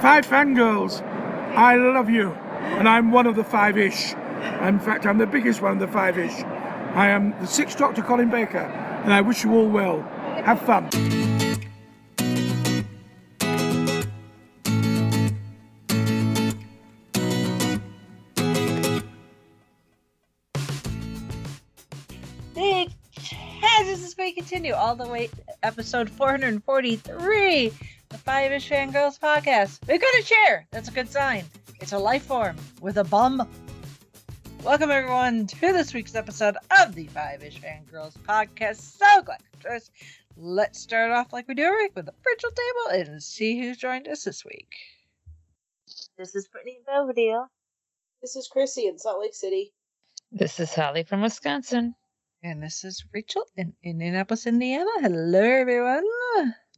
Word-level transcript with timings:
Five 0.00 0.26
fangirls, 0.26 1.02
I 1.54 1.76
love 1.76 2.08
you, 2.08 2.30
and 2.32 2.88
I'm 2.88 3.12
one 3.12 3.26
of 3.26 3.36
the 3.36 3.44
five-ish. 3.44 4.14
In 4.62 4.80
fact, 4.80 5.04
I'm 5.04 5.18
the 5.18 5.26
biggest 5.26 5.60
one 5.60 5.72
of 5.72 5.78
the 5.78 5.88
five-ish. 5.88 6.42
I 6.94 7.08
am 7.08 7.38
the 7.38 7.46
Sixth 7.46 7.76
Doctor 7.76 8.00
Colin 8.00 8.30
Baker, 8.30 8.60
and 9.04 9.12
I 9.12 9.20
wish 9.20 9.44
you 9.44 9.52
all 9.52 9.68
well. 9.68 10.00
Have 10.42 10.62
fun. 10.62 10.88
Big 22.54 22.90
as 23.90 24.16
we 24.16 24.32
continue 24.32 24.72
all 24.72 24.96
the 24.96 25.06
way 25.06 25.26
to 25.26 25.36
episode 25.62 26.08
443, 26.08 27.68
the 27.68 27.74
Five 28.20 28.52
Ish 28.52 28.68
Fangirls 28.68 29.18
podcast. 29.18 29.80
We've 29.88 30.00
got 30.00 30.14
a 30.14 30.22
chair. 30.22 30.66
That's 30.70 30.88
a 30.88 30.92
good 30.92 31.10
sign. 31.10 31.44
It's 31.80 31.92
a 31.92 31.98
life 31.98 32.24
form 32.24 32.56
with 32.82 32.98
a 32.98 33.04
bum. 33.04 33.48
Welcome, 34.62 34.90
everyone, 34.90 35.46
to 35.46 35.72
this 35.72 35.94
week's 35.94 36.14
episode 36.14 36.56
of 36.78 36.94
the 36.94 37.06
Five 37.06 37.42
Ish 37.42 37.60
Fangirls 37.60 38.18
podcast. 38.18 38.76
So 38.76 39.22
glad 39.22 39.40
to 39.52 39.58
join 39.62 39.76
us. 39.76 39.90
Let's 40.36 40.78
start 40.78 41.10
off 41.12 41.32
like 41.32 41.48
we 41.48 41.54
do 41.54 41.62
every 41.62 41.84
week 41.84 41.96
with 41.96 42.06
the 42.06 42.14
virtual 42.22 42.50
table 42.50 43.10
and 43.10 43.22
see 43.22 43.58
who's 43.58 43.78
joined 43.78 44.06
us 44.06 44.24
this 44.24 44.44
week. 44.44 44.68
This 46.18 46.34
is 46.34 46.46
Brittany 46.48 46.80
Belvedere. 46.86 47.46
This 48.20 48.36
is 48.36 48.48
Chrissy 48.48 48.86
in 48.86 48.98
Salt 48.98 49.20
Lake 49.20 49.34
City. 49.34 49.72
This 50.30 50.60
is 50.60 50.74
Holly 50.74 51.04
from 51.04 51.22
Wisconsin. 51.22 51.94
And 52.42 52.62
this 52.62 52.84
is 52.84 53.04
Rachel 53.12 53.44
in 53.56 53.72
Indianapolis, 53.82 54.46
Indiana. 54.46 54.90
Hello, 55.00 55.40
everyone. 55.42 56.04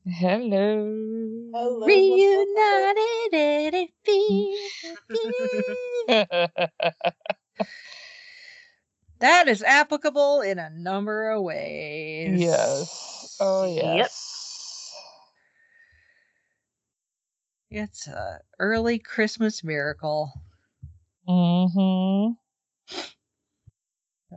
Hello. 0.05 1.51
Hello. 1.55 1.87
Reunited 1.87 3.35
and 3.35 3.75
it 3.75 3.91
feels. 4.05 4.59
That 9.21 9.47
is 9.47 9.63
applicable 9.63 10.41
in 10.41 10.59
a 10.59 10.71
number 10.71 11.31
of 11.31 11.43
ways. 11.43 12.41
yes. 12.41 13.37
Oh, 13.41 13.73
yes. 13.73 14.93
Yep. 17.71 17.85
It's 17.85 18.09
a 18.09 18.41
early 18.59 18.99
Christmas 18.99 19.63
miracle. 19.63 20.33
Mm-hmm. 21.29 22.33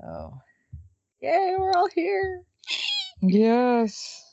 Oh. 0.08 0.34
Yay, 1.22 1.56
we're 1.58 1.72
all 1.72 1.90
here 1.96 2.44
Yes. 3.22 4.25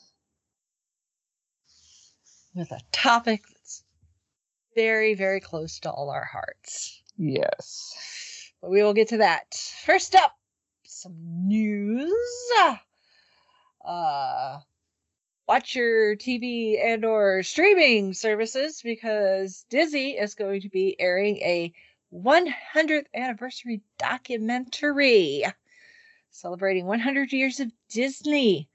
With 2.55 2.71
a 2.71 2.81
topic 2.91 3.43
that's 3.47 3.83
very, 4.75 5.13
very 5.13 5.39
close 5.39 5.79
to 5.79 5.91
all 5.91 6.09
our 6.09 6.25
hearts. 6.25 7.01
Yes. 7.17 8.51
But 8.61 8.71
we 8.71 8.81
will 8.83 8.93
get 8.93 9.09
to 9.09 9.17
that. 9.17 9.53
First 9.85 10.15
up, 10.15 10.37
some 10.83 11.15
news. 11.47 12.11
Uh 13.85 14.59
watch 15.47 15.75
your 15.75 16.15
TV 16.15 16.83
and 16.83 17.03
or 17.03 17.43
streaming 17.43 18.13
services 18.13 18.81
because 18.81 19.65
Disney 19.69 20.11
is 20.11 20.35
going 20.35 20.61
to 20.61 20.69
be 20.69 20.95
airing 20.99 21.37
a 21.37 21.73
100th 22.13 23.07
anniversary 23.13 23.81
documentary 23.97 25.43
celebrating 26.31 26.85
100 26.85 27.31
years 27.31 27.59
of 27.59 27.71
Disney. 27.89 28.69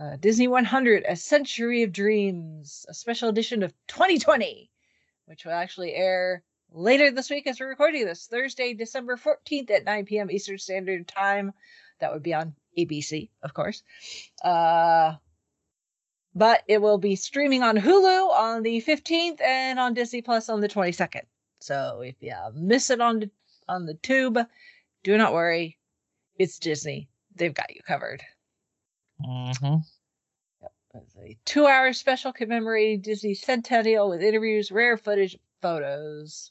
Uh, 0.00 0.16
Disney 0.16 0.48
100: 0.48 1.04
A 1.06 1.14
Century 1.14 1.82
of 1.82 1.92
Dreams, 1.92 2.86
a 2.88 2.94
special 2.94 3.28
edition 3.28 3.62
of 3.62 3.74
2020, 3.88 4.70
which 5.26 5.44
will 5.44 5.52
actually 5.52 5.94
air 5.94 6.42
later 6.72 7.10
this 7.10 7.28
week 7.28 7.46
as 7.46 7.60
we're 7.60 7.68
recording 7.68 8.06
this 8.06 8.26
Thursday, 8.26 8.72
December 8.72 9.18
14th 9.18 9.70
at 9.70 9.84
9 9.84 10.06
p.m. 10.06 10.30
Eastern 10.30 10.56
Standard 10.56 11.06
Time. 11.06 11.52
That 11.98 12.14
would 12.14 12.22
be 12.22 12.32
on 12.32 12.54
ABC, 12.78 13.28
of 13.42 13.52
course. 13.52 13.82
Uh, 14.42 15.16
but 16.34 16.62
it 16.66 16.80
will 16.80 16.96
be 16.96 17.16
streaming 17.16 17.62
on 17.62 17.76
Hulu 17.76 18.30
on 18.30 18.62
the 18.62 18.80
15th 18.80 19.42
and 19.42 19.78
on 19.78 19.92
Disney 19.92 20.22
Plus 20.22 20.48
on 20.48 20.62
the 20.62 20.68
22nd. 20.68 21.22
So 21.60 22.00
if 22.00 22.14
you 22.20 22.34
miss 22.54 22.88
it 22.88 23.02
on 23.02 23.30
on 23.68 23.84
the 23.84 23.94
tube, 23.94 24.38
do 25.04 25.18
not 25.18 25.34
worry. 25.34 25.76
It's 26.38 26.58
Disney. 26.58 27.10
They've 27.36 27.52
got 27.52 27.74
you 27.74 27.82
covered. 27.86 28.22
Mm-hmm. 29.24 29.76
It's 30.94 31.16
a 31.16 31.36
two 31.44 31.66
hour 31.66 31.92
special 31.92 32.32
commemorating 32.32 33.00
Disney's 33.00 33.42
centennial 33.42 34.08
with 34.08 34.22
interviews, 34.22 34.72
rare 34.72 34.96
footage, 34.96 35.38
photos. 35.62 36.50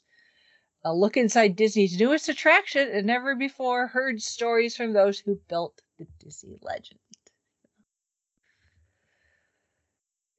A 0.82 0.94
look 0.94 1.18
inside 1.18 1.56
Disney's 1.56 1.98
newest 2.00 2.30
attraction 2.30 2.88
and 2.90 3.06
never 3.06 3.34
before 3.34 3.86
heard 3.86 4.22
stories 4.22 4.76
from 4.76 4.94
those 4.94 5.18
who 5.18 5.38
built 5.48 5.82
the 5.98 6.06
Disney 6.18 6.56
legend. 6.62 7.00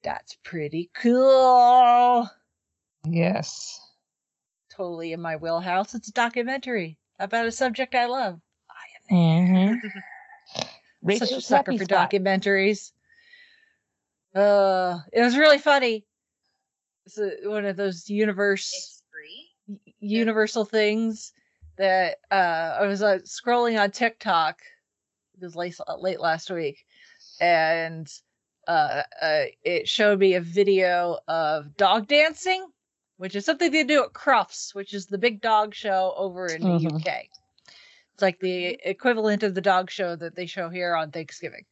That's 0.04 0.36
pretty 0.44 0.90
cool. 0.96 2.28
Yes. 3.06 3.80
Totally 4.72 5.14
in 5.14 5.22
my 5.22 5.36
wheelhouse. 5.36 5.94
It's 5.94 6.08
a 6.08 6.14
documentary 6.14 6.98
about 7.20 7.46
a 7.46 7.52
subject 7.52 7.94
I 7.94 8.08
love. 8.08 8.40
I 8.70 9.14
am 9.14 9.18
mm-hmm. 9.18 9.88
Such 11.10 11.32
a 11.32 11.42
sucker 11.42 11.72
happy 11.72 11.78
for 11.78 11.86
spot. 11.86 12.12
documentaries. 12.12 12.92
Uh, 14.34 15.00
it 15.12 15.22
was 15.22 15.38
really 15.38 15.58
funny. 15.58 16.06
It's 17.06 17.18
a, 17.18 17.32
one 17.50 17.66
of 17.66 17.76
those 17.76 18.10
universe 18.10 18.72
It's 18.74 19.04
free. 19.12 19.50
y- 19.68 19.94
universal 20.00 20.64
things 20.64 21.34
that 21.78 22.18
uh, 22.30 22.78
I 22.80 22.86
was 22.86 23.02
uh, 23.02 23.20
scrolling 23.26 23.82
on 23.82 23.92
TikTok. 23.92 24.62
It 25.36 25.44
was 25.44 25.56
late 25.56 25.76
late 25.98 26.20
last 26.20 26.52
week, 26.52 26.86
and 27.40 28.08
uh, 28.68 29.02
uh, 29.22 29.44
it 29.64 29.90
showed 29.90 30.20
me 30.20 30.36
a 30.36 30.42
video 30.42 31.18
of 31.28 31.76
dog 31.78 32.08
dancing, 32.08 32.68
which 33.18 33.36
is 33.36 33.44
something 33.44 33.72
they 33.72 33.84
do 33.84 34.04
at 34.04 34.14
Crufts, 34.14 34.76
which 34.76 34.94
is 34.94 35.08
the 35.08 35.18
big 35.18 35.42
dog 35.42 35.74
show 35.74 36.14
over 36.16 36.52
in 36.52 36.62
the 36.62 36.68
Mhm. 36.68 36.96
UK. 37.06 37.30
It's 38.22 38.24
like 38.24 38.40
the 38.40 38.80
equivalent 38.86 39.42
of 39.42 39.56
the 39.56 39.62
dog 39.62 39.90
show 39.90 40.16
that 40.16 40.36
they 40.36 40.46
show 40.46 40.70
here 40.70 40.96
on 40.96 41.10
Thanksgiving. 41.10 41.66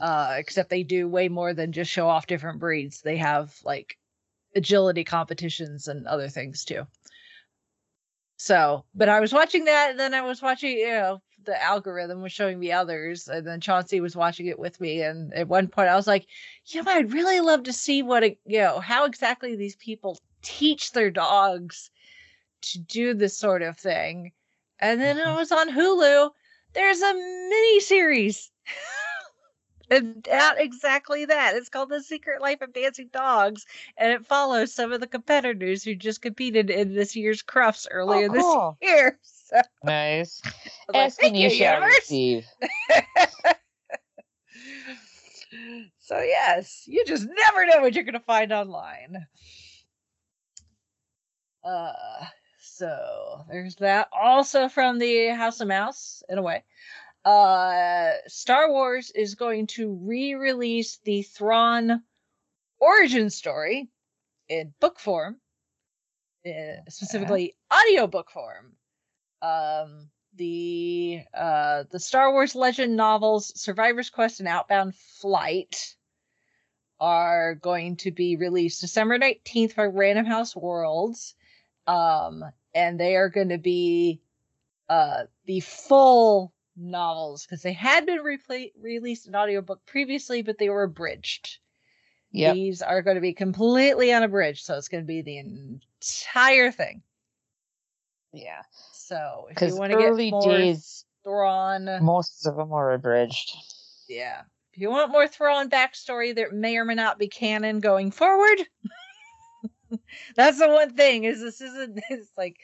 Uh, 0.00 0.34
except 0.36 0.68
they 0.68 0.82
do 0.82 1.06
way 1.06 1.28
more 1.28 1.54
than 1.54 1.70
just 1.70 1.92
show 1.92 2.08
off 2.08 2.26
different 2.26 2.58
breeds. 2.58 3.02
They 3.02 3.16
have 3.18 3.54
like 3.62 3.96
agility 4.56 5.04
competitions 5.04 5.86
and 5.86 6.08
other 6.08 6.28
things 6.28 6.64
too. 6.64 6.88
So, 8.36 8.84
but 8.96 9.08
I 9.08 9.20
was 9.20 9.32
watching 9.32 9.66
that, 9.66 9.90
and 9.90 10.00
then 10.00 10.12
I 10.12 10.22
was 10.22 10.42
watching, 10.42 10.76
you 10.76 10.88
know, 10.88 11.22
the 11.44 11.62
algorithm 11.62 12.20
was 12.20 12.32
showing 12.32 12.58
me 12.58 12.72
others, 12.72 13.28
and 13.28 13.46
then 13.46 13.60
Chauncey 13.60 14.00
was 14.00 14.16
watching 14.16 14.46
it 14.46 14.58
with 14.58 14.80
me. 14.80 15.02
And 15.02 15.32
at 15.34 15.46
one 15.46 15.68
point, 15.68 15.88
I 15.88 15.94
was 15.94 16.08
like, 16.08 16.26
you 16.64 16.82
know, 16.82 16.90
I'd 16.90 17.12
really 17.12 17.40
love 17.40 17.62
to 17.62 17.72
see 17.72 18.02
what, 18.02 18.24
it, 18.24 18.40
you 18.44 18.58
know, 18.58 18.80
how 18.80 19.04
exactly 19.04 19.54
these 19.54 19.76
people 19.76 20.18
teach 20.42 20.90
their 20.90 21.12
dogs 21.12 21.92
to 22.62 22.80
do 22.80 23.14
this 23.14 23.38
sort 23.38 23.62
of 23.62 23.78
thing. 23.78 24.32
And 24.78 25.00
then 25.00 25.18
it 25.18 25.34
was 25.34 25.52
on 25.52 25.70
Hulu. 25.70 26.30
There's 26.74 27.00
a 27.00 27.14
mini 27.14 27.80
series. 27.80 28.50
About 29.90 30.58
exactly 30.60 31.24
that. 31.24 31.54
It's 31.54 31.68
called 31.68 31.88
The 31.88 32.02
Secret 32.02 32.42
Life 32.42 32.60
of 32.60 32.72
Dancing 32.72 33.08
Dogs, 33.12 33.64
and 33.96 34.12
it 34.12 34.26
follows 34.26 34.74
some 34.74 34.92
of 34.92 35.00
the 35.00 35.06
competitors 35.06 35.82
who 35.82 35.94
just 35.94 36.20
competed 36.20 36.70
in 36.70 36.94
this 36.94 37.16
year's 37.16 37.42
Crufts 37.42 37.86
earlier 37.90 38.28
cool. 38.28 38.76
this 38.80 38.88
year. 38.90 39.18
So, 39.48 39.60
Nice. 39.84 40.42
Like, 40.92 41.12
"Thank 41.12 41.36
you 41.36 41.48
shall 41.48 41.80
receive. 41.80 42.44
so 46.00 46.20
yes, 46.20 46.82
you 46.88 47.04
just 47.04 47.28
never 47.28 47.64
know 47.66 47.80
what 47.80 47.94
you're 47.94 48.02
gonna 48.02 48.18
find 48.18 48.52
online. 48.52 49.24
Uh, 51.62 51.92
so 52.76 53.44
there's 53.50 53.76
that. 53.76 54.08
Also 54.12 54.68
from 54.68 54.98
the 54.98 55.28
House 55.28 55.60
of 55.60 55.68
Mouse, 55.68 56.22
in 56.28 56.38
a 56.38 56.42
way. 56.42 56.64
Uh, 57.24 58.12
Star 58.28 58.70
Wars 58.70 59.10
is 59.10 59.34
going 59.34 59.66
to 59.68 59.94
re-release 60.02 60.98
the 61.04 61.22
Thrawn 61.22 62.02
origin 62.78 63.30
story 63.30 63.88
in 64.48 64.72
book 64.78 65.00
form, 65.00 65.36
uh, 66.46 66.88
specifically 66.88 67.56
audiobook 67.72 68.30
form. 68.30 68.74
Um, 69.42 70.10
the 70.36 71.22
uh, 71.34 71.84
the 71.90 71.98
Star 71.98 72.30
Wars 72.32 72.54
Legend 72.54 72.94
novels 72.94 73.58
Survivor's 73.60 74.10
Quest 74.10 74.40
and 74.40 74.48
Outbound 74.48 74.94
Flight 74.94 75.96
are 77.00 77.54
going 77.54 77.96
to 77.96 78.10
be 78.10 78.36
released 78.36 78.80
December 78.80 79.18
19th 79.18 79.74
by 79.74 79.84
Random 79.84 80.26
House 80.26 80.54
Worlds. 80.54 81.34
Um, 81.86 82.44
and 82.76 83.00
they 83.00 83.16
are 83.16 83.30
going 83.30 83.48
to 83.48 83.58
be 83.58 84.20
uh, 84.90 85.24
the 85.46 85.60
full 85.60 86.52
novels 86.76 87.46
because 87.46 87.62
they 87.62 87.72
had 87.72 88.04
been 88.04 88.22
repla- 88.22 88.70
released 88.78 89.26
in 89.26 89.34
audiobook 89.34 89.84
previously, 89.86 90.42
but 90.42 90.58
they 90.58 90.68
were 90.68 90.82
abridged. 90.82 91.58
Yep. 92.32 92.54
These 92.54 92.82
are 92.82 93.00
going 93.00 93.14
to 93.14 93.22
be 93.22 93.32
completely 93.32 94.12
unabridged, 94.12 94.64
so 94.64 94.76
it's 94.76 94.88
going 94.88 95.02
to 95.02 95.06
be 95.06 95.22
the 95.22 95.38
entire 95.38 96.70
thing. 96.70 97.02
Yeah. 98.34 98.60
So 98.92 99.48
if 99.50 99.62
you 99.62 99.76
want 99.78 99.92
to 99.92 99.98
get 99.98 100.30
more 100.30 100.42
days, 100.42 101.06
Thrawn, 101.24 101.88
most 102.02 102.46
of 102.46 102.56
them 102.56 102.72
are 102.72 102.92
abridged. 102.92 103.56
yeah, 104.06 104.42
if 104.74 104.82
you 104.82 104.90
want 104.90 105.10
more 105.10 105.26
Thrawn 105.26 105.70
backstory 105.70 106.34
that 106.34 106.52
may 106.52 106.76
or 106.76 106.84
may 106.84 106.94
not 106.94 107.18
be 107.18 107.28
canon 107.28 107.80
going 107.80 108.10
forward, 108.10 108.58
that's 110.36 110.58
the 110.58 110.68
one 110.68 110.94
thing 110.94 111.24
is 111.24 111.40
this 111.40 111.60
isn't 111.60 112.00
it's 112.10 112.30
like 112.36 112.56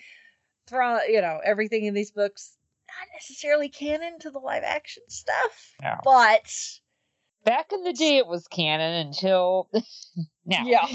throw 0.67 0.99
you 1.03 1.21
know, 1.21 1.41
everything 1.45 1.85
in 1.85 1.95
these 1.95 2.11
books 2.11 2.57
not 2.89 3.09
necessarily 3.15 3.69
canon 3.69 4.19
to 4.21 4.31
the 4.31 4.39
live 4.39 4.63
action 4.65 5.03
stuff, 5.09 5.75
No. 5.83 5.95
but 6.05 6.53
Back 7.45 7.73
in 7.73 7.83
the 7.83 7.93
day, 7.93 8.19
it 8.19 8.27
was 8.27 8.47
canon 8.47 9.07
until 9.07 9.69
now. 10.47 10.65
yeah, 10.65 10.87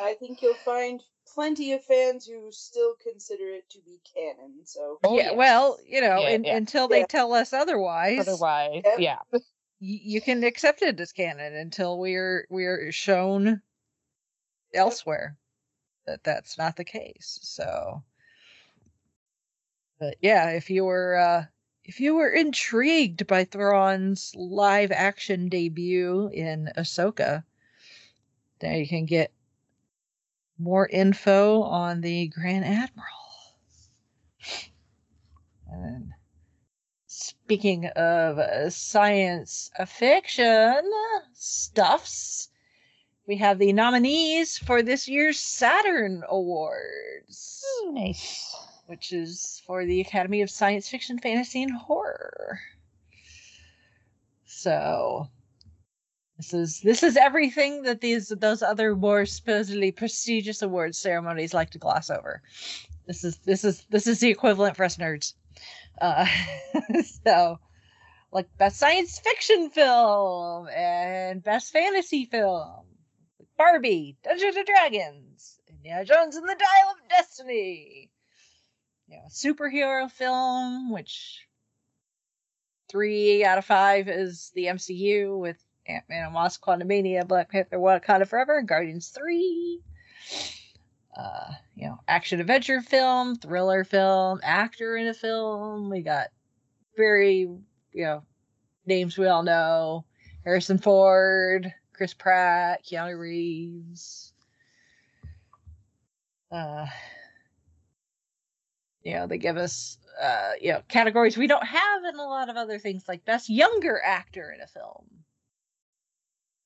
I 0.00 0.14
think 0.14 0.42
you'll 0.42 0.54
find 0.54 1.02
plenty 1.34 1.72
of 1.72 1.82
fans 1.84 2.26
who 2.26 2.52
still 2.52 2.94
consider 3.02 3.48
it 3.48 3.68
to 3.70 3.78
be 3.80 3.98
canon. 4.14 4.60
So 4.64 4.98
Oh, 5.02 5.16
yeah. 5.16 5.32
Well, 5.32 5.78
you 5.86 6.00
know, 6.02 6.20
Yeah, 6.20 6.28
in, 6.28 6.44
yeah. 6.44 6.56
until 6.56 6.86
they 6.86 7.00
Yeah. 7.00 7.06
tell 7.06 7.32
us 7.32 7.52
otherwise, 7.52 8.28
Otherwise, 8.28 8.82
Yep. 8.84 8.98
yeah. 9.00 9.18
you 9.80 10.20
can 10.20 10.44
accept 10.44 10.82
it 10.82 11.00
as 11.00 11.10
canon 11.12 11.54
until 11.54 11.98
we're 11.98 12.46
we're 12.50 12.92
shown 12.92 13.62
elsewhere 14.74 15.36
that 16.06 16.24
that's 16.24 16.58
not 16.58 16.76
the 16.76 16.84
case. 16.84 17.38
So, 17.42 18.02
but 19.98 20.16
yeah, 20.20 20.50
if 20.50 20.70
you 20.70 20.84
were 20.84 21.16
uh, 21.16 21.44
if 21.84 22.00
you 22.00 22.14
were 22.14 22.30
intrigued 22.30 23.26
by 23.26 23.44
Thrawn's 23.44 24.32
live 24.36 24.92
action 24.92 25.48
debut 25.48 26.30
in 26.32 26.70
Ahsoka, 26.76 27.44
then 28.60 28.78
you 28.78 28.88
can 28.88 29.06
get 29.06 29.32
more 30.58 30.86
info 30.88 31.62
on 31.62 32.00
the 32.00 32.28
Grand 32.28 32.64
Admiral. 32.64 33.06
And 35.68 36.12
speaking 37.06 37.86
of 37.86 38.72
science 38.72 39.70
fiction 39.86 40.82
stuffs, 41.32 42.51
we 43.26 43.36
have 43.36 43.58
the 43.58 43.72
nominees 43.72 44.58
for 44.58 44.82
this 44.82 45.08
year's 45.08 45.38
Saturn 45.38 46.22
Awards, 46.28 47.64
Ooh, 47.84 47.92
nice. 47.92 48.54
which 48.86 49.12
is 49.12 49.62
for 49.66 49.84
the 49.84 50.00
Academy 50.00 50.42
of 50.42 50.50
Science 50.50 50.88
Fiction, 50.88 51.18
Fantasy, 51.18 51.62
and 51.62 51.72
Horror. 51.72 52.58
So 54.44 55.28
this 56.36 56.52
is 56.52 56.80
this 56.80 57.02
is 57.02 57.16
everything 57.16 57.82
that 57.82 58.00
these 58.00 58.28
those 58.28 58.62
other 58.62 58.96
more 58.96 59.26
supposedly 59.26 59.92
prestigious 59.92 60.62
awards 60.62 60.98
ceremonies 60.98 61.54
like 61.54 61.70
to 61.70 61.78
gloss 61.78 62.10
over. 62.10 62.42
This 63.06 63.22
is 63.24 63.38
this 63.38 63.64
is 63.64 63.84
this 63.90 64.06
is 64.06 64.20
the 64.20 64.30
equivalent 64.30 64.76
for 64.76 64.84
us 64.84 64.96
nerds. 64.96 65.34
Uh, 66.00 66.26
so, 67.24 67.58
like 68.32 68.48
best 68.58 68.78
science 68.78 69.18
fiction 69.18 69.70
film 69.70 70.68
and 70.68 71.42
best 71.42 71.72
fantasy 71.72 72.24
film, 72.24 72.84
Barbie, 73.56 74.16
Dungeons 74.22 74.56
and 74.56 74.66
Dragons, 74.66 75.60
Indiana 75.68 76.04
Jones 76.04 76.36
and 76.36 76.48
the 76.48 76.54
Dial 76.54 76.90
of 76.90 77.08
Destiny. 77.08 78.10
You 79.08 79.16
know, 79.16 79.22
superhero 79.30 80.10
film, 80.10 80.90
which 80.90 81.46
three 82.88 83.44
out 83.44 83.58
of 83.58 83.64
five 83.64 84.08
is 84.08 84.50
the 84.54 84.66
MCU 84.66 85.38
with 85.38 85.62
Ant 85.86 86.04
Man 86.08 86.24
and 86.24 86.34
Wasp, 86.34 86.62
Quantumania, 86.62 87.26
Black 87.26 87.50
Panther, 87.50 87.78
Wakanda 87.78 88.26
Forever, 88.26 88.58
and 88.58 88.68
Guardians 88.68 89.08
Three 89.08 89.82
uh, 91.16 91.52
you 91.74 91.86
know, 91.86 91.98
action 92.08 92.40
adventure 92.40 92.80
film, 92.80 93.36
thriller 93.36 93.84
film, 93.84 94.40
actor 94.42 94.96
in 94.96 95.08
a 95.08 95.14
film. 95.14 95.90
We 95.90 96.00
got 96.00 96.28
very, 96.96 97.40
you 97.40 98.04
know, 98.04 98.22
names 98.86 99.18
we 99.18 99.26
all 99.26 99.42
know. 99.42 100.04
Harrison 100.44 100.78
Ford, 100.78 101.72
Chris 102.02 102.14
Pratt, 102.14 102.84
Keanu 102.84 103.16
Reeves. 103.16 104.32
Uh, 106.50 106.84
you 109.04 109.14
know, 109.14 109.28
they 109.28 109.38
give 109.38 109.56
us, 109.56 109.98
uh, 110.20 110.50
you 110.60 110.72
know, 110.72 110.82
categories 110.88 111.36
we 111.36 111.46
don't 111.46 111.64
have 111.64 112.04
in 112.04 112.16
a 112.16 112.24
lot 112.24 112.48
of 112.48 112.56
other 112.56 112.80
things 112.80 113.04
like 113.06 113.24
best 113.24 113.48
younger 113.48 114.02
actor 114.04 114.50
in 114.50 114.60
a 114.60 114.66
film. 114.66 115.04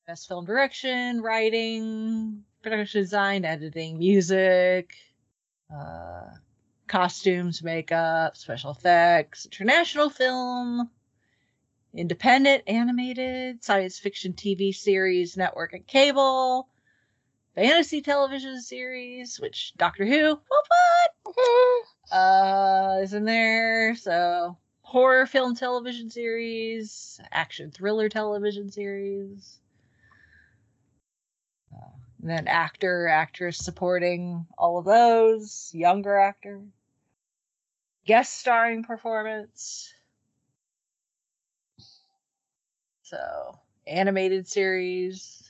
Best 0.07 0.27
film 0.27 0.43
direction, 0.43 1.21
writing, 1.21 2.41
production 2.63 3.03
design, 3.03 3.45
editing, 3.45 3.99
music, 3.99 4.95
uh, 5.71 6.31
costumes, 6.87 7.61
makeup, 7.61 8.35
special 8.35 8.71
effects, 8.71 9.45
international 9.45 10.09
film, 10.09 10.89
independent 11.93 12.63
animated, 12.67 13.63
science 13.63 13.99
fiction 13.99 14.33
TV 14.33 14.73
series, 14.73 15.37
network 15.37 15.73
and 15.73 15.85
cable, 15.87 16.67
fantasy 17.55 18.01
television 18.01 18.61
series, 18.61 19.39
which 19.39 19.73
Doctor 19.77 20.05
Who, 20.05 20.39
what, 20.47 21.35
what? 21.35 22.15
Uh, 22.15 22.99
is 23.01 23.13
in 23.13 23.25
there. 23.25 23.95
So 23.95 24.57
horror 24.81 25.25
film 25.25 25.55
television 25.55 26.09
series, 26.09 27.19
action 27.31 27.71
thriller 27.71 28.09
television 28.09 28.71
series. 28.71 29.59
Uh, 31.73 31.89
and 32.21 32.29
then 32.29 32.47
actor, 32.47 33.07
actress 33.07 33.57
supporting 33.57 34.45
all 34.57 34.77
of 34.77 34.85
those, 34.85 35.71
younger 35.73 36.15
actor, 36.17 36.61
guest 38.05 38.39
starring 38.39 38.83
performance. 38.83 39.93
So, 43.07 43.57
animated 43.87 44.49
series, 44.49 45.49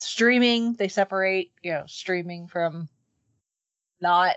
streaming, 0.00 0.72
they 0.74 0.88
separate, 0.88 1.52
you 1.62 1.70
know, 1.70 1.84
streaming 1.86 2.48
from 2.48 2.88
not, 4.00 4.34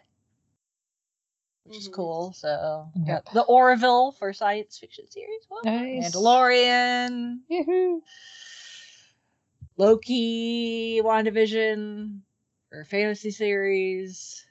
which 1.64 1.80
is 1.80 1.90
Mhm. 1.90 1.94
cool. 1.94 2.34
So, 2.34 2.92
Yep. 2.94 3.26
got 3.26 3.34
the 3.34 3.42
Orville 3.42 4.12
for 4.12 4.34
science 4.34 4.78
fiction 4.78 5.10
series. 5.10 5.46
What? 5.48 5.66
Nice. 5.66 6.14
Mandalorian, 6.14 7.42
Yoo-hoo. 7.50 8.04
Loki, 9.78 11.02
WandaVision, 11.02 12.22
or 12.72 12.86
fantasy 12.86 13.32
series. 13.32 14.46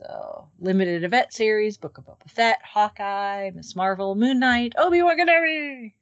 So, 0.00 0.48
limited 0.58 1.04
event 1.04 1.32
series, 1.32 1.76
Book 1.76 1.98
of 1.98 2.06
Boba 2.06 2.28
Fett, 2.30 2.58
Hawkeye, 2.64 3.50
Miss 3.54 3.76
Marvel, 3.76 4.14
Moon 4.14 4.38
Knight, 4.38 4.72
Obi 4.78 5.02
Wan 5.02 5.18
Kenobi. 5.18 5.92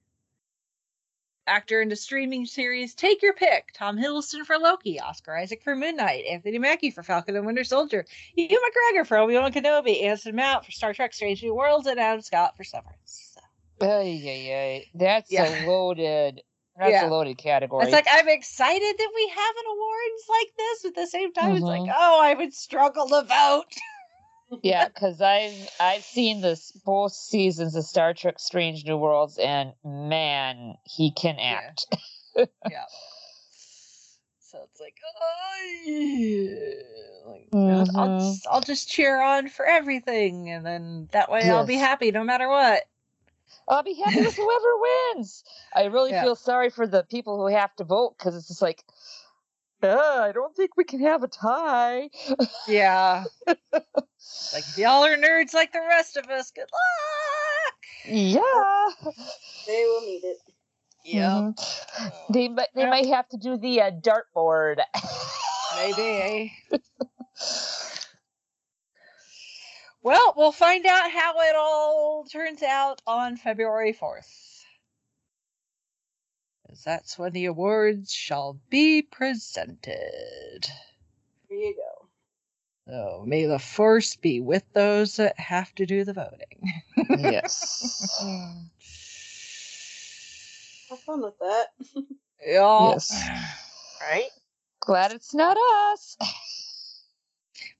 Actor 1.48 1.80
into 1.80 1.96
streaming 1.96 2.44
series, 2.46 2.94
take 2.94 3.22
your 3.22 3.32
pick. 3.32 3.72
Tom 3.74 3.96
Hiddleston 3.98 4.44
for 4.44 4.56
Loki, 4.58 5.00
Oscar 5.00 5.34
Isaac 5.36 5.62
for 5.64 5.74
Moon 5.74 5.96
Knight, 5.96 6.24
Anthony 6.30 6.58
Mackie 6.58 6.90
for 6.90 7.02
Falcon 7.02 7.34
and 7.36 7.46
Winter 7.46 7.64
Soldier, 7.64 8.04
Ewan 8.36 8.60
McGregor 8.94 9.06
for 9.06 9.16
Obi 9.16 9.34
Wan 9.34 9.52
Kenobi, 9.52 10.04
Anson 10.04 10.36
Mount 10.36 10.64
for 10.64 10.70
Star 10.72 10.92
Trek: 10.92 11.12
Strange 11.12 11.42
New 11.42 11.54
Worlds, 11.54 11.86
and 11.86 11.98
Adam 11.98 12.20
Scott 12.20 12.56
for 12.56 12.64
Severance. 12.64 13.34
So, 13.80 13.86
Ay, 13.86 14.22
ay, 14.24 14.54
ay. 14.54 14.84
That's 14.94 15.32
Yeah. 15.32 15.64
a 15.64 15.66
loaded. 15.68 16.42
That's 16.78 16.92
Yeah. 16.92 17.06
a 17.06 17.10
loaded 17.10 17.38
category. 17.38 17.84
It's 17.84 17.92
like 17.92 18.06
I'm 18.10 18.28
excited 18.28 18.94
that 18.98 19.10
we 19.14 19.28
have 19.28 19.56
an 19.56 19.64
awards 19.72 20.22
like 20.28 20.56
this. 20.56 20.82
But 20.82 20.88
at 20.90 20.94
the 20.94 21.06
same 21.06 21.32
time, 21.32 21.56
it's 21.56 21.62
like, 21.64 21.82
Mhm. 21.82 21.94
oh, 21.96 22.20
I 22.22 22.34
would 22.34 22.54
struggle 22.54 23.08
to 23.08 23.22
vote. 23.22 24.60
yeah, 24.62 24.88
because 24.94 25.20
I've 25.20 25.68
I've 25.80 26.04
seen 26.04 26.40
this 26.40 26.70
both 26.84 27.12
seasons 27.12 27.74
of 27.74 27.84
Star 27.84 28.14
Trek: 28.14 28.38
Strange 28.38 28.84
New 28.84 28.96
Worlds, 28.96 29.38
and 29.38 29.72
man, 29.84 30.76
he 30.84 31.10
can 31.12 31.38
act. 31.38 31.86
yeah. 32.36 32.84
So 34.50 34.62
it's 34.64 34.80
like, 34.80 34.96
oh, 35.04 35.56
yeah. 35.84 37.30
like 37.30 37.48
I'll, 37.94 38.00
I'll, 38.00 38.18
just, 38.18 38.46
I'll 38.50 38.60
just 38.62 38.88
cheer 38.88 39.20
on 39.20 39.48
for 39.50 39.66
everything, 39.66 40.48
and 40.48 40.64
then 40.64 41.08
that 41.12 41.30
way 41.30 41.50
I'll 41.50 41.66
be 41.66 41.76
happy 41.76 42.10
no 42.12 42.24
matter 42.24 42.48
what. 42.48 42.84
I'll 43.68 43.82
be 43.82 43.94
happy 43.94 44.20
with 44.22 44.36
whoever 44.36 45.14
wins. 45.14 45.44
I 45.74 45.84
really 45.86 46.10
Yeah. 46.10 46.22
feel 46.22 46.36
sorry 46.36 46.70
for 46.70 46.86
the 46.86 47.02
people 47.04 47.36
who 47.38 47.54
have 47.54 47.74
to 47.76 47.84
vote 47.84 48.16
because 48.18 48.34
it's 48.36 48.48
just 48.48 48.62
like, 48.62 48.84
uh, 49.82 49.88
I 50.22 50.32
don't 50.32 50.54
think 50.56 50.76
we 50.76 50.84
can 50.84 51.00
have 51.00 51.22
a 51.22 51.28
tie. 51.28 52.10
Yeah. 52.66 53.24
like 53.46 54.64
y'all 54.76 55.04
are 55.04 55.16
nerds 55.16 55.54
like 55.54 55.72
the 55.72 55.80
rest 55.88 56.16
of 56.16 56.26
us, 56.30 56.50
good 56.50 56.62
luck. 56.62 57.74
Yeah. 58.06 59.12
They 59.66 59.84
will 59.84 60.00
need 60.02 60.24
it. 60.24 60.38
Yeah. 61.04 61.52
Mhm. 61.52 62.12
They 62.32 62.48
might 62.48 62.68
they 62.74 62.82
Well- 62.82 62.90
might 62.90 63.06
have 63.06 63.28
to 63.28 63.36
do 63.36 63.56
the 63.56 63.80
uh, 63.82 63.90
dartboard. 63.92 64.80
Maybe. 65.76 66.52
Well, 70.02 70.34
we'll 70.36 70.52
find 70.52 70.86
out 70.86 71.10
how 71.10 71.34
it 71.40 71.56
all 71.56 72.24
turns 72.24 72.62
out 72.62 73.02
on 73.06 73.36
February 73.36 73.92
4th. 73.92 74.64
'cause 76.66 76.82
that's 76.84 77.18
when 77.18 77.32
the 77.32 77.46
awards 77.46 78.12
shall 78.12 78.60
be 78.70 79.02
presented. 79.02 80.66
There 81.48 81.58
you 81.58 81.74
go. 81.76 82.08
So 82.86 83.24
may 83.26 83.46
the 83.46 83.58
force 83.58 84.16
be 84.16 84.40
with 84.40 84.64
those 84.74 85.16
that 85.16 85.38
have 85.38 85.74
to 85.76 85.86
do 85.86 86.04
the 86.04 86.12
voting. 86.12 86.72
yes. 87.18 88.22
Have 90.90 91.00
fun 91.00 91.20
with 91.22 91.38
that. 91.40 91.68
Yeah. 92.46 92.90
Yes. 92.90 93.28
Right? 94.00 94.30
Glad 94.80 95.10
it's 95.12 95.34
not 95.34 95.56
us. 95.90 96.16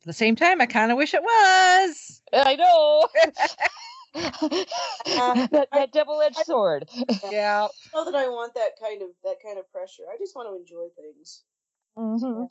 At 0.09 0.15
the 0.15 0.25
same 0.25 0.37
time, 0.37 0.63
I 0.63 0.65
kind 0.65 0.91
of 0.91 0.97
wish 0.97 1.13
it 1.13 1.23
was. 1.23 2.23
I 2.33 2.57
know. 2.57 3.09
that 5.51 5.69
that 5.71 5.93
double-edged 5.93 6.39
sword. 6.47 6.89
Yeah. 7.31 7.69
know 7.93 8.07
that 8.07 8.15
I 8.15 8.27
want 8.29 8.55
that 8.55 8.71
kind 8.83 9.03
of 9.03 9.09
that 9.23 9.37
kind 9.45 9.59
of 9.59 9.71
pressure. 9.71 10.05
I 10.11 10.17
just 10.17 10.35
want 10.35 10.49
to 10.49 10.57
enjoy 10.57 10.87
things. 10.97 11.43
Mhm. 11.99 12.49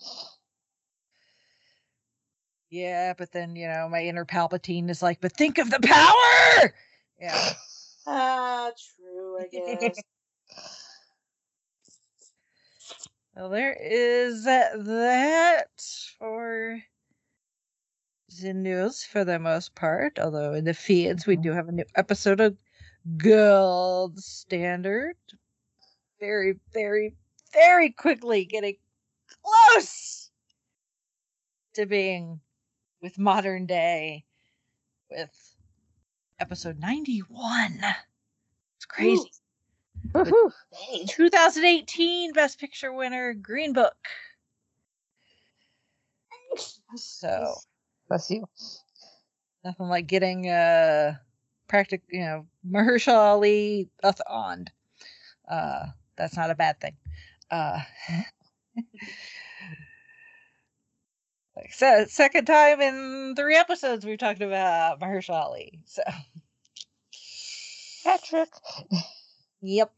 Yeah, 2.69 3.15
but 3.17 3.31
then, 3.31 3.55
you 3.55 3.67
know, 3.67 3.89
my 3.89 4.03
inner 4.03 4.23
Palpatine 4.23 4.91
is 4.91 5.01
like, 5.01 5.19
but 5.19 5.31
think 5.31 5.57
of 5.57 5.71
the 5.71 5.79
power. 5.79 6.75
Yeah. 7.19 7.53
Ah, 8.09 8.71
true, 8.95 9.37
I 9.37 9.47
guess. 9.47 10.01
Well, 13.35 13.49
there 13.49 13.73
is 13.73 14.45
that 14.45 15.67
for 16.17 16.81
the 18.41 18.53
news 18.53 19.03
for 19.03 19.23
the 19.23 19.39
most 19.39 19.75
part. 19.75 20.19
Although 20.19 20.53
in 20.53 20.65
the 20.65 20.73
feeds, 20.73 21.25
we 21.25 21.35
mm-hmm. 21.35 21.43
do 21.43 21.51
have 21.51 21.67
a 21.67 21.71
new 21.71 21.85
episode 21.95 22.39
of 22.39 22.57
Gold 23.17 24.19
Standard. 24.19 25.15
Very, 26.19 26.59
very, 26.73 27.15
very 27.53 27.91
quickly 27.91 28.45
getting 28.45 28.75
close 29.43 30.31
to 31.73 31.85
being 31.85 32.39
with 33.01 33.19
modern 33.19 33.65
day 33.65 34.25
with 35.09 35.55
episode 36.39 36.79
91. 36.79 37.79
It's 38.77 38.85
crazy. 38.85 39.31
Woohoo. 40.13 40.51
Dang. 40.91 41.07
2018 41.07 42.33
Best 42.33 42.59
Picture 42.59 42.93
winner, 42.93 43.33
Green 43.33 43.73
Book. 43.73 43.95
So 46.95 47.55
Bless 48.07 48.29
you. 48.29 48.47
nothing 49.63 49.87
like 49.87 50.07
getting 50.07 50.47
uh 50.49 51.15
practic 51.67 52.01
you 52.09 52.21
know 52.21 52.45
Mahershala 52.69 53.31
Ali 53.33 53.89
on. 54.27 54.65
Uh 55.49 55.87
that's 56.15 56.35
not 56.37 56.51
a 56.51 56.55
bad 56.55 56.79
thing. 56.79 56.95
Uh 57.51 57.79
like 61.55 61.73
so 61.73 62.05
second 62.07 62.45
time 62.45 62.81
in 62.81 63.35
three 63.35 63.55
episodes 63.55 64.05
we've 64.05 64.17
talked 64.19 64.41
about 64.41 64.99
Mahershala 64.99 65.43
Ali. 65.43 65.79
So 65.85 66.03
Patrick. 68.03 68.49
Yep. 69.61 69.91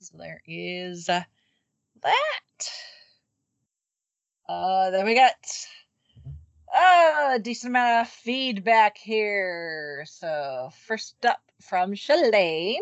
so 0.00 0.18
there 0.18 0.42
is 0.46 1.08
uh, 1.08 1.22
that. 2.02 2.70
Uh, 4.48 4.90
then 4.90 5.04
we 5.06 5.14
got 5.14 5.32
Ah, 6.72 7.32
a 7.34 7.38
decent 7.38 7.70
amount 7.70 8.06
of 8.06 8.12
feedback 8.12 8.98
here. 8.98 10.04
So 10.06 10.70
first 10.86 11.24
up 11.24 11.40
from 11.60 11.94
Shalane, 11.94 12.78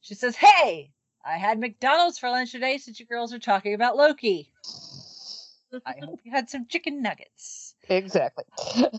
she 0.00 0.14
says, 0.14 0.36
"Hey, 0.36 0.92
I 1.24 1.38
had 1.38 1.58
McDonald's 1.58 2.18
for 2.18 2.30
lunch 2.30 2.52
today 2.52 2.78
since 2.78 3.00
you 3.00 3.06
girls 3.06 3.32
are 3.32 3.38
talking 3.38 3.74
about 3.74 3.96
Loki. 3.96 4.52
I 5.84 5.94
hope 6.04 6.20
you 6.24 6.30
had 6.30 6.48
some 6.50 6.66
chicken 6.66 7.02
nuggets." 7.02 7.74
Exactly. 7.88 8.44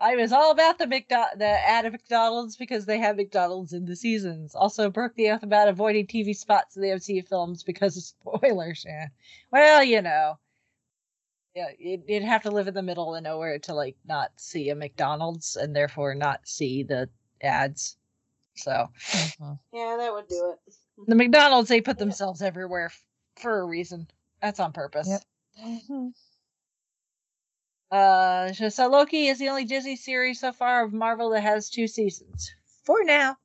I 0.00 0.16
was 0.16 0.32
all 0.32 0.50
about 0.50 0.78
the 0.78 0.86
McDo- 0.86 1.38
the 1.38 1.46
ad 1.46 1.86
of 1.86 1.92
McDonald's 1.92 2.56
because 2.56 2.86
they 2.86 2.98
have 2.98 3.16
McDonald's 3.16 3.72
in 3.72 3.84
the 3.84 3.94
seasons. 3.94 4.56
Also 4.56 4.90
broke 4.90 5.14
the 5.14 5.30
oath 5.30 5.44
about 5.44 5.68
avoiding 5.68 6.08
TV 6.08 6.34
spots 6.34 6.74
in 6.74 6.82
the 6.82 6.90
MCU 6.90 7.22
films 7.22 7.62
because 7.62 7.96
of 7.96 8.02
spoilers. 8.02 8.84
Yeah. 8.84 9.06
Well, 9.52 9.84
you 9.84 10.02
know. 10.02 10.38
Yeah, 11.54 11.68
you'd, 11.78 12.04
you'd 12.08 12.22
have 12.22 12.42
to 12.44 12.50
live 12.50 12.66
in 12.68 12.74
the 12.74 12.82
middle 12.82 13.14
of 13.14 13.22
nowhere 13.22 13.58
to 13.60 13.74
like 13.74 13.96
not 14.06 14.30
see 14.36 14.70
a 14.70 14.74
McDonald's 14.74 15.56
and 15.56 15.76
therefore 15.76 16.14
not 16.14 16.40
see 16.48 16.82
the 16.82 17.08
ads. 17.42 17.96
So 18.54 18.88
Mhm. 19.02 19.58
yeah, 19.72 19.96
that 19.98 20.12
would 20.12 20.28
do 20.28 20.54
it. 20.66 20.74
the 21.08 21.14
McDonald's 21.14 21.68
they 21.68 21.80
put 21.80 21.98
themselves 21.98 22.42
everywhere 22.42 22.86
f- 22.86 23.04
for 23.36 23.60
a 23.60 23.64
reason. 23.66 24.08
That's 24.40 24.60
on 24.60 24.72
purpose. 24.72 25.08
Yep. 25.08 25.22
Mhm. 25.90 26.14
Uh, 27.90 28.52
so- 28.54 28.68
so 28.70 28.88
Loki 28.88 29.28
is 29.28 29.38
the 29.38 29.48
only 29.50 29.64
Disney 29.66 29.96
series 29.96 30.40
so 30.40 30.52
far 30.52 30.84
of 30.84 30.92
Marvel 30.94 31.30
that 31.30 31.42
has 31.42 31.68
two 31.68 31.86
seasons. 31.86 32.54
For 32.84 33.04
now. 33.04 33.36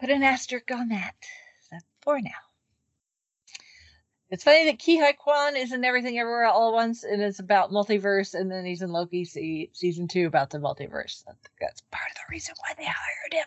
Put 0.00 0.10
an 0.10 0.22
asterisk 0.24 0.70
on 0.72 0.88
that. 0.88 1.14
For 2.00 2.20
now. 2.20 2.30
It's 4.30 4.44
funny 4.44 4.66
that 4.66 4.78
Ke 4.78 5.16
Quan 5.16 5.56
is 5.56 5.72
in 5.72 5.84
Everything 5.84 6.18
Everywhere 6.18 6.46
All 6.46 6.68
at 6.68 6.74
Once, 6.74 7.02
and 7.02 7.22
it's 7.22 7.38
about 7.38 7.70
multiverse, 7.70 8.34
and 8.34 8.50
then 8.50 8.66
he's 8.66 8.82
in 8.82 8.92
Loki 8.92 9.24
se- 9.24 9.70
season 9.72 10.06
two 10.06 10.26
about 10.26 10.50
the 10.50 10.58
multiverse. 10.58 11.22
I 11.26 11.32
think 11.32 11.50
that's 11.60 11.80
part 11.90 12.10
of 12.10 12.16
the 12.16 12.30
reason 12.30 12.54
why 12.58 12.74
they 12.76 12.84
hired 12.84 13.32
him. 13.32 13.46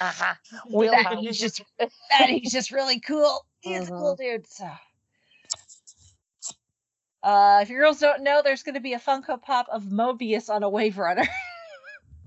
Uh-huh. 0.00 0.34
That 0.92 1.18
he's 1.18 1.38
just 1.38 1.62
that 1.78 2.28
he's 2.28 2.52
just 2.52 2.70
really 2.70 3.00
cool. 3.00 3.44
He's 3.60 3.88
a 3.88 3.92
cool 3.92 4.16
dude. 4.16 4.46
So, 4.48 4.70
uh, 7.22 7.60
if 7.62 7.70
you 7.70 7.76
girls 7.76 7.98
don't 8.00 8.22
know, 8.22 8.42
there's 8.42 8.62
going 8.62 8.74
to 8.74 8.80
be 8.80 8.94
a 8.94 8.98
Funko 8.98 9.40
Pop 9.40 9.66
of 9.70 9.84
Mobius 9.84 10.48
on 10.48 10.62
a 10.62 10.68
Wave 10.68 10.98
Runner. 10.98 11.26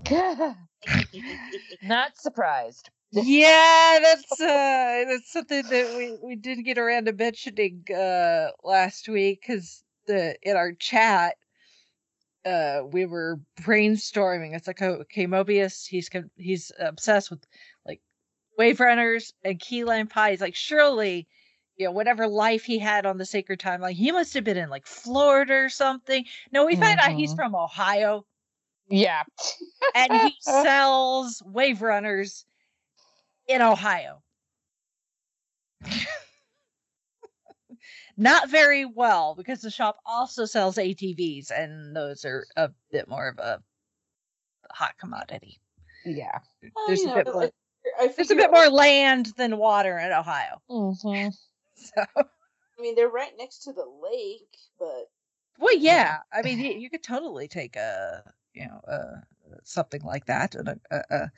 Not 1.83 2.17
surprised. 2.17 2.89
Yeah, 3.15 3.99
that's 4.01 4.39
uh, 4.41 5.05
that's 5.09 5.31
something 5.31 5.67
that 5.69 5.93
we 5.93 6.17
we 6.21 6.35
did 6.35 6.63
get 6.65 6.77
around 6.77 7.05
to 7.05 7.13
mentioning 7.13 7.83
uh 7.95 8.49
last 8.63 9.07
week 9.09 9.41
because 9.41 9.83
the 10.07 10.37
in 10.43 10.57
our 10.57 10.73
chat. 10.73 11.35
Uh, 12.45 12.83
we 12.91 13.05
were 13.05 13.39
brainstorming. 13.61 14.55
It's 14.55 14.67
like, 14.67 14.81
oh, 14.81 14.97
okay, 15.01 15.27
Mobius, 15.27 15.87
he's 15.87 16.09
he's 16.37 16.71
obsessed 16.79 17.31
with 17.31 17.43
like 17.87 18.01
wave 18.57 18.79
runners 18.79 19.33
and 19.43 19.59
key 19.59 19.83
lime 19.83 20.07
pie. 20.07 20.31
He's 20.31 20.41
like, 20.41 20.55
surely, 20.55 21.27
you 21.77 21.85
know, 21.85 21.91
whatever 21.91 22.27
life 22.27 22.63
he 22.65 22.79
had 22.79 23.05
on 23.07 23.17
the 23.17 23.25
sacred 23.25 23.59
timeline, 23.59 23.93
he 23.93 24.11
must 24.11 24.33
have 24.35 24.43
been 24.43 24.57
in 24.57 24.69
like 24.69 24.87
Florida 24.87 25.55
or 25.55 25.69
something. 25.69 26.25
No, 26.51 26.65
we 26.65 26.75
find 26.75 26.99
out 26.99 27.13
he's 27.13 27.33
Mhm. 27.33 27.35
from 27.35 27.55
Ohio 27.55 28.25
Yeah. 28.89 29.23
and 29.95 30.13
he 30.13 30.37
sells 30.41 31.41
wave 31.45 31.81
runners 31.81 32.45
in 33.47 33.61
Ohio. 33.61 34.21
Not 38.17 38.49
very 38.49 38.85
well 38.85 39.35
because 39.35 39.61
the 39.61 39.69
shop 39.69 39.97
also 40.05 40.45
sells 40.45 40.77
ATVs 40.77 41.51
and 41.51 41.95
those 41.95 42.23
are 42.23 42.45
a 42.55 42.69
bit 42.91 43.09
more 43.09 43.27
of 43.27 43.39
a 43.39 43.61
hot 44.71 44.97
commodity. 44.97 45.59
Yeah. 46.05 46.39
Well, 46.61 46.85
There's 46.87 47.03
a 47.03 47.07
know, 47.07 47.15
bit 47.15 47.27
more- 47.27 47.51
I 47.99 48.07
There's 48.07 48.31
a 48.31 48.35
bit 48.35 48.51
more 48.51 48.69
land 48.69 49.33
than 49.37 49.57
water 49.57 49.97
in 49.99 50.11
Ohio. 50.11 50.61
hmm 50.69 51.27
So 51.75 52.05
I 52.15 52.81
mean, 52.81 52.95
they're 52.95 53.09
right 53.09 53.33
next 53.37 53.63
to 53.63 53.73
the 53.73 53.85
lake, 53.85 54.57
but 54.79 55.09
Well, 55.59 55.75
yeah. 55.75 56.19
I 56.33 56.41
mean, 56.41 56.59
you, 56.59 56.71
you 56.71 56.89
could 56.89 57.03
totally 57.03 57.47
take 57.47 57.75
a, 57.75 58.23
you 58.53 58.65
know, 58.65 58.79
uh, 58.89 59.21
something 59.63 60.01
like 60.01 60.25
that, 60.25 60.55
and 60.55 60.69
a, 60.69 60.77
a, 60.91 61.03
a, 61.09 61.31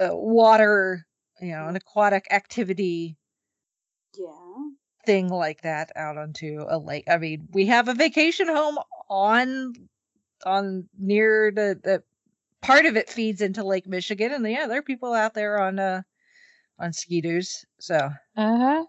a 0.00 0.16
water, 0.16 1.06
you 1.40 1.52
know, 1.52 1.68
an 1.68 1.76
aquatic 1.76 2.26
activity 2.32 3.16
yeah. 4.18 4.68
thing 5.06 5.28
like 5.28 5.62
that 5.62 5.90
out 5.96 6.18
onto 6.18 6.64
a 6.68 6.78
lake. 6.78 7.04
I 7.08 7.18
mean, 7.18 7.48
we 7.52 7.66
have 7.66 7.88
a 7.88 7.94
vacation 7.94 8.48
home 8.48 8.78
on, 9.08 9.74
on 10.44 10.88
near 10.98 11.52
the 11.54 11.78
the 11.82 12.02
part 12.62 12.86
of 12.86 12.96
it 12.96 13.10
feeds 13.10 13.40
into 13.42 13.64
Lake 13.64 13.86
Michigan, 13.86 14.32
and 14.32 14.48
yeah, 14.50 14.66
there 14.66 14.78
are 14.78 14.82
people 14.82 15.14
out 15.14 15.34
there 15.34 15.60
on 15.60 15.78
uh 15.78 16.02
on 16.78 16.92
ski-doos, 16.92 17.64
so 17.80 18.10
Uh-huh. 18.36 18.84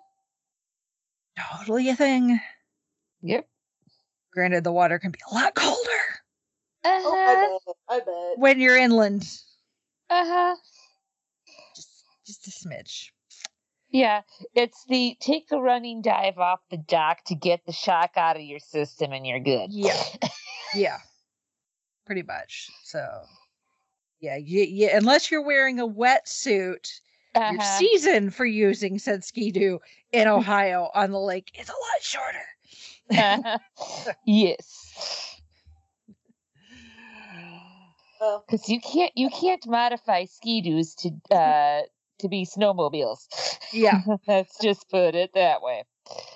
totally 1.57 1.89
a 1.89 1.95
thing. 1.95 2.39
Yep. 3.21 3.47
Granted, 4.33 4.63
the 4.63 4.71
water 4.71 4.99
can 4.99 5.11
be 5.11 5.19
a 5.31 5.35
lot 5.35 5.55
colder 5.55 5.77
Oh, 6.83 7.13
Uh-huh. 7.13 7.31
I 7.31 7.35
bet. 7.35 7.75
I 7.89 7.99
bet. 8.05 8.39
when 8.39 8.59
you're 8.59 8.77
inland. 8.77 9.23
Uh-huh. 10.09 10.55
just 10.55 10.80
just 12.37 12.47
a 12.47 12.67
smidge. 12.67 13.09
Yeah, 13.89 14.21
it's 14.55 14.85
the 14.87 15.17
take 15.19 15.51
a 15.51 15.59
running 15.59 16.01
dive 16.01 16.37
off 16.37 16.61
the 16.69 16.77
dock 16.77 17.25
to 17.25 17.35
get 17.35 17.65
the 17.65 17.73
shock 17.73 18.11
out 18.15 18.37
of 18.37 18.41
your 18.41 18.59
system 18.59 19.11
and 19.11 19.27
you're 19.27 19.39
good. 19.41 19.71
Yeah. 19.71 20.01
Yeah. 20.73 20.97
Pretty 22.05 22.23
much. 22.23 22.69
So 22.85 23.23
Yeah, 24.21 24.37
you, 24.37 24.61
you, 24.61 24.89
unless 24.93 25.29
you're 25.29 25.41
wearing 25.45 25.79
a 25.79 25.87
wetsuit, 25.87 26.87
your 27.35 27.43
Uh-huh. 27.43 27.77
season 27.77 28.29
for 28.29 28.45
using 28.45 28.97
said 28.99 29.23
ski-doo 29.25 29.79
in 30.13 30.27
Ohio 30.27 30.89
on 30.93 31.11
the 31.11 31.19
lake 31.19 31.51
is 31.59 31.67
a 31.69 31.73
lot 31.73 32.01
shorter. 32.01 33.59
yes. 34.25 35.41
Because 38.47 38.69
you 38.69 38.79
can't 38.79 39.11
you 39.15 39.29
can't 39.31 39.65
modify 39.65 40.25
ski 40.25 40.61
doos 40.61 40.93
to 40.95 41.09
uh 41.35 41.81
to 42.21 42.29
be 42.29 42.45
snowmobiles. 42.45 43.19
Yeah. 43.73 44.01
Let's 44.27 44.57
just 44.61 44.89
put 44.89 45.15
it 45.15 45.31
that 45.35 45.61
way. 45.61 45.83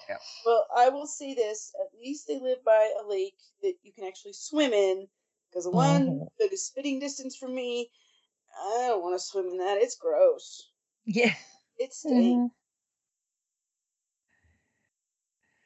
Yeah. 0.09 0.17
well, 0.45 0.65
I 0.75 0.89
will 0.89 1.07
say 1.07 1.33
this: 1.33 1.73
at 1.81 1.97
least 1.99 2.27
they 2.27 2.39
live 2.39 2.63
by 2.65 2.91
a 3.03 3.07
lake 3.07 3.37
that 3.61 3.75
you 3.83 3.91
can 3.93 4.05
actually 4.05 4.33
swim 4.33 4.73
in. 4.73 5.07
Because 5.49 5.65
the 5.65 5.71
one 5.71 6.07
Mhm. 6.07 6.27
that 6.39 6.51
is 6.51 6.65
spitting 6.65 6.99
distance 6.99 7.35
from 7.35 7.55
me, 7.55 7.89
I 8.59 8.87
don't 8.89 9.01
want 9.01 9.15
to 9.15 9.25
swim 9.25 9.47
in 9.47 9.57
that. 9.59 9.77
It's 9.77 9.95
gross. 9.95 10.69
Yeah. 11.05 11.35
It 11.77 11.93
stinks, 11.93 12.15
Mhm. 12.15 12.51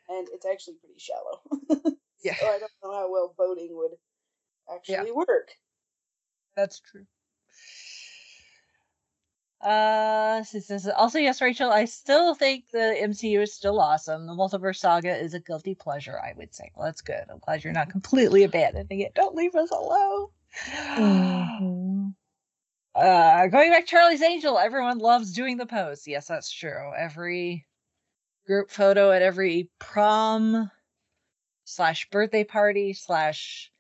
and 0.10 0.28
it's 0.30 0.46
actually 0.46 0.76
pretty 0.76 1.00
shallow. 1.00 1.42
Yeah. 2.22 2.36
So 2.36 2.48
I 2.48 2.60
don't 2.60 2.72
know 2.84 2.92
how 2.92 3.10
well 3.10 3.34
boating 3.38 3.78
would 3.78 3.92
actually 4.74 5.14
work. 5.14 5.52
That's 6.56 6.82
true. 6.82 7.06
Uh, 9.62 10.40
this 10.54 10.70
is- 10.70 10.88
also 10.88 11.20
yes, 11.20 11.42
Rachel. 11.42 11.70
I 11.72 11.86
still 11.86 12.34
think 12.34 12.70
the 12.72 12.96
MCU 13.02 13.42
is 13.42 13.54
still 13.54 13.80
awesome. 13.80 14.26
The 14.26 14.34
Multiverse 14.34 14.78
Saga 14.78 15.16
is 15.18 15.34
a 15.34 15.40
guilty 15.40 15.76
pleasure. 15.76 16.20
I 16.20 16.34
would 16.38 16.54
say. 16.54 16.72
Well, 16.76 16.86
that's 16.86 17.02
good. 17.02 17.24
I'm 17.30 17.40
glad 17.40 17.64
you're 17.64 17.74
not 17.74 17.90
completely 17.90 18.44
abandoning 18.44 19.02
it. 19.02 19.14
Don't 19.16 19.36
leave 19.36 19.56
us 19.56 19.72
alone. 19.72 20.28
Uh, 22.96 23.48
going 23.48 23.72
back 23.72 23.86
to 23.86 23.90
Charlie's 23.90 24.22
Angel, 24.24 24.58
everyone 24.58 24.98
loves 24.98 25.32
doing 25.32 25.56
the 25.56 25.66
pose. 25.66 26.06
Yes, 26.06 26.28
that's 26.28 26.52
true. 26.52 26.92
Every 26.98 27.66
group 28.46 28.72
photo 28.72 29.12
at 29.12 29.22
every 29.22 29.70
prom 29.80 30.70
slash 31.64 32.10
birthday 32.10 32.44
party 32.44 32.92
slash 32.94 33.72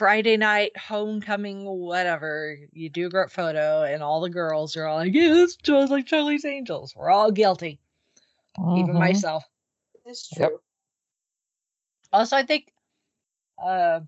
Friday 0.00 0.38
night 0.38 0.74
homecoming, 0.78 1.66
whatever. 1.66 2.56
You 2.72 2.88
do 2.88 3.08
a 3.08 3.10
group 3.10 3.30
photo, 3.30 3.82
and 3.82 4.02
all 4.02 4.22
the 4.22 4.30
girls 4.30 4.74
are 4.78 4.86
all 4.86 4.96
like, 4.96 5.12
"Yeah, 5.12 5.28
this 5.28 5.56
just 5.56 5.90
like 5.90 6.06
Charlie's 6.06 6.46
Angels." 6.46 6.96
We're 6.96 7.10
all 7.10 7.30
guilty, 7.30 7.78
even 8.58 8.94
Mhm. 8.94 8.98
myself. 8.98 9.44
It's 10.06 10.34
Yep. 10.38 10.48
true. 10.48 10.60
Also, 12.14 12.34
I 12.34 12.46
think 12.46 12.72
uh, 13.62 14.00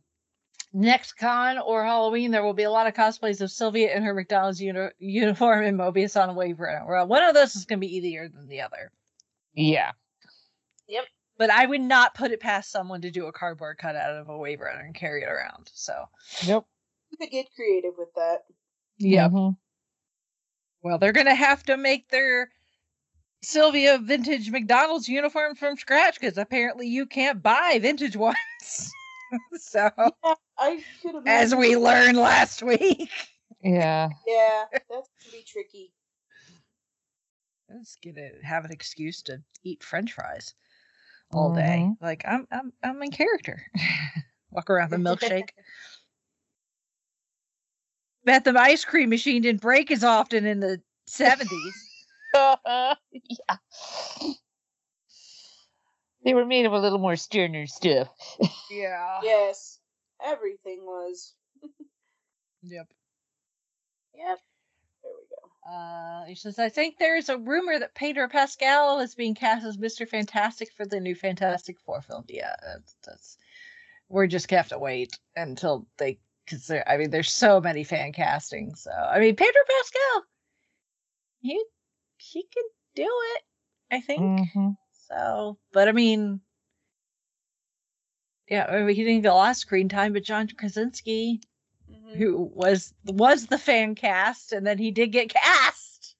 next 0.72 1.12
con 1.18 1.58
or 1.58 1.84
Halloween 1.84 2.30
there 2.30 2.42
will 2.42 2.54
be 2.54 2.62
a 2.62 2.70
lot 2.70 2.86
of 2.86 2.94
cosplays 2.94 3.42
of 3.42 3.50
Sylvia 3.50 3.94
in 3.94 4.02
her 4.02 4.14
McDonald's 4.14 4.62
uni- 4.62 4.88
uniform 4.98 5.62
and 5.62 5.78
Mobius 5.78 6.18
on 6.18 6.30
a 6.30 6.32
wave 6.32 6.58
runner. 6.58 6.86
Well, 6.86 7.06
one 7.06 7.22
of 7.22 7.34
those 7.34 7.54
is 7.54 7.66
going 7.66 7.80
to 7.80 7.86
be 7.86 7.94
easier 7.94 8.30
than 8.30 8.48
the 8.48 8.62
other. 8.62 8.90
Yeah. 9.52 9.92
But 11.38 11.50
I 11.50 11.66
would 11.66 11.80
not 11.80 12.14
put 12.14 12.30
it 12.30 12.40
past 12.40 12.70
someone 12.70 13.00
to 13.02 13.10
do 13.10 13.26
a 13.26 13.32
cardboard 13.32 13.78
cutout 13.78 14.16
of 14.16 14.28
a 14.28 14.36
wave 14.38 14.60
runner 14.60 14.80
and 14.80 14.94
carry 14.94 15.22
it 15.22 15.28
around. 15.28 15.70
So, 15.72 16.04
Yep. 16.44 16.64
You 17.10 17.18
could 17.18 17.30
get 17.30 17.54
creative 17.54 17.94
with 17.98 18.12
that. 18.16 18.44
yeah. 18.98 19.28
Mhm. 19.28 19.56
Well, 20.82 20.98
they're 20.98 21.12
going 21.12 21.26
to 21.26 21.34
have 21.34 21.62
to 21.64 21.76
make 21.76 22.08
their 22.08 22.50
Sylvia 23.42 23.98
vintage 23.98 24.50
McDonald's 24.50 25.08
uniform 25.08 25.54
from 25.56 25.76
scratch 25.76 26.18
because 26.20 26.38
apparently 26.38 26.86
you 26.86 27.06
can't 27.06 27.42
buy 27.42 27.78
vintage 27.80 28.16
ones. 28.16 28.36
so, 29.58 29.90
Yeah, 29.98 30.34
I 30.58 30.84
could 31.02 31.14
have. 31.14 31.26
as 31.26 31.54
we 31.54 31.76
learned 31.76 32.18
last 32.18 32.62
week. 32.62 33.10
Yeah. 33.62 34.08
Yeah, 34.26 34.64
that's 34.72 34.88
gonna 34.90 35.32
be 35.32 35.44
tricky. 35.46 35.92
Let's 37.68 37.96
get 38.02 38.16
it. 38.16 38.42
Have 38.44 38.64
an 38.64 38.72
excuse 38.72 39.22
to 39.22 39.42
eat 39.62 39.82
French 39.82 40.12
fries 40.12 40.54
all 41.32 41.54
day. 41.54 41.86
Mhm. 41.88 41.96
Like 42.00 42.24
I'm, 42.26 42.46
I'm, 42.50 42.72
I'm 42.82 43.02
in 43.02 43.10
character. 43.10 43.62
Walk 44.50 44.70
around 44.70 44.90
the 44.90 44.96
milkshake. 44.98 45.50
Bet 48.24 48.44
the 48.44 48.58
ice 48.58 48.84
cream 48.84 49.10
machine 49.10 49.42
didn't 49.42 49.60
break 49.60 49.90
as 49.90 50.04
often 50.04 50.46
in 50.46 50.60
the 50.60 50.80
seventies. 51.06 51.88
yeah. 52.34 52.94
They 56.24 56.34
were 56.34 56.46
made 56.46 56.66
of 56.66 56.72
a 56.72 56.78
little 56.78 57.00
more 57.00 57.16
sterner 57.16 57.66
stuff. 57.66 58.08
yeah. 58.70 59.18
Yes, 59.22 59.80
everything 60.24 60.84
was. 60.84 61.34
Yep. 62.62 62.86
Yep. 64.14 64.38
There 65.64 65.72
we 65.72 65.76
go. 65.76 65.78
Uh, 65.78 66.24
he 66.26 66.34
says, 66.34 66.58
I 66.58 66.68
think 66.68 66.98
there's 66.98 67.28
a 67.28 67.38
rumor 67.38 67.78
that 67.78 67.94
Pedro 67.94 68.28
Pascal 68.28 69.00
is 69.00 69.14
being 69.14 69.34
cast 69.34 69.64
as 69.66 69.76
Mr. 69.76 70.08
Fantastic 70.08 70.72
for 70.72 70.86
the 70.86 71.00
new 71.00 71.14
Fantastic 71.14 71.80
Four 71.80 72.02
film. 72.02 72.24
Yeah, 72.28 72.54
that's, 72.62 72.96
that's 73.04 73.38
we're 74.08 74.26
just 74.26 74.48
gonna 74.48 74.58
have 74.62 74.68
to 74.68 74.78
wait 74.78 75.18
until 75.36 75.86
they, 75.98 76.18
because 76.44 76.70
I 76.86 76.96
mean, 76.96 77.10
there's 77.10 77.30
so 77.30 77.60
many 77.60 77.84
fan 77.84 78.12
castings. 78.12 78.82
So 78.82 78.90
I 78.90 79.20
mean, 79.20 79.36
Pedro 79.36 79.60
Pascal, 79.68 80.24
he 81.40 81.64
he 82.18 82.42
can 82.42 82.64
do 82.94 83.08
it, 83.36 83.42
I 83.90 84.00
think. 84.00 84.50
Mhm. 84.54 84.76
So, 85.08 85.58
but 85.72 85.88
I 85.88 85.92
mean, 85.92 86.40
yeah, 88.48 88.66
I 88.68 88.82
mean, 88.82 88.94
he 88.94 89.04
didn't 89.04 89.22
get 89.22 89.32
a 89.32 89.34
lot 89.34 89.50
of 89.50 89.56
screen 89.56 89.88
time, 89.88 90.12
but 90.12 90.24
John 90.24 90.48
Krasinski. 90.48 91.40
Who 92.16 92.50
was 92.54 92.94
was 93.04 93.46
the 93.46 93.58
fan 93.58 93.94
cast, 93.94 94.52
and 94.52 94.66
then 94.66 94.78
he 94.78 94.90
did 94.90 95.12
get 95.12 95.28
cast, 95.30 96.16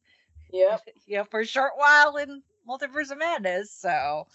Yep. 0.52 0.82
you 1.06 1.16
know, 1.18 1.24
for 1.24 1.40
a 1.40 1.46
short 1.46 1.72
while 1.76 2.16
in 2.16 2.42
Multiverse 2.68 3.10
of 3.10 3.18
Madness. 3.18 3.70
So 3.72 4.26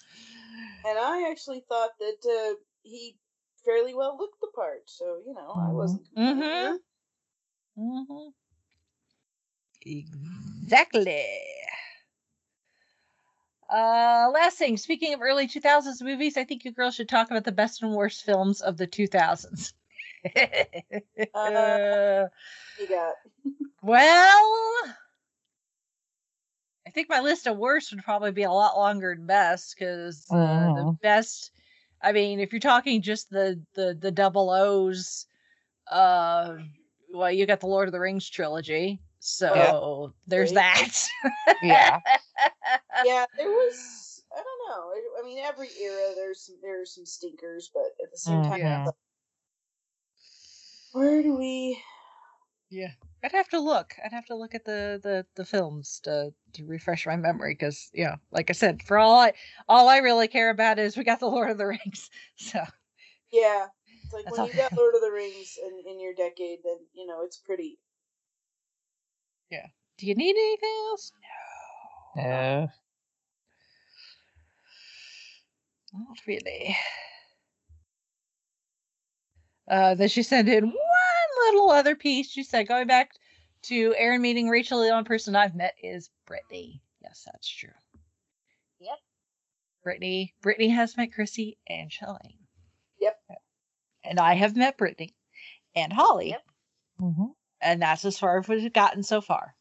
And 0.86 0.98
I 0.98 1.30
actually 1.30 1.62
thought 1.62 1.98
that 2.00 2.26
uh, 2.26 2.56
he 2.84 3.18
fairly 3.66 3.94
well 3.94 4.18
looked 4.18 4.40
the 4.42 4.48
part, 4.56 4.90
so 4.90 5.22
you 5.26 5.34
know 5.34 5.58
I 5.60 5.72
Mhm. 5.72 5.74
wasn't. 5.74 6.08
Mhm. 6.18 6.74
complaining. 7.78 8.34
exactly. 9.86 11.26
Uh, 13.70 14.30
last 14.34 14.58
thing. 14.58 14.78
Speaking 14.78 15.14
of 15.14 15.22
early 15.22 15.48
2000s 15.48 16.02
movies, 16.02 16.38
I 16.38 16.44
think 16.44 16.66
you 16.66 16.72
girls 16.72 16.96
should 16.96 17.10
talk 17.10 17.30
about 17.32 17.44
the 17.46 17.52
best 17.52 17.82
and 17.82 17.94
worst 17.94 18.24
films 18.24 18.62
of 18.62 18.78
the 18.78 18.88
2000s. 18.88 19.74
Uh, 21.34 22.28
You 22.80 22.88
got. 22.88 23.14
Well, 23.82 24.84
I 26.86 26.90
think 26.92 27.10
my 27.10 27.20
list 27.20 27.48
of 27.48 27.58
worst 27.58 27.92
would 27.92 28.04
probably 28.04 28.32
be 28.32 28.44
a 28.44 28.52
lot 28.52 28.78
longer 28.78 29.14
than 29.16 29.26
best 29.26 29.76
because 29.78 30.26
uh, 30.32 30.36
the 30.74 30.84
Mhm. 30.84 31.00
best. 31.02 31.52
I 32.02 32.12
mean, 32.12 32.40
if 32.40 32.52
you're 32.54 32.60
talking 32.60 33.02
just 33.02 33.30
the 33.30 33.62
the 33.74 33.98
the 34.00 34.12
double 34.12 34.50
O's, 34.50 35.26
uh, 35.92 36.58
well, 37.14 37.32
you 37.32 37.46
got 37.46 37.60
the 37.60 37.68
Lord 37.68 37.88
of 37.88 37.92
the 37.92 38.00
Rings 38.00 38.30
trilogy, 38.30 39.02
so 39.20 40.14
there's 40.28 40.54
Right. 40.54 41.10
that. 41.44 41.58
Yeah. 41.62 42.00
Yeah, 43.06 43.26
there 43.38 43.50
was. 43.50 44.24
I 44.32 44.38
don't 44.42 44.70
know. 44.70 44.90
I- 44.92 45.22
I 45.22 45.26
mean, 45.26 45.38
every 45.40 45.70
era 45.82 46.14
there's 46.16 46.42
some 46.46 46.56
there's 46.62 46.96
some 46.96 47.06
stinkers, 47.06 47.70
but 47.74 47.84
at 48.04 48.12
the 48.12 48.18
same 48.18 48.42
time, 48.44 48.60
Mhm. 48.62 48.80
it's 48.80 48.86
like, 48.88 48.96
where 50.94 51.22
do 51.22 51.36
we? 51.38 51.82
Yeah, 52.70 52.92
I'd 53.24 53.32
have 53.32 53.48
to 53.50 53.60
look. 53.60 53.94
I'd 54.04 54.12
have 54.12 54.26
to 54.26 54.36
look 54.36 54.54
at 54.54 54.66
the 54.66 55.00
the 55.02 55.26
the 55.36 55.46
films 55.46 56.00
to 56.04 56.34
to 56.54 56.66
refresh 56.66 57.06
my 57.06 57.16
memory 57.16 57.54
because 57.54 57.90
yeah, 57.94 58.16
like 58.32 58.50
I 58.50 58.54
said, 58.54 58.84
for 58.84 58.98
all 58.98 59.18
I 59.20 59.34
all 59.70 59.88
I 59.88 59.98
really 59.98 60.28
care 60.28 60.50
about 60.50 60.80
is 60.80 60.98
we 60.98 61.04
got 61.04 61.20
the 61.20 61.28
Lord 61.30 61.50
of 61.50 61.58
the 61.58 61.66
Rings. 61.68 62.10
So 62.38 62.60
Yeah, 63.32 63.68
it's 64.04 64.14
like 64.14 64.26
That's 64.26 64.38
when 64.38 64.42
all- 64.42 64.48
you 64.48 64.58
got 64.58 64.74
Lord 64.78 64.96
of 64.96 65.02
the 65.02 65.12
Rings 65.12 65.58
in 65.64 65.92
in 65.92 66.00
your 66.02 66.14
decade, 66.14 66.60
then 66.64 66.78
you 66.94 67.06
know 67.08 67.24
it's 67.24 67.38
pretty. 67.38 67.80
Yeah. 69.50 69.68
Do 69.98 70.06
you 70.08 70.16
need 70.16 70.36
anything 70.36 70.70
else? 70.90 71.12
No. 72.18 72.68
Not 75.94 76.18
really. 76.28 76.76
Uh, 79.68 79.96
then 79.96 80.08
she 80.08 80.24
sent 80.24 80.48
in 80.50 80.66
one 80.66 80.74
little 81.46 81.70
other 81.70 81.96
piece. 81.96 82.30
She 82.30 82.44
said, 82.44 82.68
going 82.68 82.88
back 82.88 83.12
to 83.64 83.94
Aaron 83.98 84.22
meeting 84.22 84.48
Rachel, 84.50 84.82
the 84.82 84.90
only 84.90 85.04
person 85.04 85.36
I've 85.36 85.56
met 85.56 85.76
is 85.82 86.10
Brittany. 86.26 86.82
Yes, 87.02 87.24
that's 87.26 87.48
true. 87.48 87.70
Yep. 88.80 88.98
Brittany. 89.84 90.34
Brittany 90.42 90.70
has 90.70 90.96
met 90.98 91.14
Chrissy 91.14 91.58
and 91.68 91.90
Shalane. 91.90 92.38
Yep. 93.00 93.20
And 94.04 94.20
I 94.20 94.34
have 94.36 94.56
met 94.56 94.78
Brittany 94.78 95.16
and 95.76 95.92
Holly. 95.92 96.30
Yep. 96.30 96.44
Mhm. 97.02 97.34
And 97.62 97.82
that's 97.82 98.06
as 98.06 98.18
far 98.20 98.40
as 98.40 98.48
we've 98.48 98.72
gotten 98.72 99.04
so 99.04 99.20
far. 99.22 99.56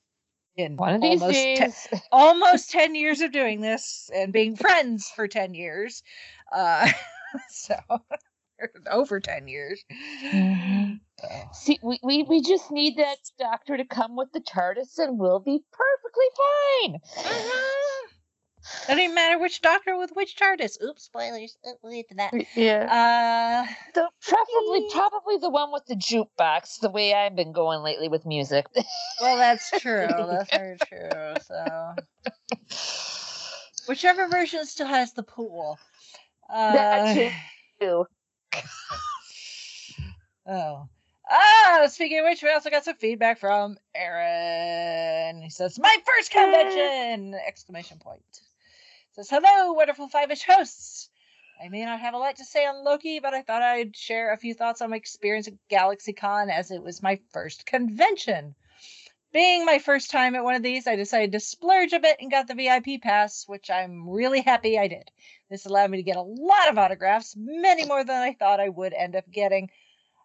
In 0.57 0.77
One 0.77 0.95
of 0.95 1.03
these 1.03 1.21
almost 1.21 1.39
te- 1.39 1.57
days. 1.57 1.89
almost 2.13 2.71
10 2.71 2.95
years 2.95 3.21
of 3.21 3.31
doing 3.33 3.61
this 3.61 4.11
and 4.15 4.33
being 4.33 4.57
friends 4.57 5.11
for 5.15 5.29
10 5.29 5.53
years. 5.55 6.03
Uh, 6.53 6.91
so 7.51 7.77
over 8.91 9.21
10 9.21 9.49
years. 9.49 9.83
Mhm. 10.25 11.01
See, 11.53 11.79
we, 11.83 11.99
we, 12.03 12.23
we 12.25 12.43
just 12.43 12.71
need 12.71 12.97
that 12.99 13.19
doctor 13.39 13.77
to 13.77 13.85
come 13.85 14.17
with 14.17 14.33
the 14.33 14.41
TARDIS 14.41 14.99
and 14.99 15.19
we'll 15.19 15.41
be 15.41 15.61
perfectly 15.73 16.27
fine. 16.37 17.01
Mhm. 17.25 17.63
Doesn't 18.89 19.15
matter 19.15 19.39
which 19.39 19.61
doctor 19.61 19.97
with 19.97 20.11
which 20.15 20.37
TARDIS. 20.37 20.83
Oops, 20.83 21.01
spoilers. 21.03 21.57
Uh, 21.65 21.71
We'll 21.83 21.93
get 21.93 22.09
to 22.09 22.15
that. 22.17 22.33
Yeah. 22.57 23.65
Uh, 23.69 23.73
The, 23.95 24.09
preferably, 24.21 24.89
probably 24.93 25.37
the 25.39 25.51
one 25.51 25.71
with 25.73 25.87
the 25.87 25.95
jukebox, 25.95 26.81
the 26.81 26.91
way 26.91 27.15
I've 27.15 27.37
been 27.37 27.53
going 27.53 27.83
lately 27.83 28.09
with 28.09 28.27
music. 28.27 28.67
well, 29.21 29.37
that's 29.37 29.71
true. 29.81 30.09
That's 30.09 30.51
very 30.51 30.77
true. 30.79 31.35
So, 31.47 31.95
whichever 33.89 34.27
version 34.29 34.67
still 34.67 34.89
has 34.89 35.13
the 35.13 35.23
pool. 35.23 35.79
Uh, 36.51 36.73
That 36.73 37.33
too. 37.81 38.07
Oh. 40.49 40.89
Ah, 41.29 41.87
speaking 41.89 42.21
of 42.21 42.25
which, 42.25 42.41
we 42.41 42.53
also 42.53 42.71
got 42.71 42.85
some 42.85 42.95
feedback 42.95 43.41
from 43.41 43.77
Aaron. 43.97 45.43
He 45.43 45.51
says, 45.51 45.77
My 45.77 45.97
first 46.07 46.31
convention! 46.31 47.35
Exclamation 47.35 47.99
point. 47.99 48.23
Says, 49.13 49.29
Hello, 49.29 49.73
wonderful 49.73 50.09
five-ish 50.09 50.45
hosts. 50.45 51.11
I 51.61 51.69
may 51.69 51.85
not 51.85 52.01
have 52.01 52.15
a 52.15 52.19
lot 52.19 52.37
to 52.37 52.45
say 52.45 52.65
on 52.67 52.85
Loki, 52.85 53.19
but 53.19 53.35
I 53.35 53.43
thought 53.43 53.63
I'd 53.63 53.97
share 53.97 54.33
a 54.33 54.37
few 54.37 54.55
thoughts 54.55 54.83
on 54.83 54.91
my 54.91 54.97
experience 54.97 55.49
at 55.49 55.55
GalaxyCon 55.69 56.53
as 56.53 56.71
it 56.71 56.83
was 56.83 57.03
my 57.03 57.19
first 57.33 57.67
convention. 57.67 58.55
Being 59.33 59.67
my 59.67 59.79
first 59.79 60.11
time 60.11 60.35
at 60.35 60.45
one 60.45 60.55
of 60.55 60.63
these, 60.63 60.87
I 60.87 60.97
decided 60.97 61.33
to 61.33 61.41
splurge 61.41 61.93
a 61.93 62.01
bit 62.01 62.17
and 62.21 62.31
got 62.31 62.47
the 62.47 62.55
VIP 62.55 63.03
pass, 63.03 63.45
which 63.47 63.71
I'm 63.71 64.09
really 64.09 64.41
happy 64.41 64.79
I 64.79 64.89
did. 64.89 65.11
This 65.51 65.67
allowed 65.67 65.91
me 65.91 65.99
to 65.99 66.03
get 66.03 66.17
a 66.17 66.23
lot 66.23 66.69
of 66.69 66.79
autographs, 66.79 67.35
many 67.37 67.85
more 67.85 68.05
than 68.05 68.23
I 68.23 68.33
thought 68.33 68.61
I 68.61 68.69
would 68.69 68.95
end 68.95 69.15
up 69.15 69.31
getting. 69.31 69.71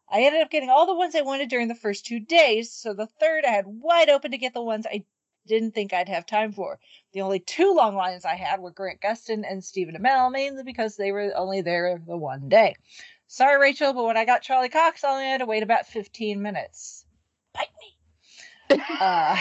I 0.09 0.23
ended 0.23 0.41
up 0.41 0.49
getting 0.49 0.69
all 0.69 0.85
the 0.85 0.95
ones 0.95 1.15
I 1.15 1.21
wanted 1.21 1.49
during 1.49 1.67
the 1.67 1.75
first 1.75 2.05
two 2.05 2.19
days, 2.19 2.71
so 2.71 2.93
the 2.93 3.07
third 3.07 3.45
I 3.45 3.51
had 3.51 3.65
wide 3.65 4.09
open 4.09 4.31
to 4.31 4.37
get 4.37 4.53
the 4.53 4.61
ones 4.61 4.85
I 4.85 5.03
didn't 5.47 5.73
think 5.73 5.93
I'd 5.93 6.09
have 6.09 6.25
time 6.25 6.51
for. 6.51 6.79
The 7.13 7.21
only 7.21 7.39
two 7.39 7.73
long 7.73 7.95
lines 7.95 8.25
I 8.25 8.35
had 8.35 8.59
were 8.59 8.71
Grant 8.71 9.01
Gustin 9.01 9.43
and 9.49 9.63
Stephen 9.63 9.95
Amell, 9.95 10.31
mainly 10.31 10.63
because 10.63 10.95
they 10.95 11.11
were 11.11 11.33
only 11.35 11.61
there 11.61 12.01
the 12.05 12.17
one 12.17 12.49
day. 12.49 12.75
Sorry, 13.27 13.59
Rachel, 13.59 13.93
but 13.93 14.05
when 14.05 14.17
I 14.17 14.25
got 14.25 14.41
Charlie 14.41 14.69
Cox, 14.69 15.03
I 15.03 15.11
only 15.11 15.25
had 15.25 15.39
to 15.39 15.45
wait 15.45 15.63
about 15.63 15.87
15 15.87 16.41
minutes. 16.41 17.05
Bite 17.53 17.69
me. 17.79 17.97
Uh, 18.99 19.38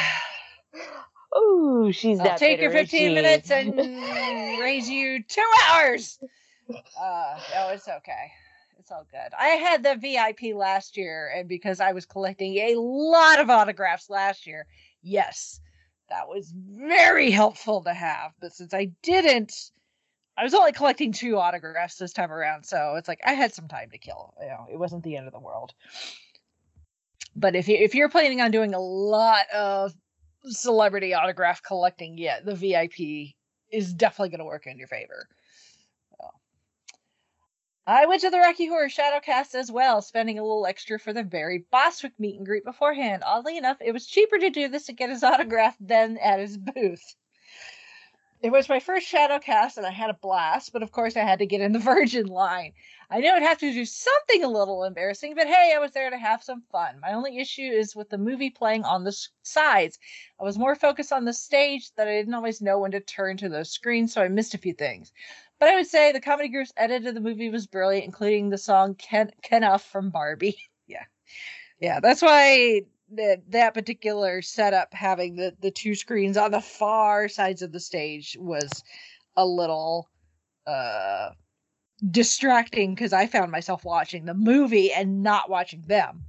Ooh, 1.39 1.93
she's 1.93 2.19
I'll 2.19 2.27
that 2.27 2.39
take 2.39 2.61
your 2.61 2.71
bitter, 2.71 2.83
is 2.83 2.91
15 2.91 3.09
she? 3.09 3.15
minutes 3.15 3.51
and 3.51 3.75
raise 4.61 4.89
you 4.89 5.23
two 5.23 5.45
hours. 5.69 6.19
Uh, 6.71 7.41
no, 7.55 7.69
it's 7.69 7.89
okay. 7.89 8.33
It's 8.79 8.91
all 8.91 9.07
good. 9.11 9.33
I 9.39 9.49
had 9.49 9.83
the 9.83 9.97
VIP 9.97 10.55
last 10.55 10.97
year, 10.97 11.31
and 11.35 11.49
because 11.49 11.81
I 11.81 11.93
was 11.93 12.07
collecting 12.07 12.57
a 12.57 12.75
lot 12.77 13.39
of 13.39 13.51
autographs 13.51 14.09
last 14.11 14.47
year, 14.47 14.67
yes, 15.03 15.61
that 16.09 16.29
was 16.29 16.53
very 16.55 17.31
helpful 17.31 17.83
to 17.85 17.93
have. 17.93 18.33
But 18.41 18.53
since 18.53 18.75
I 18.75 18.91
didn't, 19.03 19.71
I 20.37 20.43
was 20.43 20.55
only 20.55 20.73
collecting 20.73 21.13
two 21.13 21.39
autographs 21.39 21.97
this 21.97 22.13
time 22.13 22.33
around, 22.33 22.65
so 22.65 22.95
it's 22.97 23.09
like 23.09 23.21
I 23.25 23.35
had 23.35 23.53
some 23.53 23.69
time 23.69 23.91
to 23.91 23.99
kill. 23.99 24.35
You 24.41 24.49
know, 24.49 24.67
it 24.73 24.79
wasn't 24.79 25.05
the 25.05 25.17
end 25.17 25.27
of 25.27 25.33
the 25.33 25.41
world. 25.41 25.75
But 27.37 27.55
if 27.55 27.69
you 27.69 27.77
if 27.77 27.95
you're 27.95 28.09
planning 28.09 28.41
on 28.41 28.51
doing 28.51 28.75
a 28.75 28.81
lot 28.81 29.49
of 29.55 29.93
celebrity 30.45 31.15
autograph 31.15 31.63
collecting, 31.63 32.19
yeah, 32.19 32.41
the 32.41 32.55
VIP 32.55 33.35
is 33.71 33.93
definitely 33.95 34.31
going 34.31 34.41
to 34.41 34.45
work 34.45 34.67
in 34.67 34.79
your 34.79 34.89
favor. 34.89 35.29
So. 36.11 36.31
I 37.87 38.07
went 38.07 38.23
to 38.23 38.31
the 38.31 38.39
Rocky 38.39 38.67
Horror 38.67 38.89
Shadowcast 38.89 39.55
as 39.55 39.71
well, 39.71 40.03
spending 40.03 40.39
a 40.39 40.43
little 40.43 40.67
extra 40.67 40.99
for 40.99 41.13
the 41.13 41.25
Barry 41.25 41.65
Bostwick 41.71 42.19
meet 42.19 42.37
and 42.37 42.47
greet 42.47 42.65
beforehand. 42.65 43.23
Oddly 43.25 43.57
enough, 43.57 43.79
it 43.81 43.93
was 43.93 44.07
cheaper 44.07 44.39
to 44.39 44.51
do 44.51 44.69
this 44.69 44.87
to 44.87 44.93
get 44.93 45.11
his 45.11 45.23
autograph 45.23 45.77
than 45.81 46.19
at 46.19 46.41
his 46.41 46.57
booth. 46.57 47.15
It 48.43 48.51
was 48.51 48.71
my 48.71 48.81
first 48.81 49.07
shadow 49.07 49.39
cast 49.39 49.77
and 49.77 49.87
I 49.87 49.91
had 49.91 50.09
a 50.09 50.15
blast, 50.15 50.73
but 50.73 50.83
of 50.83 50.93
course 50.93 51.15
I 51.15 51.21
had 51.21 51.41
to 51.41 51.47
get 51.47 51.61
in 51.61 51.73
the 51.73 51.79
Virgin 51.93 52.27
line. 52.27 52.73
I 53.11 53.21
knew 53.21 53.31
I'd 53.31 53.43
have 53.43 53.59
to 53.59 53.73
do 53.73 53.85
something 53.85 54.43
a 54.43 54.49
little 54.49 54.85
embarrassing, 54.85 55.35
but 55.35 55.47
hey, 55.47 55.75
I 55.77 55.79
was 55.79 55.91
there 55.91 56.09
to 56.09 56.17
have 56.17 56.43
some 56.43 56.63
fun. 56.73 57.01
My 57.01 57.13
only 57.13 57.39
issue 57.39 57.63
is 57.71 57.95
with 57.95 58.09
the 58.09 58.17
movie 58.17 58.49
playing 58.49 58.85
on 58.85 59.05
the 59.05 59.15
sides. 59.43 59.99
I 60.41 60.45
was 60.45 60.59
more 60.59 60.75
focused 60.75 61.13
on 61.13 61.27
the 61.27 61.35
stage 61.35 61.93
that 61.97 62.09
I 62.09 62.13
didn't 62.13 62.33
always 62.33 62.63
know 62.63 62.79
when 62.79 62.93
to 62.93 63.01
turn 63.01 63.37
to 63.39 63.51
those 63.51 63.71
screens, 63.71 64.15
so 64.15 64.23
I 64.23 64.29
missed 64.29 64.55
a 64.55 64.59
few 64.59 64.73
things. 64.73 65.13
But 65.59 65.69
I 65.69 65.75
would 65.75 65.87
say 65.87 66.11
the 66.11 66.21
comedy 66.21 66.49
group's 66.49 66.73
edit 66.79 67.07
of 67.07 67.15
the 67.15 67.21
movie 67.21 67.51
was 67.51 67.67
brilliant, 67.67 68.07
including 68.07 68.49
the 68.49 68.59
song 68.59 68.95
Ken 68.95 69.31
Kenuff 69.43 69.85
from 69.85 70.09
Barbie. 70.09 70.57
yeah. 70.87 71.05
Yeah, 71.79 72.01
that's 72.01 72.23
why 72.23 72.83
that 73.13 73.43
that 73.51 73.75
particular 73.75 74.43
setup 74.43 74.93
having 74.95 75.37
the 75.37 75.55
the 75.61 75.71
two 75.71 75.95
screens 75.95 76.37
on 76.37 76.51
the 76.51 76.61
far 76.61 77.29
sides 77.29 77.63
of 77.63 77.73
the 77.73 77.81
stage 77.81 78.37
was 78.41 78.71
a 79.37 79.47
little 79.47 80.09
uh 80.67 81.31
distracting 82.11 82.95
because 82.95 83.13
I 83.13 83.27
found 83.27 83.53
myself 83.53 83.85
watching 83.85 84.25
the 84.25 84.35
movie 84.35 84.93
and 84.93 85.23
not 85.23 85.51
watching 85.51 85.83
them. 85.83 86.25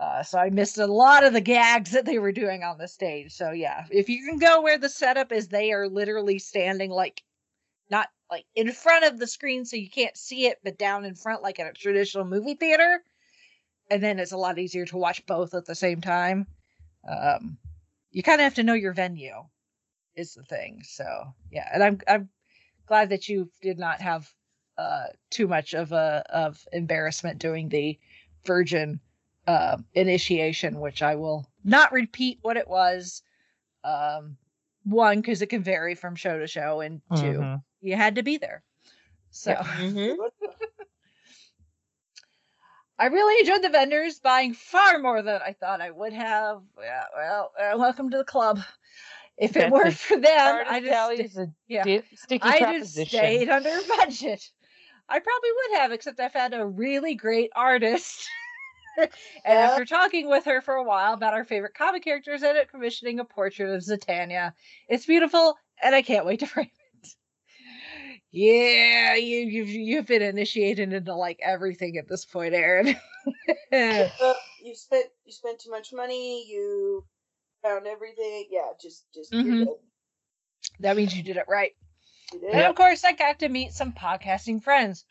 Uh, 0.00 0.22
so 0.22 0.38
I 0.38 0.48
missed 0.50 0.78
a 0.78 0.86
lot 0.86 1.24
of 1.24 1.32
the 1.32 1.40
gags 1.40 1.90
that 1.90 2.06
they 2.06 2.18
were 2.18 2.32
doing 2.32 2.62
on 2.62 2.78
the 2.78 2.86
stage. 2.86 3.32
So 3.32 3.50
yeah, 3.50 3.84
if 3.90 4.08
you 4.08 4.24
can 4.24 4.38
go 4.38 4.62
where 4.62 4.78
the 4.78 4.88
setup 4.88 5.32
is, 5.32 5.48
they 5.48 5.72
are 5.72 5.88
literally 5.88 6.38
standing 6.38 6.90
like 6.90 7.22
not 7.90 8.08
like 8.30 8.44
in 8.54 8.70
front 8.72 9.04
of 9.04 9.18
the 9.18 9.26
screen 9.26 9.64
so 9.64 9.76
you 9.76 9.90
can't 9.90 10.16
see 10.16 10.46
it, 10.46 10.58
but 10.62 10.78
down 10.78 11.04
in 11.04 11.14
front 11.14 11.42
like 11.42 11.58
in 11.58 11.66
a 11.66 11.72
traditional 11.72 12.24
movie 12.24 12.54
theater. 12.54 13.02
And 13.90 14.02
then 14.02 14.18
it's 14.18 14.32
a 14.32 14.36
lot 14.36 14.58
easier 14.58 14.84
to 14.86 14.96
watch 14.96 15.24
both 15.26 15.54
at 15.54 15.66
the 15.66 15.74
same 15.74 16.00
time. 16.00 16.46
Um, 17.08 17.58
you 18.10 18.22
kind 18.22 18.40
of 18.40 18.44
have 18.44 18.54
to 18.54 18.62
know 18.62 18.74
your 18.74 18.92
venue, 18.92 19.44
is 20.16 20.34
the 20.34 20.42
thing. 20.42 20.82
So 20.84 21.34
yeah, 21.50 21.68
and 21.72 21.82
I'm 21.82 22.00
I'm 22.08 22.28
glad 22.86 23.10
that 23.10 23.28
you 23.28 23.50
did 23.62 23.78
not 23.78 24.00
have 24.00 24.32
uh 24.76 25.06
too 25.30 25.46
much 25.48 25.74
of 25.74 25.92
a 25.92 26.24
of 26.30 26.66
embarrassment 26.72 27.38
doing 27.38 27.68
the 27.68 27.98
virgin 28.44 29.00
uh, 29.46 29.78
initiation, 29.94 30.80
which 30.80 31.02
I 31.02 31.16
will 31.16 31.46
not 31.64 31.92
repeat 31.92 32.38
what 32.42 32.56
it 32.56 32.68
was. 32.68 33.22
Um, 33.84 34.36
one 34.84 35.20
because 35.20 35.42
it 35.42 35.48
can 35.48 35.62
vary 35.62 35.94
from 35.94 36.14
show 36.16 36.38
to 36.38 36.46
show, 36.46 36.80
and 36.80 37.00
2 37.14 37.38
Mhm. 37.40 37.62
you 37.80 37.96
had 37.96 38.16
to 38.16 38.22
be 38.22 38.36
there. 38.38 38.62
So 39.30 39.54
Mm-hmm. 39.54 40.20
I 42.98 43.06
really 43.06 43.40
enjoyed 43.40 43.62
the 43.62 43.68
vendors, 43.68 44.18
buying 44.18 44.54
far 44.54 44.98
more 44.98 45.22
than 45.22 45.40
I 45.44 45.52
thought 45.52 45.80
I 45.80 45.90
would 45.90 46.12
have. 46.12 46.62
Yeah, 46.80 47.04
well, 47.14 47.52
uh, 47.58 47.78
welcome 47.78 48.10
to 48.10 48.18
the 48.18 48.24
club. 48.24 48.60
If 49.36 49.56
it 49.56 49.60
That's 49.60 49.72
weren't 49.72 49.94
for 49.98 50.16
them, 50.18 50.56
I 50.66 50.80
just 50.80 50.92
tell 50.92 51.10
sta- 51.12 51.22
is 51.22 51.38
a 51.38 51.52
yeah. 51.68 51.84
di- 51.84 52.38
I 52.42 52.60
just 52.60 52.94
stayed 52.94 53.48
under 53.48 53.70
budget. 53.98 54.50
I 55.08 55.20
probably 55.20 55.50
would 55.52 55.78
have, 55.78 55.92
except 55.92 56.20
I 56.20 56.28
found 56.28 56.54
a 56.54 56.66
really 56.66 57.14
great 57.14 57.50
artist. 57.54 58.28
and 58.98 59.08
Yeah. 59.46 59.66
after 59.70 59.84
talking 59.84 60.28
with 60.28 60.44
her 60.46 60.60
for 60.60 60.74
a 60.74 60.82
while 60.84 61.14
about 61.14 61.34
our 61.34 61.44
favorite 61.44 61.74
comic 61.74 62.02
characters, 62.02 62.42
I 62.42 62.48
ended 62.48 62.64
up 62.64 62.70
commissioning 62.70 63.20
a 63.20 63.24
portrait 63.24 63.70
of 63.74 63.80
Zatanna. 63.80 64.52
It's 64.88 65.06
beautiful, 65.06 65.56
and 65.80 65.94
I 65.94 66.02
can't 66.02 66.26
wait 66.26 66.40
to 66.40 66.46
frame 66.46 66.66
it. 66.66 66.77
Yeah, 68.30 69.14
you, 69.14 69.38
you've 69.38 69.68
you've 69.70 70.06
been 70.06 70.22
initiated 70.22 70.92
into 70.92 71.14
like 71.14 71.40
everything 71.42 71.96
at 71.96 72.08
this 72.08 72.24
point, 72.24 72.54
Aaron. 72.54 72.94
Uh, 73.72 74.32
you 74.62 74.74
spent 74.74 75.06
you 75.24 75.32
spent 75.32 75.58
too 75.60 75.70
much 75.70 75.92
money. 75.92 76.48
You 76.48 77.04
found 77.62 77.86
everything. 77.86 78.46
Yeah, 78.50 78.68
just 78.80 79.04
just 79.12 79.32
Mhm. 79.32 79.66
that 80.80 80.96
means 80.96 81.14
you 81.16 81.22
did 81.22 81.36
it 81.36 81.44
right. 81.48 81.72
You 82.32 82.40
And 82.44 82.52
did. 82.60 82.66
of 82.66 82.74
course, 82.76 83.04
I 83.04 83.12
got 83.12 83.38
to 83.40 83.48
meet 83.48 83.72
some 83.72 83.92
podcasting 83.92 84.62
friends. 84.62 85.04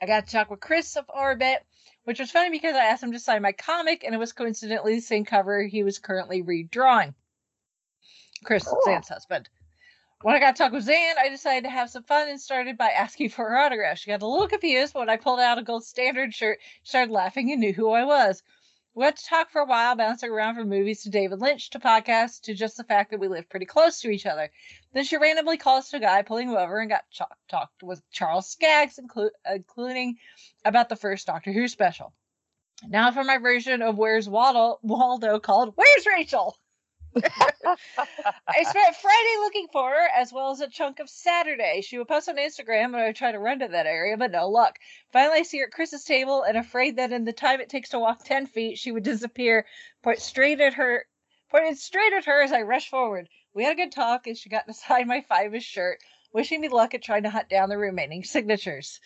I 0.00 0.06
got 0.06 0.26
to 0.26 0.32
talk 0.32 0.50
with 0.50 0.60
Chris 0.60 0.96
of 0.96 1.04
Orbit, 1.08 1.64
which 2.04 2.18
was 2.20 2.30
funny 2.30 2.50
because 2.50 2.74
I 2.76 2.84
asked 2.86 3.02
him 3.02 3.12
to 3.12 3.18
sign 3.18 3.40
my 3.42 3.52
comic, 3.52 4.04
and 4.04 4.14
it 4.14 4.18
was 4.18 4.32
coincidentally 4.32 4.96
the 4.96 5.00
same 5.00 5.24
cover 5.24 5.62
he 5.62 5.82
was 5.82 5.98
currently 5.98 6.42
redrawing. 6.42 7.14
Chris, 8.44 8.64
Cool. 8.64 8.80
Zan's 8.84 9.08
husband. 9.08 9.48
When 10.22 10.36
I 10.36 10.38
got 10.38 10.54
to 10.54 10.62
talk 10.62 10.72
with 10.72 10.84
Zan, 10.84 11.16
I 11.18 11.28
decided 11.30 11.64
to 11.64 11.70
have 11.70 11.90
some 11.90 12.04
fun 12.04 12.28
and 12.28 12.40
started 12.40 12.78
by 12.78 12.90
asking 12.90 13.30
for 13.30 13.48
her 13.48 13.58
autograph. 13.58 13.98
She 13.98 14.10
got 14.10 14.22
a 14.22 14.26
little 14.26 14.46
confused, 14.46 14.92
but 14.92 15.00
when 15.00 15.08
I 15.08 15.16
pulled 15.16 15.40
out 15.40 15.58
a 15.58 15.64
gold 15.64 15.84
standard 15.84 16.32
shirt, 16.32 16.60
started 16.84 17.10
laughing 17.12 17.50
and 17.50 17.60
knew 17.60 17.72
who 17.72 17.90
I 17.90 18.04
was. 18.04 18.40
We 18.94 19.04
had 19.04 19.16
to 19.16 19.24
talk 19.24 19.50
for 19.50 19.62
a 19.62 19.66
while, 19.66 19.96
bouncing 19.96 20.30
around 20.30 20.54
from 20.54 20.68
movies 20.68 21.02
to 21.02 21.10
David 21.10 21.40
Lynch 21.40 21.70
to 21.70 21.80
podcasts 21.80 22.40
to 22.42 22.54
just 22.54 22.76
the 22.76 22.84
fact 22.84 23.10
that 23.10 23.18
we 23.18 23.26
live 23.26 23.48
pretty 23.48 23.66
close 23.66 24.00
to 24.00 24.10
each 24.10 24.26
other. 24.26 24.50
Then 24.92 25.02
she 25.02 25.16
randomly 25.16 25.56
calls 25.56 25.88
to 25.88 25.96
a 25.96 26.00
guy 26.00 26.22
pulling 26.22 26.50
him 26.50 26.56
over 26.56 26.78
and 26.78 26.90
got 26.90 27.10
ch- 27.10 27.22
talked 27.48 27.82
with 27.82 28.00
Charles 28.12 28.48
Skaggs, 28.48 29.00
inclu- 29.02 29.30
including 29.50 30.18
about 30.64 30.88
the 30.88 30.94
first 30.94 31.26
Doctor 31.26 31.50
Who 31.52 31.66
special. 31.66 32.12
Now 32.86 33.10
for 33.10 33.24
my 33.24 33.38
version 33.38 33.82
of 33.82 33.96
Where's 33.96 34.28
Waddle, 34.28 34.78
Waldo 34.82 35.40
called 35.40 35.72
Where's 35.74 36.06
Rachel? 36.06 36.56
I 37.16 38.62
spent 38.62 38.96
Friday 38.96 39.36
looking 39.40 39.68
for 39.72 39.90
her 39.90 40.08
as 40.16 40.32
well 40.32 40.50
as 40.50 40.60
a 40.60 40.68
chunk 40.68 41.00
of 41.00 41.08
Saturday. 41.08 41.80
She 41.82 41.98
would 41.98 42.08
post 42.08 42.28
on 42.28 42.36
Instagram 42.36 42.86
and 42.86 42.96
I 42.96 43.06
would 43.06 43.16
try 43.16 43.32
to 43.32 43.38
run 43.38 43.58
to 43.60 43.68
that 43.68 43.86
area, 43.86 44.16
but 44.16 44.30
no 44.30 44.48
luck. 44.48 44.78
Finally, 45.12 45.40
I 45.40 45.42
see 45.42 45.58
her 45.58 45.66
at 45.66 45.72
Chris's 45.72 46.04
table 46.04 46.42
and 46.42 46.56
afraid 46.56 46.96
that 46.96 47.12
in 47.12 47.24
the 47.24 47.32
time 47.32 47.60
it 47.60 47.68
takes 47.68 47.90
to 47.90 47.98
walk 47.98 48.24
10 48.24 48.46
feet, 48.46 48.78
she 48.78 48.92
would 48.92 49.02
disappear. 49.02 49.66
Point 50.02 50.20
straight 50.20 50.60
at 50.60 50.74
her, 50.74 51.06
pointed 51.50 51.78
straight 51.78 52.12
at 52.12 52.24
her 52.24 52.42
as 52.42 52.52
I 52.52 52.62
rushed 52.62 52.88
forward. 52.88 53.28
We 53.54 53.64
had 53.64 53.74
a 53.74 53.76
good 53.76 53.92
talk 53.92 54.26
and 54.26 54.36
she 54.36 54.48
got 54.48 54.66
inside 54.66 55.06
my 55.06 55.20
five 55.28 55.54
shirt, 55.62 55.98
wishing 56.32 56.60
me 56.60 56.68
luck 56.68 56.94
at 56.94 57.02
trying 57.02 57.24
to 57.24 57.30
hunt 57.30 57.48
down 57.48 57.68
the 57.68 57.78
remaining 57.78 58.24
signatures. 58.24 59.00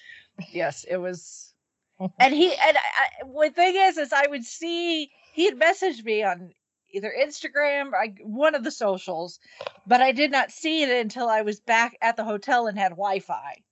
Yes, 0.53 0.85
it 0.88 0.97
was. 0.97 1.53
And 2.21 2.35
he, 2.35 2.53
and 2.53 2.77
I, 2.77 2.81
I, 3.23 3.49
the 3.49 3.55
thing 3.55 3.75
is, 3.75 3.97
is 3.97 4.12
I 4.12 4.27
would 4.27 4.45
see, 4.45 5.11
he 5.33 5.47
had 5.47 5.59
messaged 5.59 6.05
me 6.05 6.23
on 6.23 6.53
either 6.96 7.12
Instagram 7.16 7.92
or 7.92 7.96
I, 7.96 8.14
one 8.22 8.54
of 8.54 8.64
the 8.64 8.70
socials, 8.70 9.38
but 9.87 10.00
I 10.00 10.12
did 10.12 10.30
not 10.30 10.50
see 10.50 10.82
it 10.82 10.90
until 10.90 11.28
I 11.28 11.42
was 11.42 11.61
back 11.61 11.96
at 12.00 12.16
the 12.16 12.24
hotel 12.24 12.66
and 12.66 12.78
had 12.78 12.90
Wi-Fi 12.90 13.62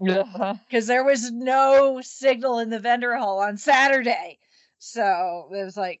Uh-huh. 0.00 0.54
because 0.68 0.86
there 0.86 1.04
was 1.04 1.30
no 1.32 2.00
signal 2.02 2.58
in 2.58 2.70
the 2.70 2.78
vendor 2.78 3.16
hall 3.16 3.40
on 3.40 3.56
Saturday. 3.56 4.38
So 4.78 5.48
it 5.50 5.64
was 5.64 5.76
like, 5.76 6.00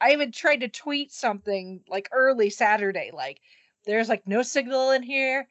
I 0.00 0.12
even 0.12 0.32
tried 0.32 0.60
to 0.60 0.68
tweet 0.68 1.12
something 1.12 1.80
like 1.88 2.08
early 2.12 2.50
Saturday, 2.50 3.10
like 3.12 3.40
there's 3.86 4.08
like 4.08 4.26
no 4.26 4.42
signal 4.42 4.90
in 4.90 5.02
here, 5.02 5.48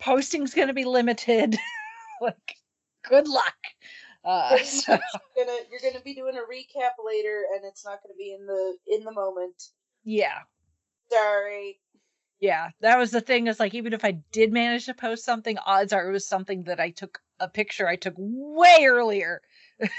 posting's 0.00 0.54
gonna 0.54 0.74
be 0.74 0.84
limited. 0.84 1.56
like, 2.20 2.56
good 3.02 3.26
luck. 3.26 3.56
Uh, 4.24 4.48
Pretty 4.50 4.64
so- 4.64 4.92
you're 5.36 5.44
gonna 5.46 5.58
you're 5.70 5.80
gonna 5.92 6.02
be 6.02 6.14
doing 6.14 6.36
a 6.36 6.40
recap 6.40 6.92
later, 7.04 7.44
and 7.54 7.64
it's 7.64 7.84
not 7.84 8.02
gonna 8.02 8.14
be 8.16 8.32
in 8.32 8.46
the 8.46 8.76
in 8.86 9.04
the 9.04 9.12
moment. 9.12 9.62
yeah, 10.04 10.38
Sorry. 11.10 11.80
yeah, 12.40 12.70
that 12.80 12.98
was 12.98 13.10
the 13.10 13.20
thing. 13.20 13.46
Is 13.46 13.60
like 13.60 13.74
even 13.74 13.92
if 13.92 14.04
I 14.04 14.12
did 14.32 14.52
manage 14.52 14.86
to 14.86 14.94
post 14.94 15.24
something, 15.24 15.58
odds 15.58 15.92
are 15.92 16.08
it 16.08 16.12
was 16.12 16.26
something 16.26 16.64
that 16.64 16.80
I 16.80 16.90
took 16.90 17.20
a 17.40 17.48
picture 17.48 17.86
I 17.86 17.96
took 17.96 18.14
way 18.16 18.86
earlier, 18.86 19.42
and 19.80 19.90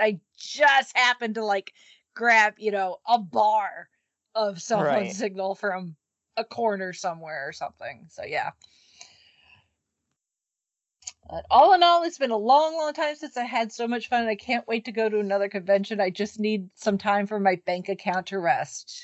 I 0.00 0.18
just 0.36 0.96
happened 0.96 1.36
to 1.36 1.44
like 1.44 1.72
grab 2.14 2.54
you 2.58 2.72
know 2.72 2.98
a 3.06 3.18
bar 3.18 3.88
of 4.34 4.60
cell 4.60 4.80
phone 4.80 4.86
Right. 4.86 5.12
signal 5.12 5.54
from 5.54 5.94
a 6.36 6.44
corner 6.44 6.92
somewhere 6.92 7.46
or 7.48 7.52
something. 7.52 8.06
So 8.10 8.24
yeah. 8.24 8.50
But 11.28 11.46
all 11.50 11.72
in 11.72 11.82
all, 11.82 12.02
it's 12.02 12.18
been 12.18 12.30
a 12.30 12.36
long, 12.36 12.76
long 12.76 12.92
time 12.92 13.14
since 13.16 13.36
I 13.36 13.44
had 13.44 13.72
so 13.72 13.86
much 13.88 14.08
fun. 14.08 14.22
and 14.22 14.30
I 14.30 14.34
can't 14.34 14.66
wait 14.66 14.84
to 14.86 14.92
go 14.92 15.08
to 15.08 15.18
another 15.20 15.48
convention. 15.48 16.00
I 16.00 16.10
just 16.10 16.38
need 16.38 16.68
some 16.74 16.98
time 16.98 17.26
for 17.26 17.40
my 17.40 17.60
bank 17.64 17.88
account 17.88 18.26
to 18.26 18.38
rest. 18.38 19.02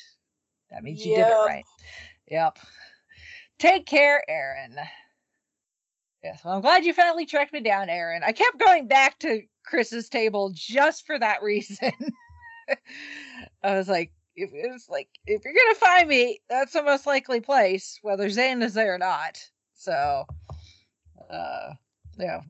That 0.70 0.82
means 0.82 1.04
you 1.04 1.14
did 1.14 1.26
it 1.26 1.46
right. 1.46 1.64
Yep. 2.30 2.58
Take 3.58 3.86
care, 3.86 4.22
Aaron. 4.28 4.76
Yes, 6.22 6.40
well, 6.44 6.54
I'm 6.54 6.60
glad 6.60 6.84
you 6.84 6.92
finally 6.92 7.26
tracked 7.26 7.52
me 7.52 7.60
down, 7.60 7.88
Aaron. 7.88 8.22
I 8.24 8.32
kept 8.32 8.58
going 8.58 8.88
back 8.88 9.18
to 9.20 9.42
Chris's 9.64 10.08
table 10.08 10.50
just 10.52 11.06
for 11.06 11.18
that 11.18 11.42
reason. 11.42 11.92
I 13.62 13.74
was 13.74 13.88
like, 13.88 14.12
if 14.36 14.50
it 14.52 14.70
was 14.70 14.88
like, 14.88 15.08
if 15.26 15.42
you're 15.44 15.54
gonna 15.54 15.74
find 15.74 16.08
me, 16.08 16.40
that's 16.48 16.72
the 16.72 16.82
most 16.82 17.06
likely 17.06 17.40
place, 17.40 17.98
whether 18.02 18.28
Zane 18.28 18.62
is 18.62 18.74
there 18.74 18.94
or 18.94 18.98
not. 18.98 19.42
So, 19.74 20.26
uh, 21.30 21.72
yeah, 22.18 22.40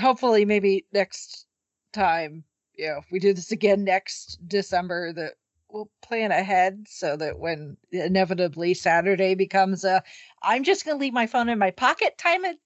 hopefully, 0.00 0.44
maybe 0.44 0.86
next 0.92 1.46
time, 1.92 2.44
you 2.74 2.86
know, 2.88 2.98
if 2.98 3.10
we 3.10 3.18
do 3.18 3.32
this 3.32 3.52
again 3.52 3.84
next 3.84 4.38
December, 4.46 5.12
that 5.12 5.34
we'll 5.68 5.90
plan 6.02 6.30
ahead 6.30 6.86
so 6.88 7.16
that 7.16 7.38
when 7.38 7.76
inevitably 7.90 8.74
Saturday 8.74 9.34
becomes 9.34 9.84
a, 9.84 10.02
I'm 10.42 10.64
just 10.64 10.84
gonna 10.84 10.98
leave 10.98 11.12
my 11.12 11.26
phone 11.26 11.48
in 11.48 11.58
my 11.58 11.70
pocket 11.70 12.16
time 12.18 12.44
of 12.44 12.56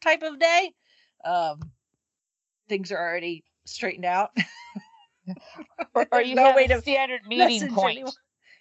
type 0.00 0.22
of 0.22 0.38
day. 0.38 0.72
Um, 1.24 1.70
things 2.68 2.90
are 2.92 2.98
already 2.98 3.44
straightened 3.64 4.04
out. 4.06 4.30
Or, 5.94 6.06
or 6.10 6.22
you 6.22 6.34
No 6.34 6.42
have 6.46 6.56
way 6.56 6.64
a 6.64 6.68
to 6.68 6.80
standard 6.80 7.26
meeting 7.26 7.68
point. 7.68 7.96
anyone. 7.96 8.12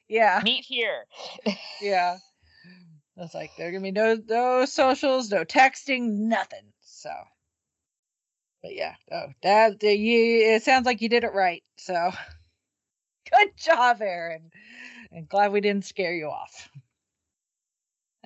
Yeah, 0.08 0.42
Meet 0.44 0.66
here. 0.66 1.06
yeah. 1.82 2.18
It's 3.18 3.34
like 3.36 3.52
there 3.58 3.68
are 3.68 3.72
gonna 3.72 3.84
be 3.84 3.92
no 3.92 4.18
no 4.28 4.66
socials, 4.66 5.30
no 5.32 5.44
texting, 5.44 6.08
nothing. 6.12 6.72
So, 7.02 7.10
but 8.62 8.76
yeah, 8.76 8.94
oh, 9.12 9.26
that 9.42 9.82
you. 9.82 10.54
It 10.54 10.62
sounds 10.62 10.86
like 10.86 11.02
you 11.02 11.10
did 11.10 11.24
it 11.24 11.34
right. 11.34 11.64
So, 11.78 12.12
good 13.32 13.50
job, 13.58 14.02
Aaron. 14.02 14.52
And 15.12 15.28
glad 15.28 15.52
we 15.52 15.62
didn't 15.62 15.86
scare 15.86 16.14
you 16.14 16.28
off. 16.28 16.70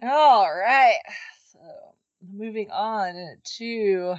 All 0.03 0.53
right. 0.53 0.99
So, 1.53 1.59
moving 2.33 2.69
on 2.69 3.37
to 3.59 4.15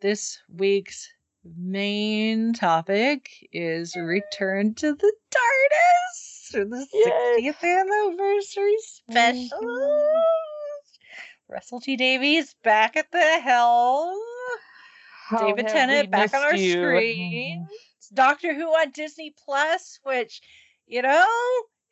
this 0.00 0.40
week's 0.52 1.08
main 1.56 2.52
topic 2.52 3.30
is 3.52 3.94
return 3.94 4.74
to 4.74 4.92
the 4.92 5.12
TARDIS 5.30 6.50
for 6.50 6.64
the 6.64 6.84
Yay. 6.92 7.52
60th 7.52 7.62
anniversary 7.62 8.76
special. 8.80 9.60
Mm-hmm. 9.62 10.47
Russell 11.48 11.80
T 11.80 11.96
Davies 11.96 12.54
back 12.62 12.96
at 12.96 13.10
the 13.10 13.40
helm. 13.40 14.18
How 15.28 15.38
David 15.38 15.68
Tennant 15.68 16.10
back 16.10 16.34
on 16.34 16.42
our 16.42 16.56
you. 16.56 16.72
screen. 16.72 17.66
It's 17.96 18.08
Doctor 18.08 18.54
Who 18.54 18.66
on 18.66 18.90
Disney 18.90 19.34
Plus, 19.44 19.98
which, 20.02 20.40
you 20.86 21.02
know, 21.02 21.26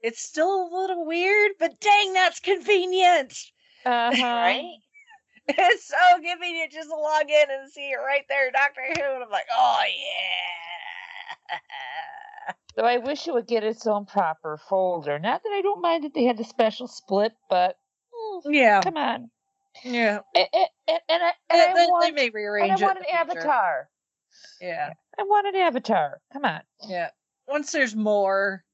it's 0.02 0.20
still 0.20 0.62
a 0.62 0.68
little 0.80 1.04
weird, 1.06 1.52
but 1.58 1.78
dang, 1.80 2.12
that's 2.12 2.40
convenient. 2.40 3.34
Uh-huh. 3.86 4.20
Right? 4.20 4.64
It's 5.46 5.86
so 5.86 5.96
convenient 6.14 6.72
just 6.72 6.88
to 6.88 6.96
log 6.96 7.30
in 7.30 7.44
and 7.50 7.70
see 7.70 7.90
it 7.90 7.98
right 8.04 8.24
there, 8.28 8.50
Doctor 8.50 8.80
Who. 8.84 9.14
And 9.14 9.22
I'm 9.22 9.30
like, 9.30 9.46
oh, 9.56 9.80
yeah. 9.86 11.58
So 12.74 12.82
I 12.84 12.98
wish 12.98 13.28
it 13.28 13.32
would 13.34 13.46
get 13.46 13.62
its 13.62 13.86
own 13.86 14.06
proper 14.06 14.58
folder. 14.68 15.20
Not 15.20 15.44
that 15.44 15.52
I 15.52 15.62
don't 15.62 15.80
mind 15.80 16.02
that 16.02 16.14
they 16.14 16.24
had 16.24 16.36
the 16.36 16.42
special 16.42 16.88
split, 16.88 17.32
but 17.48 17.78
mm, 18.12 18.42
Yeah. 18.52 18.80
come 18.82 18.96
on. 18.96 19.30
Yeah. 19.84 20.20
And, 20.34 20.48
and, 20.52 20.68
and, 20.88 21.00
and 21.08 21.22
I, 21.22 21.32
and 21.50 21.76
They, 21.76 21.82
I 21.82 21.86
want, 21.86 22.04
they 22.04 22.10
may 22.12 22.30
rearrange 22.30 22.82
I 22.82 22.84
want 22.84 22.98
an 22.98 23.04
avatar. 23.12 23.88
Yeah. 24.60 24.92
I 25.18 25.22
want 25.22 25.46
an 25.46 25.56
avatar. 25.56 26.20
Come 26.32 26.44
on. 26.44 26.60
Yeah. 26.88 27.10
Once 27.48 27.72
there's 27.72 27.94
more, 27.94 28.64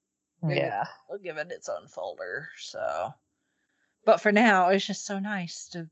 Yeah. 0.49 0.85
we'll 1.09 1.19
give 1.19 1.37
it 1.37 1.51
its 1.51 1.69
own 1.69 1.87
folder. 1.89 2.49
So, 2.59 3.13
but 4.05 4.21
for 4.21 4.33
now, 4.33 4.69
it's 4.71 4.87
just 4.87 5.07
so 5.07 5.19
nice 5.19 5.69
to 5.73 5.89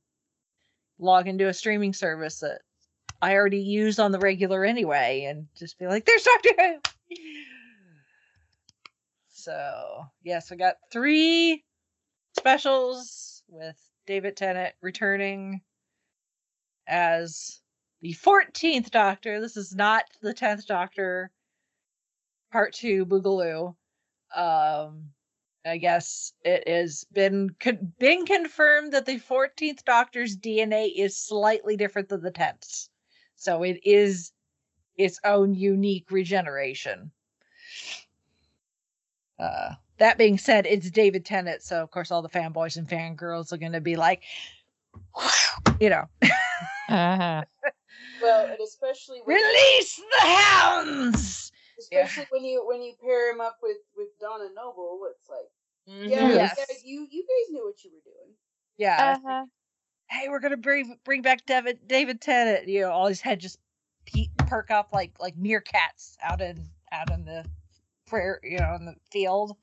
log 0.99 1.29
into 1.29 1.49
a 1.49 1.55
streaming 1.55 1.93
service 1.93 2.41
that 2.41 2.61
I 3.23 3.35
already 3.35 3.61
use 3.61 3.99
on 3.99 4.13
the 4.13 4.19
regular 4.19 4.65
anyway, 4.65 5.25
and 5.25 5.47
just 5.57 5.79
be 5.79 5.87
like, 5.87 6.07
"There's 6.07 6.23
Doctor 6.25 6.51
Who." 6.59 6.79
So 9.33 10.05
yes, 10.23 10.51
we 10.51 10.57
got 10.57 10.77
three 10.91 11.65
specials 12.39 13.43
with 13.49 13.77
David 14.11 14.37
Tennant 14.37 14.75
returning 14.83 15.61
as 16.89 17.61
the 18.01 18.13
14th 18.13 18.91
Doctor. 18.91 19.41
This 19.41 19.57
is 19.57 19.73
not 19.73 20.03
the 20.21 20.35
10th 20.35 20.67
Doctor, 20.67 21.31
Part 22.51 22.73
Two 22.73 23.07
Boogaloo. 23.07 23.77
Um 24.35 25.11
i 25.65 25.77
guess 25.77 26.33
it 26.43 26.67
has 26.67 27.05
been 27.13 27.51
con- 27.61 27.93
been 28.01 28.25
confirmed 28.25 28.95
that 28.95 29.05
the 29.05 29.21
14th 29.21 29.85
doctor's 29.85 30.35
dna 30.39 30.91
is 30.97 31.19
slightly 31.19 31.77
different 31.77 32.09
than 32.09 32.23
the 32.23 32.33
10th 32.33 32.89
so 33.37 33.63
it 33.63 33.79
is 33.85 34.33
its 34.97 35.21
own 35.23 35.55
unique 35.55 36.11
regeneration. 36.11 37.11
Uh 39.39 39.75
that 40.01 40.19
being 40.19 40.37
said 40.37 40.67
it's 40.67 40.91
david 40.91 41.25
tennant 41.25 41.63
so 41.63 41.81
of 41.83 41.91
course 41.91 42.11
all 42.11 42.21
the 42.23 42.29
fanboys 42.29 42.77
and 42.77 42.89
fangirls 42.89 43.53
are 43.53 43.57
going 43.59 43.73
to 43.73 43.81
be 43.81 43.95
like 43.97 44.25
you 45.81 45.89
know 45.91 46.05
Uh-huh. 46.89 47.45
Well, 48.23 48.47
and 48.51 48.59
especially 48.61 49.21
when, 49.25 49.37
release 49.37 49.97
the 49.97 50.27
hounds 50.27 51.53
Yeah. 51.91 52.03
especially 52.05 52.27
when 52.31 52.45
you 52.45 52.67
when 52.67 52.83
you 52.83 52.93
pair 53.03 53.33
him 53.33 53.41
up 53.41 53.59
with 53.63 53.79
with 53.97 54.09
Donna 54.21 54.49
Noble, 54.55 55.01
it's 55.11 55.29
like, 55.31 55.49
yeah, 56.11 56.21
Mhm. 56.25 56.29
you 56.29 56.35
Yes. 56.35 56.57
guys- 56.57 56.85
you 56.85 57.07
you 57.11 57.23
guys 57.23 57.53
knew 57.53 57.65
what 57.65 57.83
you 57.85 57.91
were 57.93 58.03
doing. 58.05 58.35
yeah 58.77 59.17
Uh-huh. 59.25 59.47
hey, 60.11 60.29
we're 60.29 60.41
gonna 60.41 60.57
bring 60.59 60.99
bring 61.05 61.23
back 61.23 61.47
David 61.47 61.79
David 61.87 62.21
Tennant. 62.21 62.69
You 62.69 62.83
know, 62.83 62.91
all 62.91 63.07
his 63.07 63.21
head 63.23 63.41
just 63.41 63.59
pe- 64.05 64.29
perk 64.47 64.71
up 64.71 64.91
like 64.93 65.13
like 65.21 65.37
meerkats 65.37 66.17
out 66.23 66.41
in 66.43 66.69
out 66.93 67.11
in 67.11 67.25
the 67.25 67.47
prayer, 68.07 68.41
you 68.43 68.59
know, 68.59 68.75
in 68.75 68.85
the 68.85 68.97
field. 69.11 69.57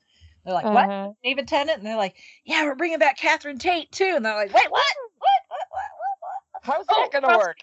They're 0.48 0.54
like, 0.54 0.64
what, 0.64 0.88
Uh-huh. 0.88 1.12
David 1.22 1.46
Tennant? 1.46 1.76
And 1.76 1.86
they're 1.86 1.94
like, 1.98 2.16
yeah, 2.46 2.64
we're 2.64 2.74
bringing 2.74 2.98
back 2.98 3.18
Catherine 3.18 3.58
Tate 3.58 3.92
too. 3.92 4.14
And 4.16 4.24
they're 4.24 4.34
like, 4.34 4.54
wait, 4.54 4.70
what? 4.70 4.82
What? 5.18 5.28
What? 5.48 5.60
What? 5.68 5.78
What? 5.98 6.16
what? 6.22 6.62
How's 6.62 6.86
Oh, 6.88 7.02
that 7.02 7.12
gonna 7.12 7.26
Russ- 7.34 7.36
work? 7.36 7.58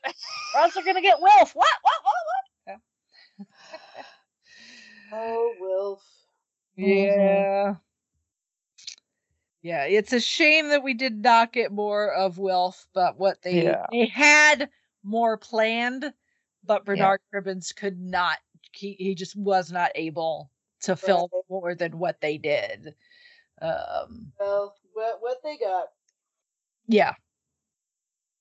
We're 0.54 0.62
also 0.62 0.84
gonna 0.84 1.02
get 1.02 1.20
Wilf. 1.20 1.56
What? 1.56 1.68
What? 1.82 1.94
What? 2.04 2.78
What? 3.48 3.48
Oh, 5.12 5.54
Wilf. 5.60 6.04
Yeah. 6.76 7.76
Yeah, 9.64 9.86
it's 9.86 10.14
a 10.14 10.20
shame 10.20 10.70
that 10.70 10.84
we 10.84 10.94
did 10.94 11.24
not 11.24 11.52
get 11.54 11.72
more 11.72 12.14
of 12.14 12.38
Wilf, 12.38 12.86
but 12.94 13.18
what 13.18 13.42
they 13.42 13.64
Yeah. 13.64 13.88
they 13.92 14.06
had 14.06 14.70
more 15.02 15.38
planned, 15.38 16.14
but 16.64 16.86
Bernard 16.86 17.22
Cribbins 17.34 17.76
could 17.76 18.00
not. 18.00 18.38
He 18.74 18.94
he 19.00 19.16
just 19.16 19.36
was 19.36 19.72
not 19.72 19.90
able 19.96 20.52
to 20.86 20.96
film 20.96 21.30
Right. 21.34 21.44
more 21.50 21.76
than 21.76 22.00
what 22.00 22.22
they 22.22 22.38
did. 22.38 22.96
Um, 23.62 24.32
Well, 24.40 24.76
what 24.94 25.22
what 25.22 25.38
they 25.44 25.58
got? 25.58 25.88
yeah, 26.88 27.14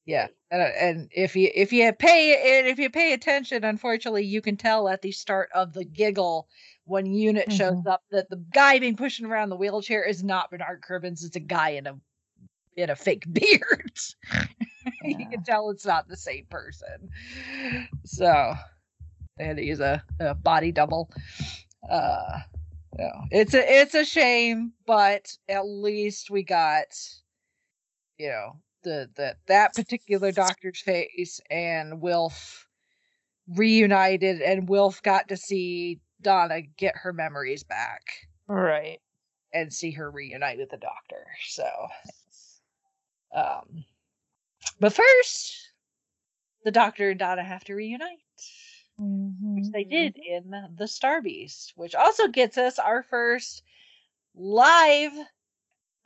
yeah, 0.07 0.29
and, 0.51 0.63
and 0.63 1.09
if 1.13 1.35
you 1.37 1.51
if 1.55 1.73
you 1.73 1.93
pay 1.93 2.59
and 2.59 2.67
if 2.67 2.79
you 2.79 2.91
pay 2.91 3.13
attention, 3.15 3.65
unfortunately, 3.65 4.25
you 4.25 4.43
can 4.43 4.57
tell 4.57 4.89
at 4.89 5.03
the 5.03 5.13
start 5.13 5.51
of 5.55 5.73
the 5.73 5.85
giggle 5.85 6.49
when 6.85 7.07
unit 7.07 7.51
shows 7.51 7.87
up 7.87 8.03
that 8.11 8.29
the 8.29 8.45
guy 8.53 8.79
being 8.79 8.97
pushed 8.97 9.23
around 9.23 9.49
the 9.49 9.57
wheelchair 9.57 10.03
is 10.05 10.23
not 10.23 10.51
Bernard 10.51 10.83
Cribbins; 10.83 11.25
it's 11.25 11.37
a 11.37 11.41
guy 11.41 11.71
in 11.71 11.87
a 11.87 11.99
in 12.77 12.91
a 12.91 12.97
fake 12.97 13.25
beard. 13.33 13.99
you 15.05 15.29
can 15.31 15.43
tell 15.43 15.71
it's 15.71 15.87
not 15.87 16.09
the 16.09 16.17
same 16.17 16.47
person. 16.51 17.11
So 18.05 18.55
they 19.39 19.45
had 19.47 19.57
to 19.57 19.65
use 19.65 19.81
a, 19.81 20.03
a 20.21 20.35
body 20.35 20.73
double. 20.73 21.11
Uh, 21.91 22.41
no, 22.99 23.11
it's 23.31 23.55
a 23.55 23.81
it's 23.81 23.95
a 23.95 24.05
shame, 24.05 24.73
but 24.87 25.37
at 25.49 25.67
least 25.67 26.31
we 26.31 26.43
got, 26.43 26.87
you 28.19 28.29
know, 28.29 28.57
the 28.83 29.11
the 29.17 29.37
that 29.47 29.75
particular 29.75 30.33
doctor's 30.33 30.81
face 30.81 31.41
and 31.51 32.01
Wilf 32.01 32.69
reunited, 33.49 34.41
and 34.41 34.69
Wilf 34.69 35.03
got 35.03 35.29
to 35.29 35.37
see 35.37 36.01
Donna 36.21 36.63
get 36.63 36.97
her 36.97 37.13
memories 37.13 37.63
back 37.65 38.03
Right. 38.47 39.01
and 39.53 39.73
see 39.73 39.91
her 39.93 40.11
reunite 40.11 40.59
with 40.59 40.71
the 40.71 40.79
doctor. 40.79 41.27
So, 41.47 41.69
um, 43.35 43.85
but 44.81 44.93
first, 44.93 45.73
the 46.65 46.71
doctor 46.71 47.11
and 47.11 47.19
Donna 47.19 47.45
have 47.45 47.65
to 47.65 47.75
reunite, 47.75 48.24
which 48.99 49.71
they 49.73 49.85
did 49.85 50.17
in 50.19 50.55
the 50.77 50.87
Star 50.89 51.21
Beast, 51.23 51.73
which 51.77 51.95
also 51.95 52.29
gets 52.29 52.57
us 52.59 52.79
our 52.79 53.03
first 53.03 53.63
live 54.35 55.13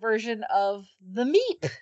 version 0.01 0.44
of 0.53 0.87
the 1.01 1.24
Meep. 1.24 1.70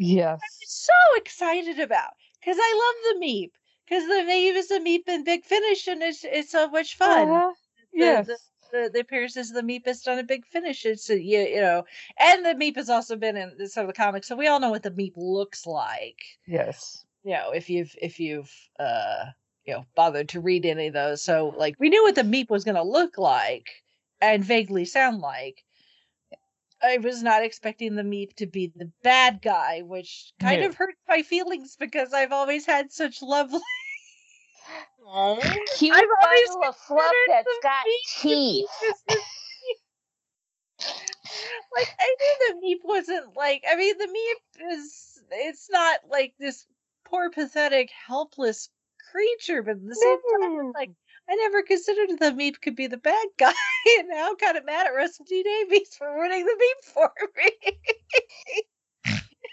Yes. 0.00 0.38
I'm 0.40 0.66
so 0.68 0.92
excited 1.16 1.80
about 1.80 2.12
because 2.40 2.56
I 2.60 2.94
love 3.10 3.18
the 3.20 3.26
Meep 3.26 3.50
because 3.84 4.04
the 4.06 4.24
Meep 4.30 4.54
is 4.54 4.70
a 4.70 4.78
Meep 4.78 5.08
in 5.08 5.24
Big 5.24 5.44
Finish 5.44 5.88
and 5.88 6.02
it's 6.02 6.24
it's 6.24 6.52
so 6.52 6.68
much 6.68 6.96
fun 6.96 7.28
Uh-huh. 7.28 7.52
the- 7.92 7.98
Yes. 7.98 8.26
the, 8.26 8.38
the, 8.70 8.90
the 8.94 9.00
appearances 9.00 9.50
of 9.50 9.56
the 9.56 9.62
Meep 9.62 9.86
has 9.86 10.02
done 10.02 10.18
a 10.20 10.22
big 10.22 10.46
finish. 10.46 10.84
It's 10.86 11.10
a, 11.10 11.20
you, 11.20 11.40
you 11.40 11.60
know, 11.60 11.84
and 12.18 12.44
the 12.44 12.50
Meep 12.54 12.76
has 12.76 12.88
also 12.90 13.16
been 13.16 13.36
in 13.36 13.68
some 13.68 13.82
of 13.82 13.88
the 13.88 13.92
comics, 13.94 14.28
so 14.28 14.36
we 14.36 14.46
all 14.46 14.60
know 14.60 14.70
what 14.70 14.82
the 14.84 14.90
Meep 14.92 15.14
looks 15.16 15.66
like. 15.66 16.20
Yes. 16.46 17.04
You 17.24 17.32
know, 17.32 17.50
if 17.50 17.68
you've 17.68 17.94
if 18.00 18.20
you've 18.20 18.52
uh 18.78 19.24
you 19.68 19.74
know 19.74 19.84
bothered 19.94 20.30
to 20.30 20.40
read 20.40 20.64
any 20.64 20.86
of 20.86 20.94
those, 20.94 21.22
so 21.22 21.54
like 21.58 21.74
we 21.78 21.90
knew 21.90 22.02
what 22.02 22.14
the 22.14 22.22
Meep 22.22 22.48
was 22.48 22.64
going 22.64 22.74
to 22.74 22.82
look 22.82 23.18
like 23.18 23.68
and 24.20 24.42
vaguely 24.42 24.86
sound 24.86 25.20
like. 25.20 25.62
I 26.80 26.98
was 26.98 27.22
not 27.24 27.42
expecting 27.42 27.96
the 27.96 28.02
Meep 28.02 28.34
to 28.36 28.46
be 28.46 28.72
the 28.74 28.90
bad 29.02 29.42
guy, 29.42 29.82
which 29.82 30.32
kind 30.40 30.60
No. 30.60 30.68
of 30.68 30.76
hurts 30.76 31.00
my 31.08 31.22
feelings 31.22 31.76
because 31.78 32.14
I've 32.14 32.32
always 32.32 32.64
had 32.64 32.92
such 32.92 33.20
lovely. 33.20 33.60
Cute 35.76 35.94
I've 35.96 36.08
always 36.22 36.48
bundle 36.50 36.68
of 36.68 36.76
fluff 36.76 37.12
that's 37.26 37.58
got 37.62 37.84
teeth. 38.20 38.66
Like 41.74 41.88
I 41.98 42.16
knew 42.20 42.60
the 42.60 42.66
Meep 42.66 42.84
wasn't 42.84 43.36
like 43.36 43.64
I 43.70 43.76
mean 43.76 43.98
the 43.98 44.06
Meep 44.06 44.72
is 44.72 45.20
it's 45.32 45.68
not 45.70 46.00
like 46.08 46.32
this 46.38 46.64
poor 47.04 47.28
pathetic 47.30 47.90
helpless 47.90 48.70
creature 49.12 49.62
but 49.62 49.72
at 49.72 49.86
the 49.86 49.94
same 49.94 50.18
time 50.40 50.66
it's 50.66 50.74
like 50.74 50.90
I 51.30 51.34
never 51.36 51.62
considered 51.62 52.18
the 52.18 52.32
Meep 52.32 52.60
could 52.62 52.74
be 52.74 52.86
the 52.86 52.96
bad 52.96 53.26
guy 53.38 53.52
and 53.98 54.08
now 54.08 54.28
I'm 54.28 54.36
kind 54.36 54.56
of 54.56 54.64
mad 54.64 54.86
at 54.86 54.94
Russell 54.94 55.26
T 55.26 55.42
Davies 55.42 55.94
for 55.96 56.12
ruining 56.12 56.44
the 56.44 56.52
Meep 56.52 56.92
for 56.92 57.12
me. 57.36 57.52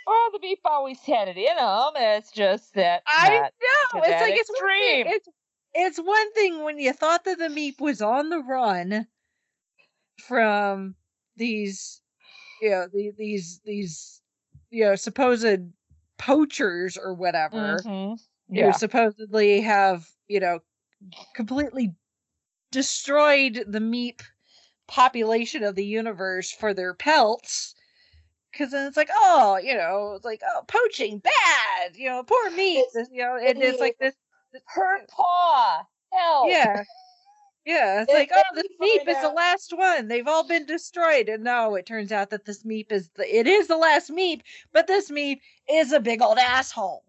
Oh, 0.08 0.30
the 0.34 0.40
beef 0.40 0.60
always 0.66 1.00
had 1.00 1.30
it 1.30 1.38
in 1.38 1.58
him. 1.58 1.92
It's 1.96 2.32
just 2.32 2.76
that. 2.76 3.02
I 3.08 3.30
not 3.30 3.54
know 3.94 4.02
it's 4.02 4.10
that 4.10 4.22
like 4.22 4.36
it's 4.36 4.50
one 4.50 4.70
thing- 4.70 5.00
extreme. 5.00 5.16
it's 5.16 5.30
it's 5.74 5.98
one 5.98 6.34
thing 6.34 6.64
when 6.64 6.80
you 6.80 6.94
thought 6.94 7.26
that 7.26 7.40
the 7.40 7.48
Meep 7.48 7.82
was 7.82 8.02
on 8.02 8.30
the 8.30 8.40
run 8.40 9.08
from 10.28 10.96
these 11.36 12.02
you 12.62 12.70
know 12.70 12.88
the, 12.94 13.12
these 13.18 13.62
these 13.66 14.22
you 14.70 14.86
know 14.86 14.96
supposed 14.96 15.60
poachers 16.18 16.98
or 16.98 17.14
whatever 17.14 17.80
mm-hmm. 17.84 18.14
Mhm. 18.52 18.66
who 18.66 18.74
supposedly 18.74 19.62
have 19.62 20.08
you 20.28 20.40
know 20.40 20.60
completely 21.34 21.96
destroyed 22.72 23.64
the 23.68 23.80
meep 23.80 24.22
population 24.88 25.64
of 25.64 25.76
the 25.76 25.86
universe 25.86 26.52
for 26.52 26.74
their 26.74 26.94
pelts 26.94 27.76
because 28.52 28.72
then 28.72 28.88
it's 28.88 28.98
like 28.98 29.10
oh 29.12 29.58
you 29.62 29.76
know 29.76 30.14
it's 30.16 30.26
like 30.26 30.42
oh 30.46 30.62
poaching 30.68 31.20
bad 31.20 31.96
you 31.96 32.10
know 32.10 32.24
poor 32.24 32.50
meep 32.52 32.84
this, 32.94 33.10
you 33.12 33.24
know 33.24 33.36
and 33.36 33.62
it's 33.62 33.80
like 33.80 33.98
this 34.00 34.16
her 34.68 35.00
paw. 35.08 35.84
hell. 36.14 36.48
yeah 36.48 36.84
yeah 37.66 38.02
it's 38.02 38.14
like 38.14 38.30
oh 38.34 38.42
this 38.54 38.68
meep 38.82 39.08
is 39.08 39.22
the 39.22 39.30
last 39.30 39.74
one 39.76 40.08
they've 40.08 40.28
all 40.28 40.48
been 40.48 40.66
destroyed 40.66 41.28
and 41.30 41.44
no 41.44 41.76
it 41.76 41.86
turns 41.86 42.12
out 42.12 42.30
that 42.30 42.46
this 42.46 42.64
meep 42.64 42.92
is 42.92 43.10
the 43.16 43.36
it 43.36 43.48
is 43.48 43.68
the 43.68 43.78
last 43.78 44.12
meep 44.12 44.42
but 44.72 44.86
this 44.86 45.10
meep 45.10 45.40
is 45.70 45.92
a 45.92 46.00
big 46.00 46.22
old 46.22 46.38
asshole 46.38 47.04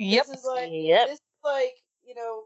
Yep. 0.00 0.26
This 0.26 0.38
is 0.38 0.44
like 0.46 0.70
Yep. 0.72 1.08
this 1.08 1.18
is 1.18 1.44
like 1.44 1.74
you 2.02 2.14
know 2.14 2.44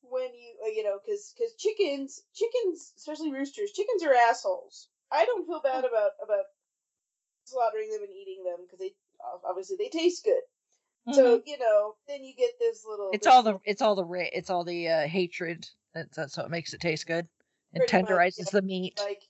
when 0.00 0.32
you 0.34 0.54
uh, 0.64 0.68
you 0.68 0.82
know 0.82 0.98
because 1.04 1.34
because 1.36 1.54
chickens 1.54 2.22
chickens 2.34 2.92
especially 2.96 3.32
roosters 3.32 3.72
chickens 3.72 4.02
are 4.02 4.14
assholes. 4.14 4.88
I 5.12 5.24
don't 5.26 5.46
feel 5.46 5.60
bad 5.62 5.84
about 5.84 6.12
about 6.24 6.44
slaughtering 7.44 7.90
them 7.90 8.02
and 8.02 8.12
eating 8.12 8.44
them 8.44 8.64
because 8.64 8.78
they 8.78 8.94
obviously 9.46 9.76
they 9.78 9.88
taste 9.88 10.24
good. 10.24 10.42
So 11.14 11.42
you 11.46 11.58
know 11.58 11.94
then 12.06 12.24
you 12.24 12.34
get 12.36 12.50
this 12.58 12.84
little. 12.88 13.06
Mm-hmm. 13.06 13.14
it's 13.14 13.26
this 13.26 13.34
all 13.34 13.42
the 13.42 13.58
it's 13.64 13.82
all 13.82 13.94
the 13.94 14.36
it's 14.36 14.50
all 14.50 14.64
the 14.64 14.88
uh, 14.88 15.06
hatred 15.06 15.66
that's 15.94 16.16
that's 16.16 16.36
what 16.36 16.50
makes 16.50 16.74
it 16.74 16.80
taste 16.80 17.06
good 17.06 17.26
and 17.74 17.82
Pretty 17.86 18.02
much, 18.02 18.10
tenderizes 18.10 18.38
yeah. 18.38 18.44
the 18.52 18.62
meat 18.62 18.98
like 19.02 19.22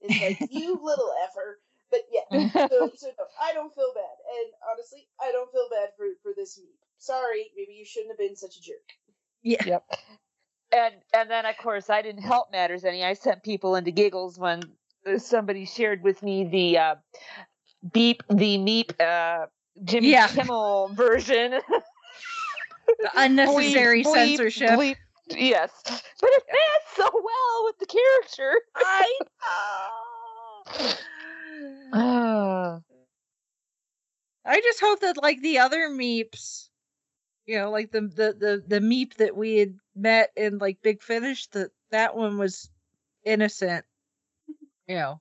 it's 0.00 0.40
like 0.40 0.50
you 0.52 0.78
little 0.82 1.12
effer. 1.24 1.60
But 1.94 2.02
yeah, 2.10 2.50
so, 2.68 2.90
so 2.96 3.06
no, 3.18 3.24
I 3.40 3.52
don't 3.52 3.72
feel 3.72 3.92
bad, 3.94 4.16
and 4.36 4.52
honestly, 4.72 5.06
I 5.22 5.30
don't 5.30 5.50
feel 5.52 5.68
bad 5.70 5.90
for 5.96 6.06
for 6.24 6.32
this 6.36 6.58
meep. 6.58 6.74
Sorry, 6.98 7.52
maybe 7.56 7.72
you 7.74 7.84
shouldn't 7.84 8.10
have 8.10 8.18
been 8.18 8.34
such 8.34 8.56
a 8.56 8.60
jerk. 8.62 8.88
yeah 9.42 9.64
Yep. 9.64 9.84
And 10.72 10.94
and 11.12 11.30
then 11.30 11.46
of 11.46 11.56
course 11.58 11.88
I 11.90 12.02
didn't 12.02 12.22
help 12.22 12.50
matters 12.50 12.84
any. 12.84 13.04
I 13.04 13.12
sent 13.12 13.44
people 13.44 13.76
into 13.76 13.92
giggles 13.92 14.38
when 14.38 14.62
uh, 15.06 15.18
somebody 15.18 15.66
shared 15.66 16.02
with 16.02 16.20
me 16.22 16.44
the 16.44 16.78
uh, 16.78 16.94
beep 17.92 18.24
the 18.28 18.58
meep 18.58 18.90
uh, 19.00 19.46
Jimmy 19.84 20.10
Yeah. 20.10 20.26
Kimmel 20.28 20.90
version. 20.94 21.52
the 22.88 23.10
unnecessary 23.14 24.02
Bleep, 24.02 24.14
bleep, 24.14 24.36
censorship 24.36 24.70
bleep. 24.70 24.96
Yes, 25.30 25.70
but 25.84 26.30
it 26.32 26.42
fits 26.50 26.96
so 26.96 27.08
well 27.12 27.64
with 27.64 27.78
the 27.78 27.86
character. 27.86 28.60
i 28.76 29.18
know 30.80 30.92
Ah. 31.94 32.82
i 34.44 34.60
just 34.60 34.80
hope 34.80 35.00
that 35.00 35.16
like 35.22 35.40
the 35.42 35.58
other 35.58 35.88
meeps 35.90 36.70
you 37.46 37.56
know 37.58 37.70
like 37.70 37.90
the 37.92 38.00
the 38.02 38.34
the, 38.38 38.64
the 38.66 38.80
meep 38.80 39.14
that 39.14 39.36
we 39.36 39.56
had 39.58 39.78
met 39.94 40.32
in 40.36 40.58
like 40.58 40.82
big 40.82 41.02
finish 41.02 41.46
that 41.48 41.70
that 41.90 42.16
one 42.16 42.38
was 42.38 42.70
innocent 43.24 43.84
you 44.88 44.96
know 44.96 45.20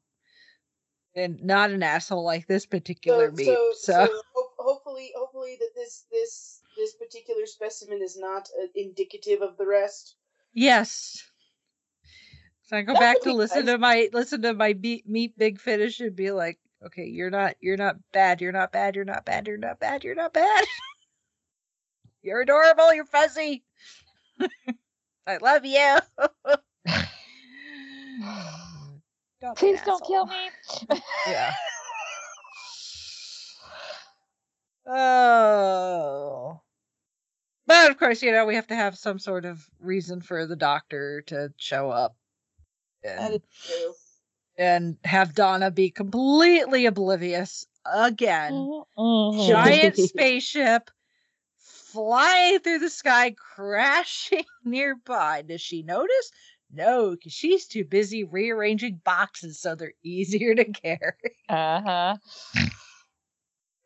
and 1.16 1.44
not 1.44 1.72
an 1.72 1.84
asshole 1.84 2.24
like 2.24 2.48
this 2.48 2.66
particular 2.66 3.32
meep 3.32 3.58
so, 3.74 3.94
ho- 4.36 4.50
hopefully, 4.58 5.12
hopefully 5.16 5.58
that 5.60 5.72
this 5.76 6.06
this 6.12 6.62
this 6.78 6.94
particular 6.96 7.46
specimen 7.46 8.02
is 8.02 8.18
not 8.18 8.50
uh, 8.62 8.68
indicative 8.76 9.42
of 9.42 9.58
the 9.58 9.68
rest. 9.68 10.16
Yes. 10.54 11.32
So 12.64 12.78
I 12.78 12.82
go 12.82 12.94
That 12.94 13.00
back 13.00 13.22
to 13.22 13.34
listen 13.34 13.66
nice. 13.66 13.74
to 13.74 13.78
my 13.78 14.10
listen 14.14 14.42
to 14.44 14.54
my 14.54 14.74
beat 14.74 15.08
meet 15.08 15.38
big 15.38 15.60
finish 15.60 16.00
and 16.00 16.16
be 16.16 16.32
like, 16.32 16.60
okay, 16.86 17.06
you're 17.06 17.30
not 17.30 17.56
you're 17.62 17.78
not 17.78 17.98
bad, 18.12 18.42
you're 18.42 18.52
not 18.52 18.72
bad, 18.72 18.96
you're 18.96 19.06
not 19.06 19.26
bad, 19.26 19.48
you're 19.48 19.58
not 19.58 19.80
bad, 19.80 20.04
you're 20.04 20.16
not 20.16 20.34
bad. 20.34 20.66
you're 22.22 22.42
adorable, 22.42 22.94
you're 22.94 23.06
fuzzy. 23.06 23.64
I 25.28 25.38
love 25.38 25.66
you. 25.66 25.98
Don't 29.42 29.58
Please 29.58 29.82
don't 29.82 30.04
kill 30.06 30.26
me. 30.26 30.50
Yeah. 31.28 31.54
Oh. 34.88 36.62
But 37.66 37.92
of 37.92 37.98
course, 37.98 38.22
you 38.22 38.32
know, 38.32 38.46
we 38.46 38.56
have 38.56 38.68
to 38.68 38.76
have 38.76 38.98
some 38.98 39.20
sort 39.20 39.44
of 39.46 39.68
reason 39.80 40.22
for 40.22 40.46
the 40.46 40.56
doctor 40.56 41.22
to 41.28 41.54
show 41.58 41.90
up. 41.90 42.16
That 43.04 43.20
And 43.20 43.34
is 43.36 43.42
true. 43.66 43.94
And 44.58 44.98
have 45.04 45.34
Donna 45.36 45.72
be 45.72 45.90
completely 45.90 46.86
oblivious 46.86 47.66
again. 47.86 48.54
Mhm. 48.98 49.48
Giant 49.48 49.98
spaceship 49.98 50.90
flying 51.58 52.60
through 52.60 52.80
the 52.80 52.90
sky, 52.90 53.32
crashing 53.32 54.46
nearby. 54.64 55.42
Does 55.44 55.62
she 55.62 55.84
notice? 55.84 56.32
No, 56.72 57.12
because 57.12 57.34
she's 57.34 57.68
too 57.68 57.86
busy 57.86 58.24
rearranging 58.24 59.00
boxes 59.04 59.60
so 59.60 59.76
they're 59.76 59.94
easier 60.04 60.56
to 60.56 60.66
carry. 60.72 61.38
Uh-huh. 61.50 62.18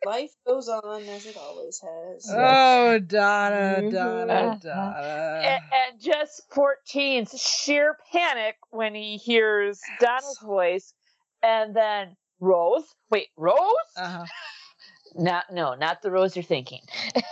Life 0.06 0.32
goes 0.46 0.70
on 0.70 1.10
as 1.10 1.26
it 1.26 1.36
always 1.38 1.80
has. 1.82 2.26
Oh, 2.30 3.00
Donna, 3.00 3.82
Mhm. 3.84 3.92
Donna, 3.92 4.34
Uh-huh. 4.34 4.56
Donna. 4.62 5.42
and, 5.44 5.62
and 5.74 6.00
just 6.02 6.50
14's 6.52 7.40
sheer 7.40 7.98
panic 8.12 8.56
when 8.70 8.94
he 8.96 9.18
hears 9.18 9.82
Donna's 10.00 10.40
voice 10.42 10.94
and 11.42 11.76
then 11.76 12.16
Rose. 12.40 12.84
Wait, 13.10 13.30
Rose? 13.36 13.60
Uh-huh. 13.96 14.26
Not 15.16 15.52
no, 15.52 15.74
not 15.74 16.02
the 16.02 16.12
Rose 16.12 16.36
you're 16.36 16.44
thinking. 16.44 16.82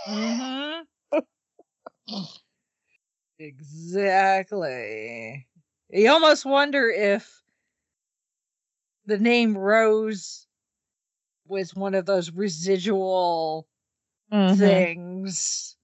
hmm 0.06 0.80
exactly. 3.40 4.68
You 5.90 6.10
almost 6.12 6.46
wonder 6.46 6.90
if 6.90 7.44
the 9.06 9.20
name 9.20 9.56
Rose 9.58 10.48
was 11.48 11.76
one 11.76 11.96
of 11.96 12.06
those 12.06 12.32
residual 12.32 13.68
Mm-hmm. 14.34 14.58
things 14.60 15.76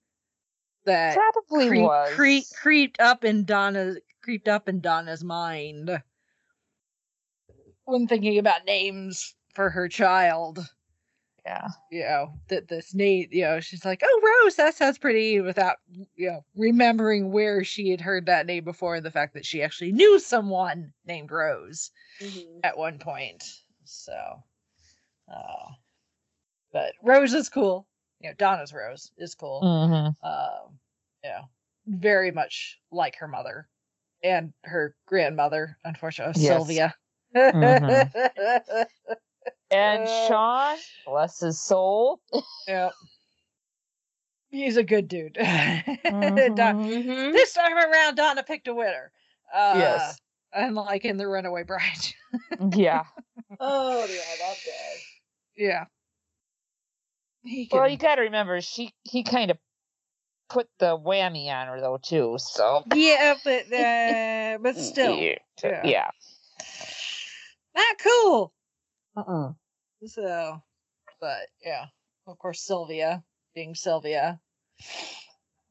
that 0.86 1.16
Probably 1.16 1.68
creep, 1.68 1.84
was. 1.84 2.14
creep, 2.16 2.46
creeped 2.60 3.00
up 3.00 3.24
in 3.24 3.46
Donna's 3.46 4.00
creeped 4.24 4.48
up 4.48 4.68
in 4.68 4.82
Donna's 4.82 5.24
mind 5.24 6.02
when 7.86 8.08
thinking 8.08 8.38
about 8.40 8.66
names 8.66 9.36
for 9.54 9.70
her 9.70 9.88
child. 9.88 10.60
Yeah. 11.46 11.68
You 11.92 12.02
know, 12.02 12.34
that 12.50 12.68
this 12.68 12.94
name, 12.94 13.28
you 13.32 13.44
know, 13.44 13.60
she's 13.60 13.84
like, 13.86 14.02
Oh 14.04 14.42
Rose, 14.44 14.56
that 14.56 14.76
sounds 14.76 14.98
pretty 14.98 15.42
without 15.42 15.78
you 16.16 16.32
know, 16.32 16.46
remembering 16.56 17.32
where 17.32 17.64
she 17.64 17.90
had 17.90 18.02
heard 18.02 18.26
that 18.28 18.46
name 18.46 18.64
before 18.64 18.96
and 18.96 19.06
the 19.06 19.12
fact 19.12 19.34
that 19.34 19.46
she 19.46 19.62
actually 19.62 19.92
knew 19.92 20.20
someone 20.20 20.94
named 21.06 21.32
Rose 21.32 21.92
Mhm. 22.22 22.60
at 22.64 22.78
one 22.78 23.00
point. 23.00 23.44
So 23.86 24.44
uh 25.32 25.70
but 26.74 26.94
Rose 27.04 27.34
is 27.34 27.50
cool. 27.50 27.88
You 28.22 28.30
know, 28.30 28.36
Donna's 28.38 28.74
Rose 28.74 29.12
is 29.18 29.36
cool 29.36 29.62
Mm-hmm. 29.64 30.26
um, 30.28 30.80
yeah, 31.24 31.42
very 31.88 32.32
much 32.32 32.80
like 32.92 33.16
her 33.18 33.28
mother 33.28 33.68
and 34.24 34.54
her 34.64 34.96
grandmother, 35.08 35.78
unfortunately, 35.84 36.42
Yes. 36.44 36.50
Sylvia. 36.50 36.96
Mhm. 37.36 38.12
And 39.72 40.04
Uh, 40.04 40.28
Sean, 40.28 40.78
bless 41.06 41.40
his 41.40 41.60
soul. 41.62 42.20
yeah. 42.68 42.90
He's 44.50 44.76
a 44.76 44.84
good 44.84 45.08
dude. 45.08 45.34
Don- 45.36 45.46
Mhm. 46.04 46.56
Mhm. 46.58 47.32
this 47.32 47.54
time 47.54 47.78
around, 47.78 48.16
Donna 48.16 48.44
picked 48.44 48.68
a 48.68 48.74
winner. 48.74 49.12
Uh, 49.54 49.74
Yes. 49.78 50.20
Unlike 50.54 51.06
in 51.06 51.16
The 51.18 51.28
Runaway 51.28 51.64
Bride. 51.64 52.14
Yeah. 52.76 53.06
Oh 53.60 54.00
yeah, 54.06 54.36
that 54.40 54.58
guy. 54.66 54.94
Yeah. 55.56 55.86
He 57.44 57.68
Well, 57.72 57.90
you 57.90 57.98
got 57.98 58.16
to 58.16 58.22
remember, 58.24 58.62
she 58.62 58.94
he 59.04 59.24
kind 59.24 59.52
of 59.52 59.58
put 60.50 60.68
the 60.80 60.98
whammy 60.98 61.48
on 61.48 61.68
her 61.68 61.80
though 61.80 61.98
too. 61.98 62.36
So 62.40 62.84
yeah, 62.94 63.36
but 63.44 63.74
uh, 63.74 64.58
but 64.62 64.78
still, 64.78 65.16
yeah, 65.16 65.36
yeah. 65.64 65.86
yeah. 65.86 66.12
not 67.76 67.96
cool. 68.04 68.54
Uh-uh. 69.16 69.52
So, 70.06 70.62
but 71.20 71.48
yeah, 71.66 71.86
of 72.28 72.38
course, 72.38 72.62
Sylvia 72.62 73.24
being 73.56 73.76
Sylvia. 73.76 74.40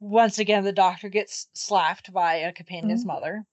Once 0.00 0.38
again, 0.38 0.64
the 0.64 0.72
doctor 0.72 1.08
gets 1.08 1.48
slapped 1.54 2.12
by 2.12 2.36
a 2.36 2.52
companion's 2.52 3.04
Mhm. 3.04 3.08
mother. 3.08 3.46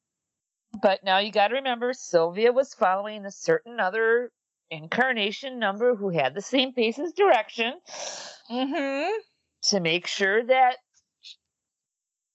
But 0.82 1.03
now 1.03 1.17
you 1.17 1.32
got 1.32 1.49
to 1.49 1.55
remember, 1.55 1.93
Sylvia 1.93 2.51
was 2.51 2.73
following 2.73 3.25
a 3.25 3.32
certain 3.32 3.80
other 3.80 4.32
incarnation 4.72 5.59
number 5.59 5.95
who 5.95 6.09
had 6.09 6.34
the 6.36 6.41
same 6.41 6.74
face 6.74 6.99
as 6.99 7.13
direction 7.13 7.74
Mm-hmm. 8.49 9.11
to 9.70 9.80
make 9.80 10.07
sure 10.07 10.43
that 10.43 10.78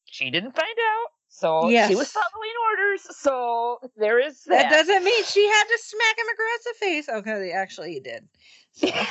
she 0.05 0.31
didn't 0.31 0.55
find 0.55 0.67
out. 0.79 1.09
So 1.29 1.71
she 1.71 1.95
was 1.95 2.11
following 2.11 2.53
orders. 2.71 3.01
So 3.19 3.79
there 3.97 4.19
is 4.19 4.43
That 4.45 4.69
that. 4.69 4.71
doesn't 4.71 5.03
mean 5.05 5.25
she 5.25 5.47
had 5.49 5.65
to 5.65 5.79
smack 5.81 6.19
him 6.19 6.27
across 6.35 6.65
the 6.65 6.75
face. 6.79 7.09
Okay, 7.09 7.53
actually, 7.53 7.95
he 7.95 8.01
did. 8.01 8.29
So. 8.73 8.89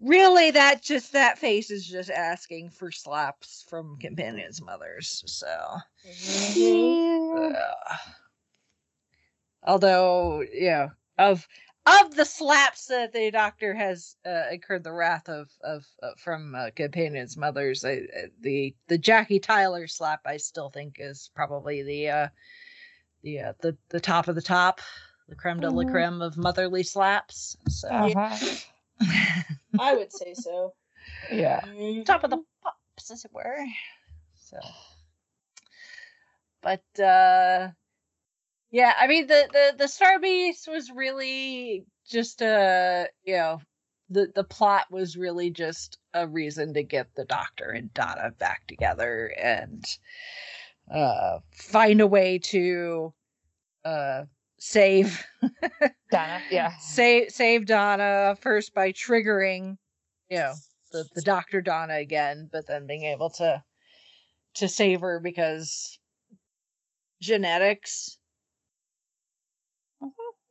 really, 0.00 0.50
that 0.50 0.82
just 0.82 1.12
that 1.12 1.38
face 1.38 1.70
is 1.70 1.86
just 1.86 2.10
asking 2.10 2.70
for 2.70 2.90
slaps 2.90 3.64
from 3.68 3.96
companions' 3.98 4.60
mothers. 4.60 5.22
So. 5.26 5.46
Mhm. 6.08 7.54
Uh, 7.54 7.96
although, 9.62 10.42
yeah, 10.52 10.88
of 11.18 11.46
of 11.86 12.14
the 12.14 12.24
slaps 12.26 12.86
that 12.86 13.12
the 13.12 13.30
doctor 13.30 13.74
has 13.74 14.16
uh, 14.26 14.44
incurred 14.52 14.84
the 14.84 14.92
wrath 14.92 15.28
of 15.28 15.50
of 15.62 15.86
uh, 16.02 16.10
from 16.18 16.54
uh, 16.54 16.70
companions' 16.76 17.36
mothers, 17.36 17.84
I, 17.84 17.94
uh, 17.94 18.26
the 18.40 18.74
the 18.88 18.98
Jackie 18.98 19.40
Tyler 19.40 19.86
slap 19.86 20.20
I 20.26 20.36
still 20.36 20.70
think 20.70 20.96
is 20.98 21.30
probably 21.34 21.82
the 21.82 22.08
uh, 22.10 22.28
the 23.22 23.40
uh, 23.40 23.52
the 23.60 23.76
the 23.88 24.00
top 24.00 24.28
of 24.28 24.34
the 24.34 24.42
top, 24.42 24.80
the 25.28 25.34
creme 25.36 25.60
de 25.60 25.70
la 25.70 25.84
Mhm. 25.84 25.90
creme 25.90 26.22
of 26.22 26.36
motherly 26.36 26.82
slaps. 26.82 27.56
So 27.68 27.88
Uh-huh. 27.88 28.38
I 29.78 29.94
would 29.94 30.12
say 30.12 30.34
so. 30.34 30.74
Yeah. 31.30 31.60
top 32.04 32.24
of 32.24 32.30
the 32.30 32.42
pops, 32.62 33.10
as 33.10 33.24
it 33.24 33.32
were. 33.32 33.64
So, 34.34 34.58
but 36.62 36.84
uh, 37.00 37.70
yeah, 38.70 38.94
I 38.98 39.06
mean 39.06 39.26
the 39.26 39.48
the 39.52 39.74
the 39.78 39.88
Star 39.88 40.18
Beast 40.18 40.68
was 40.68 40.90
really 40.90 41.84
just 42.08 42.40
a 42.42 43.08
you 43.24 43.34
know 43.34 43.60
the 44.08 44.30
the 44.34 44.44
plot 44.44 44.86
was 44.90 45.16
really 45.16 45.50
just 45.50 45.98
a 46.14 46.26
reason 46.26 46.74
to 46.74 46.82
get 46.82 47.14
the 47.14 47.24
Doctor 47.24 47.70
and 47.70 47.92
Donna 47.94 48.32
back 48.38 48.66
together 48.66 49.32
and 49.40 49.84
uh 50.92 51.38
find 51.52 52.00
a 52.00 52.06
way 52.06 52.38
to 52.38 53.12
uh 53.84 54.24
save 54.58 55.24
Donna. 56.10 56.40
Yeah. 56.50 56.72
save 56.78 57.30
save 57.30 57.66
Donna 57.66 58.36
first 58.40 58.74
by 58.74 58.92
triggering, 58.92 59.78
you 60.28 60.38
know, 60.38 60.54
the, 60.92 61.04
the 61.14 61.22
Doctor 61.22 61.60
Donna 61.60 61.94
again, 61.94 62.48
but 62.52 62.66
then 62.66 62.86
being 62.86 63.04
able 63.04 63.30
to 63.30 63.62
to 64.54 64.68
save 64.68 65.00
her 65.00 65.20
because 65.20 65.98
genetics. 67.20 68.18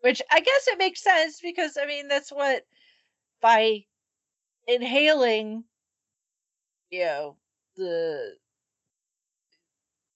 Which 0.02 0.22
I 0.32 0.40
guess 0.40 0.68
it 0.68 0.78
makes 0.78 1.04
sense 1.04 1.42
because 1.42 1.78
I 1.82 1.86
mean 1.86 2.08
that's 2.08 2.32
what 2.32 2.66
by 3.42 3.86
inhaling 4.68 5.64
you 6.92 7.06
know 7.06 7.36
the 7.76 8.36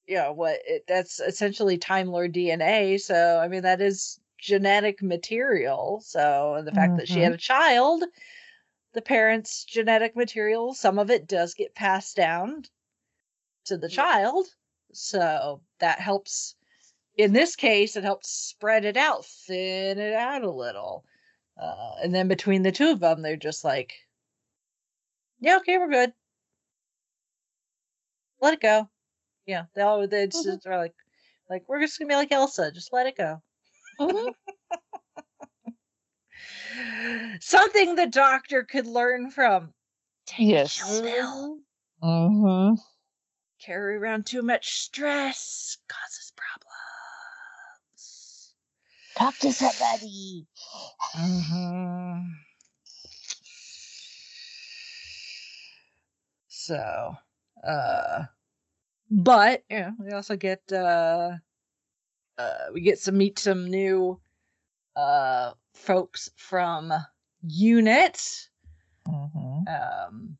you 0.05 0.15
know 0.15 0.31
what 0.31 0.59
it, 0.65 0.83
that's 0.87 1.19
essentially 1.19 1.77
time 1.77 2.07
lord 2.07 2.33
dna 2.33 2.99
so 2.99 3.39
i 3.39 3.47
mean 3.47 3.63
that 3.63 3.81
is 3.81 4.19
genetic 4.39 5.01
material 5.01 6.01
so 6.05 6.55
and 6.55 6.67
the 6.67 6.71
fact 6.71 6.97
that 6.97 7.07
she 7.07 7.19
had 7.19 7.27
mm-hmm. 7.29 7.35
a 7.35 7.37
child 7.37 8.03
the 8.93 9.01
parents 9.01 9.63
genetic 9.63 10.15
material 10.15 10.73
some 10.73 10.99
of 10.99 11.09
it 11.09 11.27
does 11.27 11.53
get 11.53 11.73
passed 11.73 12.15
down 12.15 12.63
to 13.65 13.77
the 13.77 13.89
child 13.89 14.45
so 14.91 15.61
that 15.79 15.99
helps 15.99 16.55
in 17.17 17.33
this 17.33 17.55
case 17.55 17.95
it 17.95 18.03
helped 18.03 18.25
spread 18.25 18.85
it 18.85 18.97
out 18.97 19.25
thin 19.25 19.99
it 19.99 20.13
out 20.13 20.43
a 20.43 20.49
little 20.49 21.03
uh, 21.61 21.91
and 22.01 22.13
then 22.13 22.27
between 22.27 22.63
the 22.63 22.71
two 22.71 22.89
of 22.89 22.99
them 22.99 23.21
they're 23.21 23.35
just 23.37 23.63
like 23.63 23.93
yeah 25.39 25.57
okay 25.57 25.77
we're 25.77 25.89
good 25.89 26.11
let 28.41 28.53
it 28.53 28.61
go 28.61 28.89
yeah 29.45 29.63
they 29.75 29.81
all 29.81 30.07
they 30.07 30.27
just 30.27 30.47
Mhm. 30.47 30.65
are 30.65 30.77
like 30.77 30.93
like 31.49 31.63
we're 31.67 31.81
just 31.81 31.99
gonna 31.99 32.09
be 32.09 32.15
like 32.15 32.31
elsa 32.31 32.71
just 32.71 32.93
let 32.93 33.07
it 33.07 33.17
go 33.17 33.41
Mhm. 33.99 34.33
something 37.39 37.95
the 37.95 38.07
doctor 38.07 38.63
could 38.63 38.87
learn 38.87 39.29
from 39.29 39.73
take 40.25 40.47
Yes. 40.47 40.75
a 40.75 40.85
chill 40.85 41.01
pill. 41.03 41.59
Mm-hmm. 42.03 42.75
carry 43.61 43.95
around 43.97 44.25
too 44.25 44.41
much 44.41 44.73
stress 44.81 45.77
causes 45.87 46.33
problems 46.35 46.72
Talk 49.17 49.37
to 49.39 49.51
somebody. 49.51 50.47
Mm-hmm. 51.15 52.21
So, 56.47 57.15
uh, 57.67 58.23
but 59.11 59.63
yeah, 59.69 59.91
we 59.99 60.11
also 60.11 60.35
get 60.35 60.61
uh, 60.71 61.31
uh, 62.37 62.57
we 62.73 62.81
get 62.81 62.99
some 62.99 63.17
meet 63.17 63.37
some 63.39 63.69
new 63.69 64.19
uh 64.95 65.51
folks 65.73 66.29
from 66.35 66.93
Unit. 67.41 68.49
Mhm. 69.07 69.67
Um, 69.67 70.37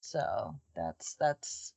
so 0.00 0.54
that's 0.74 1.14
that's 1.20 1.74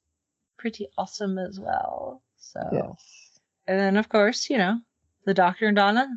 pretty 0.58 0.88
awesome 0.98 1.38
as 1.38 1.60
well. 1.60 2.22
So 2.38 2.60
Yes. 2.72 3.40
and 3.68 3.80
then 3.80 3.98
of 3.98 4.10
course 4.10 4.50
you 4.50 4.58
know 4.58 4.80
the 5.26 5.34
Doctor 5.34 5.68
and 5.68 5.76
Donna 5.76 6.08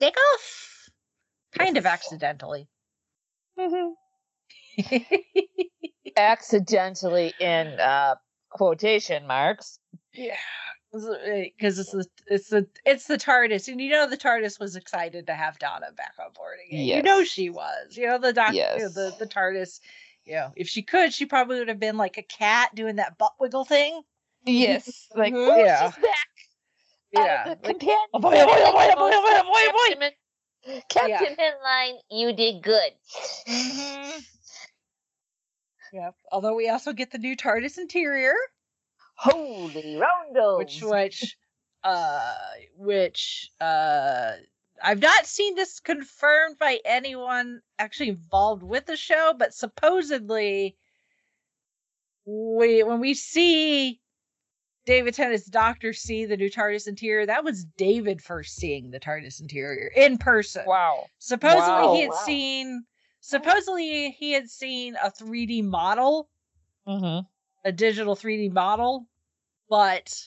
take 0.00 0.16
off, 0.34 0.88
kind 1.56 1.76
of 1.76 1.84
Yes. 1.84 1.92
accidentally. 1.92 2.68
Mhm. 3.58 3.92
Accidentally 6.16 7.32
in 7.40 7.66
uh, 7.80 8.14
quotation 8.50 9.26
marks. 9.26 9.78
Yeah, 10.12 10.36
because 10.92 11.78
it's 11.78 11.90
the 11.92 12.06
it's 12.26 12.48
the 12.48 12.66
it's 12.84 13.06
the 13.06 13.18
TARDIS, 13.18 13.68
and 13.68 13.80
you 13.80 13.90
know 13.90 14.08
the 14.08 14.16
TARDIS 14.16 14.58
was 14.58 14.76
excited 14.76 15.26
to 15.26 15.34
have 15.34 15.58
Donna 15.58 15.92
back 15.96 16.14
on 16.24 16.32
board 16.32 16.58
again. 16.66 16.80
You 16.84 17.02
know 17.02 17.24
she 17.24 17.50
was. 17.50 17.96
You 17.96 18.06
know 18.08 18.18
the 18.18 18.32
doc, 18.32 18.54
you 18.54 18.62
know, 18.62 18.76
Yes. 18.78 18.94
the 18.94 19.14
the 19.18 19.26
TARDIS. 19.26 19.80
You 20.24 20.34
know, 20.34 20.52
if 20.56 20.68
she 20.68 20.82
could, 20.82 21.12
she 21.14 21.24
probably 21.26 21.58
would 21.58 21.68
have 21.68 21.80
been 21.80 21.96
like 21.96 22.18
a 22.18 22.22
cat 22.22 22.74
doing 22.74 22.96
that 22.96 23.16
butt 23.18 23.32
wiggle 23.40 23.64
thing. 23.64 24.02
Yes. 24.44 25.08
Like, 25.14 25.32
Mhm. 25.34 25.48
oh, 25.50 25.56
Yeah. 25.56 25.90
she's 25.90 26.02
back. 26.02 26.28
Yeah, 27.12 27.20
Uh, 27.20 27.44
the 27.44 27.50
like, 27.50 27.62
companion. 27.62 27.98
"Oh, 28.14 28.18
boy, 28.20 28.34
oh, 28.34 28.46
boy, 28.46 28.52
oh, 28.58 28.72
boy, 28.72 28.88
oh, 28.90 28.96
boy, 28.96 29.10
oh, 29.12 29.22
boy, 29.22 29.30
oh, 29.32 29.42
boy, 29.44 29.60
oh, 29.66 29.72
boy." 29.72 29.94
Captain 29.94 29.98
Min- 29.98 30.82
Captain 30.88 31.36
Headline, 31.38 31.94
you 32.10 32.32
did 32.32 32.62
good. 32.62 32.92
Yep. 35.92 36.14
Although 36.32 36.54
we 36.54 36.68
also 36.68 36.92
get 36.92 37.10
the 37.10 37.18
new 37.18 37.34
TARDIS 37.34 37.78
interior, 37.78 38.34
Holy 39.14 39.96
roundels. 39.96 40.58
which 40.58 40.82
which 40.82 41.36
uh 41.82 42.34
which 42.76 43.50
uh 43.60 44.32
I've 44.82 45.00
not 45.00 45.26
seen 45.26 45.54
this 45.54 45.80
confirmed 45.80 46.58
by 46.58 46.80
anyone 46.84 47.62
actually 47.78 48.10
involved 48.10 48.62
with 48.62 48.86
the 48.86 48.96
show, 48.96 49.34
but 49.36 49.54
supposedly 49.54 50.76
we 52.26 52.82
when 52.82 53.00
we 53.00 53.14
see 53.14 54.00
David 54.88 55.12
Tennant's 55.12 55.44
doctor 55.44 55.92
see 55.92 56.24
the 56.24 56.34
new 56.38 56.48
TARDIS 56.48 56.88
interior, 56.88 57.26
that 57.26 57.44
was 57.44 57.64
David 57.76 58.22
first 58.22 58.56
seeing 58.56 58.90
the 58.90 58.98
TARDIS 58.98 59.38
interior 59.38 59.92
in 59.94 60.16
person. 60.16 60.64
Wow. 60.66 61.04
Supposedly 61.18 61.82
Wow. 61.82 61.94
he 61.94 62.00
had 62.00 62.10
Wow. 62.10 62.22
seen 62.24 62.84
supposedly 63.20 64.10
he 64.12 64.32
had 64.32 64.48
seen 64.48 64.96
a 65.04 65.10
3D 65.10 65.62
model, 65.62 66.30
Mm-hmm. 66.86 67.26
a 67.68 67.72
digital 67.72 68.16
3D 68.16 68.50
model, 68.50 69.06
but 69.68 70.24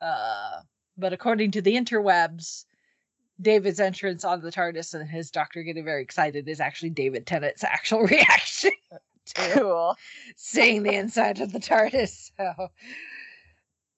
uh 0.00 0.62
but 0.96 1.12
according 1.12 1.50
to 1.50 1.60
the 1.60 1.74
interwebs, 1.76 2.64
David's 3.42 3.78
entrance 3.78 4.24
on 4.24 4.40
the 4.40 4.50
TARDIS 4.50 4.94
and 4.94 5.06
his 5.06 5.30
doctor 5.30 5.62
getting 5.62 5.84
very 5.84 6.02
excited 6.02 6.48
is 6.48 6.60
actually 6.60 6.90
David 6.90 7.26
Tennant's 7.26 7.62
actual 7.76 8.04
reaction 8.04 8.70
to 9.34 9.50
Cool. 9.52 9.96
seeing 10.34 10.82
the 10.82 10.94
inside 10.94 11.42
of 11.42 11.52
the 11.52 11.60
TARDIS. 11.60 12.30
So 12.38 12.68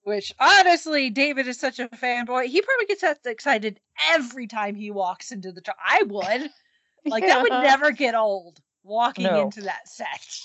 which 0.05 0.33
honestly, 0.39 1.09
David 1.09 1.47
is 1.47 1.59
such 1.59 1.79
a 1.79 1.89
fanboy. 1.89 2.45
He 2.45 2.61
probably 2.61 2.85
gets 2.85 3.01
that 3.01 3.19
excited 3.25 3.79
every 4.11 4.45
time 4.47 4.75
he 4.75 4.91
walks 4.91 5.31
into 5.31 5.51
the. 5.51 5.61
TARDIS. 5.61 5.73
I 5.85 6.03
would. 6.03 6.49
Like 7.07 7.27
that 7.27 7.43
would 7.43 7.51
never 7.51 7.91
get 7.91 8.15
old 8.15 8.59
walking 8.83 9.25
No. 9.25 9.41
into 9.41 9.61
that 9.61 9.87
set. 9.87 10.39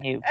You. 0.00 0.22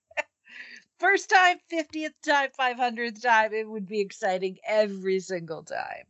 First 0.98 1.28
time, 1.28 1.58
50th 1.70 2.14
time, 2.24 2.48
500th 2.58 3.20
time, 3.20 3.52
it 3.52 3.68
would 3.68 3.86
be 3.86 4.00
exciting 4.00 4.56
every 4.66 5.20
single 5.20 5.62
time. 5.62 6.04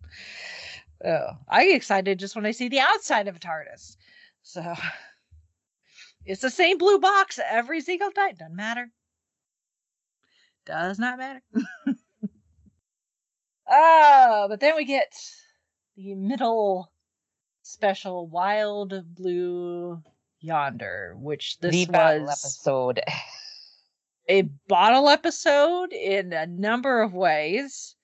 Oh, 1.05 1.31
I 1.49 1.65
get 1.65 1.75
excited 1.75 2.21
just 2.21 2.37
when 2.37 2.47
I 2.47 2.53
see 2.53 2.69
the 2.69 2.79
outside 2.79 3.27
of 3.27 3.35
a 3.35 3.41
TARDIS. 3.41 3.97
So 4.45 4.75
it's 6.25 6.43
the 6.43 6.51
same 6.51 6.79
blue 6.79 7.01
box 7.01 7.41
every 7.45 7.81
single 7.81 8.13
time. 8.13 8.37
Doesn't 8.37 8.55
matter. 8.55 8.89
Does 10.71 10.99
not 11.01 11.19
matter. 11.19 11.43
oh, 13.69 14.47
but 14.49 14.61
then 14.61 14.77
we 14.77 14.85
get 14.85 15.13
the 15.97 16.15
middle 16.15 16.93
special 17.63 18.29
Wild 18.29 18.95
Blue 19.17 20.01
Yonder, 20.41 21.15
which 21.19 21.59
this 21.59 21.87
the 21.87 21.93
was 21.93 22.23
episode. 22.31 23.01
a 24.29 24.43
bottle 24.69 25.09
episode 25.09 25.93
in 25.93 26.33
a 26.33 26.47
number 26.47 27.03
of 27.03 27.15
ways 27.15 27.97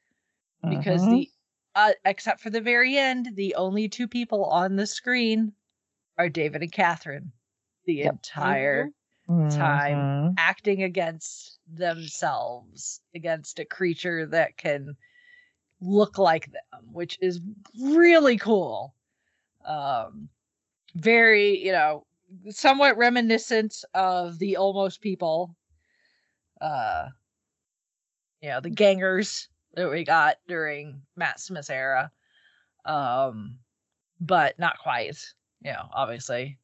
because 0.69 1.03
Mhm. 1.03 1.11
the 1.11 1.31
uh, 1.77 1.93
except 2.05 2.41
for 2.41 2.51
the 2.51 2.61
very 2.61 2.97
end 2.97 3.29
the 3.35 3.55
only 3.55 3.87
two 3.89 4.09
people 4.09 4.45
on 4.47 4.75
the 4.77 4.87
screen 4.87 5.53
are 6.19 6.29
david 6.31 6.63
and 6.63 6.73
catherine 6.73 7.31
the 7.85 7.93
Yep. 7.97 8.15
entire 8.15 8.89
Mhm. 9.29 9.49
time 9.51 10.15
acting 10.37 10.83
against 10.83 11.59
themselves 11.67 13.01
against 13.15 13.59
a 13.59 13.65
creature 13.65 14.27
that 14.27 14.57
can 14.57 14.97
look 15.81 16.19
like 16.19 16.53
them 16.53 16.93
which 16.93 17.19
is 17.23 17.41
really 17.81 18.37
cool. 18.39 18.95
Um 19.65 20.29
very 20.95 21.59
you 21.65 21.73
know 21.73 22.07
somewhat 22.51 22.97
reminiscent 22.99 23.85
of 23.95 24.39
the 24.39 24.57
almost 24.57 25.01
people 25.01 25.57
uh 26.61 27.09
you 28.43 28.49
know 28.49 28.61
the 28.61 28.71
gangers 28.71 29.49
that 29.75 29.91
we 29.91 30.05
got 30.05 30.37
during 30.47 31.03
matt 31.17 31.41
smith's 31.41 31.71
era. 31.71 32.11
Um 32.85 33.59
but 34.21 34.59
not 34.59 34.79
quite 34.79 35.35
you 35.63 35.73
know 35.73 35.89
obviously 35.93 36.59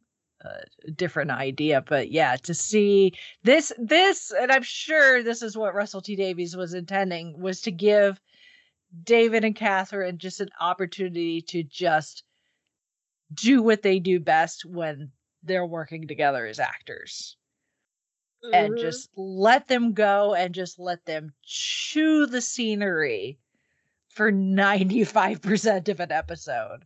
a 0.44 0.90
different 0.92 1.30
idea 1.30 1.82
but 1.88 2.10
yeah 2.10 2.36
to 2.36 2.52
see 2.54 3.12
this 3.42 3.72
this 3.78 4.32
and 4.38 4.50
i'm 4.50 4.62
sure 4.62 5.22
this 5.22 5.42
is 5.42 5.56
what 5.56 5.74
russell 5.74 6.00
t 6.02 6.16
davies 6.16 6.56
was 6.56 6.74
intending 6.74 7.38
was 7.40 7.60
to 7.60 7.70
give 7.70 8.20
david 9.04 9.44
and 9.44 9.56
catherine 9.56 10.18
just 10.18 10.40
an 10.40 10.48
opportunity 10.60 11.40
to 11.40 11.62
just 11.62 12.24
do 13.34 13.62
what 13.62 13.82
they 13.82 13.98
do 13.98 14.20
best 14.20 14.64
when 14.64 15.10
they're 15.42 15.66
working 15.66 16.06
together 16.06 16.46
as 16.46 16.58
actors 16.58 17.36
and 18.52 18.74
Mhm. 18.74 18.78
just 18.80 19.10
let 19.16 19.68
them 19.68 19.92
go 19.92 20.34
and 20.34 20.54
just 20.54 20.78
let 20.78 21.04
them 21.04 21.32
chew 21.42 22.26
the 22.26 22.40
scenery 22.40 23.38
for 24.08 24.30
95% 24.30 25.88
of 25.88 26.00
an 26.00 26.12
episode 26.12 26.84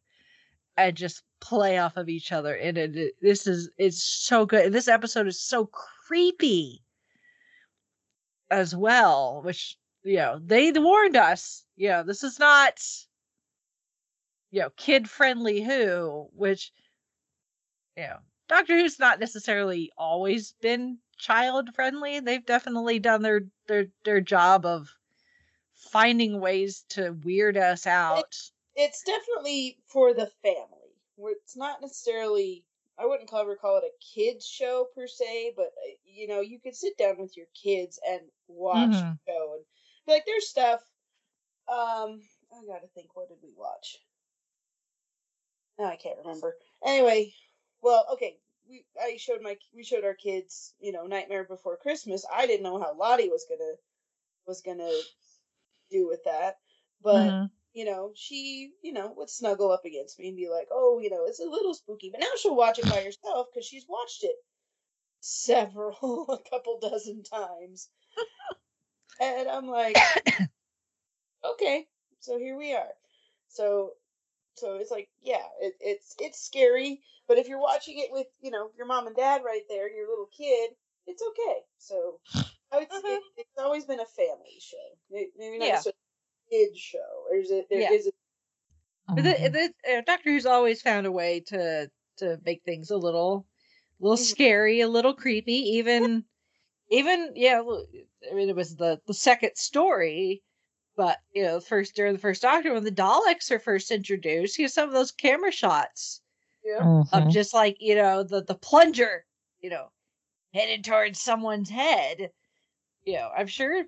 and 0.76 0.96
just 0.96 1.22
play 1.40 1.78
off 1.78 1.96
of 1.96 2.08
each 2.08 2.32
other 2.32 2.54
and 2.54 2.78
it, 2.78 3.14
this 3.20 3.46
is 3.46 3.70
it's 3.78 4.02
so 4.02 4.46
good. 4.46 4.66
And 4.66 4.74
this 4.74 4.88
episode 4.88 5.26
is 5.26 5.40
so 5.40 5.66
creepy 5.66 6.82
as 8.50 8.74
well 8.74 9.42
which 9.44 9.76
you 10.04 10.16
know 10.16 10.38
they 10.42 10.70
warned 10.72 11.16
us 11.16 11.64
you 11.76 11.88
know 11.88 12.02
this 12.02 12.22
is 12.22 12.38
not 12.38 12.78
you 14.50 14.60
know 14.60 14.70
kid 14.76 15.10
friendly 15.10 15.62
who 15.62 16.28
which 16.32 16.72
you 17.96 18.04
know 18.04 18.18
doctor 18.48 18.78
who's 18.78 18.98
not 18.98 19.18
necessarily 19.18 19.90
always 19.98 20.54
been 20.62 20.98
child 21.18 21.74
friendly 21.74 22.20
they've 22.20 22.46
definitely 22.46 22.98
done 22.98 23.22
their 23.22 23.40
their 23.66 23.86
their 24.04 24.20
job 24.20 24.64
of 24.64 24.88
finding 25.74 26.40
ways 26.40 26.84
to 26.88 27.16
weird 27.24 27.56
us 27.56 27.86
out 27.86 28.36
it's 28.76 29.02
definitely 29.02 29.78
for 29.86 30.14
the 30.14 30.26
family. 30.42 31.02
Where 31.16 31.32
it's 31.34 31.56
not 31.56 31.80
necessarily 31.80 32.64
I 32.98 33.06
wouldn't 33.06 33.30
call 33.30 33.40
ever 33.42 33.56
call 33.56 33.78
it 33.78 33.84
a 33.84 33.92
kids 34.14 34.46
show 34.46 34.86
per 34.94 35.06
se, 35.06 35.54
but 35.56 35.66
uh, 35.68 35.90
you 36.04 36.26
know 36.28 36.40
you 36.40 36.60
could 36.60 36.76
sit 36.76 36.96
down 36.98 37.18
with 37.18 37.36
your 37.36 37.46
kids 37.54 37.98
and 38.08 38.30
watch 38.48 39.04
Mhm. 39.04 39.18
the 39.26 39.32
show 39.32 39.54
and 39.56 39.64
like 40.06 40.24
there's 40.26 40.48
stuff. 40.48 40.82
Um, 41.68 42.22
I 42.52 42.64
gotta 42.66 42.88
think. 42.88 43.16
What 43.16 43.28
did 43.28 43.38
we 43.42 43.52
watch? 43.56 43.98
No, 45.78 45.84
I 45.86 45.96
can't 45.96 46.18
remember. 46.18 46.56
Anyway, 46.82 47.34
well, 47.80 48.06
okay. 48.12 48.38
We 48.68 48.84
I 49.00 49.16
showed 49.16 49.40
my 49.42 49.58
we 49.72 49.84
showed 49.84 50.04
our 50.04 50.14
kids 50.14 50.74
you 50.80 50.92
know 50.92 51.06
Nightmare 51.06 51.44
Before 51.44 51.76
Christmas. 51.76 52.24
I 52.30 52.46
didn't 52.46 52.64
know 52.64 52.78
how 52.80 52.94
Lottie 52.94 53.28
was 53.28 53.44
gonna 53.48 53.74
was 54.46 54.62
gonna 54.62 54.92
do 55.90 56.06
with 56.08 56.22
that, 56.24 56.56
but 57.00 57.34
Mhm. 57.34 57.50
You 57.76 57.84
know, 57.86 58.12
she, 58.16 58.72
you 58.82 58.92
know, 58.92 59.12
would 59.16 59.30
snuggle 59.30 59.70
up 59.72 59.84
against 59.86 60.18
me 60.18 60.28
and 60.28 60.38
be 60.38 60.48
like, 60.50 60.68
"Oh, 60.72 60.98
you 61.00 61.10
know, 61.10 61.26
it's 61.26 61.40
a 61.40 61.44
little 61.44 61.74
spooky." 61.74 62.10
But 62.10 62.20
now 62.22 62.32
she'll 62.38 62.56
watch 62.56 62.80
it 62.80 62.88
by 62.88 63.02
herself 63.02 63.48
because 63.54 63.66
she's 63.66 63.86
watched 63.88 64.24
it 64.24 64.36
several, 65.20 66.26
a 66.30 66.50
couple 66.50 66.80
dozen 66.80 67.22
times, 67.24 67.90
and 69.20 69.48
I'm 69.48 69.68
like, 69.68 70.08
"Okay, 71.44 71.88
so 72.20 72.38
here 72.38 72.56
we 72.56 72.74
are." 72.74 72.92
So, 73.48 73.96
so 74.56 74.76
it's 74.76 74.90
like, 74.92 75.10
yeah, 75.22 75.46
it, 75.60 75.74
it's 75.80 76.14
it's 76.20 76.40
scary, 76.40 77.02
but 77.28 77.38
if 77.38 77.48
you're 77.48 77.60
watching 77.60 77.98
it 77.98 78.12
with, 78.12 78.28
you 78.40 78.50
know, 78.52 78.72
your 78.76 78.86
mom 78.86 79.06
and 79.08 79.16
dad 79.16 79.44
right 79.44 79.64
there, 79.68 79.90
your 79.90 80.08
little 80.08 80.26
kid, 80.28 80.76
it's 81.06 81.22
okay. 81.22 81.62
So, 81.78 82.20
I 82.72 82.78
would 82.80 82.92
say 82.92 83.08
Mhm. 83.08 83.16
it, 83.16 83.24
it's 83.36 83.58
always 83.58 83.86
been 83.86 84.00
a 84.00 84.06
family 84.06 84.58
show. 84.60 84.98
Maybe 85.10 85.58
not 85.58 85.70
Yeah. 85.70 85.72
necessarily 85.72 85.96
kid 86.50 86.76
show. 86.76 87.26
There's 87.30 87.50
a 87.50 87.64
there 87.70 87.80
Yeah. 87.80 87.90
is 87.90 88.06
a 88.06 88.12
But 89.14 89.22
Mhm. 89.22 89.52
the, 89.52 89.72
the, 89.84 89.98
uh, 89.98 90.00
Doctor 90.02 90.30
Who's 90.30 90.46
always 90.46 90.82
found 90.82 91.06
a 91.06 91.12
way 91.12 91.40
to 91.40 91.90
to 92.18 92.40
make 92.44 92.62
things 92.64 92.90
a 92.90 92.96
little, 92.96 93.46
a 94.00 94.04
little 94.04 94.16
Mhm. 94.16 94.16
scary, 94.16 94.80
a 94.80 94.88
little 94.88 95.14
creepy. 95.14 95.52
Even, 95.52 96.24
even 96.90 97.32
yeah. 97.36 97.60
I 98.30 98.34
mean, 98.34 98.48
it 98.50 98.56
was 98.56 98.76
the 98.76 99.00
the 99.06 99.14
second 99.14 99.56
story, 99.56 100.44
but 100.96 101.20
you 101.34 101.42
know, 101.44 101.60
first 101.60 101.94
during 101.96 102.14
the 102.14 102.20
first 102.20 102.42
Doctor 102.42 102.74
when 102.74 102.84
the 102.84 102.92
Daleks 102.92 103.50
are 103.50 103.60
first 103.60 103.90
introduced, 103.92 104.58
you 104.58 104.64
know, 104.64 104.68
some 104.68 104.88
of 104.88 104.94
those 104.94 105.12
camera 105.12 105.52
shots 105.52 106.22
yeah. 106.64 106.86
Mhm. 106.86 107.06
of 107.12 107.28
just 107.28 107.54
like 107.54 107.76
you 107.80 107.94
know 107.96 108.22
the 108.24 108.42
the 108.44 108.56
plunger, 108.56 109.26
you 109.60 109.70
know, 109.70 109.92
headed 110.54 110.84
towards 110.84 111.20
someone's 111.20 111.70
head. 111.70 112.32
You 113.04 113.14
know, 113.14 113.30
I'm 113.36 113.46
sure 113.48 113.86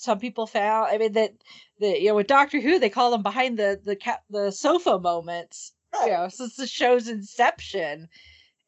some 0.00 0.18
people 0.18 0.46
found. 0.46 0.88
I 0.90 0.98
mean 0.98 1.12
that 1.12 1.34
the 1.78 2.00
you 2.00 2.08
know 2.08 2.16
with 2.16 2.26
Doctor 2.26 2.60
Who 2.60 2.78
they 2.78 2.90
call 2.90 3.10
them 3.10 3.22
behind 3.22 3.58
the 3.58 3.80
the 3.82 3.96
ca- 3.96 4.22
the 4.30 4.50
sofa 4.50 4.98
moments. 4.98 5.72
Right. 5.92 6.06
You 6.06 6.12
know, 6.12 6.28
since 6.28 6.56
the 6.56 6.66
show's 6.66 7.08
inception, 7.08 8.08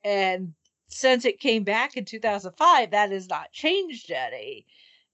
and 0.05 0.55
since 0.89 1.25
it 1.25 1.41
came 1.41 1.65
back 1.65 1.97
in 1.97 2.05
2005, 2.05 2.91
that 2.91 3.11
has 3.13 3.29
not 3.29 3.53
changed 3.53 4.11
any. 4.11 4.67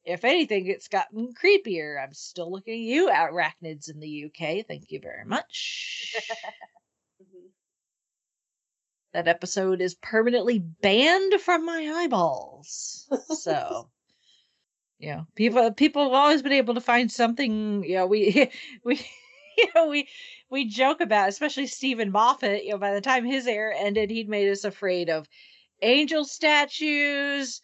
If 0.04 0.24
anything, 0.24 0.66
it's 0.66 0.88
gotten 0.88 1.34
creepier. 1.34 2.02
I'm 2.02 2.14
still 2.14 2.50
looking 2.50 2.74
at 2.74 2.80
you, 2.80 3.08
arachnids 3.10 3.90
in 3.90 4.00
the 4.00 4.08
UK. 4.26 4.66
Thank 4.66 4.90
you 4.90 5.00
very 5.00 5.24
much. 5.24 6.16
Mhm. 7.20 7.50
that 9.12 9.26
episode 9.26 9.80
is 9.80 9.96
permanently 9.96 10.60
banned 10.60 11.40
from 11.40 11.64
my 11.66 11.90
eyeballs. 12.04 13.08
So, 13.40 13.90
you 14.99 15.11
know, 15.11 15.26
people 15.36 15.72
people 15.72 16.05
have 16.05 16.12
always 16.12 16.42
been 16.42 16.53
able 16.53 16.74
to 16.74 16.80
find 16.80 17.11
something. 17.11 17.84
You 17.84 17.96
know, 17.96 18.07
we 18.07 18.51
we 18.84 18.96
you 19.59 19.66
know 19.74 19.88
we 19.88 20.09
we 20.51 20.66
joke 20.66 21.01
about, 21.01 21.28
especially 21.28 21.66
Steven 21.66 22.11
Moffat. 22.11 22.64
You 22.64 22.72
know, 22.72 22.78
by 22.78 22.94
the 22.94 23.01
time 23.01 23.24
his 23.24 23.46
air 23.46 23.72
ended, 23.76 24.11
he'd 24.11 24.28
made 24.28 24.51
us 24.51 24.64
afraid 24.64 25.11
of 25.11 25.28
angel 25.82 26.24
statues, 26.24 27.61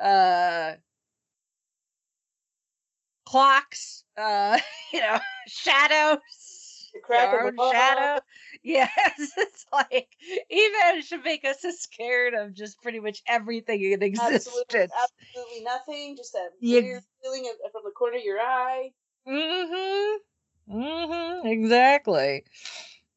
uh, 0.00 0.74
clocks, 3.24 4.04
uh, 4.16 4.58
you 4.92 5.00
know, 5.00 5.18
shadows. 5.46 6.20
The 6.96 7.06
crack 7.06 7.32
of 7.32 7.42
the 7.42 7.62
shadow. 7.62 8.20
Yes, 8.62 9.32
it's 9.36 9.66
like 9.72 10.16
even 10.50 11.02
should 11.02 11.24
make 11.24 11.44
us 11.44 11.60
scared 11.80 12.34
of 12.34 12.54
just 12.54 12.82
pretty 12.82 13.00
much 13.00 13.22
everything 13.26 13.82
in 13.82 14.02
existence. 14.02 14.46
Absolutely, 14.46 14.86
absolutely 15.02 15.64
nothing. 15.64 16.16
Just 16.16 16.32
that 16.32 16.50
Yeah. 16.60 16.80
weird 16.80 17.02
feeling 17.22 17.48
of- 17.50 17.72
from 17.72 17.82
the 17.84 17.90
corner 17.90 18.16
of 18.18 18.24
your 18.24 18.40
eye. 18.40 18.92
Mm-hmm. 19.28 20.76
Mm-hmm. 20.76 21.46
Exactly. 21.46 22.44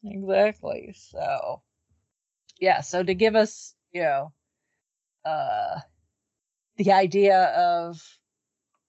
Exactly. 0.04 0.94
So 0.96 1.62
yeah, 2.60 2.82
so 2.82 3.04
to 3.04 3.14
give 3.14 3.36
us, 3.36 3.76
you 3.92 4.02
know, 4.02 4.34
uh 5.26 5.80
the 6.78 6.92
idea 6.92 7.46
of 7.56 8.20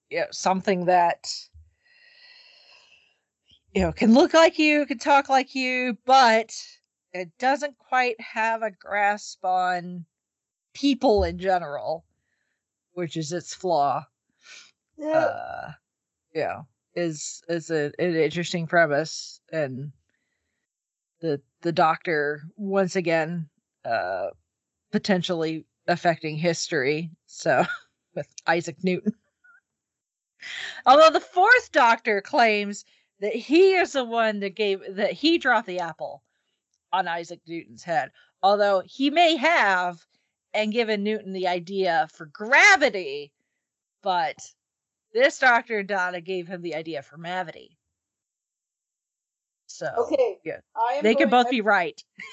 you 0.09 0.19
know, 0.21 0.27
something 0.31 0.85
that 0.85 1.27
you 3.73 3.81
know 3.81 3.91
can 3.91 4.13
look 4.13 4.33
like 4.33 4.59
you, 4.59 4.85
can 4.85 4.97
talk 4.97 5.29
like 5.29 5.55
you, 5.55 5.97
but 6.05 6.53
it 7.13 7.29
doesn't 7.39 7.77
quite 7.77 8.19
have 8.19 8.61
a 8.63 8.71
grasp 8.71 9.43
on 9.43 10.05
people 10.73 11.23
in 11.23 11.37
general, 11.37 12.05
which 12.93 13.17
is 13.17 13.31
its 13.31 13.53
flaw 13.53 14.05
Yeah. 14.97 15.13
uh 15.17 15.71
yeah 16.33 16.61
is 16.95 17.41
is 17.47 17.69
a, 17.71 17.91
an 17.99 18.15
interesting 18.15 18.67
premise 18.67 19.41
and 19.51 19.91
the 21.21 21.41
the 21.61 21.71
doctor 21.71 22.41
once 22.57 22.95
again 22.95 23.49
uh 23.85 24.27
potentially 24.91 25.65
affecting 25.87 26.37
history 26.37 27.11
so 27.25 27.65
with 28.15 28.27
isaac 28.47 28.77
newton 28.83 29.13
although 30.85 31.09
the 31.09 31.19
fourth 31.19 31.71
doctor 31.71 32.21
claims 32.21 32.83
that 33.21 33.33
he 33.33 33.73
is 33.73 33.93
the 33.93 34.03
one 34.03 34.39
that 34.39 34.55
gave 34.55 34.81
that 34.95 35.13
he 35.13 35.37
dropped 35.37 35.67
the 35.67 35.79
apple 35.79 36.21
on 36.91 37.07
isaac 37.07 37.39
newton's 37.47 37.83
head 37.83 38.11
although 38.43 38.81
he 38.85 39.09
may 39.09 39.35
have 39.35 39.99
and 40.53 40.73
given 40.73 41.03
newton 41.03 41.31
the 41.31 41.47
idea 41.47 42.07
for 42.11 42.25
gravity 42.27 43.31
but 44.01 44.35
this 45.13 45.39
Dr. 45.39 45.83
Donna 45.83 46.21
gave 46.21 46.47
him 46.47 46.61
the 46.61 46.75
idea 46.75 47.01
for 47.01 47.17
Mavity. 47.17 47.77
So 49.67 49.87
okay. 49.97 50.39
yeah. 50.43 50.59
They 51.01 51.15
can 51.15 51.29
going- 51.29 51.43
both 51.43 51.49
be 51.49 51.61
right. 51.61 52.01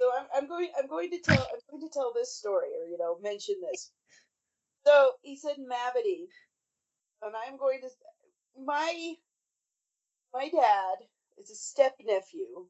So 0.00 0.10
I'm, 0.18 0.26
I'm 0.36 0.48
going. 0.48 0.68
I'm 0.78 0.88
going 0.88 1.08
to 1.12 1.18
tell. 1.18 1.36
I'm 1.38 1.60
going 1.70 1.88
to 1.88 1.94
tell 1.94 2.12
this 2.12 2.36
story, 2.36 2.66
or 2.78 2.90
you 2.90 2.98
know, 2.98 3.16
mention 3.22 3.54
this. 3.62 3.92
So 4.84 5.12
he 5.22 5.34
said 5.34 5.56
Mavity, 5.56 6.26
and 7.22 7.32
I'm 7.34 7.56
going 7.56 7.80
to. 7.80 7.88
My 8.62 9.14
my 10.34 10.50
dad 10.50 11.06
is 11.38 11.50
a 11.50 11.54
step 11.56 11.96
nephew 12.04 12.66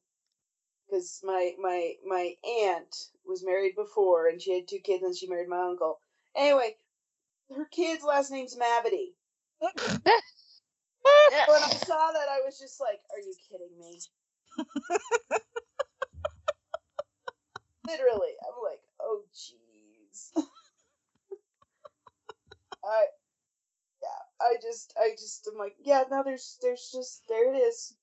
because 0.89 1.21
my 1.25 1.53
my 1.61 1.95
my 2.07 2.35
aunt 2.63 2.95
was 3.27 3.45
married 3.45 3.75
before, 3.77 4.29
and 4.29 4.41
she 4.41 4.55
had 4.55 4.69
two 4.69 4.81
kids, 4.81 5.03
and 5.03 5.17
she 5.17 5.29
married 5.29 5.49
my 5.49 5.63
uncle. 5.63 5.99
Anyway, 6.37 6.77
her 7.55 7.67
kid's 7.67 8.05
last 8.05 8.31
name's 8.31 8.57
Mavity. 8.57 9.15
When 11.49 11.63
I 11.63 11.71
saw 11.71 12.13
that, 12.13 12.29
I 12.31 12.41
was 12.45 12.59
just 12.59 12.81
like, 12.81 13.01
"Are 13.13 13.21
you 13.21 13.35
kidding 13.49 13.79
me?" 13.79 14.01
Literally, 17.87 18.35
I'm 18.47 18.63
like, 18.63 18.81
"Oh, 19.01 19.23
jeez." 19.35 20.33
I, 22.85 23.07
I 24.45 24.57
just, 24.63 24.95
I 25.01 25.11
just, 25.13 25.49
I'm 25.51 25.59
like, 25.59 25.77
yeah, 25.81 26.05
no, 26.11 26.23
there's, 26.25 26.59
there's 26.63 26.91
just, 26.93 27.23
there 27.29 27.55
it 27.55 27.59
is. 27.59 27.95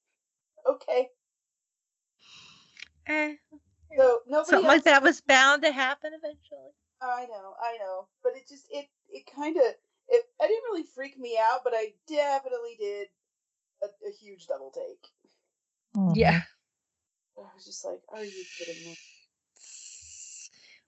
Okay, 0.68 1.10
Eh, 3.08 3.36
so 3.98 4.20
nobody 4.28 4.52
something 4.52 4.68
like 4.68 4.84
that 4.84 5.04
was 5.04 5.22
bound 5.22 5.64
to 5.64 5.72
happen 5.72 6.12
eventually. 6.14 6.72
I 7.02 7.26
know, 7.28 7.56
I 7.62 7.78
know, 7.80 8.08
but 8.24 8.34
it 8.36 8.48
just, 8.50 8.66
it, 8.72 8.88
it 9.10 9.24
kind 9.36 9.58
of, 9.58 9.64
it, 9.64 10.26
it 10.39 10.48
didn't 10.48 10.64
really 10.72 10.86
freak 10.96 11.18
me 11.20 11.38
out, 11.42 11.62
but 11.64 11.74
I 11.76 11.94
definitely 12.08 12.78
did 12.80 13.08
a, 13.84 13.88
a 14.08 14.12
huge 14.12 14.48
double 14.48 14.72
take. 14.72 15.08
Mhm. 15.96 16.16
Yeah. 16.16 16.42
I 17.38 17.56
was 17.56 17.66
just 17.66 17.86
like, 17.86 18.02
are 18.10 18.24
you 18.24 18.46
kidding 18.58 18.84
me? 18.86 18.98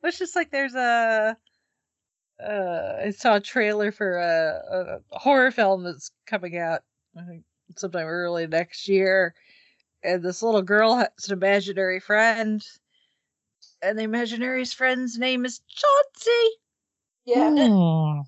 It's 0.04 0.20
just 0.20 0.36
like 0.36 0.51
there's 0.51 0.76
a 0.76 1.38
uh 2.41 2.97
I 3.05 3.11
saw 3.11 3.36
a 3.36 3.39
trailer 3.39 3.91
for 3.91 4.17
a, 4.17 4.99
a 5.11 5.19
horror 5.19 5.51
film 5.51 5.84
that's 5.84 6.11
coming 6.25 6.57
out 6.57 6.81
I 7.17 7.23
think 7.23 7.43
sometime 7.77 8.07
early 8.07 8.47
next 8.47 8.88
year. 8.88 9.34
And 10.03 10.21
this 10.21 10.43
little 10.43 10.61
girl 10.61 10.95
has 10.95 11.09
an 11.27 11.34
imaginary 11.34 11.99
friend. 11.99 12.63
And 13.81 13.97
the 13.97 14.03
imaginary 14.03 14.65
friend's 14.65 15.17
name 15.17 15.45
is 15.45 15.61
Chauncey. 15.67 16.49
Yeah. 17.25 18.21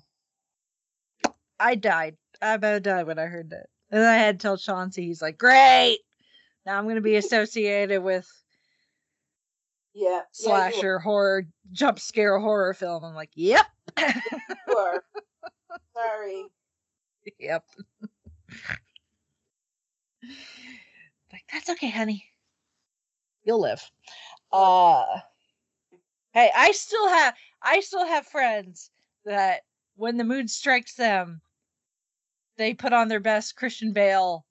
I 1.58 1.74
died. 1.74 2.16
I 2.40 2.54
about 2.54 2.82
died 2.82 3.06
when 3.06 3.18
I 3.18 3.26
heard 3.26 3.50
that. 3.50 3.66
And 3.90 4.04
I 4.04 4.16
had 4.16 4.38
to 4.38 4.42
tell 4.42 4.56
Chauncey, 4.56 5.06
he's 5.06 5.22
like, 5.22 5.38
Great. 5.38 5.98
Now 6.64 6.78
I'm 6.78 6.88
gonna 6.88 7.00
be 7.00 7.16
associated 7.16 8.02
with 8.02 8.28
yeah, 9.94 10.08
yeah, 10.08 10.22
slasher 10.32 10.98
horror 10.98 11.46
jump 11.72 11.98
scare 11.98 12.38
horror 12.38 12.74
film. 12.74 13.04
I'm 13.04 13.14
like, 13.14 13.30
Yep. 13.34 13.66
You 13.98 14.76
are. 14.76 15.02
Sorry. 15.94 16.46
yep. 17.38 17.64
like, 21.32 21.44
that's 21.52 21.70
okay, 21.70 21.90
honey. 21.90 22.24
You'll 23.44 23.60
live. 23.60 23.82
Uh 24.52 25.04
hey, 26.32 26.50
I 26.54 26.72
still 26.72 27.08
have 27.08 27.34
I 27.62 27.80
still 27.80 28.06
have 28.06 28.26
friends 28.26 28.90
that 29.24 29.62
when 29.96 30.16
the 30.16 30.24
mood 30.24 30.50
strikes 30.50 30.94
them, 30.94 31.40
they 32.58 32.74
put 32.74 32.92
on 32.92 33.08
their 33.08 33.20
best 33.20 33.56
Christian 33.56 33.92
Bale 33.92 34.44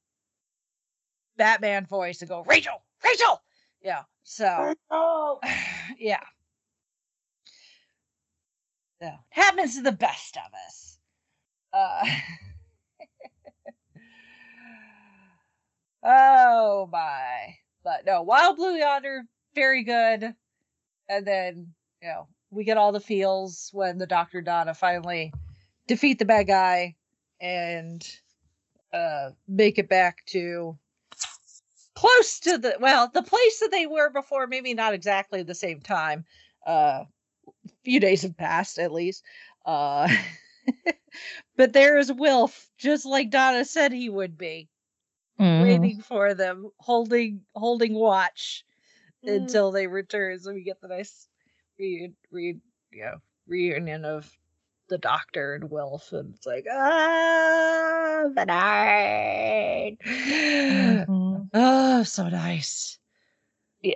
Batman 1.37 1.85
voice 1.85 2.21
and 2.21 2.29
go, 2.29 2.43
Rachel, 2.43 2.81
Rachel. 3.03 3.41
Yeah. 3.81 4.03
So 4.23 4.73
Oh, 4.89 5.39
yeah. 5.99 6.23
So 9.01 9.11
happens 9.29 9.75
to 9.75 9.81
the 9.81 9.91
best 9.91 10.37
of 10.37 10.51
us. 10.67 10.97
Uh 11.73 12.05
Oh 16.03 16.87
my. 16.91 17.55
But 17.83 18.05
no, 18.05 18.21
Wild 18.21 18.57
Blue 18.57 18.75
Yonder, 18.75 19.23
very 19.55 19.83
good. 19.83 20.35
And 21.09 21.25
then, 21.27 21.73
you 22.01 22.09
know, 22.09 22.27
we 22.51 22.63
get 22.63 22.77
all 22.77 22.91
the 22.91 22.99
feels 22.99 23.69
when 23.73 23.97
the 23.97 24.07
Dr. 24.07 24.41
Donna 24.41 24.73
finally 24.73 25.33
defeat 25.87 26.19
the 26.19 26.25
bad 26.25 26.47
guy 26.47 26.95
and 27.41 28.07
uh 28.93 29.31
make 29.47 29.77
it 29.77 29.89
back 29.89 30.25
to 30.27 30.77
close 31.95 32.39
to 32.39 32.57
the 32.57 32.77
well 32.79 33.09
the 33.13 33.21
place 33.21 33.59
that 33.59 33.71
they 33.71 33.87
were 33.87 34.09
before 34.09 34.47
maybe 34.47 34.73
not 34.73 34.93
exactly 34.93 35.43
the 35.43 35.55
same 35.55 35.81
time 35.81 36.23
uh 36.65 37.03
few 37.83 37.99
days 37.99 38.21
have 38.23 38.37
passed 38.37 38.77
at 38.79 38.91
least 38.91 39.23
uh 39.65 40.07
but 41.57 41.73
there 41.73 41.97
is 41.97 42.11
wilf 42.11 42.69
just 42.77 43.05
like 43.05 43.29
donna 43.29 43.63
said 43.65 43.91
he 43.91 44.09
would 44.09 44.37
be 44.37 44.69
Mhm. 45.39 45.55
waiting 45.55 46.01
for 46.01 46.33
them 46.33 46.69
holding 46.79 47.41
holding 47.55 47.93
watch 47.93 48.63
Mm. 49.23 49.27
until 49.27 49.71
they 49.71 49.87
return 49.87 50.37
so 50.39 50.53
we 50.53 50.63
get 50.63 50.79
the 50.81 50.87
nice 50.87 51.27
re, 51.79 52.11
re 52.31 52.57
you 52.91 53.03
know 53.03 53.17
reunion 53.47 54.05
of 54.05 54.31
the 54.89 54.97
doctor 54.97 55.53
and 55.55 55.69
wilf 55.71 56.11
and 56.13 56.33
it's 56.35 56.45
like 56.45 56.65
ah 56.71 58.23
the 58.35 58.45
night 58.45 59.97
Mhm. 60.69 61.49
oh 61.53 62.03
so 62.03 62.29
nice 62.29 62.99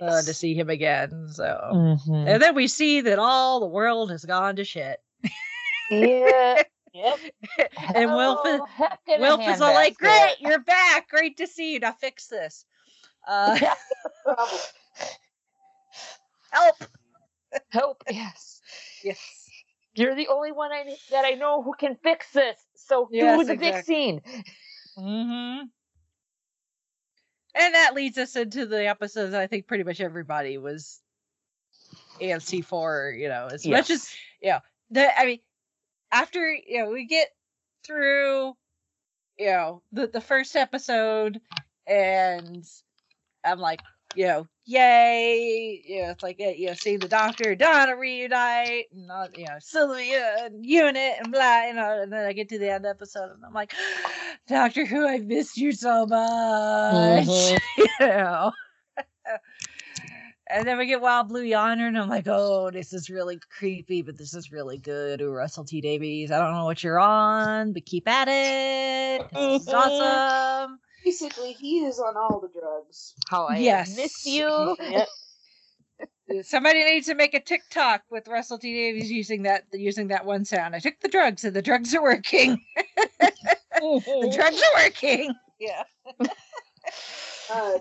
uh, 0.01 0.21
to 0.21 0.33
see 0.33 0.53
him 0.53 0.69
again 0.69 1.27
so 1.31 1.59
Mhm. 1.73 2.27
and 2.27 2.41
then 2.41 2.55
we 2.55 2.67
see 2.67 3.01
that 3.01 3.19
all 3.19 3.59
the 3.59 3.65
world 3.67 4.11
has 4.11 4.23
gone 4.25 4.55
to 4.57 4.63
shit 4.63 4.99
Yeah. 5.89 6.61
Yep. 6.93 7.19
and 7.95 8.13
wilf 8.15 8.39
is, 8.45 8.59
Oh, 8.61 8.65
heck 8.65 8.99
in 9.07 9.19
a 9.19 9.21
wilf 9.21 9.47
is 9.47 9.61
all 9.61 9.73
like 9.73 9.93
handbasket. 9.93 9.97
great 9.97 10.35
you're 10.39 10.59
back 10.59 11.09
great 11.09 11.37
to 11.37 11.47
see 11.47 11.73
you 11.73 11.79
now 11.79 11.93
fix 11.93 12.27
this 12.27 12.65
uh 13.27 13.57
Problem. 14.23 14.59
help 16.51 16.75
Help. 17.71 18.03
Yes. 18.09 18.61
yes 19.03 19.49
You're 19.95 20.15
the 20.15 20.27
only 20.27 20.51
one 20.51 20.71
I 20.71 20.95
that 21.11 21.25
I 21.25 21.31
know 21.31 21.61
who 21.63 21.73
can 21.73 21.95
fix 22.03 22.31
this. 22.31 22.57
So 22.75 23.07
Yes, 23.11 23.39
do 23.39 23.45
the 23.45 23.53
exactly. 23.53 23.71
fixing. 23.95 24.21
Mm-hmm. 24.97 25.65
And 27.59 27.75
that 27.75 27.93
leads 27.93 28.17
us 28.17 28.35
into 28.35 28.65
the 28.65 28.87
episodes 28.87 29.33
I 29.33 29.47
think 29.47 29.67
pretty 29.67 29.83
much 29.83 29.99
everybody 29.99 30.57
was 30.57 31.01
antsy 32.21 32.63
for, 32.63 33.13
you 33.17 33.27
know, 33.27 33.49
as 33.51 33.67
much 33.67 33.89
as 33.89 34.09
yeah. 34.41 34.59
the 34.89 35.19
I 35.19 35.25
mean, 35.25 35.39
after 36.11 36.51
you 36.51 36.83
know, 36.83 36.91
we 36.91 37.05
get 37.05 37.27
through, 37.85 38.53
you 39.37 39.47
know, 39.47 39.81
the 39.91 40.07
the 40.07 40.21
first 40.21 40.55
episode 40.55 41.41
and 41.85 42.63
I'm 43.43 43.59
like, 43.59 43.81
you 44.15 44.25
know, 44.27 44.47
yay, 44.65 45.81
you 45.85 46.01
know, 46.03 46.09
it's 46.09 46.23
like 46.23 46.39
uh, 46.39 46.49
you 46.49 46.67
know, 46.67 46.73
seeing 46.73 46.99
the 46.99 47.07
doctor 47.07 47.55
Donna 47.55 47.95
reunite 47.95 48.85
and 48.93 49.11
all, 49.11 49.27
you 49.35 49.45
know, 49.45 49.57
Sylvia 49.59 50.35
and 50.45 50.65
Unit 50.65 51.15
and 51.19 51.31
blah, 51.31 51.65
you 51.65 51.73
know, 51.73 52.01
and 52.01 52.11
then 52.11 52.25
I 52.25 52.33
get 52.33 52.49
to 52.49 52.59
the 52.59 52.71
end 52.71 52.85
episode 52.85 53.31
and 53.31 53.43
I'm 53.45 53.53
like, 53.53 53.73
Doctor 54.47 54.85
Who, 54.85 55.07
I 55.07 55.19
missed 55.19 55.57
you 55.57 55.71
so 55.71 56.05
much. 56.05 56.19
Mhm. 56.93 57.59
you 57.77 57.89
know. 57.99 58.51
And 60.51 60.67
then 60.67 60.79
we 60.79 60.87
get 60.87 60.99
Wild 60.99 61.27
Blue 61.29 61.43
Yonder, 61.43 61.85
and 61.85 61.95
I'm 61.97 62.09
like, 62.09 62.25
oh, 62.27 62.71
this 62.71 62.91
is 62.91 63.07
really 63.07 63.37
creepy, 63.55 64.01
but 64.01 64.17
this 64.17 64.33
is 64.33 64.51
really 64.51 64.79
good. 64.79 65.21
Ooh, 65.21 65.29
Russell 65.31 65.63
T 65.63 65.79
Davies. 65.79 66.31
I 66.31 66.39
don't 66.39 66.55
know 66.55 66.65
what 66.65 66.83
you're 66.83 66.99
on, 66.99 67.71
but 67.71 67.85
keep 67.85 68.07
at 68.07 68.27
it. 68.27 69.29
This 69.31 69.61
is 69.61 69.67
Mhm. 69.67 69.73
awesome. 69.75 70.79
Basically, 71.03 71.53
he 71.53 71.79
is 71.85 71.99
on 71.99 72.15
all 72.17 72.39
the 72.39 72.49
drugs. 72.59 73.13
How 73.29 73.45
I 73.45 73.57
Yes. 73.57 73.95
miss 73.95 74.25
you. 74.25 74.75
Yep. 74.89 75.07
Somebody 76.45 76.85
needs 76.85 77.07
to 77.07 77.15
make 77.15 77.33
a 77.33 77.39
TikTok 77.39 78.03
with 78.11 78.27
Russell 78.27 78.59
T 78.59 78.71
Davies 78.73 79.09
using 79.11 79.41
that 79.43 79.63
using 79.73 80.09
that 80.09 80.25
one 80.25 80.45
sound. 80.45 80.75
I 80.75 80.79
took 80.79 80.99
the 81.01 81.07
drugs, 81.07 81.43
and 81.43 81.55
the 81.55 81.61
drugs 81.61 81.93
are 81.95 82.03
working. 82.03 82.63
the 83.19 84.31
drugs 84.33 84.61
are 84.61 84.83
working. 84.83 85.33
Yeah. 85.59 85.83
Uh, 87.51 87.79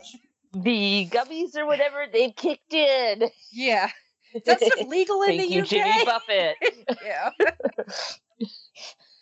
the 0.54 1.06
gummies 1.12 1.54
or 1.54 1.66
whatever 1.66 2.06
they've 2.10 2.34
kicked 2.34 2.72
in. 2.72 3.28
Yeah. 3.52 3.90
That's 4.46 4.60
that 4.62 4.72
stuff 4.72 4.88
legal 4.88 5.20
in 5.22 5.36
Thank 5.36 5.42
the 5.42 5.48
you, 5.56 5.60
UK? 5.62 5.68
Jimmy 5.68 6.04
Buffett. 6.06 6.56
yeah. 7.04 7.30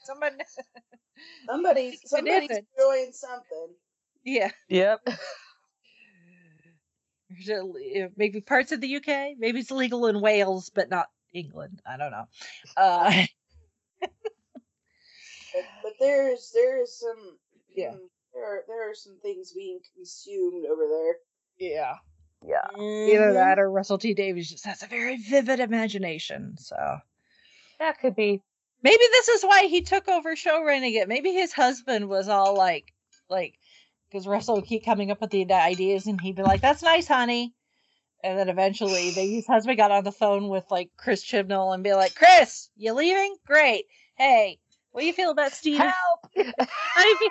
Someone. 0.05 0.39
somebody, 1.49 1.99
somebody's 2.05 2.51
isn't. 2.51 2.67
doing 2.79 3.11
something. 3.13 3.69
Yeah. 4.27 4.51
yep. 4.69 5.01
Is 7.39 7.49
it 7.49 7.65
le- 7.65 8.09
Maybe 8.17 8.41
parts 8.41 8.73
of 8.73 8.81
the 8.81 8.97
UK. 8.97 9.37
Maybe 9.39 9.61
it's 9.61 9.71
legal 9.71 10.07
in 10.07 10.21
Wales, 10.21 10.71
but 10.75 10.91
not 10.91 11.07
England. 11.33 11.81
I 11.87 11.97
don't 11.97 12.11
know. 12.11 12.27
Uh, 12.77 13.25
But, 15.55 15.65
but 15.83 15.93
there's 16.01 16.51
there 16.53 16.83
is 16.83 16.99
some 16.99 17.39
Yeah. 17.75 17.93
mm, 17.93 17.99
there 18.35 18.45
are 18.45 18.65
there 18.69 18.91
are 18.91 18.95
some 18.95 19.17
things 19.23 19.53
being 19.53 19.81
consumed 19.95 20.67
over 20.67 20.87
there. 20.89 21.17
yeah. 21.59 21.95
Yeah. 22.47 22.67
Either 22.77 23.31
Mhm. 23.31 23.35
that 23.35 23.59
or 23.59 23.71
Russell 23.71 23.97
T 23.99 24.13
Davies 24.13 24.51
just 24.51 24.67
has 24.67 24.83
a 24.83 24.87
very 24.87 25.17
vivid 25.17 25.59
imagination. 25.61 26.57
So 26.59 26.99
That 27.79 27.99
could 27.99 28.15
be. 28.15 28.43
maybe 28.83 29.05
this 29.13 29.29
is 29.29 29.43
why 29.43 29.67
he 29.67 29.81
took 29.81 30.07
over 30.09 30.37
show 30.37 30.63
running 30.63 30.95
it. 30.95 31.09
Maybe 31.09 31.33
his 31.33 31.53
husband 31.53 32.09
was 32.09 32.29
all 32.29 32.55
like, 32.55 32.93
like, 33.31 33.59
because 34.11 34.27
Russell 34.27 34.57
would 34.57 34.67
keep 34.67 34.85
coming 34.85 35.11
up 35.11 35.21
with 35.21 35.31
the 35.31 35.51
ideas, 35.53 36.07
and 36.07 36.21
he'd 36.21 36.37
be 36.37 36.43
like, 36.43 36.61
"That's 36.61 36.83
nice, 36.83 37.09
honey." 37.09 37.55
And 38.25 38.39
then 38.39 38.49
eventually, 38.49 39.11
they, 39.11 39.29
his 39.31 39.47
husband 39.47 39.77
got 39.77 39.91
on 39.91 40.05
the 40.05 40.13
phone 40.13 40.49
with 40.49 40.65
like 40.71 40.91
Chris 40.97 41.25
Chibnall 41.25 41.75
and 41.75 41.85
be 41.85 41.95
like, 41.95 42.15
"Chris, 42.15 42.71
you 42.77 42.93
leaving? 42.93 43.37
Great. 43.47 43.87
Hey, 44.17 44.59
what 44.93 45.03
do 45.03 45.07
you 45.07 45.13
feel 45.13 45.31
about 45.31 45.53
Steven? 45.53 45.81
Help! 46.37 46.67
How 46.69 47.03
do 47.03 47.09
you 47.09 47.19
feel? 47.19 47.31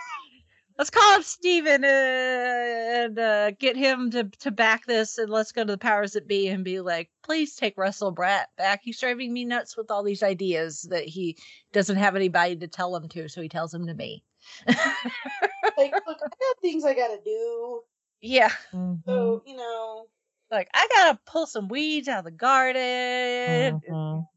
Let's 0.78 0.90
call 0.90 1.14
up 1.14 1.24
Steven 1.24 1.86
and 1.86 3.18
uh, 3.18 3.52
get 3.52 3.78
him 3.78 4.12
to, 4.12 4.26
to 4.40 4.52
back 4.52 4.86
this, 4.86 5.18
and 5.18 5.30
let's 5.30 5.54
go 5.54 5.64
to 5.64 5.72
the 5.72 5.78
powers 5.78 6.12
that 6.12 6.28
be 6.28 6.50
and 6.50 6.66
be 6.66 6.82
like, 6.82 7.10
please 7.24 7.56
take 7.56 7.78
Russell 7.78 8.14
Bratt 8.14 8.48
back. 8.58 8.82
He's 8.84 9.00
driving 9.00 9.32
me 9.32 9.46
nuts 9.46 9.78
with 9.78 9.90
all 9.90 10.04
these 10.04 10.22
ideas 10.22 10.82
that 10.90 11.06
he 11.06 11.38
doesn't 11.72 11.96
have 11.96 12.18
anybody 12.18 12.58
to 12.58 12.68
tell 12.68 12.94
him 12.94 13.08
to, 13.10 13.30
so 13.30 13.42
he 13.42 13.48
tells 13.48 13.72
them 13.72 13.88
to 13.88 13.94
me. 13.94 14.26
Like, 15.78 15.94
look, 16.08 16.18
I 16.24 16.28
got 16.28 16.62
things 16.62 16.86
I 16.86 16.94
gotta 16.94 17.20
do. 17.24 17.82
yeah, 18.22 18.50
Mhm. 18.74 19.04
So 19.06 19.44
you 19.46 19.56
know, 19.56 20.08
like 20.52 20.70
I 20.74 20.88
gotta 20.94 21.20
pull 21.26 21.48
some 21.48 21.68
weeds 21.68 22.08
out 22.08 22.20
of 22.20 22.26
the 22.26 22.32
garden. 22.32 23.82
Mhm. 23.88 24.28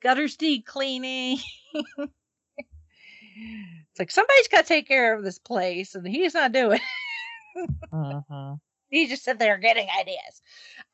Gutters 0.00 0.40
need 0.40 0.64
cleaning. 0.66 1.38
it's 1.74 2.12
like 3.98 4.10
somebody's 4.10 4.48
got 4.48 4.62
to 4.62 4.68
take 4.68 4.88
care 4.88 5.14
of 5.14 5.22
this 5.24 5.38
place, 5.38 5.94
and 5.94 6.06
he's 6.06 6.34
not 6.34 6.52
doing. 6.52 6.80
it. 7.56 7.70
Mhm. 7.92 8.60
He 8.88 9.06
just 9.06 9.24
sit 9.24 9.38
there 9.38 9.56
getting 9.58 9.88
ideas. 9.98 10.42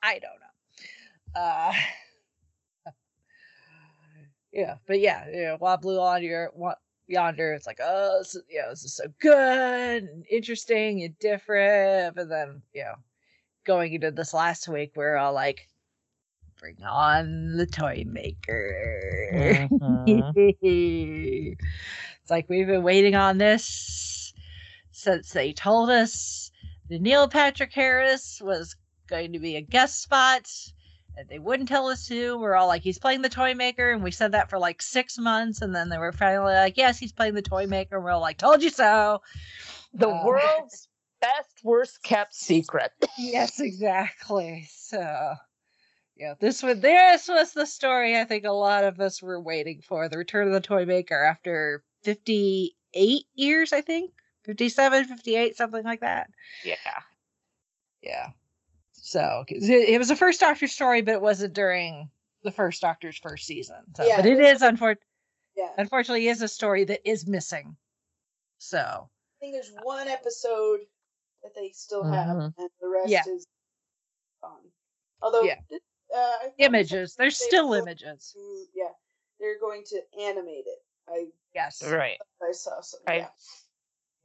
I 0.02 0.18
don't 0.20 0.40
know. 0.40 1.40
Uh, 1.40 1.72
yeah, 4.52 4.76
but 4.86 5.00
yeah, 5.00 5.26
yeah. 5.30 5.54
Wild 5.54 5.80
Blue 5.82 5.96
Yonder, 5.96 6.50
Wa- 6.54 6.74
Yonder. 7.08 7.52
It's 7.54 7.66
like, 7.66 7.80
oh, 7.82 8.18
this 8.18 8.34
is, 8.34 8.42
you 8.48 8.60
know, 8.60 8.70
this 8.70 8.84
is 8.84 8.94
so 8.94 9.04
good 9.20 10.04
and 10.04 10.24
interesting 10.30 11.02
and 11.02 11.18
different. 11.18 12.14
But 12.14 12.28
then, 12.28 12.62
you 12.74 12.84
know, 12.84 12.94
going 13.64 13.94
into 13.94 14.10
this 14.10 14.32
last 14.34 14.68
week, 14.68 14.92
we're 14.94 15.16
all 15.16 15.32
like, 15.32 15.68
bring 16.60 16.76
on 16.82 17.56
the 17.56 17.66
toy 17.66 18.04
maker. 18.06 19.68
Mhm. 19.72 20.32
it's 22.20 22.30
like 22.30 22.48
we've 22.48 22.66
been 22.66 22.82
waiting 22.82 23.14
on 23.14 23.38
this 23.38 24.34
since 24.90 25.30
they 25.30 25.52
told 25.52 25.90
us 25.90 26.50
that 26.90 27.00
Neil 27.00 27.28
Patrick 27.28 27.72
Harris 27.72 28.40
was 28.42 28.74
going 29.08 29.32
to 29.32 29.38
be 29.38 29.56
a 29.56 29.60
guest 29.60 30.02
spot. 30.02 30.50
They 31.28 31.38
wouldn't 31.38 31.68
tell 31.68 31.88
us 31.88 32.06
who. 32.06 32.38
We're 32.38 32.54
all 32.54 32.68
like, 32.68 32.82
he's 32.82 32.98
playing 32.98 33.22
the 33.22 33.28
toy 33.28 33.54
maker. 33.54 33.90
And 33.90 34.02
we 34.02 34.10
said 34.10 34.32
that 34.32 34.50
for 34.50 34.58
like 34.58 34.82
six 34.82 35.18
months. 35.18 35.62
And 35.62 35.74
then 35.74 35.88
they 35.88 35.98
were 35.98 36.12
finally 36.12 36.54
like, 36.54 36.76
yes, 36.76 36.98
he's 36.98 37.12
playing 37.12 37.34
the 37.34 37.42
toy 37.42 37.66
maker. 37.66 37.96
And 37.96 38.04
we're 38.04 38.12
all 38.12 38.20
like, 38.20 38.38
told 38.38 38.62
you 38.62 38.70
so. 38.70 39.22
The 39.94 40.08
Uh, 40.08 40.24
world's 40.24 40.88
best, 41.20 41.64
worst 41.64 42.02
kept 42.02 42.34
secret. 42.34 42.92
yes, 43.18 43.58
exactly. 43.58 44.68
So, 44.70 45.34
yeah, 46.16 46.34
this 46.40 46.62
was 46.62 46.80
this 46.80 47.28
was 47.28 47.52
the 47.52 47.66
story 47.66 48.18
I 48.18 48.24
think 48.24 48.44
a 48.44 48.50
lot 48.52 48.84
of 48.84 49.00
us 49.00 49.22
were 49.22 49.40
waiting 49.40 49.80
for: 49.80 50.08
the 50.08 50.18
return 50.18 50.46
of 50.46 50.52
the 50.52 50.60
toy 50.60 50.84
maker 50.84 51.22
after 51.22 51.82
fifty-eight 52.02 53.26
years, 53.34 53.72
I 53.72 53.80
think, 53.80 54.12
57, 54.44 55.04
58, 55.04 55.56
something 55.56 55.84
like 55.84 56.00
that. 56.00 56.30
Yeah. 56.64 56.76
Yeah. 58.02 58.28
So 59.08 59.42
'cause 59.48 59.66
it, 59.66 59.88
it 59.88 59.98
was 59.98 60.10
a 60.10 60.16
first 60.16 60.38
Doctor 60.38 60.66
story, 60.66 61.00
but 61.00 61.12
it 61.14 61.22
wasn't 61.22 61.54
during 61.54 62.10
the 62.42 62.50
first 62.50 62.82
Doctor's 62.82 63.16
first 63.16 63.46
season. 63.46 63.82
So, 63.96 64.04
Yeah, 64.04 64.16
but 64.16 64.26
it 64.26 64.38
it 64.38 64.44
is 64.44 64.60
unfortunately, 64.60 65.06
yeah. 65.56 65.72
Unfortunately, 65.78 66.28
is 66.28 66.42
a 66.42 66.48
story 66.48 66.84
that 66.84 67.00
is 67.08 67.26
missing. 67.26 67.74
So, 68.58 68.78
I 68.78 69.36
think 69.40 69.54
there's 69.54 69.72
one 69.82 70.08
episode 70.08 70.80
that 71.42 71.54
they 71.54 71.70
still 71.70 72.04
have, 72.04 72.36
Mhm. 72.36 72.54
and 72.58 72.70
the 72.82 72.88
rest 72.88 73.08
Yeah. 73.08 73.22
is 73.28 73.46
gone. 74.42 74.70
Although, 75.22 75.44
Yeah. 75.44 75.58
uh, 76.14 76.50
images. 76.58 77.14
There's 77.14 77.38
still 77.38 77.72
images. 77.72 78.34
Mm, 78.38 78.66
yeah, 78.74 78.92
they're 79.40 79.58
going 79.58 79.84
to 79.84 80.02
animate 80.20 80.66
it. 80.66 80.84
I 81.08 81.32
Yes. 81.54 81.82
Right. 81.82 82.20
I 82.42 82.52
saw 82.52 82.82
some. 82.82 83.00
I 83.06 83.16
Yeah. 83.16 83.30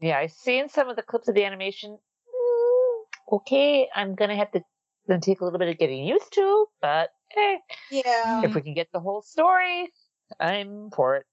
Yeah, 0.01 0.17
I 0.19 0.27
seen 0.27 0.67
some 0.67 0.89
of 0.89 0.97
the 0.97 1.03
clips 1.03 1.29
of 1.29 1.35
the 1.35 1.45
animation. 1.45 1.97
Mm, 2.27 3.05
okay, 3.31 3.89
I'm 3.95 4.15
gonna 4.15 4.35
have 4.35 4.51
to 4.51 4.65
gonna 5.07 5.19
take 5.21 5.41
a 5.41 5.43
little 5.43 5.59
bit 5.59 5.69
of 5.69 5.77
getting 5.77 6.03
used 6.05 6.31
to, 6.33 6.67
but 6.81 7.11
eh, 7.35 7.57
Yeah. 7.91 8.41
if 8.43 8.55
we 8.55 8.61
can 8.61 8.73
get 8.73 8.91
the 8.91 8.99
whole 8.99 9.21
story, 9.21 9.91
I'm 10.39 10.89
for 10.91 11.15
it. 11.17 11.25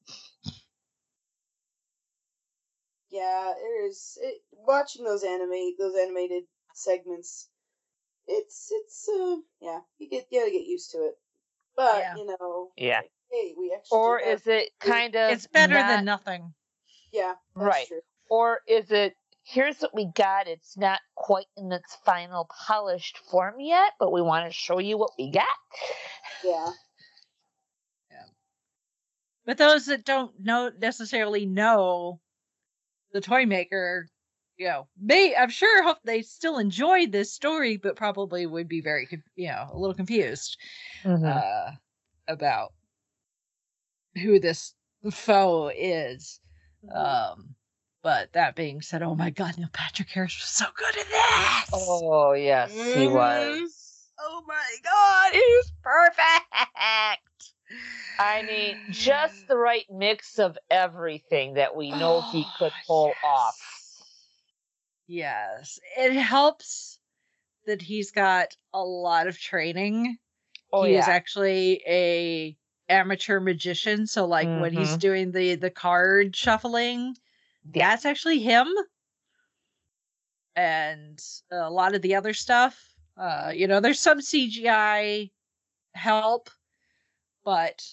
Yeah, 3.11 3.53
there's 3.61 4.19
it, 4.23 4.43
watching 4.53 5.05
those 5.05 5.25
animate 5.25 5.79
those 5.79 5.95
animated 5.97 6.45
segments. 6.75 7.49
It's 8.27 8.69
it's 8.71 9.09
uh 9.09 9.37
yeah 9.61 9.81
you 9.99 10.09
get 10.09 10.27
you 10.31 10.41
gotta 10.41 10.53
get 10.53 10.65
used 10.67 10.93
to 10.93 10.99
it, 10.99 11.15
but 11.77 11.99
Yeah. 11.99 12.15
you 12.17 12.27
know 12.27 12.71
Yeah. 12.77 12.99
like, 12.99 13.11
hey 13.33 13.55
we 13.59 13.73
actually 13.75 13.99
Or 13.99 14.21
is 14.21 14.47
it 14.47 14.71
kind 14.79 15.17
of 15.17 15.33
It's 15.33 15.47
better 15.49 15.75
not- 15.75 15.89
than 15.89 16.05
nothing. 16.05 16.55
yeah 17.13 17.35
that's 17.57 17.67
Right. 17.67 17.89
true. 17.89 18.01
Or 18.29 18.61
is 18.69 18.93
it 18.93 19.17
here's 19.43 19.81
what 19.81 19.95
we 19.95 20.07
got, 20.15 20.47
it's 20.49 20.77
not 20.77 21.01
quite 21.17 21.47
in 21.57 21.73
its 21.73 21.97
final 22.05 22.49
polished 22.67 23.19
form 23.31 23.55
yet, 23.61 23.93
but 23.99 24.13
we 24.13 24.23
want 24.23 24.47
to 24.47 24.53
show 24.53 24.79
you 24.79 24.99
what 24.99 25.13
we 25.19 25.31
got? 25.31 25.47
yeah 26.45 26.71
yeah. 28.11 28.25
But 29.47 29.59
those 29.59 29.87
that 29.87 30.05
don't 30.05 30.33
know 30.41 30.71
necessarily 30.81 31.47
know 31.47 32.21
the 33.13 33.21
toy 33.21 33.47
maker, 33.47 34.09
you 34.57 34.67
know, 34.69 34.87
may 35.01 35.35
I'm 35.35 35.51
sure 35.51 35.83
hope 35.83 35.99
they 36.05 36.23
still 36.23 36.59
enjoyed 36.59 37.13
this 37.13 37.33
story, 37.33 37.77
but 37.77 37.97
probably 37.97 38.47
would 38.47 38.69
be 38.69 38.81
very, 38.81 39.09
you 39.37 39.49
know, 39.49 39.69
a 39.73 39.79
little 39.79 39.95
confused 39.95 40.57
Mm-hmm. 41.05 41.25
uh, 41.27 41.73
about 42.29 42.73
who 44.23 44.39
this 44.39 44.75
foe 45.11 45.69
is. 45.75 46.41
Um, 46.95 47.55
but 48.03 48.33
that 48.33 48.57
being 48.57 48.81
said, 48.83 49.03
oh 49.03 49.15
my 49.15 49.31
God, 49.31 49.59
Neil 49.59 49.69
Patrick 49.73 50.09
Harris 50.11 50.37
was 50.41 50.49
so 50.49 50.67
good 50.75 50.97
at 50.99 51.07
this. 51.09 51.69
Oh 51.73 52.33
yes, 52.33 52.73
he 52.95 53.07
was. 53.07 54.11
Oh 54.19 54.43
my 54.47 54.75
God, 54.85 55.33
he 55.33 55.39
was 55.39 55.73
perfect. 55.83 57.55
I 58.19 58.43
mean, 58.43 58.77
just 58.91 59.49
the 59.49 59.57
right 59.57 59.87
mix 59.91 60.39
of 60.39 60.59
everything 60.71 61.55
that 61.55 61.75
we 61.75 61.91
know 61.91 62.23
he 62.33 62.45
could 62.59 62.73
Oh, 62.73 62.87
pull 62.87 63.17
off. 63.23 63.57
Yes, 65.07 65.81
it 65.97 66.13
helps 66.13 66.99
that 67.67 67.83
he's 67.83 68.11
got 68.11 68.57
a 68.73 68.83
lot 68.83 69.27
of 69.27 69.39
training. 69.39 70.19
Oh 70.73 70.85
he 70.85 70.95
is 70.95 71.09
actually 71.09 71.83
a 71.87 72.57
amateur 72.89 73.41
magician, 73.41 74.07
so 74.07 74.27
like 74.27 74.49
when 74.49 74.73
he's 74.73 74.97
Mhm. 74.97 75.01
doing 75.01 75.33
the 75.33 75.55
the 75.57 75.71
card 75.71 76.37
shuffling, 76.37 77.07
Yeah. 77.09 77.13
That's 77.65 78.05
actually 78.05 78.41
him. 78.41 78.69
And 80.57 81.21
a 81.51 81.71
lot 81.71 81.95
of 81.95 82.03
the 82.03 82.15
other 82.15 82.35
stuff, 82.35 82.79
uh, 83.17 83.53
you 83.55 83.67
know, 83.67 83.81
there's 83.81 84.01
some 84.01 84.21
CGI 84.21 85.31
help, 85.95 86.51
but 87.45 87.85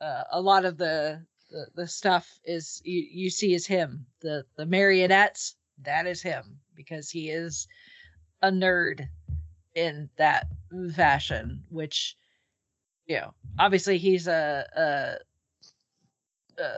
uh, 0.00 0.22
a 0.32 0.40
lot 0.40 0.64
of 0.64 0.76
the, 0.76 1.22
the 1.50 1.66
the 1.74 1.86
stuff 1.86 2.38
is 2.44 2.80
you, 2.84 3.06
you 3.10 3.30
see 3.30 3.54
is 3.54 3.66
him. 3.66 4.04
The 4.20 4.44
the 4.56 4.66
marionettes, 4.66 5.56
that 5.82 6.06
is 6.06 6.22
him 6.22 6.58
because 6.74 7.10
he 7.10 7.30
is 7.30 7.68
a 8.42 8.50
nerd 8.50 9.06
in 9.74 10.08
that 10.16 10.46
fashion, 10.94 11.62
which 11.68 12.16
you 13.06 13.16
know, 13.16 13.34
obviously 13.58 13.98
he's 13.98 14.26
a 14.26 14.66
a, 14.76 16.62
a 16.62 16.72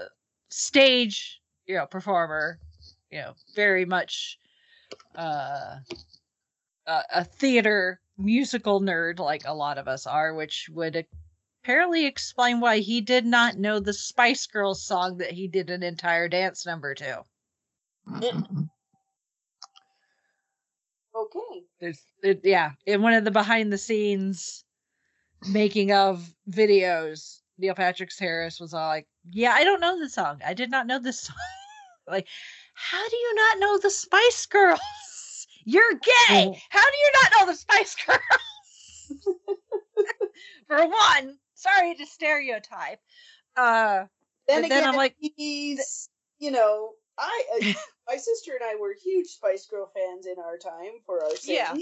stage, 0.50 1.40
you 1.68 1.76
know, 1.76 1.86
performer, 1.86 2.58
you 3.12 3.18
know, 3.18 3.34
very 3.54 3.84
much 3.84 4.38
uh 5.14 5.76
a, 6.86 7.02
a 7.14 7.24
theater 7.24 8.00
musical 8.16 8.80
nerd 8.80 9.18
like 9.20 9.42
a 9.46 9.54
lot 9.54 9.78
of 9.78 9.86
us 9.86 10.06
are, 10.06 10.34
which 10.34 10.68
would 10.72 11.06
apparently 11.62 12.06
explain 12.06 12.60
why 12.60 12.78
he 12.78 13.00
did 13.00 13.26
not 13.26 13.58
know 13.58 13.78
the 13.78 13.92
Spice 13.92 14.46
Girls 14.46 14.82
song 14.82 15.18
that 15.18 15.30
he 15.30 15.46
did 15.46 15.70
an 15.70 15.82
entire 15.82 16.28
dance 16.28 16.66
number 16.66 16.94
to. 16.94 17.22
okay 21.14 21.62
There's, 21.78 22.00
it, 22.22 22.40
yeah, 22.42 22.70
in 22.86 23.02
one 23.02 23.12
of 23.12 23.24
the 23.24 23.30
behind 23.30 23.70
the 23.72 23.78
scenes 23.78 24.64
making 25.46 25.92
of 25.92 26.26
videos, 26.50 27.40
Neil 27.58 27.74
Patrick 27.74 28.10
Harris 28.18 28.58
was 28.58 28.72
all 28.72 28.88
like, 28.88 29.06
"Yeah, 29.32 29.52
I 29.52 29.64
don't 29.64 29.80
know 29.80 29.98
the 29.98 30.08
song. 30.08 30.40
I 30.44 30.54
did 30.54 30.70
not 30.70 30.86
know 30.86 30.98
this 30.98 31.20
song. 31.20 31.36
like, 32.06 32.28
how 32.74 33.08
do 33.08 33.16
you 33.16 33.34
not 33.34 33.58
know 33.58 33.78
the 33.78 33.90
Spice 33.90 34.46
Girls? 34.46 34.80
You're 35.64 35.94
gay. 35.94 36.62
How 36.70 36.84
do 36.84 36.96
you 36.96 37.12
not 37.22 37.32
know 37.40 37.46
the 37.52 37.56
Spice 37.56 37.96
Girls? 38.06 39.28
For 40.66 40.86
one, 40.86 41.38
sorry 41.54 41.94
to 41.96 42.06
stereotype. 42.06 43.00
Uh, 43.56 44.04
then 44.46 44.64
again 44.64 44.80
then 44.80 44.88
I'm 44.88 44.96
like- 44.96 45.16
he's 45.18 46.08
you 46.38 46.50
know 46.50 46.92
I 47.18 47.42
uh, 47.54 47.72
my 48.08 48.16
sister 48.16 48.52
and 48.52 48.62
I 48.62 48.76
were 48.80 48.94
huge 49.02 49.26
Spice 49.26 49.66
Girl 49.66 49.90
fans 49.94 50.26
in 50.26 50.36
our 50.38 50.56
time 50.56 51.00
for 51.04 51.22
our 51.22 51.30
Yeah. 51.44 51.74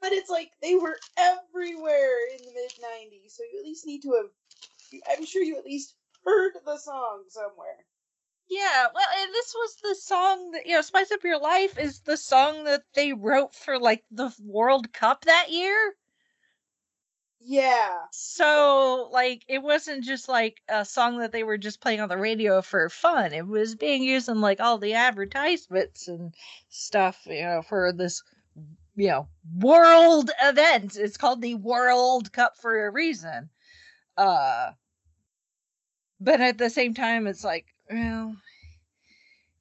But 0.00 0.12
it's 0.12 0.28
like 0.30 0.50
they 0.62 0.74
were 0.74 0.98
everywhere 1.16 2.28
in 2.32 2.44
the 2.44 2.52
mid 2.52 2.70
'90s, 2.72 3.30
so 3.30 3.42
you 3.50 3.58
at 3.58 3.64
least 3.64 3.86
need 3.86 4.02
to 4.02 4.12
have. 4.12 5.00
I'm 5.10 5.24
sure 5.24 5.42
you 5.42 5.56
at 5.56 5.64
least 5.64 5.95
heard 6.26 6.54
the 6.64 6.78
song 6.78 7.24
somewhere. 7.28 7.86
Yeah, 8.48 8.88
well, 8.92 9.08
and 9.18 9.32
this 9.32 9.54
was 9.54 9.76
the 9.76 9.94
song 9.94 10.50
that 10.50 10.66
you 10.66 10.74
know, 10.74 10.82
"Spice 10.82 11.12
Up 11.12 11.22
Your 11.22 11.38
Life" 11.38 11.78
is 11.78 12.00
the 12.00 12.16
song 12.16 12.64
that 12.64 12.82
they 12.92 13.12
wrote 13.12 13.54
for 13.54 13.78
like 13.78 14.04
the 14.10 14.34
World 14.40 14.92
Cup 14.92 15.24
that 15.26 15.50
year. 15.52 15.94
Yeah, 17.40 18.08
So, 18.10 19.08
like, 19.12 19.44
it 19.48 19.58
wasn't 19.62 20.04
just 20.04 20.28
like 20.28 20.62
a 20.68 20.84
song 20.84 21.18
that 21.18 21.32
they 21.32 21.42
were 21.44 21.58
just 21.58 21.80
playing 21.80 22.00
on 22.00 22.08
the 22.08 22.16
radio 22.16 22.62
for 22.62 22.88
fun. 22.88 23.32
It 23.32 23.46
was 23.46 23.74
being 23.74 24.02
used 24.02 24.28
in 24.28 24.40
like 24.40 24.60
all 24.60 24.78
the 24.78 24.94
advertisements 24.94 26.08
and 26.08 26.34
stuff, 26.68 27.26
you 27.26 27.42
know, 27.42 27.62
for 27.62 27.92
this, 27.92 28.22
you 28.96 29.08
know, 29.08 29.28
world 29.58 30.30
event. 30.42 30.96
It's 30.96 31.16
called 31.18 31.42
the 31.42 31.56
World 31.56 32.32
Cup 32.32 32.56
for 32.56 32.86
a 32.86 32.90
reason. 32.90 33.50
Uh, 34.16 34.72
but 36.20 36.40
at 36.40 36.58
the 36.58 36.70
same 36.70 36.94
time, 36.94 37.26
it's 37.26 37.44
like, 37.44 37.66
well, 37.90 38.36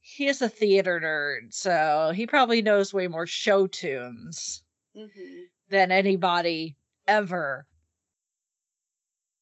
he 0.02 0.28
is 0.28 0.42
a 0.42 0.50
theater 0.50 1.00
nerd, 1.00 1.54
so 1.54 2.12
he 2.16 2.28
probably 2.28 2.62
knows 2.62 2.94
way 2.94 3.08
more 3.08 3.28
show 3.28 3.68
tunes 3.68 4.64
hmm 4.96 5.08
than 5.70 5.92
anybody 5.92 6.76
ever. 7.08 7.66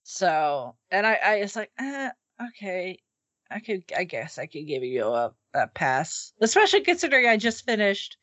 So, 0.03 0.75
and 0.89 1.05
I, 1.05 1.15
I 1.15 1.39
was 1.41 1.55
like, 1.55 1.69
eh, 1.77 2.11
okay, 2.49 2.99
I 3.51 3.59
could, 3.59 3.83
I 3.95 4.05
guess 4.05 4.37
I 4.37 4.45
could 4.45 4.67
give 4.67 4.83
you 4.83 5.05
a, 5.05 5.33
a 5.53 5.67
pass, 5.67 6.33
especially 6.39 6.81
considering 6.81 7.27
I 7.27 7.35
just 7.37 7.65
finished 7.65 8.17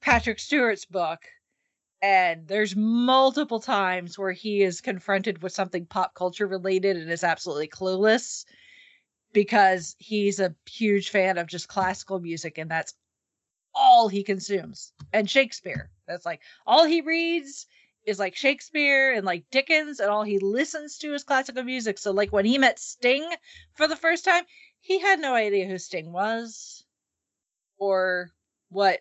Patrick 0.00 0.38
Stewart's 0.38 0.84
book, 0.84 1.20
and 2.02 2.46
there's 2.46 2.76
multiple 2.76 3.60
times 3.60 4.18
where 4.18 4.32
he 4.32 4.62
is 4.62 4.80
confronted 4.80 5.42
with 5.42 5.52
something 5.52 5.86
pop 5.86 6.14
culture 6.14 6.46
related 6.46 6.96
and 6.96 7.10
is 7.10 7.24
absolutely 7.24 7.68
clueless 7.68 8.44
because 9.32 9.96
he's 9.98 10.40
a 10.40 10.54
huge 10.68 11.10
fan 11.10 11.38
of 11.38 11.46
just 11.46 11.68
classical 11.68 12.20
music, 12.20 12.58
and 12.58 12.70
that's 12.70 12.94
all 13.74 14.08
he 14.08 14.22
consumes, 14.22 14.92
and 15.12 15.28
Shakespeare. 15.28 15.90
That's 16.06 16.26
like 16.26 16.40
all 16.66 16.84
he 16.84 17.00
reads 17.00 17.66
is 18.06 18.18
like 18.18 18.36
Shakespeare 18.36 19.12
and 19.12 19.24
like 19.24 19.44
Dickens, 19.50 20.00
and 20.00 20.10
all 20.10 20.22
he 20.22 20.38
listens 20.38 20.98
to 20.98 21.14
is 21.14 21.24
classical 21.24 21.64
music. 21.64 21.98
So, 21.98 22.12
like, 22.12 22.32
when 22.32 22.44
he 22.44 22.58
met 22.58 22.78
Sting 22.78 23.28
for 23.72 23.88
the 23.88 23.96
first 23.96 24.24
time, 24.24 24.44
he 24.80 24.98
had 24.98 25.18
no 25.20 25.34
idea 25.34 25.66
who 25.66 25.78
Sting 25.78 26.12
was 26.12 26.84
or 27.78 28.30
what 28.68 29.00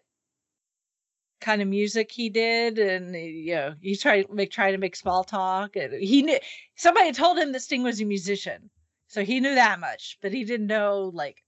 kind 1.43 1.61
of 1.61 1.67
music 1.67 2.11
he 2.11 2.29
did 2.29 2.79
and 2.79 3.15
you 3.15 3.53
know 3.53 3.73
he 3.81 3.95
tried 3.95 4.23
to 4.23 4.33
make 4.33 4.51
trying 4.51 4.71
to 4.73 4.77
make 4.77 4.95
small 4.95 5.23
talk 5.23 5.75
and 5.75 5.93
he 5.93 6.21
knew 6.21 6.39
somebody 6.75 7.11
told 7.11 7.37
him 7.37 7.51
that 7.51 7.61
sting 7.61 7.83
was 7.83 8.01
a 8.01 8.05
musician 8.05 8.69
so 9.07 9.23
he 9.23 9.39
knew 9.39 9.55
that 9.55 9.79
much 9.79 10.17
but 10.21 10.33
he 10.33 10.43
didn't 10.43 10.67
know 10.67 11.11
like 11.13 11.43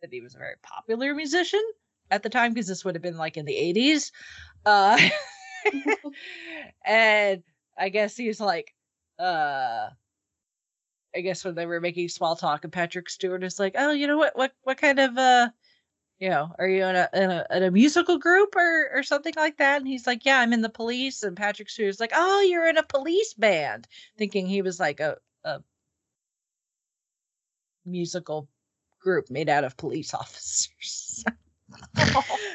that 0.00 0.12
he 0.12 0.20
was 0.20 0.34
a 0.34 0.38
very 0.38 0.56
popular 0.62 1.14
musician 1.14 1.62
at 2.10 2.22
the 2.22 2.28
time 2.28 2.52
because 2.52 2.66
this 2.66 2.84
would 2.84 2.94
have 2.94 3.02
been 3.02 3.16
like 3.16 3.36
in 3.36 3.44
the 3.44 3.54
80s 3.54 4.10
uh 4.66 4.98
and 6.84 7.42
I 7.78 7.88
guess 7.88 8.16
he's 8.16 8.40
like, 8.40 8.74
uh, 9.18 9.88
I 11.14 11.20
guess 11.20 11.44
when 11.44 11.54
they 11.54 11.66
were 11.66 11.80
making 11.80 12.08
small 12.08 12.36
talk, 12.36 12.64
and 12.64 12.72
Patrick 12.72 13.08
Stewart 13.08 13.44
is 13.44 13.60
like, 13.60 13.74
"Oh, 13.78 13.92
you 13.92 14.06
know 14.06 14.18
what? 14.18 14.36
What 14.36 14.52
what 14.62 14.78
kind 14.78 14.98
of 14.98 15.16
uh, 15.16 15.48
you 16.24 16.30
know, 16.30 16.50
are 16.58 16.66
you 16.66 16.82
in 16.86 16.96
a 16.96 17.08
in 17.12 17.30
a, 17.30 17.46
in 17.50 17.62
a 17.64 17.70
musical 17.70 18.16
group 18.16 18.56
or 18.56 18.88
or 18.94 19.02
something 19.02 19.34
like 19.36 19.58
that?" 19.58 19.76
And 19.82 19.86
he's 19.86 20.06
like, 20.06 20.24
"Yeah, 20.24 20.40
I'm 20.40 20.54
in 20.54 20.62
the 20.62 20.70
police." 20.70 21.22
And 21.22 21.36
Patrick 21.36 21.68
Stewart's 21.68 22.00
like, 22.00 22.12
"Oh, 22.14 22.40
you're 22.40 22.66
in 22.66 22.78
a 22.78 22.82
police 22.82 23.34
band," 23.34 23.86
thinking 24.16 24.46
he 24.46 24.62
was 24.62 24.80
like 24.80 25.00
a 25.00 25.18
a 25.44 25.60
musical 27.84 28.48
group 28.98 29.30
made 29.30 29.50
out 29.50 29.64
of 29.64 29.76
police 29.76 30.14
officers. 30.22 31.26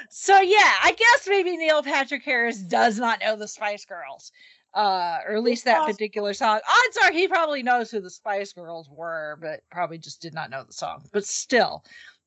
so 0.10 0.42
yeah, 0.42 0.74
I 0.82 0.96
guess 0.98 1.28
maybe 1.28 1.56
Neil 1.56 1.84
Patrick 1.84 2.24
Harris 2.24 2.58
does 2.58 2.98
not 2.98 3.20
know 3.20 3.36
the 3.36 3.48
Spice 3.48 3.86
Girls, 3.86 4.32
uh, 4.74 5.20
or 5.28 5.36
at 5.36 5.44
least 5.44 5.66
that 5.66 5.86
particular 5.86 6.34
song. 6.34 6.60
Odds 6.68 6.98
are 7.04 7.12
he 7.12 7.28
probably 7.28 7.62
knows 7.62 7.92
who 7.92 8.02
the 8.02 8.10
Spice 8.10 8.52
Girls 8.52 8.90
were, 8.90 9.38
but 9.40 9.60
probably 9.70 10.00
just 10.00 10.24
did 10.24 10.34
not 10.34 10.50
know 10.50 10.64
the 10.64 10.74
song. 10.74 11.04
But 11.14 11.24
still, 11.24 11.84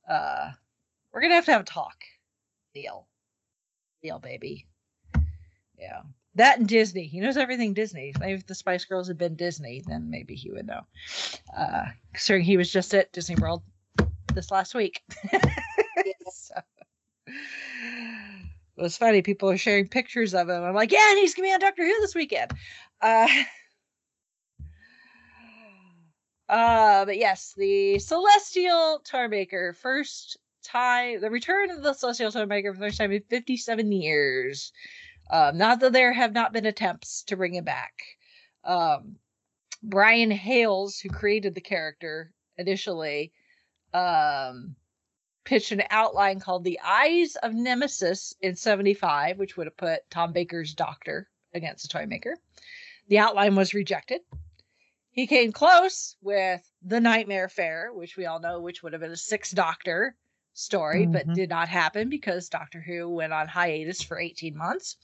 uh, 0.08 0.52
we're 1.12 1.20
gonna 1.20 1.34
have 1.34 1.44
to 1.46 1.52
have 1.52 1.62
a 1.62 1.64
talk, 1.64 1.96
Deal. 2.74 3.06
Deal, 4.02 4.18
baby, 4.18 4.66
yeah. 5.78 6.02
That 6.34 6.58
and 6.58 6.68
Disney. 6.68 7.04
He 7.04 7.20
knows 7.20 7.36
everything 7.36 7.74
Disney. 7.74 8.14
Maybe 8.18 8.34
if 8.34 8.46
the 8.46 8.54
Spice 8.54 8.86
Girls 8.86 9.08
had 9.08 9.18
been 9.18 9.34
Disney, 9.34 9.82
then 9.86 10.08
maybe 10.08 10.34
he 10.34 10.50
would 10.50 10.66
know. 10.66 10.80
Uh, 11.56 11.84
considering 12.14 12.44
he 12.44 12.56
was 12.56 12.72
just 12.72 12.94
at 12.94 13.12
Disney 13.12 13.36
World 13.36 13.62
this 14.34 14.50
last 14.50 14.74
week. 14.74 15.02
So, 16.34 16.54
it 17.26 18.82
was 18.82 18.96
funny. 18.96 19.22
People 19.22 19.50
are 19.50 19.56
sharing 19.56 19.88
pictures 19.88 20.34
of 20.34 20.48
him. 20.48 20.62
I'm 20.62 20.74
like, 20.74 20.92
yeah, 20.92 21.10
and 21.10 21.18
he's 21.18 21.34
gonna 21.34 21.48
be 21.48 21.52
on 21.52 21.60
Doctor 21.60 21.84
Who 21.84 22.00
this 22.00 22.14
weekend. 22.14 22.52
Uh, 23.00 23.28
uh, 26.48 27.04
but 27.04 27.16
yes, 27.16 27.54
the 27.56 27.98
Celestial 27.98 29.00
Toymaker, 29.04 29.74
first 29.74 30.38
time, 30.62 31.20
the 31.20 31.30
return 31.30 31.70
of 31.70 31.82
the 31.82 31.92
Celestial 31.92 32.32
Toymaker 32.32 32.72
for 32.72 32.80
the 32.80 32.86
first 32.86 32.98
time 32.98 33.12
in 33.12 33.22
57 33.22 33.92
years. 33.92 34.72
Um, 35.30 35.58
not 35.58 35.80
that 35.80 35.92
there 35.92 36.12
have 36.12 36.32
not 36.32 36.52
been 36.52 36.66
attempts 36.66 37.22
to 37.24 37.36
bring 37.36 37.54
him 37.54 37.64
back. 37.64 38.02
Um, 38.64 39.16
Brian 39.82 40.30
Hayles, 40.30 41.00
who 41.00 41.08
created 41.08 41.54
the 41.54 41.60
character 41.60 42.32
initially, 42.56 43.32
um, 43.92 44.76
pitched 45.44 45.72
an 45.72 45.82
outline 45.90 46.40
called 46.40 46.64
The 46.64 46.80
Eyes 46.84 47.36
of 47.36 47.52
Nemesis 47.52 48.34
in 48.40 48.56
75, 48.56 49.38
which 49.38 49.56
would 49.56 49.66
have 49.66 49.76
put 49.76 50.08
Tom 50.10 50.32
Baker's 50.32 50.74
Doctor 50.74 51.28
against 51.54 51.82
the 51.82 51.88
Toymaker. 51.88 52.36
The 53.08 53.18
outline 53.18 53.56
was 53.56 53.74
rejected. 53.74 54.20
He 55.10 55.26
came 55.26 55.52
close 55.52 56.16
with 56.22 56.62
The 56.82 57.00
Nightmare 57.00 57.48
Fair, 57.48 57.92
which 57.92 58.16
we 58.16 58.26
all 58.26 58.40
know, 58.40 58.60
which 58.60 58.82
would 58.82 58.92
have 58.92 59.02
been 59.02 59.10
a 59.10 59.16
sixth 59.16 59.54
Doctor 59.54 60.16
story, 60.54 61.06
but 61.06 61.26
Mhm. 61.26 61.34
did 61.34 61.50
not 61.50 61.68
happen 61.68 62.08
because 62.08 62.48
Doctor 62.48 62.80
Who 62.80 63.08
went 63.08 63.32
on 63.32 63.48
hiatus 63.48 64.02
for 64.02 64.18
18 64.18 64.56
months. 64.56 64.96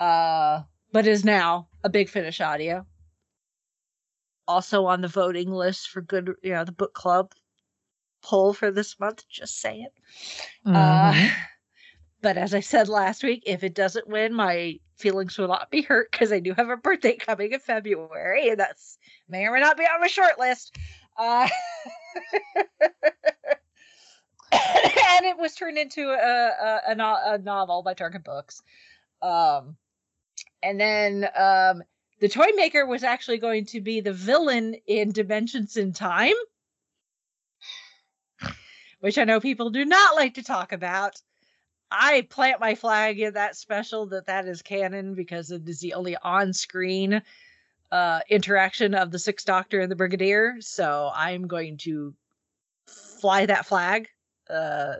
Uh, 0.00 0.62
but 0.92 1.06
is 1.06 1.24
now 1.24 1.68
a 1.84 1.88
big 1.88 2.08
finish 2.08 2.40
audio. 2.40 2.86
Also 4.46 4.86
on 4.86 5.00
the 5.00 5.08
voting 5.08 5.50
list 5.50 5.90
for 5.90 6.00
good, 6.00 6.34
you 6.42 6.52
know, 6.52 6.64
the 6.64 6.72
book 6.72 6.94
club 6.94 7.32
poll 8.22 8.52
for 8.52 8.70
this 8.70 8.98
month. 8.98 9.28
Just 9.28 9.60
saying. 9.60 9.88
Uh, 10.64 11.12
Mhm. 11.12 11.30
but 12.20 12.36
as 12.36 12.54
I 12.54 12.60
said 12.60 12.88
last 12.88 13.22
week, 13.22 13.42
if 13.46 13.62
it 13.62 13.74
doesn't 13.74 14.08
win, 14.08 14.34
my 14.34 14.80
feelings 14.96 15.38
will 15.38 15.48
not 15.48 15.70
be 15.70 15.82
hurt 15.82 16.10
because 16.10 16.32
I 16.32 16.40
do 16.40 16.52
have 16.54 16.68
a 16.68 16.76
birthday 16.76 17.16
coming 17.16 17.52
in 17.52 17.60
February, 17.60 18.48
and 18.48 18.58
that's 18.58 18.98
may 19.28 19.46
or 19.46 19.52
may 19.52 19.60
not 19.60 19.76
be 19.76 19.84
on 19.84 20.00
my 20.00 20.08
short 20.08 20.38
list. 20.38 20.76
Uh, 21.16 21.48
and 24.52 25.26
it 25.26 25.38
was 25.38 25.54
turned 25.54 25.78
into 25.78 26.10
a 26.10 26.14
a, 26.14 26.94
a, 26.94 27.34
a 27.34 27.38
novel 27.38 27.82
by 27.82 27.94
Target 27.94 28.24
Books. 28.24 28.62
Um, 29.22 29.76
and 30.62 30.80
then 30.80 31.28
um, 31.36 31.82
the 32.20 32.28
toy 32.28 32.48
maker 32.56 32.86
was 32.86 33.04
actually 33.04 33.38
going 33.38 33.66
to 33.66 33.80
be 33.80 34.00
the 34.00 34.12
villain 34.12 34.74
in 34.86 35.12
Dimensions 35.12 35.76
in 35.76 35.92
Time, 35.92 36.34
which 39.00 39.18
I 39.18 39.24
know 39.24 39.40
people 39.40 39.70
do 39.70 39.84
not 39.84 40.16
like 40.16 40.34
to 40.34 40.42
talk 40.42 40.72
about. 40.72 41.20
I 41.90 42.26
plant 42.28 42.60
my 42.60 42.74
flag 42.74 43.18
in 43.18 43.34
that 43.34 43.56
special 43.56 44.06
that 44.06 44.26
that 44.26 44.46
is 44.46 44.62
canon 44.62 45.14
because 45.14 45.50
it 45.50 45.66
is 45.66 45.80
the 45.80 45.94
only 45.94 46.16
on-screen 46.22 47.22
uh, 47.90 48.20
interaction 48.28 48.94
of 48.94 49.10
the 49.10 49.18
Sixth 49.18 49.46
Doctor 49.46 49.80
and 49.80 49.90
the 49.90 49.96
Brigadier. 49.96 50.56
So 50.60 51.10
I'm 51.14 51.46
going 51.46 51.78
to 51.78 52.14
fly 52.86 53.46
that 53.46 53.64
flag 53.64 54.08
uh, 54.50 54.94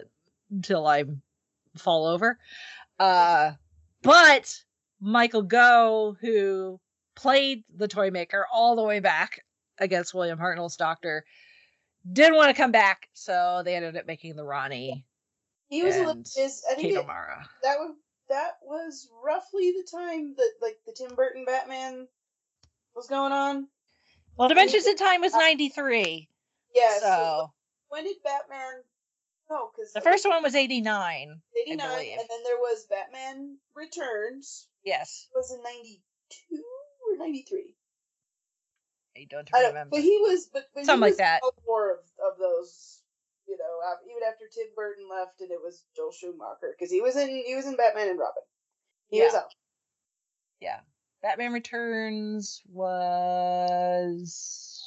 until 0.50 0.86
I 0.86 1.04
fall 1.76 2.06
over. 2.06 2.38
Uh, 2.98 3.52
but 4.02 4.62
Michael 5.00 5.42
Gough, 5.42 6.16
who 6.20 6.80
played 7.14 7.64
the 7.74 7.88
toy 7.88 8.10
maker 8.10 8.46
all 8.52 8.76
the 8.76 8.82
way 8.82 9.00
back 9.00 9.44
against 9.78 10.14
William 10.14 10.38
Hartnell's 10.38 10.76
Doctor, 10.76 11.24
didn't 12.10 12.36
want 12.36 12.54
to 12.54 12.60
come 12.60 12.72
back, 12.72 13.08
so 13.12 13.62
they 13.64 13.74
ended 13.74 13.96
up 13.96 14.06
making 14.06 14.36
the 14.36 14.44
Rani 14.44 15.04
He 15.68 15.82
was 15.82 15.96
a 15.96 16.04
little. 16.04 16.22
Is 16.22 16.64
I 16.70 16.74
think 16.74 16.88
Kate 16.88 16.94
it, 16.94 16.98
O'Mara. 16.98 17.48
that 17.62 17.78
was 17.78 17.94
that 18.28 18.52
was 18.62 19.08
roughly 19.24 19.72
the 19.72 19.86
time 19.90 20.34
that 20.36 20.52
like 20.60 20.78
the 20.86 20.92
Tim 20.92 21.14
Burton 21.14 21.44
Batman 21.44 22.06
was 22.94 23.06
going 23.06 23.32
on. 23.32 23.68
Well, 24.36 24.48
Dimensions 24.48 24.86
in 24.86 24.96
Time 24.96 25.20
was 25.20 25.32
93. 25.32 26.28
Yeah. 26.74 26.98
so 27.00 27.52
when 27.88 28.04
did 28.04 28.16
Batman? 28.22 28.82
No, 29.50 29.70
because 29.74 29.92
the 29.92 30.00
first 30.02 30.26
one 30.28 30.42
was 30.42 30.54
89. 30.54 31.40
eighty 31.60 31.76
nine, 31.76 31.90
and 31.98 32.26
then 32.28 32.42
there 32.44 32.58
was 32.58 32.86
Batman 32.90 33.56
Returns. 33.74 34.66
Yes. 34.84 35.26
Was 35.34 35.50
in 35.52 35.62
ninety 35.62 36.02
two 36.30 36.62
or 37.10 37.16
ninety 37.18 37.44
three? 37.48 37.74
I 39.16 39.26
don't 39.30 39.48
I 39.54 39.60
don't. 39.62 39.68
remember. 39.70 39.96
But 39.96 40.02
he 40.02 40.18
was, 40.22 40.48
but, 40.52 40.64
but 40.74 40.80
he 40.80 40.84
Something 40.86 41.00
like 41.00 41.10
was 41.12 41.16
that. 41.18 41.40
out 41.44 41.54
More 41.66 41.92
of 41.92 41.98
of 42.32 42.38
those, 42.38 43.00
you 43.48 43.56
know, 43.58 43.80
even 44.10 44.22
after 44.28 44.44
Tim 44.52 44.66
Burton 44.76 45.06
left, 45.10 45.40
and 45.40 45.50
it 45.50 45.58
was 45.62 45.84
Joel 45.96 46.12
Schumacher 46.12 46.74
because 46.78 46.92
he 46.92 47.00
was 47.00 47.16
in 47.16 47.28
he 47.28 47.54
was 47.56 47.66
in 47.66 47.76
Batman 47.76 48.08
and 48.10 48.18
Robin. 48.18 48.42
He 49.10 49.22
was 49.22 49.34
out. 49.34 49.54
yeah. 50.60 50.80
Batman 51.22 51.52
Returns 51.52 52.62
was 52.70 54.84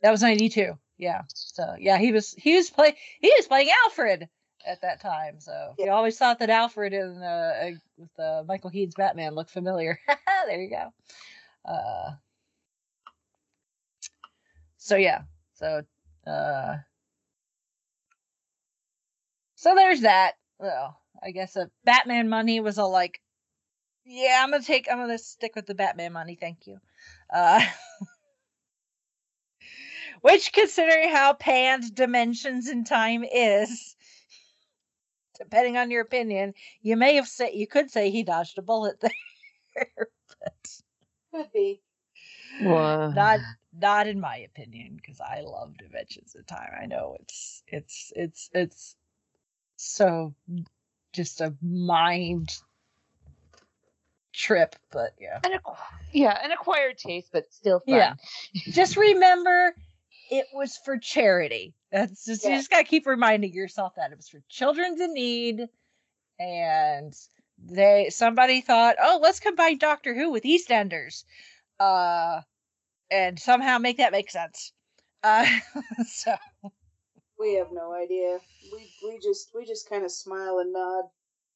that 0.00 0.10
was 0.10 0.22
92. 0.22 0.78
Yeah. 0.98 1.22
So, 1.34 1.74
yeah, 1.78 1.98
he 1.98 2.12
was 2.12 2.32
he 2.32 2.56
was 2.56 2.70
play 2.70 2.96
he 3.20 3.32
was 3.36 3.46
playing 3.46 3.70
Alfred 3.84 4.28
at 4.66 4.80
that 4.82 5.00
time. 5.00 5.40
So, 5.40 5.74
you 5.78 5.86
Yeah. 5.86 5.92
always 5.94 6.18
thought 6.18 6.38
that 6.38 6.50
Alfred 6.50 6.92
in 6.92 7.22
uh, 7.22 7.26
uh, 7.26 7.70
with 7.98 8.18
uh, 8.18 8.44
Michael 8.46 8.70
Keaton's 8.70 8.94
Batman 8.94 9.34
looked 9.34 9.50
familiar. 9.50 9.98
there 10.46 10.60
you 10.62 10.70
go. 10.70 10.92
Uh 11.70 12.12
So, 14.76 14.96
yeah. 14.96 15.22
So, 15.54 15.82
uh 16.26 16.76
So 19.56 19.74
there's 19.74 20.02
that. 20.02 20.34
Well, 20.58 21.00
I 21.22 21.30
guess 21.30 21.56
a 21.56 21.70
Batman 21.84 22.28
money 22.28 22.60
was 22.60 22.78
a 22.78 22.84
like, 22.84 23.20
yeah, 24.04 24.40
I'm 24.42 24.50
gonna 24.50 24.62
take, 24.62 24.88
I'm 24.90 24.98
gonna 24.98 25.18
stick 25.18 25.56
with 25.56 25.66
the 25.66 25.74
Batman 25.74 26.12
money. 26.12 26.36
Thank 26.36 26.66
you. 26.66 26.80
Uh, 27.32 27.64
which, 30.24 30.54
considering 30.54 31.10
how 31.10 31.34
panned 31.34 31.94
Dimensions 31.94 32.66
in 32.66 32.84
Time 32.84 33.24
is, 33.24 33.94
depending 35.38 35.76
on 35.76 35.90
your 35.90 36.00
opinion, 36.00 36.54
you 36.80 36.96
may 36.96 37.16
have 37.16 37.28
said 37.28 37.50
you 37.52 37.66
could 37.66 37.90
say 37.90 38.08
he 38.08 38.22
dodged 38.22 38.56
a 38.56 38.62
bullet 38.62 38.98
there, 39.02 40.08
but 40.40 40.80
Could 41.30 41.52
be. 41.52 41.82
Wha- 42.62 43.10
not 43.14 43.38
not 43.78 44.06
in 44.06 44.18
my 44.18 44.38
opinion 44.38 44.96
because 44.96 45.20
I 45.20 45.42
love 45.42 45.76
Dimensions 45.76 46.34
in 46.34 46.44
Time. 46.44 46.70
I 46.80 46.86
know 46.86 47.18
it's 47.20 47.62
it's 47.68 48.10
it's 48.16 48.48
it's 48.54 48.96
so 49.76 50.34
just 51.12 51.42
a 51.42 51.52
mind 51.60 52.56
trip, 54.32 54.74
but 54.90 55.10
yeah. 55.20 55.40
An 55.44 55.52
acqu- 55.52 55.76
yeah, 56.12 56.38
an 56.42 56.50
acquired 56.50 56.96
taste, 56.96 57.28
but 57.30 57.52
still 57.52 57.80
fun. 57.80 57.94
Yeah. 57.94 58.14
just 58.70 58.96
remember 58.96 59.74
it 60.30 60.46
was 60.52 60.76
for 60.76 60.98
charity. 60.98 61.74
That's 61.92 62.24
just 62.24 62.44
you 62.44 62.50
just 62.50 62.70
gotta 62.70 62.84
keep 62.84 63.06
reminding 63.06 63.52
yourself 63.52 63.94
that 63.96 64.10
it 64.12 64.16
was 64.16 64.28
for 64.28 64.42
children 64.48 65.00
in 65.00 65.14
need 65.14 65.68
and 66.38 67.14
they 67.58 68.10
somebody 68.10 68.60
thought, 68.60 68.96
oh, 69.00 69.20
let's 69.22 69.40
combine 69.40 69.78
Doctor 69.78 70.14
Who 70.14 70.30
with 70.30 70.44
EastEnders. 70.44 71.24
Uh 71.78 72.40
and 73.10 73.38
somehow 73.38 73.78
make 73.78 73.98
that 73.98 74.12
make 74.12 74.30
sense. 74.30 74.72
Uh 75.22 75.46
so 76.06 76.34
We 77.38 77.54
have 77.54 77.68
no 77.72 77.92
idea. 77.92 78.38
We 78.72 78.90
we 79.04 79.18
just 79.18 79.50
we 79.54 79.64
just 79.64 79.88
kind 79.88 80.04
of 80.04 80.10
smile 80.10 80.58
and 80.58 80.72
nod. 80.72 81.04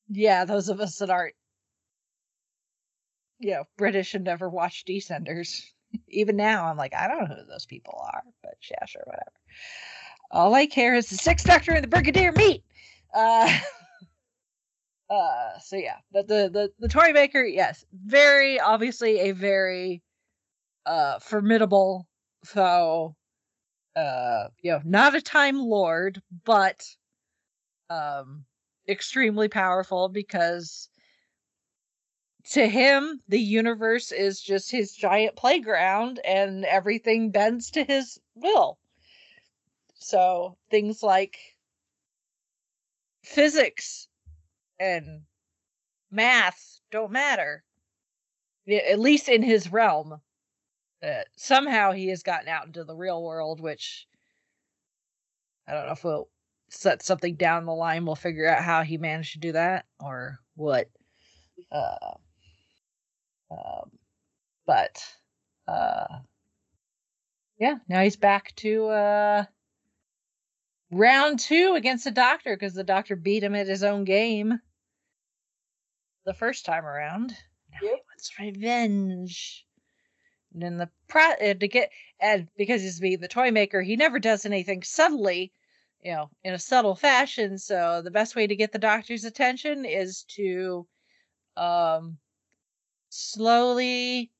yeah, 0.09 0.45
those 0.45 0.69
of 0.69 0.81
us 0.81 0.97
that 0.99 1.11
aren't 1.11 1.35
you 3.41 3.53
know, 3.53 3.64
British 3.77 4.14
and 4.14 4.25
never 4.25 4.49
watched 4.49 4.89
EastEnders. 4.89 5.62
Even 6.09 6.36
now, 6.36 6.66
I'm 6.66 6.76
like, 6.76 6.95
I 6.95 7.09
don't 7.09 7.20
know 7.20 7.34
who 7.36 7.47
those 7.47 7.66
people 7.66 8.01
are, 8.12 8.22
but 8.43 8.55
yeah, 8.70 8.84
sure, 8.86 9.03
whatever. 9.05 9.32
All 10.30 10.55
I 10.55 10.66
care 10.66 10.95
is 10.95 11.09
the 11.09 11.16
Sixth 11.16 11.47
Doctor 11.47 11.72
and 11.72 11.82
the 11.82 11.89
Brigadier 11.89 12.32
meet. 12.32 12.62
Uh, 13.14 13.59
uh, 15.11 15.59
so 15.61 15.76
yeah, 15.76 15.97
but 16.12 16.28
the 16.28 16.51
the 16.53 16.70
the 16.78 16.89
toy 16.89 17.12
maker, 17.12 17.43
yes, 17.43 17.84
very 17.93 18.61
obviously 18.61 19.20
a 19.20 19.32
very 19.32 20.03
uh 20.86 21.18
formidable 21.18 22.07
foe. 22.45 23.14
Uh, 23.97 24.49
you 24.62 24.70
know, 24.70 24.80
not 24.84 25.14
a 25.16 25.20
Time 25.20 25.59
Lord, 25.59 26.22
but 26.45 26.86
um, 27.91 28.45
extremely 28.89 29.49
powerful 29.49 30.09
because 30.09 30.89
to 32.51 32.67
him, 32.67 33.21
the 33.29 33.41
universe 33.41 34.11
is 34.11 34.41
just 34.41 34.71
his 34.71 34.93
giant 34.93 35.37
playground 35.37 36.21
and 36.25 36.65
everything 36.65 37.31
bends 37.31 37.71
to 37.73 37.85
his 37.85 38.19
will. 38.35 38.79
So 39.95 40.57
things 40.71 41.03
like 41.03 41.37
physics 43.23 44.09
and 44.81 45.23
math 46.11 46.81
don't 46.91 47.13
matter, 47.13 47.65
at 48.71 48.99
least 48.99 49.29
in 49.29 49.43
his 49.43 49.71
realm. 49.71 50.21
Somehow 51.37 51.93
he 51.93 52.09
has 52.09 52.23
gotten 52.23 52.49
out 52.49 52.67
into 52.67 52.85
the 52.85 52.97
real 52.97 53.23
world, 53.23 53.61
which 53.61 54.07
I 55.67 55.75
don't 55.75 55.87
know 55.87 55.93
if 55.93 56.05
we'll 56.05 56.29
set 56.71 57.03
something 57.03 57.35
down 57.35 57.67
the 57.67 57.75
line. 57.75 58.07
We'll 58.07 58.15
figure 58.15 58.49
out 58.49 58.63
how 58.63 58.83
he 58.83 58.97
managed 58.97 59.35
to 59.35 59.39
do 59.39 59.53
that 59.53 59.85
or 60.01 60.39
what. 60.55 60.89
Uh, 61.71 62.15
um, 63.51 63.91
but 64.67 65.03
uh, 65.67 66.19
yeah, 67.59 67.77
now 67.89 68.03
he's 68.03 68.17
back 68.17 68.55
to 68.57 68.87
uh, 68.89 69.45
round 70.91 71.39
two 71.41 71.75
against 71.77 72.05
the 72.05 72.11
doctor 72.11 72.55
because 72.57 72.75
the 72.75 72.85
doctor 72.85 73.17
beat 73.17 73.43
him 73.43 73.55
at 73.55 73.67
his 73.67 73.83
own 73.83 74.05
game 74.05 74.61
the 76.25 76.35
first 76.35 76.65
time 76.67 76.85
around. 76.85 77.31
Now 77.31 77.79
he 77.81 77.87
Yep. 77.87 78.05
wants 78.09 78.39
revenge. 78.39 79.67
And 80.53 80.63
then 80.63 80.77
the 80.79 80.91
pro 81.09 81.23
uh, 81.23 81.55
to 81.55 81.69
get 81.69 81.91
and 82.21 82.49
because 82.57 82.83
he's 82.83 83.01
being 83.01 83.21
the 83.21 83.29
toy 83.29 83.51
maker, 83.51 83.83
he 83.83 83.97
never 83.97 84.19
does 84.19 84.47
anything 84.47 84.83
subtly, 84.83 85.53
you 86.03 86.13
know, 86.13 86.31
in 86.43 86.55
a 86.55 86.59
subtle 86.59 86.95
fashion. 86.95 87.59
So 87.59 88.03
the 88.03 88.11
best 88.11 88.35
way 88.37 88.47
to 88.47 88.57
get 88.57 88.73
the 88.73 88.79
doctor's 88.79 89.25
attention 89.25 89.85
is 89.85 90.25
to 90.37 90.87
um 91.57 92.19
slowly 93.09 94.31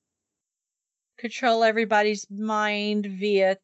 control 1.19 1.65
everybody's 1.65 2.27
mind 2.31 3.07
via 3.07 3.59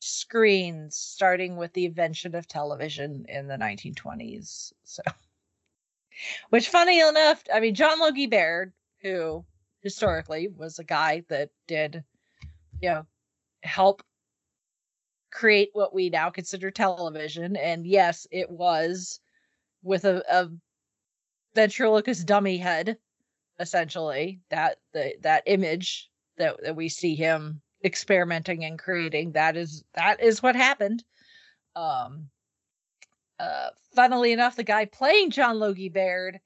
screens, 0.00 0.96
starting 0.96 1.56
with 1.56 1.72
the 1.72 1.84
invention 1.84 2.34
of 2.34 2.46
television 2.46 3.26
in 3.28 3.46
the 3.46 3.56
1920s. 3.56 4.72
So, 4.84 5.02
which, 6.50 6.68
funny 6.68 7.00
enough, 7.00 7.42
I 7.52 7.60
mean, 7.60 7.74
John 7.74 8.00
Logie 8.00 8.26
Baird, 8.26 8.72
who 9.02 9.44
historically 9.82 10.48
was 10.48 10.78
a 10.78 10.84
guy 10.84 11.24
that 11.28 11.50
did, 11.66 12.04
you 12.80 12.90
know, 12.90 13.06
help 13.62 14.02
create 15.30 15.70
what 15.72 15.94
we 15.94 16.10
now 16.10 16.30
consider 16.30 16.70
television. 16.70 17.56
And 17.56 17.86
yes, 17.86 18.26
it 18.30 18.50
was 18.50 19.20
with 19.82 20.04
a, 20.04 20.22
a 20.30 20.48
ventriloquist 21.54 22.26
dummy 22.26 22.56
head, 22.56 22.96
essentially, 23.58 24.40
that 24.50 24.78
the 24.92 25.14
that 25.22 25.42
image 25.46 26.10
that, 26.36 26.56
that 26.62 26.76
we 26.76 26.88
see 26.88 27.14
him 27.14 27.60
experimenting 27.84 28.64
and 28.64 28.78
creating 28.78 29.32
that 29.32 29.56
is 29.56 29.84
that 29.94 30.20
is 30.22 30.42
what 30.42 30.56
happened. 30.56 31.04
Um 31.76 32.30
uh 33.38 33.68
funnily 33.94 34.32
enough 34.32 34.56
the 34.56 34.64
guy 34.64 34.84
playing 34.84 35.30
john 35.30 35.58
logie 35.58 35.88
baird 35.88 36.40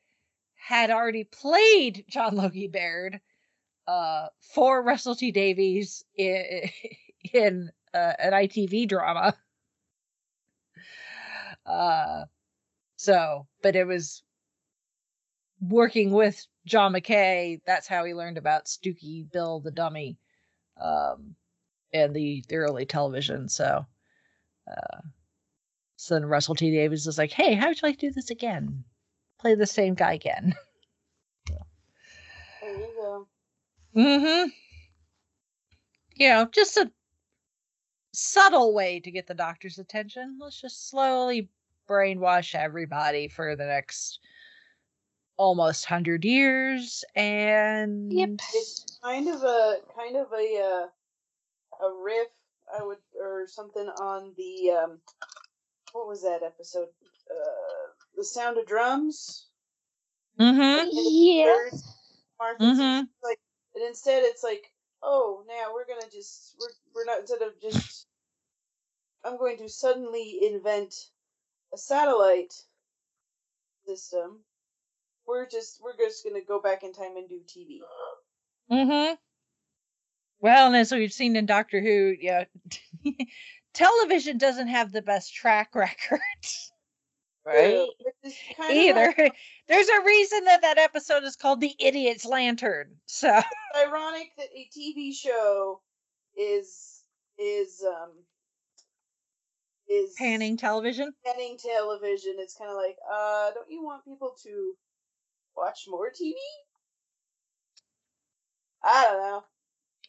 had 0.55 0.91
already 0.91 1.25
played 1.25 2.05
john 2.09 2.35
logie 2.37 2.69
baird 2.69 3.21
uh 3.87 4.27
for 4.55 4.83
russell 4.83 5.15
t 5.15 5.33
davies 5.33 6.05
in, 6.17 6.69
in 7.33 7.71
uh, 7.95 8.13
an 8.19 8.33
itv 8.33 8.89
drama. 8.89 9.35
Uh 11.65 12.25
so 12.97 13.47
but 13.63 13.77
it 13.77 13.87
was 13.87 14.23
working 15.61 16.11
with 16.11 16.45
john 16.65 16.93
mckay 16.93 17.61
that's 17.67 17.89
how 17.89 18.05
he 18.05 18.15
learned 18.15 18.39
about 18.39 18.67
stooky 18.67 19.31
bill 19.33 19.61
the 19.61 19.71
dummy 19.71 20.17
um, 20.81 21.35
and 21.93 22.15
the, 22.15 22.45
the 22.49 22.57
early 22.57 22.85
television. 22.85 23.49
So, 23.49 23.87
uh, 24.71 24.99
so 25.97 26.15
then 26.15 26.27
Russell 26.27 26.55
T 26.55 26.71
Davies 26.71 27.07
is 27.07 27.19
like, 27.19 27.33
"Hey, 27.33 27.55
how 27.55 27.69
would 27.69 27.81
you 27.81 27.89
like 27.89 27.99
to 27.99 28.09
do 28.09 28.13
this 28.13 28.31
again? 28.31 28.85
Play 29.39 29.55
the 29.55 29.67
same 29.67 29.95
guy 29.95 30.15
again." 30.15 30.55
There 32.61 32.79
you 32.79 32.89
go. 32.97 33.27
Mm-hmm. 33.97 34.51
You 36.15 36.29
know, 36.29 36.49
just 36.53 36.77
a 36.77 36.89
subtle 38.13 38.73
way 38.73 39.01
to 39.01 39.11
get 39.11 39.27
the 39.27 39.35
doctor's 39.35 39.81
attention. 39.81 40.39
Let's 40.41 40.61
just 40.61 40.89
slowly 40.89 41.51
brainwash 41.91 42.55
everybody 42.55 43.27
for 43.27 43.57
the 43.57 43.67
next 43.67 44.21
almost 45.43 45.87
hundred 45.87 46.25
years, 46.25 47.05
and 47.17 48.13
yep. 48.13 48.31
It's 48.55 48.99
kind 49.03 49.29
of 49.29 49.43
a 49.43 49.79
kind 49.99 50.17
of 50.17 50.29
a 50.33 50.47
uh, 50.63 51.85
a 51.85 51.93
riff, 52.05 52.29
I 52.79 52.85
would, 52.85 52.99
or 53.21 53.49
something 53.49 53.89
on 53.89 54.33
the 54.37 54.71
um, 54.71 54.99
what 55.93 56.07
was 56.07 56.23
that 56.23 56.45
episode? 56.45 56.89
Uh, 57.29 57.91
the 58.17 58.25
Sound 58.25 58.57
of 58.57 58.67
Drums. 58.67 59.49
Mm-hmm. 60.39 60.89
Yes. 60.93 61.93
Martha 62.39 62.63
Mhm. 62.63 63.09
like, 63.25 63.41
and 63.75 63.85
instead 63.85 64.23
it's 64.23 64.45
like, 64.45 64.73
oh, 65.03 65.45
now 65.49 65.75
we're 65.75 65.87
gonna 65.87 66.11
just 66.11 66.55
we're 66.61 66.73
we're 66.95 67.05
not 67.05 67.21
instead 67.21 67.43
of 67.43 67.61
just. 67.61 68.07
I'm 69.25 69.39
going 69.39 69.59
to 69.59 69.69
suddenly 69.69 70.41
invent 70.43 70.95
a 71.73 71.79
satellite 71.79 72.55
system. 73.87 74.41
We're 75.27 75.49
just 75.49 75.81
we're 75.83 75.97
just 75.97 76.25
gonna 76.25 76.45
go 76.47 76.61
back 76.61 76.83
in 76.83 76.93
time 76.93 77.17
and 77.17 77.29
do 77.29 77.41
TV. 77.47 77.81
Mm-hmm. 78.71 79.15
Well, 80.41 80.67
and 80.67 80.77
as 80.77 80.91
we've 80.91 81.13
seen 81.13 81.37
in 81.37 81.47
Doctor 81.47 81.81
Who, 81.81 82.17
yeah, 82.21 82.45
television 83.75 84.39
doesn't 84.39 84.69
have 84.69 84.93
the 84.93 85.03
best 85.03 85.35
track 85.35 85.71
record 85.75 86.21
Right. 87.45 87.89
Which 87.99 88.33
is 88.33 88.39
kind 88.57 88.71
of 88.71 88.77
either. 88.77 89.31
There's 89.69 89.89
a 89.89 90.05
reason 90.05 90.45
that 90.45 90.63
that 90.63 90.79
episode 90.79 91.25
is 91.25 91.37
called 91.37 91.61
the 91.61 91.75
Idiot's 91.79 92.25
Lantern. 92.25 92.97
So, 93.07 93.29
ironic 93.77 94.31
that 94.37 94.49
a 94.55 94.69
TV 94.77 95.13
show 95.15 95.81
is 96.37 97.01
is 97.39 97.85
um 97.85 98.11
is 99.89 100.15
panning 100.17 100.57
television. 100.57 101.13
panning 101.25 101.59
television. 101.59 102.35
It's 102.39 102.55
kind 102.55 102.71
of 102.71 102.77
like, 102.77 102.97
uh, 103.13 103.51
don't 103.51 103.71
you 103.71 103.83
want 103.83 104.05
people 104.05 104.35
to 104.45 104.75
watch 105.57 105.85
more 105.89 106.11
TV? 106.11 106.35
I 108.83 109.05
don't 109.05 109.19
know. 109.23 109.45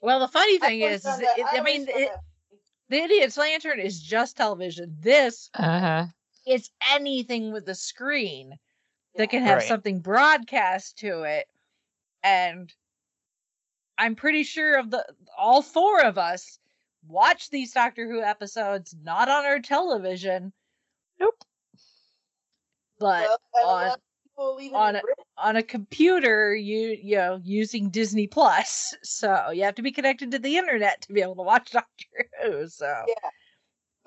Well, 0.02 0.20
the 0.20 0.28
funny 0.28 0.58
thing 0.60 0.84
I 0.84 0.88
is, 0.88 1.06
is 1.06 1.20
it, 1.20 1.28
that- 1.38 1.60
I 1.60 1.62
mean, 1.64 1.86
found 1.86 2.00
it, 2.02 2.12
the 2.90 2.98
Idiot's 3.04 3.38
Lantern 3.38 3.80
is 3.80 4.02
just 4.02 4.38
television. 4.38 4.96
This 5.00 5.50
Uh 5.54 5.80
huh. 5.80 6.06
is 6.46 6.70
anything 6.92 7.54
with 7.54 7.68
a 7.70 7.76
screen 7.76 8.58
that 9.16 9.30
can 9.30 9.44
have 9.44 9.60
Right. 9.60 9.68
something 9.68 10.00
broadcast 10.00 10.98
to 11.00 11.22
it 11.24 11.48
and 12.24 12.74
i'm 14.00 14.16
pretty 14.16 14.42
sure 14.44 14.80
of 14.80 14.90
the 14.90 15.06
all 15.38 15.62
four 15.62 16.04
of 16.04 16.18
us 16.18 16.58
watch 17.08 17.50
these 17.52 17.72
doctor 17.74 18.08
who 18.08 18.24
episodes 18.24 18.96
not 19.04 19.30
on 19.30 19.46
our 19.46 19.60
television 19.60 20.52
Nope. 21.20 21.36
but 22.98 23.28
well, 23.54 23.70
on- 23.70 23.88
lot 23.88 23.94
of 23.98 24.02
people 24.36 24.60
even 24.62 24.76
on 24.76 24.96
a- 24.96 25.02
on 25.38 25.56
a 25.56 25.64
computer 25.64 26.56
you 26.56 26.98
you 27.02 27.16
know 27.16 27.40
using 27.44 27.90
disney 27.90 28.28
plus 28.28 28.94
so 29.04 29.50
you 29.52 29.64
have 29.64 29.76
to 29.76 29.82
be 29.82 29.92
connected 29.92 30.32
to 30.32 30.40
the 30.40 30.58
internet 30.58 31.02
to 31.02 31.14
be 31.14 31.22
able 31.22 31.36
to 31.36 31.42
watch 31.42 31.72
doctor 31.72 32.30
who 32.44 32.68
so 32.68 33.06
Yeah. 33.08 33.30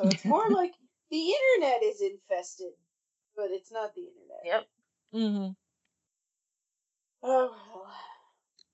so 0.01 0.09
it's 0.09 0.25
more 0.25 0.49
like 0.51 0.73
the 1.11 1.33
internet 1.33 1.85
is 1.85 2.01
infested, 2.01 2.73
but 3.37 3.47
it's 3.53 3.71
not 3.71 3.95
the 3.95 4.01
internet. 4.01 4.41
Yep. 4.45 4.67
Mm-hmm. 5.15 5.53
Oh, 7.23 7.57
well. 7.73 7.95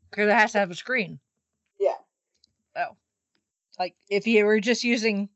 because 0.08 0.28
it 0.30 0.34
has 0.34 0.52
to 0.52 0.58
have 0.58 0.70
a 0.70 0.74
screen 0.74 1.18
yeah. 1.78 1.96
Oh. 2.76 2.96
Like 3.78 3.94
if 4.08 4.26
you 4.26 4.44
were 4.44 4.60
just 4.60 4.84
using 4.84 5.28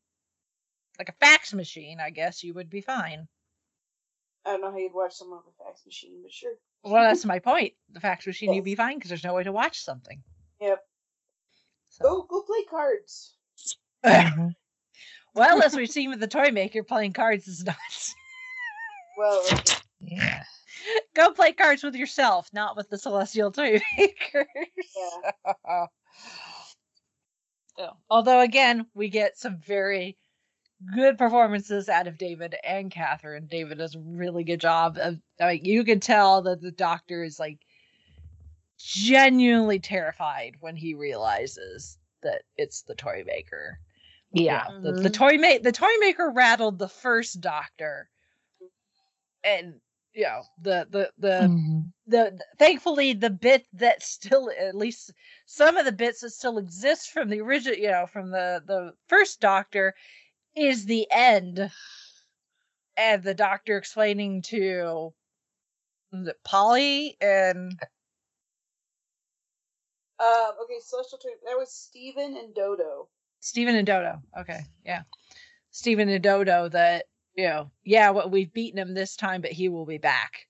like 0.99 1.09
a 1.09 1.15
fax 1.21 1.53
machine, 1.53 1.99
I 2.01 2.11
guess 2.11 2.45
you 2.45 2.55
would 2.55 2.71
be 2.71 2.81
fine. 2.81 3.27
I 4.47 4.53
don't 4.53 4.61
know 4.61 4.71
how 4.71 4.79
you'd 4.79 4.95
watch 4.95 5.15
someone 5.15 5.41
with 5.45 5.55
a 5.59 5.65
fax 5.65 5.85
machine, 5.85 6.21
but 6.23 6.33
sure. 6.33 6.53
Well, 6.85 7.03
that's 7.03 7.25
my 7.25 7.41
point. 7.41 7.73
The 7.91 8.01
fax 8.01 8.27
machine, 8.27 8.53
you'd 8.53 8.65
be 8.65 8.77
fine 8.77 8.97
because 8.97 9.09
there's 9.09 9.25
no 9.25 9.35
way 9.35 9.43
to 9.43 9.51
watch 9.53 9.81
something. 9.81 10.23
Yep. 10.61 10.79
So, 11.89 12.05
Go 12.05 12.23
go 12.23 12.43
play 12.43 12.65
cards. 12.71 13.37
well, 15.35 15.63
as 15.63 15.75
we've 15.75 15.91
seen 15.91 16.11
with 16.11 16.21
the 16.21 16.29
toy 16.29 16.51
maker, 16.53 16.85
playing 16.85 17.13
cards 17.13 17.49
is 17.49 17.65
nuts. 17.65 18.15
Well, 19.19 19.43
okay. 19.51 19.79
Yeah. 20.03 20.45
Go 21.15 21.31
play 21.31 21.53
cards 21.53 21.83
with 21.83 21.95
yourself, 21.95 22.51
not 22.53 22.77
with 22.77 22.91
the 22.91 22.99
celestial 22.99 23.51
toy 23.51 23.81
makers. 23.99 24.47
Yeah. 24.95 25.87
So, 27.79 27.97
although 28.11 28.41
again, 28.41 28.85
we 28.93 29.09
get 29.09 29.39
some 29.39 29.57
very 29.57 30.19
good 30.95 31.17
performances 31.19 31.89
out 31.89 32.07
of 32.07 32.19
David 32.19 32.55
and 32.65 32.91
Catherine. 32.91 33.47
David 33.47 33.79
does 33.79 33.95
a 33.95 34.01
really 34.01 34.45
good 34.45 34.61
job 34.61 34.99
of 35.01 35.19
like 35.41 35.65
you 35.65 35.85
can 35.85 36.01
tell 36.01 36.43
that 36.43 36.61
the 36.61 36.71
doctor 36.71 37.25
is 37.25 37.39
like 37.39 37.59
genuinely 38.79 39.79
terrified 39.79 40.55
when 40.61 40.77
he 40.77 40.95
realizes 40.95 41.99
that 42.23 42.43
it's 42.57 42.83
the 42.83 42.95
toy 42.95 43.23
maker. 43.27 43.79
Yeah. 44.33 44.67
the, 44.83 44.93
the 44.93 45.11
toy 45.11 45.39
ma- 45.39 45.59
the 45.63 45.73
toy 45.73 45.93
maker 46.01 46.31
rattled 46.31 46.79
the 46.79 46.89
first 46.89 47.41
doctor 47.41 48.11
and 49.45 49.81
you 50.13 50.25
know 50.25 50.43
the 50.61 50.87
the 50.91 51.11
the 51.19 51.49
Mhm. 51.49 51.93
the 52.07 52.39
thankfully 52.59 53.13
the 53.15 53.31
bit 53.31 53.67
that 53.75 54.03
still 54.03 54.51
at 54.59 54.75
least 54.75 55.13
some 55.47 55.77
of 55.77 55.85
the 55.85 55.93
bits 55.93 56.21
that 56.21 56.31
still 56.31 56.59
exist 56.59 57.11
from 57.11 57.31
the 57.31 57.41
original 57.41 57.79
you 57.79 57.91
know 57.91 58.07
from 58.07 58.31
the 58.31 58.63
the 58.67 58.93
first 59.09 59.41
doctor 59.41 59.95
is 60.57 60.87
the 60.87 61.07
end 61.11 61.71
and 62.97 63.23
the 63.23 63.35
doctor 63.35 63.77
explaining 63.77 64.43
to 64.43 65.13
was 66.13 66.35
polly 66.45 67.17
and 67.21 67.79
Um, 70.19 70.53
okay, 70.63 70.79
Celestial 70.81 71.19
Twin. 71.19 71.35
That 71.45 71.59
was 71.59 71.71
Steven 71.71 72.37
and 72.39 72.55
Dodo. 72.55 73.09
Steven 73.41 73.75
and 73.77 73.87
Dodo. 73.87 74.23
Okay, 74.39 74.61
yeah. 74.85 75.03
Steven 75.73 76.09
and 76.09 76.23
Dodo 76.23 76.71
that, 76.71 77.05
you 77.35 77.45
know, 77.45 77.71
yeah, 77.85 78.09
well, 78.11 78.31
we've 78.31 78.53
beaten 78.53 78.79
him 78.79 78.95
this 78.95 79.15
time, 79.15 79.43
but 79.43 79.53
he 79.53 79.69
will 79.69 79.85
be 79.85 79.99
back. 79.99 80.47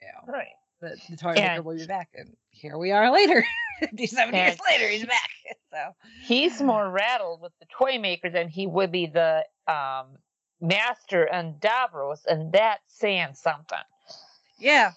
You 0.00 0.06
know, 0.06 0.32
Right. 0.32 0.54
the, 0.80 0.96
the 1.10 1.16
toy 1.16 1.34
maker 1.34 1.62
will 1.62 1.76
be 1.76 1.86
back. 1.86 2.10
And 2.14 2.36
here 2.52 2.78
we 2.78 2.92
are 2.92 3.10
later. 3.10 3.44
57 3.80 4.34
years 4.34 4.58
later, 4.70 4.88
he's 4.88 5.04
back. 5.06 5.30
So 5.72 5.94
He's 6.24 6.60
more 6.62 6.88
rattled 6.90 7.40
with 7.40 7.52
the 7.58 7.66
toy 7.66 7.98
maker 7.98 8.28
than 8.28 8.48
he 8.48 8.66
would 8.66 8.92
be 8.92 9.06
the 9.06 9.44
um, 9.66 10.18
master 10.60 11.24
and 11.24 11.54
Davros, 11.60 12.20
and 12.26 12.52
that's 12.52 12.82
saying 12.88 13.34
something. 13.34 13.78
yeah. 14.58 14.92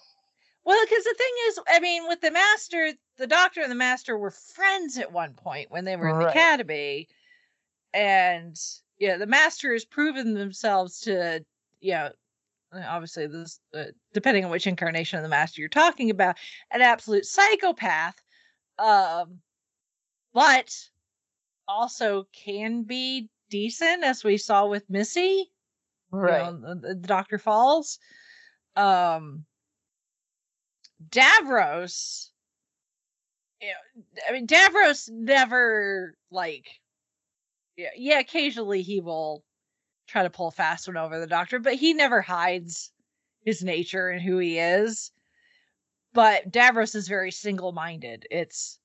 Well, 0.64 0.78
because 0.84 1.04
the 1.04 1.14
thing 1.16 1.32
is, 1.48 1.60
I 1.68 1.80
mean, 1.80 2.08
with 2.08 2.20
the 2.20 2.30
master, 2.32 2.90
the 3.18 3.26
doctor 3.28 3.62
and 3.62 3.70
the 3.70 3.76
master 3.76 4.18
were 4.18 4.32
friends 4.32 4.98
at 4.98 5.12
one 5.12 5.32
point 5.34 5.70
when 5.70 5.84
they 5.84 5.94
were 5.96 6.08
in 6.08 6.18
the 6.18 6.28
academy. 6.28 7.08
And 7.94 8.56
yeah, 8.98 9.16
the 9.16 9.26
master 9.26 9.72
has 9.72 9.84
proven 9.84 10.34
themselves 10.34 11.00
to, 11.02 11.44
you 11.80 11.92
know, 11.92 12.10
obviously 12.84 13.26
this 13.26 13.60
uh, 13.74 13.84
depending 14.12 14.44
on 14.44 14.50
which 14.50 14.66
incarnation 14.66 15.18
of 15.18 15.22
the 15.22 15.28
master 15.28 15.60
you're 15.60 15.68
talking 15.68 16.10
about, 16.10 16.36
an 16.70 16.82
absolute 16.82 17.24
psychopath. 17.24 18.16
Um, 18.78 19.38
but 20.34 20.74
also 21.66 22.26
can 22.32 22.82
be 22.82 23.30
decent, 23.48 24.04
as 24.04 24.22
we 24.22 24.36
saw 24.36 24.66
with 24.66 24.88
Missy 24.90 25.50
you 26.12 26.18
know, 26.20 26.74
the, 26.74 26.94
the 26.94 26.94
Dr. 26.94 27.38
Falls. 27.38 27.98
Um 28.74 29.44
Davros 31.10 32.30
you 33.60 33.68
know, 33.68 34.02
I 34.28 34.32
mean 34.32 34.46
Davros 34.46 35.10
never 35.10 36.14
like 36.30 36.66
yeah, 37.76 37.90
yeah, 37.96 38.18
occasionally 38.20 38.82
he 38.82 39.00
will 39.00 39.44
try 40.06 40.22
to 40.22 40.30
pull 40.30 40.48
a 40.48 40.52
fast 40.52 40.86
one 40.86 40.96
over 40.96 41.18
the 41.18 41.26
doctor, 41.26 41.58
but 41.58 41.74
he 41.74 41.92
never 41.92 42.20
hides 42.20 42.92
his 43.44 43.62
nature 43.62 44.08
and 44.08 44.22
who 44.22 44.38
he 44.38 44.58
is. 44.58 45.10
But 46.12 46.50
Davros 46.50 46.94
is 46.94 47.08
very 47.08 47.30
single-minded. 47.30 48.26
It's 48.30 48.78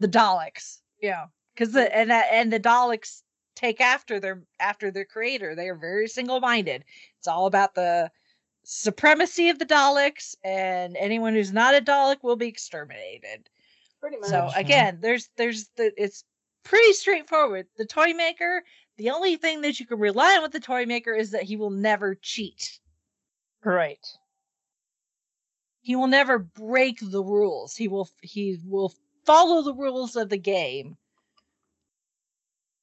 the 0.00 0.08
Daleks, 0.08 0.80
yeah, 1.00 1.26
because 1.54 1.72
the 1.72 1.94
and 1.96 2.10
that 2.10 2.26
and 2.32 2.52
the 2.52 2.60
Daleks 2.60 3.22
take 3.54 3.80
after 3.80 4.18
their 4.20 4.42
after 4.60 4.90
their 4.90 5.04
creator. 5.04 5.54
They 5.54 5.68
are 5.68 5.76
very 5.76 6.08
single-minded. 6.08 6.84
It's 7.18 7.28
all 7.28 7.46
about 7.46 7.74
the 7.74 8.10
supremacy 8.64 9.48
of 9.48 9.58
the 9.58 9.66
Daleks, 9.66 10.34
and 10.44 10.96
anyone 10.96 11.34
who's 11.34 11.52
not 11.52 11.74
a 11.74 11.80
Dalek 11.80 12.22
will 12.22 12.36
be 12.36 12.48
exterminated. 12.48 13.48
Pretty 14.00 14.18
much. 14.18 14.30
So 14.30 14.50
again, 14.54 14.98
there's 15.00 15.30
there's 15.36 15.68
the 15.76 15.92
it's 15.96 16.24
pretty 16.64 16.92
straightforward. 16.92 17.66
The 17.76 17.86
toy 17.86 18.12
maker, 18.14 18.62
the 18.98 19.10
only 19.10 19.36
thing 19.36 19.62
that 19.62 19.80
you 19.80 19.86
can 19.86 19.98
rely 19.98 20.36
on 20.36 20.42
with 20.42 20.52
the 20.52 20.60
toy 20.60 20.84
maker 20.84 21.14
is 21.14 21.30
that 21.30 21.44
he 21.44 21.56
will 21.56 21.70
never 21.70 22.16
cheat. 22.16 22.80
Right. 23.64 24.04
He 25.80 25.96
will 25.96 26.08
never 26.08 26.38
break 26.38 26.98
the 27.00 27.22
rules. 27.22 27.76
He 27.76 27.88
will 27.88 28.10
he 28.20 28.58
will 28.66 28.92
follow 29.24 29.62
the 29.62 29.74
rules 29.74 30.16
of 30.16 30.28
the 30.28 30.36
game 30.36 30.98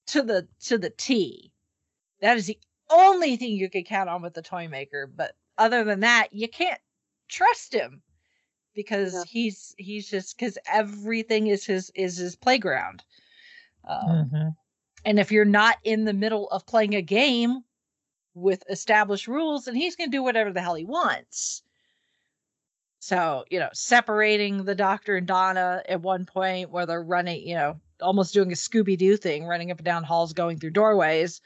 to 0.08 0.22
the 0.24 0.48
to 0.62 0.78
the 0.78 0.90
T. 0.90 1.52
That 2.22 2.38
is 2.38 2.48
the 2.48 2.60
only 2.90 3.36
thing 3.36 3.52
you 3.52 3.70
can 3.70 3.84
count 3.84 4.10
on 4.10 4.22
with 4.22 4.34
the 4.34 4.42
toy 4.42 4.68
maker, 4.68 5.06
but 5.08 5.36
other 5.58 5.84
than 5.84 6.00
that, 6.00 6.30
you 6.32 6.48
can't 6.48 6.80
trust 7.28 7.74
him 7.74 8.02
because 8.74 9.14
No. 9.14 9.24
he's 9.28 9.76
he's 9.78 10.10
just 10.10 10.38
because 10.38 10.58
everything 10.72 11.48
is 11.48 11.66
his 11.66 11.92
is 11.96 12.18
his 12.18 12.36
playground. 12.36 13.04
Um, 13.88 14.32
Mhm. 14.32 14.56
And 15.06 15.20
if 15.20 15.32
you're 15.32 15.46
not 15.46 15.78
in 15.84 16.04
the 16.04 16.14
middle 16.14 16.50
of 16.50 16.66
playing 16.66 16.96
a 16.96 17.02
game 17.02 17.64
with 18.34 18.64
established 18.70 19.28
rules, 19.28 19.66
then 19.66 19.76
he's 19.76 19.96
going 19.96 20.10
to 20.10 20.18
do 20.18 20.24
whatever 20.24 20.52
the 20.52 20.62
hell 20.62 20.76
he 20.76 20.84
wants. 20.84 21.62
So, 23.00 23.46
you 23.52 23.60
know, 23.60 23.70
separating 23.72 24.66
the 24.66 24.74
doctor 24.74 25.16
and 25.16 25.28
Donna 25.28 25.84
at 25.88 26.02
one 26.02 26.26
point 26.26 26.72
where 26.72 26.88
they're 26.88 27.04
running, 27.04 27.48
you 27.48 27.54
know, 27.54 27.80
almost 28.02 28.34
doing 28.34 28.52
a 28.52 28.56
Scooby 28.56 28.98
Doo 28.98 29.16
thing, 29.16 29.46
running 29.46 29.70
up 29.70 29.78
and 29.78 29.86
down 29.86 30.04
halls, 30.04 30.34
going 30.34 30.58
through 30.58 30.72
doorways. 30.72 31.40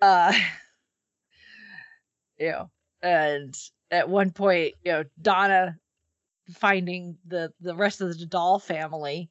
Uh, 0.00 0.32
you 2.38 2.52
know, 2.52 2.70
and 3.02 3.58
at 3.90 4.08
one 4.08 4.30
point, 4.30 4.74
you 4.84 4.92
know, 4.92 5.04
Donna 5.20 5.76
finding 6.52 7.16
the 7.26 7.52
the 7.60 7.74
rest 7.74 8.00
of 8.00 8.16
the 8.16 8.26
doll 8.26 8.58
family 8.58 9.30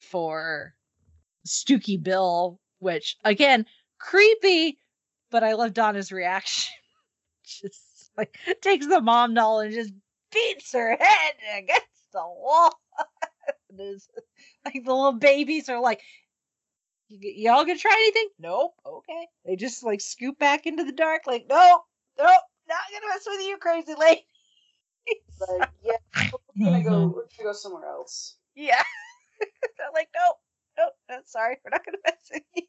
for 0.00 0.74
Stooky 1.48 2.02
Bill, 2.02 2.60
which 2.78 3.16
again, 3.24 3.66
creepy, 3.98 4.78
but 5.30 5.42
I 5.44 5.54
love 5.54 5.72
Donna's 5.74 6.12
reaction. 6.12 6.74
just 7.44 8.10
like 8.16 8.38
takes 8.62 8.86
the 8.86 9.00
mom 9.00 9.34
doll 9.34 9.60
and 9.60 9.72
just 9.72 9.92
beats 10.32 10.72
her 10.72 10.96
head 10.98 11.34
against 11.56 12.12
the 12.12 12.20
wall. 12.20 12.72
Like 14.64 14.84
the 14.84 14.92
little 14.94 15.12
babies 15.12 15.68
are 15.68 15.80
like, 15.80 16.00
"Y- 17.10 17.18
y'all 17.36 17.64
gonna 17.64 17.78
try 17.78 17.92
anything? 17.92 18.28
Nope. 18.38 18.74
Okay. 18.84 19.26
They 19.44 19.56
just 19.56 19.82
like 19.84 20.00
scoop 20.00 20.38
back 20.38 20.66
into 20.66 20.84
the 20.84 20.92
dark, 20.92 21.22
like, 21.26 21.46
nope, 21.48 21.82
nope, 22.18 22.28
not 22.68 22.78
gonna 22.92 23.14
mess 23.14 23.26
with 23.26 23.40
you, 23.46 23.56
crazy 23.58 23.94
lady. 23.98 24.26
Like, 25.40 25.70
yeah, 25.84 25.96
we're 26.56 26.64
gonna 26.64 26.82
go. 26.82 26.90
Mhm. 26.90 27.14
We're 27.14 27.22
gonna 27.22 27.44
go 27.44 27.52
somewhere 27.52 27.86
else. 27.86 28.36
Yeah. 28.54 28.82
They're 29.40 29.92
like, 29.94 30.08
nope, 30.14 30.36
nope, 30.78 30.92
no, 31.10 31.16
sorry, 31.26 31.56
we're 31.64 31.70
not 31.70 31.82
mess 32.04 32.30
with 32.32 32.42
you. 32.54 32.64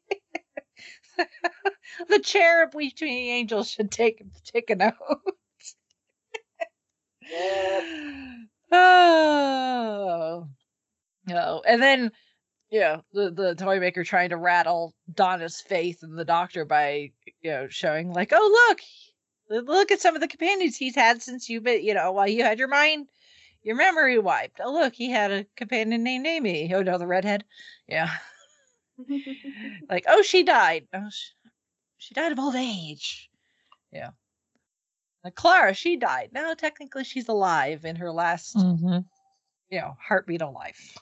the 2.08 2.18
cherub 2.18 2.72
between 2.72 3.14
the 3.14 3.30
angels 3.30 3.70
should 3.70 3.90
take 3.90 4.22
take 4.44 4.70
a 4.70 4.76
note. 4.76 4.94
Yeah. 7.30 8.34
oh. 8.72 10.48
No. 11.26 11.62
And 11.66 11.82
then 11.82 12.12
yeah, 12.70 13.00
the, 13.12 13.30
the 13.30 13.54
toy 13.56 13.80
maker 13.80 14.04
trying 14.04 14.30
to 14.30 14.36
rattle 14.36 14.94
Donna's 15.12 15.60
faith 15.60 16.02
in 16.02 16.14
the 16.14 16.24
doctor 16.24 16.64
by, 16.64 17.10
you 17.42 17.50
know, 17.50 17.66
showing 17.68 18.12
like, 18.12 18.32
oh 18.32 18.68
look, 18.68 19.66
look 19.66 19.90
at 19.90 20.00
some 20.00 20.14
of 20.14 20.20
the 20.20 20.28
companions 20.28 20.76
he's 20.76 20.94
had 20.94 21.20
since 21.20 21.48
you've 21.48 21.64
been, 21.64 21.84
you 21.84 21.94
know, 21.94 22.12
while 22.12 22.28
you 22.28 22.44
had 22.44 22.58
your 22.58 22.68
mind 22.68 23.08
your 23.62 23.76
memory 23.76 24.18
wiped. 24.18 24.60
Oh 24.62 24.72
look, 24.72 24.94
he 24.94 25.10
had 25.10 25.30
a 25.30 25.46
companion 25.56 26.02
named 26.02 26.26
Amy. 26.26 26.72
Oh 26.74 26.82
no, 26.82 26.98
the 26.98 27.06
redhead. 27.06 27.44
Yeah. 27.88 28.10
like, 29.88 30.04
oh, 30.08 30.22
she 30.22 30.42
died. 30.42 30.86
Oh, 30.92 31.08
she, 31.10 31.30
she 31.98 32.14
died 32.14 32.32
of 32.32 32.38
old 32.38 32.54
age. 32.54 33.30
Yeah. 33.92 34.10
Like 35.24 35.34
Clara, 35.34 35.74
she 35.74 35.96
died. 35.96 36.30
Now, 36.32 36.54
technically 36.54 37.04
she's 37.04 37.28
alive 37.28 37.84
in 37.84 37.96
her 37.96 38.10
last, 38.10 38.56
Mhm. 38.56 39.04
you 39.70 39.80
know, 39.80 39.96
heartbeat 40.00 40.42
of 40.42 40.54
life. 40.54 40.96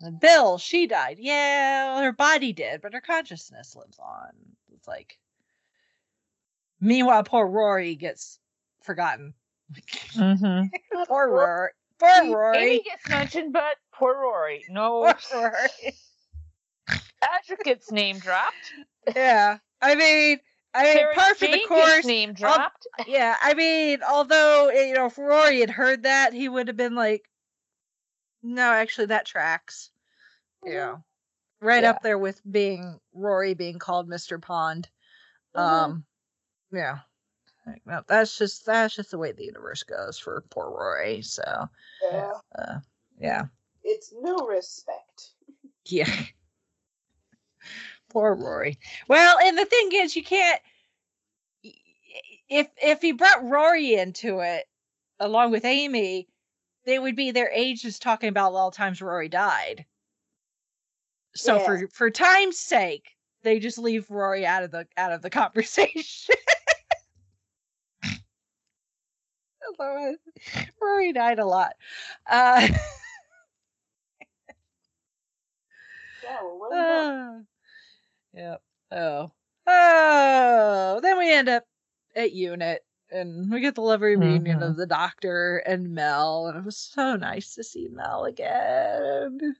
And 0.00 0.20
Bill, 0.20 0.58
she 0.58 0.86
died. 0.86 1.16
Yeah, 1.18 1.94
well, 1.94 2.02
her 2.02 2.12
body 2.12 2.52
did, 2.52 2.80
but 2.82 2.92
her 2.94 3.00
consciousness 3.00 3.74
lives 3.74 3.98
on. 3.98 4.30
It's 4.72 4.86
like. 4.86 5.18
Meanwhile, 6.80 7.24
poor 7.24 7.46
Rory 7.46 7.94
gets 7.94 8.38
forgotten. 8.82 9.34
Mhm. 10.16 10.70
poor 11.06 11.28
Rory. 11.30 11.70
Poor 11.98 12.24
Rory. 12.36 12.58
Amy 12.58 12.82
gets 12.82 13.08
mentioned, 13.08 13.52
but 13.52 13.76
poor 13.92 14.14
Rory. 14.14 14.64
No, 14.68 15.12
Poor 15.30 15.40
Rory. 15.52 15.94
Patrick 17.22 17.64
gets 17.64 17.90
name 17.90 18.18
dropped. 18.18 18.72
yeah. 19.14 19.58
I 19.80 19.94
mean, 19.94 20.38
I 20.74 20.82
mean, 20.84 20.92
Sarah 20.94 21.14
par 21.14 21.34
for 21.34 21.46
the 21.46 21.64
course. 21.68 22.04
name 22.04 22.32
dropped. 22.32 22.86
Yeah, 23.06 23.36
I 23.40 23.54
mean, 23.54 24.02
although 24.02 24.68
eh, 24.68 24.86
you 24.88 24.94
know, 24.94 25.06
if 25.06 25.18
Rory 25.18 25.60
had 25.60 25.70
heard 25.70 26.02
that, 26.04 26.32
he 26.32 26.48
would 26.48 26.68
have 26.68 26.76
been 26.76 26.94
like, 26.94 27.28
"No, 28.42 28.70
actually, 28.72 29.06
that 29.06 29.26
tracks." 29.26 29.90
Yeah. 30.64 30.96
right 31.60 31.82
Yeah. 31.82 31.90
up 31.90 32.02
there 32.02 32.18
with 32.18 32.40
being 32.50 32.98
Rory 33.12 33.54
being 33.54 33.78
called 33.78 34.08
Mr. 34.08 34.40
Pond. 34.40 34.88
Mhm. 35.56 35.60
Um, 35.60 36.04
yeah. 36.72 36.98
Like, 37.66 37.82
no, 37.86 38.02
that's 38.06 38.36
just 38.36 38.66
that's 38.66 38.94
just 38.94 39.10
the 39.10 39.18
way 39.18 39.32
the 39.32 39.44
universe 39.44 39.82
goes 39.82 40.18
for 40.18 40.44
poor 40.50 40.70
Rory. 40.70 41.22
So, 41.22 41.68
Yeah. 42.12 42.32
uh, 42.58 42.78
yeah, 43.18 43.44
It's 43.82 44.12
no 44.20 44.46
respect. 44.46 45.30
yeah. 45.86 46.10
poor 48.10 48.34
Rory. 48.34 48.78
Well, 49.08 49.38
and 49.38 49.56
the 49.56 49.64
thing 49.64 49.90
is, 49.94 50.14
you 50.14 50.22
can't. 50.22 50.60
If 52.48 52.68
if 52.82 53.00
he 53.00 53.12
brought 53.12 53.44
Rory 53.44 53.94
into 53.94 54.40
it 54.40 54.66
along 55.20 55.50
with 55.50 55.64
Amy, 55.64 56.28
they 56.84 56.98
would 56.98 57.16
be 57.16 57.30
their 57.30 57.50
ages 57.50 57.98
talking 57.98 58.28
about 58.28 58.52
all 58.52 58.70
the 58.70 58.76
times 58.76 59.00
Rory 59.00 59.28
died. 59.28 59.86
So 61.34 61.56
Yeah. 61.56 61.64
for 61.64 61.88
for 61.88 62.10
time's 62.10 62.58
sake, 62.58 63.16
they 63.42 63.58
just 63.58 63.78
leave 63.78 64.10
Rory 64.10 64.44
out 64.44 64.62
of 64.62 64.70
the 64.70 64.86
out 64.98 65.12
of 65.12 65.22
the 65.22 65.30
conversation. 65.30 66.34
Rory 70.80 71.12
died 71.12 71.38
a 71.38 71.46
lot. 71.46 71.74
Uh, 72.30 72.68
Yeah, 76.24 76.38
well, 76.42 76.72
uh, 76.72 77.40
yep. 78.34 78.62
Oh. 78.90 79.30
Oh. 79.66 81.00
Then 81.02 81.18
we 81.18 81.32
end 81.32 81.48
up 81.48 81.64
at 82.16 82.32
unit 82.32 82.82
and 83.10 83.50
we 83.50 83.60
get 83.60 83.74
the 83.74 83.82
love 83.82 84.00
reunion 84.00 84.62
of 84.62 84.76
the 84.76 84.86
doctor 84.86 85.58
and 85.58 85.94
Mel, 85.94 86.46
and 86.48 86.58
it 86.58 86.64
was 86.64 86.78
so 86.78 87.16
nice 87.16 87.54
to 87.54 87.62
see 87.62 87.88
Mel 87.88 88.24
again. 88.24 89.54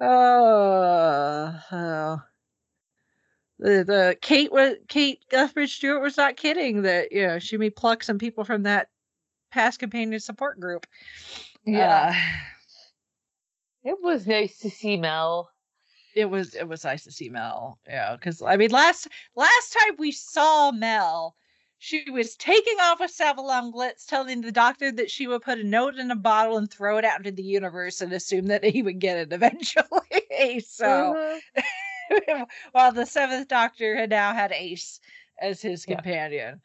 Oh, 0.00 1.60
oh. 1.70 2.22
The 3.60 3.84
the 3.84 4.16
Kate 4.22 4.50
was 4.50 4.76
Kate 4.88 5.22
Lethbridge 5.30 5.76
Stewart 5.76 6.00
was 6.00 6.16
not 6.16 6.36
kidding 6.36 6.80
that 6.82 7.12
you 7.12 7.26
know 7.26 7.38
she 7.38 7.56
may 7.58 7.68
pluck 7.70 8.02
some 8.02 8.18
people 8.18 8.42
from 8.42 8.62
that 8.62 8.88
past 9.52 9.78
companion 9.78 10.18
support 10.18 10.58
group. 10.58 10.86
Yeah. 11.66 12.14
Uh, 12.14 12.48
It 13.84 13.96
was 14.02 14.26
nice 14.26 14.58
to 14.60 14.70
see 14.70 14.96
Mel. 14.96 15.50
it 16.16 16.24
was 16.24 16.54
it 16.54 16.66
was 16.68 16.84
nice 16.84 17.04
to 17.04 17.12
see 17.12 17.28
Mel. 17.28 17.78
Yeah, 17.86 18.16
because 18.16 18.40
I 18.42 18.56
mean 18.56 18.70
last 18.70 19.08
last 19.36 19.76
time 19.78 19.96
we 19.98 20.10
saw 20.12 20.70
Mel, 20.72 21.36
she 21.78 22.10
was 22.10 22.36
taking 22.36 22.78
off 22.80 23.00
with 23.00 23.14
Sabalom 23.14 23.72
Glitz, 23.74 24.06
telling 24.06 24.40
the 24.40 24.52
doctor 24.52 24.90
that 24.92 25.10
she 25.10 25.26
would 25.26 25.42
put 25.42 25.58
a 25.58 25.64
note 25.64 25.96
in 25.96 26.10
a 26.10 26.16
bottle 26.16 26.56
and 26.56 26.70
throw 26.70 26.96
it 26.96 27.04
out 27.04 27.18
into 27.18 27.30
the 27.32 27.42
universe 27.42 28.00
and 28.00 28.12
assume 28.14 28.46
that 28.46 28.64
he 28.64 28.82
would 28.82 29.00
get 29.00 29.18
it 29.18 29.32
eventually. 29.38 30.62
so 30.66 31.14
Mhm. 31.56 31.62
while 32.72 32.92
the 32.92 33.06
seventh 33.06 33.48
doctor 33.48 33.96
had 33.96 34.10
now 34.10 34.32
had 34.34 34.52
Ace 34.52 35.00
as 35.40 35.62
his 35.62 35.86
Yeah. 35.86 35.96
companion. 35.96 36.60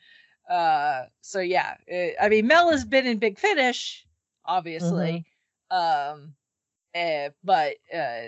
Uh 0.49 1.05
so 1.21 1.39
yeah, 1.39 1.75
it- 1.87 2.15
I 2.21 2.29
mean 2.29 2.47
Mel 2.47 2.71
has 2.71 2.85
been 2.85 3.05
in 3.07 3.17
Big 3.17 3.39
Finish, 3.39 4.05
obviously. 4.45 5.25
Um 5.71 6.35
eh, 6.93 7.29
but 7.43 7.75
uh 7.93 8.27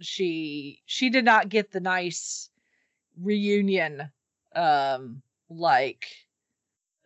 she 0.00 0.82
she 0.86 1.10
did 1.10 1.24
not 1.24 1.48
get 1.48 1.70
the 1.70 1.80
nice 1.80 2.50
reunion 3.20 4.10
um 4.54 5.22
like 5.48 6.06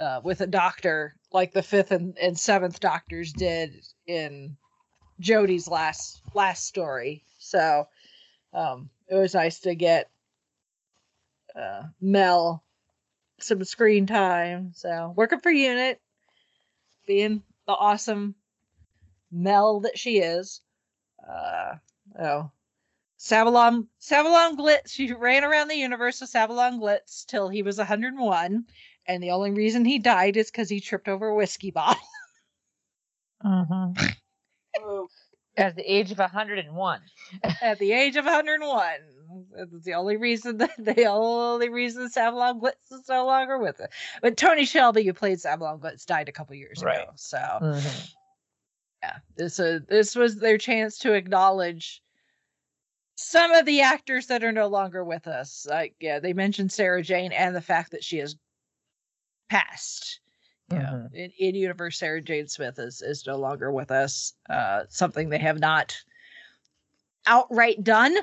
uh 0.00 0.20
with 0.24 0.40
a 0.40 0.46
doctor 0.46 1.14
like 1.32 1.52
the 1.52 1.62
fifth 1.62 1.90
and, 1.92 2.16
and 2.18 2.38
seventh 2.38 2.80
doctors 2.80 3.32
did 3.32 3.84
in 4.06 4.56
Jodie's 5.20 5.68
last 5.68 6.22
last 6.34 6.64
story. 6.66 7.24
So 7.38 7.86
um 8.52 8.90
it 9.08 9.14
was 9.14 9.34
nice 9.34 9.60
to 9.60 9.74
get 9.74 10.10
uh 11.56 11.82
Mel 12.00 12.62
some 13.40 13.64
screen 13.64 14.06
time. 14.06 14.72
So 14.74 15.12
working 15.16 15.40
for 15.40 15.50
unit, 15.50 16.00
being 17.06 17.42
the 17.66 17.72
awesome 17.72 18.34
Mel 19.30 19.80
that 19.80 19.98
she 19.98 20.18
is. 20.18 20.60
Uh 21.28 21.74
oh. 22.18 22.50
Sabalom 23.18 23.88
Sabalom 24.00 24.56
Glitz, 24.56 24.90
she 24.92 25.12
ran 25.12 25.44
around 25.44 25.68
the 25.68 25.76
universe 25.76 26.20
with 26.20 26.32
Sabalom 26.32 26.78
Glitz 26.78 27.26
till 27.26 27.48
he 27.48 27.62
was 27.62 27.78
101. 27.78 28.64
And 29.06 29.22
the 29.22 29.30
only 29.30 29.50
reason 29.50 29.84
he 29.84 29.98
died 29.98 30.36
is 30.36 30.50
because 30.50 30.68
he 30.68 30.80
tripped 30.80 31.08
over 31.08 31.28
a 31.28 31.34
whiskey 31.34 31.70
bottle. 31.70 32.00
Mhm. 33.44 33.96
Oh, 34.80 35.08
At 35.58 35.74
the 35.74 35.82
age 35.82 36.12
of 36.12 36.18
101. 36.18 37.00
at 37.62 37.78
the 37.78 37.92
age 37.92 38.16
of 38.16 38.24
101. 38.24 38.92
That's 39.56 39.84
the 39.84 39.94
only 39.94 40.16
reason 40.16 40.56
that 40.58 40.70
the 40.78 41.06
only 41.06 41.68
reason 41.68 42.08
Sabalom 42.08 42.60
Glitz 42.60 42.92
is 42.92 43.08
no 43.08 43.26
longer 43.26 43.58
with 43.58 43.80
it. 43.80 43.90
But 44.22 44.36
Tony 44.36 44.64
Selby, 44.64 45.04
who 45.04 45.12
played 45.12 45.38
Sabalom 45.38 45.80
Glitz, 45.80 46.06
died 46.06 46.28
a 46.28 46.32
couple 46.32 46.54
years 46.54 46.82
Right. 46.82 47.02
ago. 47.02 47.12
So 47.16 47.36
Mhm. 47.38 48.08
yeah, 49.02 49.16
this 49.36 49.58
uh, 49.58 49.80
this 49.88 50.14
was 50.14 50.36
their 50.36 50.58
chance 50.58 50.98
to 51.00 51.12
acknowledge 51.12 52.02
some 53.16 53.50
of 53.50 53.66
the 53.66 53.80
actors 53.80 54.28
that 54.28 54.44
are 54.44 54.52
no 54.52 54.68
longer 54.68 55.04
with 55.04 55.26
us. 55.26 55.66
Like 55.68 55.96
yeah, 55.98 56.20
they 56.20 56.32
mentioned 56.32 56.70
Sarah 56.72 57.02
Jane 57.02 57.32
and 57.32 57.54
the 57.54 57.60
fact 57.60 57.90
that 57.90 58.04
she 58.04 58.18
has 58.18 58.36
passed. 59.50 60.20
Yeah, 60.70 60.90
Mhm. 60.90 61.14
in, 61.14 61.30
in 61.38 61.54
universe, 61.54 61.98
Sarah 61.98 62.20
Jane 62.20 62.46
Smith 62.46 62.78
is 62.78 63.00
is 63.00 63.26
no 63.26 63.36
longer 63.36 63.72
with 63.72 63.90
us. 63.90 64.34
Uh, 64.50 64.84
something 64.88 65.28
they 65.28 65.38
have 65.38 65.58
not 65.58 65.96
outright 67.26 67.82
done, 67.82 68.16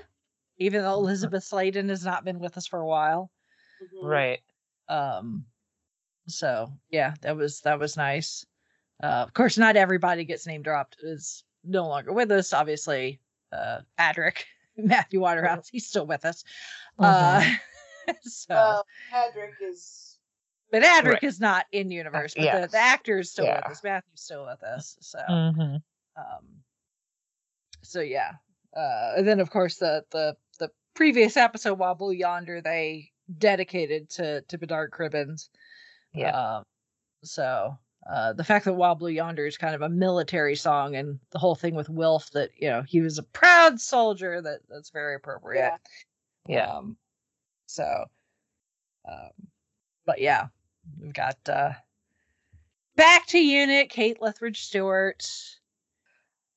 even 0.57 0.81
though 0.83 0.93
Elizabeth 0.93 1.43
Sladen 1.43 1.89
has 1.89 2.05
not 2.05 2.23
been 2.23 2.39
with 2.39 2.57
us 2.57 2.67
for 2.67 2.79
a 2.79 2.87
while. 2.87 3.31
mhm. 3.81 4.07
Right. 4.07 4.41
Um, 4.87 5.45
so 6.27 6.71
yeah, 6.89 7.15
that 7.21 7.35
was 7.35 7.61
that 7.61 7.79
was 7.79 7.97
nice. 7.97 8.45
Uh, 9.01 9.23
of 9.27 9.33
course, 9.33 9.57
not 9.57 9.75
everybody 9.75 10.23
gets 10.23 10.45
name 10.47 10.61
dropped. 10.61 10.97
Is 11.01 11.43
no 11.63 11.87
longer 11.87 12.13
with 12.13 12.31
us. 12.31 12.53
Obviously, 12.53 13.19
uh, 13.51 13.81
Adric, 13.99 14.43
Matthew 14.77 15.19
Waterhouse, 15.19 15.67
he's 15.69 15.87
still 15.87 16.05
with 16.05 16.25
us. 16.25 16.43
Uh, 16.99 17.43
so, 18.21 18.53
Well, 18.53 18.85
Adric 19.11 19.53
is. 19.61 20.04
But 20.81 20.83
Adric 20.83 21.13
Right. 21.13 21.23
is 21.23 21.39
not 21.39 21.65
in 21.71 21.89
universe. 21.89 22.33
But 22.33 22.41
the, 22.41 22.45
yes. 22.47 22.71
the 22.71 22.77
actor 22.77 23.19
is 23.19 23.31
still 23.31 23.45
Yeah. 23.45 23.61
with 23.61 23.77
us. 23.77 23.83
Matthew's 23.83 24.21
still 24.21 24.45
with 24.45 24.61
us. 24.61 24.97
So, 24.99 25.19
Mhm. 25.19 25.81
um, 26.17 26.63
so 27.81 28.01
yeah. 28.01 28.33
Uh, 28.75 29.13
and 29.15 29.25
then 29.25 29.39
of 29.39 29.49
course 29.49 29.77
the 29.77 30.03
the 30.11 30.35
the 30.59 30.69
previous 30.93 31.37
episode, 31.37 31.75
Blue 31.97 32.11
Yonder, 32.11 32.59
they 32.59 33.09
dedicated 33.37 34.09
to 34.09 34.41
to 34.41 34.57
Bernard 34.57 34.91
Cribbins. 34.91 35.47
Yeah. 36.13 36.57
Um, 36.57 36.63
so 37.23 37.77
uh, 38.05 38.33
the 38.33 38.43
fact 38.43 38.65
that 38.65 38.73
Wild 38.73 38.99
Blue 38.99 39.09
Yonder 39.09 39.45
is 39.45 39.57
kind 39.57 39.75
of 39.75 39.81
a 39.81 39.87
military 39.89 40.57
song, 40.57 40.97
and 40.97 41.19
the 41.31 41.39
whole 41.39 41.55
thing 41.55 41.73
with 41.73 41.87
Wilf 41.89 42.31
that 42.31 42.49
you 42.57 42.69
know 42.69 42.81
he 42.81 42.99
was 42.99 43.17
a 43.17 43.23
proud 43.23 43.79
soldier 43.79 44.41
that 44.41 44.59
that's 44.67 44.89
very 44.89 45.15
appropriate. 45.15 45.71
Yeah. 46.47 46.67
Um, 46.67 46.97
so, 47.67 48.05
um, 49.09 49.31
but 50.05 50.19
yeah, 50.19 50.47
we've 50.99 51.13
got 51.13 51.37
uh, 51.47 51.71
back 52.95 53.27
to 53.27 53.37
unit 53.39 53.89
Kate 53.89 54.21
Lethbridge 54.21 54.63
Stewart. 54.63 55.29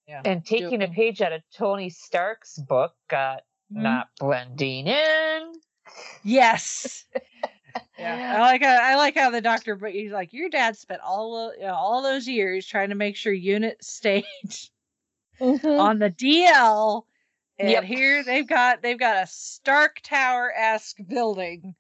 Yeah, 0.06 0.22
And 0.24 0.44
taking 0.44 0.82
a 0.82 0.88
page 0.88 1.20
out 1.20 1.32
of 1.32 1.42
Tony 1.54 1.90
Stark's 1.90 2.58
book, 2.58 2.94
uh, 3.10 3.36
Mhm. 3.70 3.82
not 3.82 4.08
blending 4.18 4.86
in. 4.86 5.52
Yes. 6.22 7.04
Yeah, 7.98 8.16
I 8.30 8.38
like 8.40 8.62
how 8.62 8.78
I 8.80 8.94
like 8.94 9.16
how 9.16 9.30
the 9.30 9.40
doctor, 9.40 9.74
but 9.74 9.90
he's 9.90 10.12
like, 10.12 10.32
your 10.32 10.48
dad 10.48 10.76
spent 10.76 11.00
all 11.00 11.48
of, 11.48 11.56
you 11.56 11.62
know, 11.66 11.74
all 11.74 12.00
those 12.00 12.28
years 12.28 12.64
trying 12.64 12.90
to 12.90 12.94
make 12.94 13.16
sure 13.16 13.32
unit 13.32 13.82
stayed 13.82 14.24
on 15.40 15.98
the 15.98 16.10
DL, 16.10 17.04
and 17.58 17.70
Yep. 17.70 17.84
here 17.84 18.22
they've 18.22 18.46
got 18.46 18.82
they've 18.82 18.98
got 18.98 19.24
a 19.24 19.26
Stark 19.26 20.00
Tower 20.04 20.52
esque 20.56 20.98
building, 21.08 21.74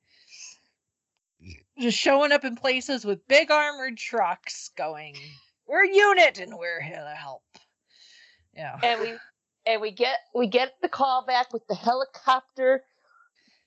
just 1.80 1.98
showing 1.98 2.32
up 2.32 2.44
in 2.44 2.56
places 2.56 3.04
with 3.04 3.26
big 3.28 3.50
armored 3.50 3.96
trucks, 3.96 4.70
going, 4.76 5.16
"We're 5.66 5.84
a 5.84 5.94
unit 5.94 6.38
and 6.38 6.56
we're 6.56 6.80
here 6.80 6.96
to 6.96 7.14
help." 7.14 7.42
Yeah, 8.54 8.78
and 8.82 9.00
we 9.00 9.14
and 9.66 9.80
we 9.80 9.90
get 9.90 10.18
we 10.34 10.46
get 10.46 10.74
the 10.82 10.88
call 10.88 11.24
back 11.24 11.52
with 11.52 11.66
the 11.68 11.74
helicopter 11.74 12.82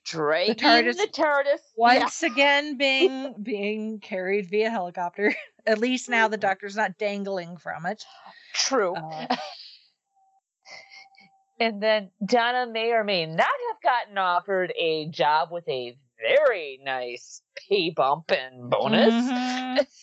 dragging 0.04 0.54
the 0.54 0.60
TARDIS. 0.60 0.96
the 0.96 1.08
TARDIS. 1.12 1.60
once 1.76 2.22
again 2.22 2.76
being 2.78 3.34
being 3.42 4.00
carried 4.00 4.50
via 4.50 4.70
helicopter. 4.70 5.34
At 5.66 5.78
least 5.78 6.08
now 6.08 6.26
the 6.26 6.36
doctor's 6.36 6.76
not 6.76 6.98
dangling 6.98 7.56
from 7.56 7.86
it. 7.86 8.04
True. 8.52 8.96
Uh, 8.96 9.36
and 11.60 11.80
then 11.80 12.10
Donna 12.24 12.66
may 12.66 12.90
or 12.90 13.04
may 13.04 13.26
not 13.26 13.46
have 13.46 13.80
gotten 13.82 14.18
offered 14.18 14.72
a 14.76 15.08
job 15.08 15.52
with 15.52 15.68
a 15.68 15.96
very 16.22 16.80
nice 16.82 17.42
pay 17.56 17.90
bump 17.90 18.30
and 18.32 18.70
bonus. 18.70 19.14
Mhm. 19.14 19.86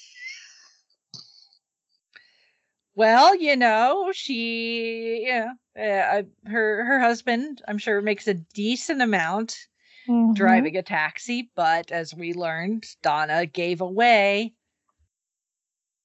Well, 2.96 3.36
you 3.36 3.56
know, 3.56 4.12
she, 4.14 5.24
yeah, 5.26 5.54
uh, 5.78 6.24
her 6.50 6.84
her 6.84 7.00
husband, 7.00 7.62
I'm 7.68 7.78
sure, 7.78 8.02
makes 8.02 8.28
a 8.28 8.34
decent 8.34 9.02
amount 9.02 9.68
Mhm. 10.08 10.36
driving 10.36 10.76
a 10.76 10.84
taxi, 10.84 11.50
but 11.56 11.92
as 11.92 12.14
we 12.14 12.34
learned, 12.34 12.86
Donna 13.02 13.46
gave 13.46 13.80
away 13.82 14.54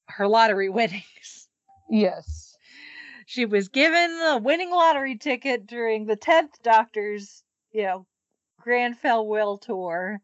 her 0.09 0.29
lottery 0.29 0.69
winnings. 0.71 1.49
Yes. 1.91 2.57
She 3.27 3.47
was 3.47 3.69
given 3.69 4.11
a 4.23 4.39
winning 4.39 4.71
lottery 4.71 5.17
ticket 5.17 5.67
during 5.67 6.07
the 6.07 6.17
10th 6.17 6.63
Doctor's, 6.63 7.43
you 7.73 7.83
know, 7.83 8.07
Grand 8.65 8.99
Farewell 8.99 9.59
tour, 9.59 10.23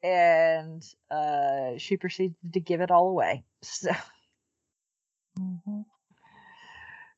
and 0.00 0.84
uh, 1.10 1.72
she 1.78 1.96
proceeded 1.96 2.36
to 2.52 2.60
give 2.60 2.80
it 2.80 2.92
all 2.92 3.08
away. 3.08 3.42
So, 3.62 3.90
Mhm. 5.38 5.84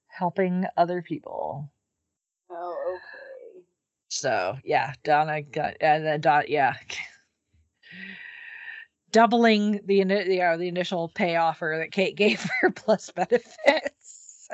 helping 0.07 0.65
other 0.79 1.03
people. 1.03 1.70
Oh, 2.51 2.95
okay. 2.97 3.62
So, 4.09 4.57
yeah, 4.65 4.95
Donna 5.05 5.43
got, 5.43 5.75
and 5.83 6.07
then 6.07 6.23
Don, 6.23 6.45
yeah. 6.49 6.75
Doubling 9.12 9.81
the, 9.85 9.97
you 9.97 10.05
know, 10.07 10.57
the 10.57 10.69
initial 10.69 11.11
pay 11.11 11.37
offer 11.37 11.77
that 11.79 11.93
Kate 11.93 12.16
gave 12.16 12.43
her 12.61 12.70
plus 12.70 13.11
benefits. 13.11 14.49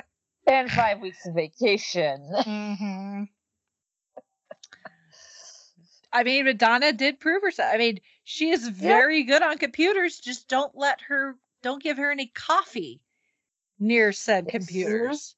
And 0.48 0.70
five 0.70 0.98
weeks 1.00 1.24
of 1.26 1.34
vacation. 1.34 2.28
Mm-hmm. 2.32 3.22
I 6.14 6.22
mean, 6.22 6.44
but 6.44 6.58
Donna 6.58 6.92
did 6.92 7.18
prove 7.18 7.42
herself. 7.42 7.74
I 7.74 7.76
mean, 7.76 8.00
she 8.22 8.50
is 8.50 8.68
very 8.68 9.24
good 9.24 9.42
on 9.42 9.58
computers. 9.58 10.20
Just 10.20 10.48
don't 10.48 10.74
let 10.76 11.00
her, 11.08 11.36
don't 11.62 11.82
give 11.82 11.96
her 11.96 12.12
any 12.12 12.28
coffee 12.28 13.00
near 13.80 14.12
said 14.12 14.48
computers. 14.48 15.34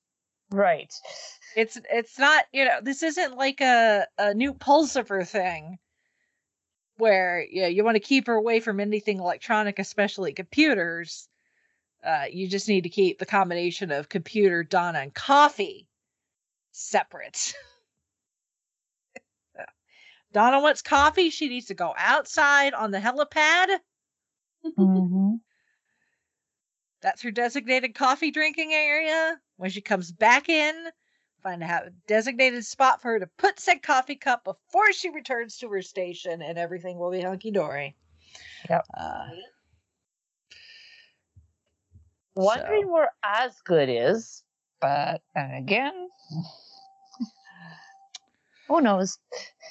Right. 0.50 0.92
It's 1.56 1.78
it's 1.90 2.18
not 2.18 2.44
you 2.52 2.66
know 2.66 2.78
this 2.82 3.02
isn't 3.02 3.36
like 3.36 3.60
a 3.60 4.06
a 4.18 4.34
Newt 4.34 4.58
Pulsifer 4.58 5.26
thing 5.26 5.78
where 6.98 7.44
you 7.50 7.62
know, 7.62 7.68
you 7.68 7.82
want 7.82 7.96
to 7.96 8.00
keep 8.00 8.26
her 8.26 8.34
away 8.34 8.60
from 8.60 8.78
anything 8.78 9.18
electronic, 9.18 9.78
especially 9.78 10.32
computers. 10.32 11.28
Uh, 12.04 12.24
you 12.30 12.48
just 12.48 12.68
need 12.68 12.82
to 12.82 12.88
keep 12.88 13.18
the 13.18 13.26
combination 13.26 13.90
of 13.90 14.08
computer, 14.08 14.62
Donna, 14.62 15.00
and 15.00 15.14
coffee 15.14 15.88
separate. 16.70 17.54
Donna 20.36 20.60
wants 20.60 20.82
coffee. 20.82 21.30
She 21.30 21.48
needs 21.48 21.64
to 21.68 21.74
go 21.74 21.94
outside 21.96 22.74
on 22.74 22.90
the 22.90 22.98
helipad. 22.98 23.78
Mhm. 24.66 25.40
That's 27.00 27.22
her 27.22 27.30
designated 27.30 27.94
coffee 27.94 28.30
drinking 28.30 28.74
area. 28.74 29.40
When 29.56 29.70
she 29.70 29.80
comes 29.80 30.12
back 30.12 30.50
in, 30.50 30.88
find 31.42 31.62
a 31.62 31.90
designated 32.06 32.66
spot 32.66 33.00
for 33.00 33.12
her 33.12 33.20
to 33.20 33.26
put 33.38 33.58
said 33.58 33.82
coffee 33.82 34.16
cup 34.16 34.44
before 34.44 34.92
she 34.92 35.08
returns 35.08 35.56
to 35.56 35.70
her 35.70 35.80
station, 35.80 36.42
and 36.42 36.58
everything 36.58 36.98
will 36.98 37.10
be 37.10 37.22
hunky 37.22 37.50
dory. 37.50 37.96
Yep. 38.68 38.84
Uh, 38.92 39.28
Wondering 42.34 42.82
So- 42.82 42.88
where 42.92 43.10
Osgood 43.24 43.88
is, 43.88 44.44
but 44.82 45.22
then 45.34 45.52
again, 45.52 46.10
who 48.68 48.80
knows? 48.80 49.18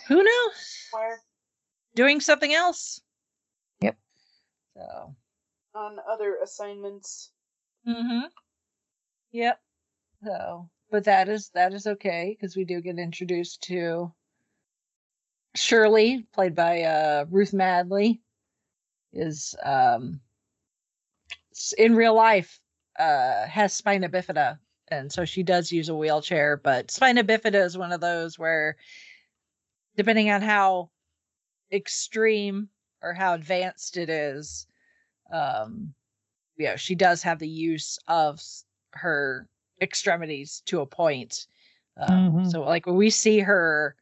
who 0.08 0.24
knows? 0.24 0.88
Where 0.92 1.20
Doing 1.96 2.20
something 2.20 2.54
else. 2.54 3.00
Yep. 3.82 3.98
So. 4.76 5.16
on 5.74 5.98
other 6.10 6.38
assignments. 6.44 7.32
Mm-hmm. 7.88 8.28
Yep. 9.32 9.60
So, 10.24 10.70
but 10.92 11.04
that 11.06 11.30
is 11.30 11.50
that 11.54 11.74
is 11.74 11.88
okay 11.88 12.36
because 12.38 12.56
we 12.56 12.66
do 12.66 12.82
get 12.82 12.98
introduced 13.00 13.62
to 13.64 14.12
Shirley, 15.56 16.26
played 16.34 16.56
by 16.56 16.82
uh, 16.82 17.26
Ruth 17.30 17.54
Madeley, 17.54 18.22
is 19.14 19.56
um 19.64 20.20
in 21.78 21.96
real 21.96 22.14
life 22.14 22.60
uh 23.00 23.46
has 23.48 23.74
spina 23.74 24.10
bifida, 24.10 24.60
and 24.90 25.12
so 25.12 25.26
she 25.26 25.44
does 25.44 25.72
use 25.72 25.90
a 25.90 25.96
wheelchair. 25.96 26.58
But 26.58 26.92
spina 26.92 27.24
bifida 27.24 27.64
is 27.66 27.78
one 27.78 27.92
of 27.92 28.02
those 28.02 28.38
where, 28.40 28.78
depending 29.96 30.30
on 30.32 30.42
how 30.42 30.90
extreme 31.72 32.70
or 33.02 33.14
how 33.14 33.34
advanced 33.34 33.98
it 33.98 34.10
is, 34.10 34.68
um, 35.32 35.94
yeah, 36.58 36.76
she 36.76 36.96
does 36.96 37.24
have 37.24 37.40
the 37.40 37.50
use 37.50 38.00
of 38.08 38.42
her 38.92 39.48
extremities 39.82 40.62
to 40.66 40.82
a 40.82 40.86
point. 40.86 41.48
Um, 41.98 42.34
Mhm. 42.34 42.52
So, 42.52 42.62
like 42.62 42.86
when 42.86 42.96
we 42.96 43.10
see 43.10 43.40
her 43.40 43.96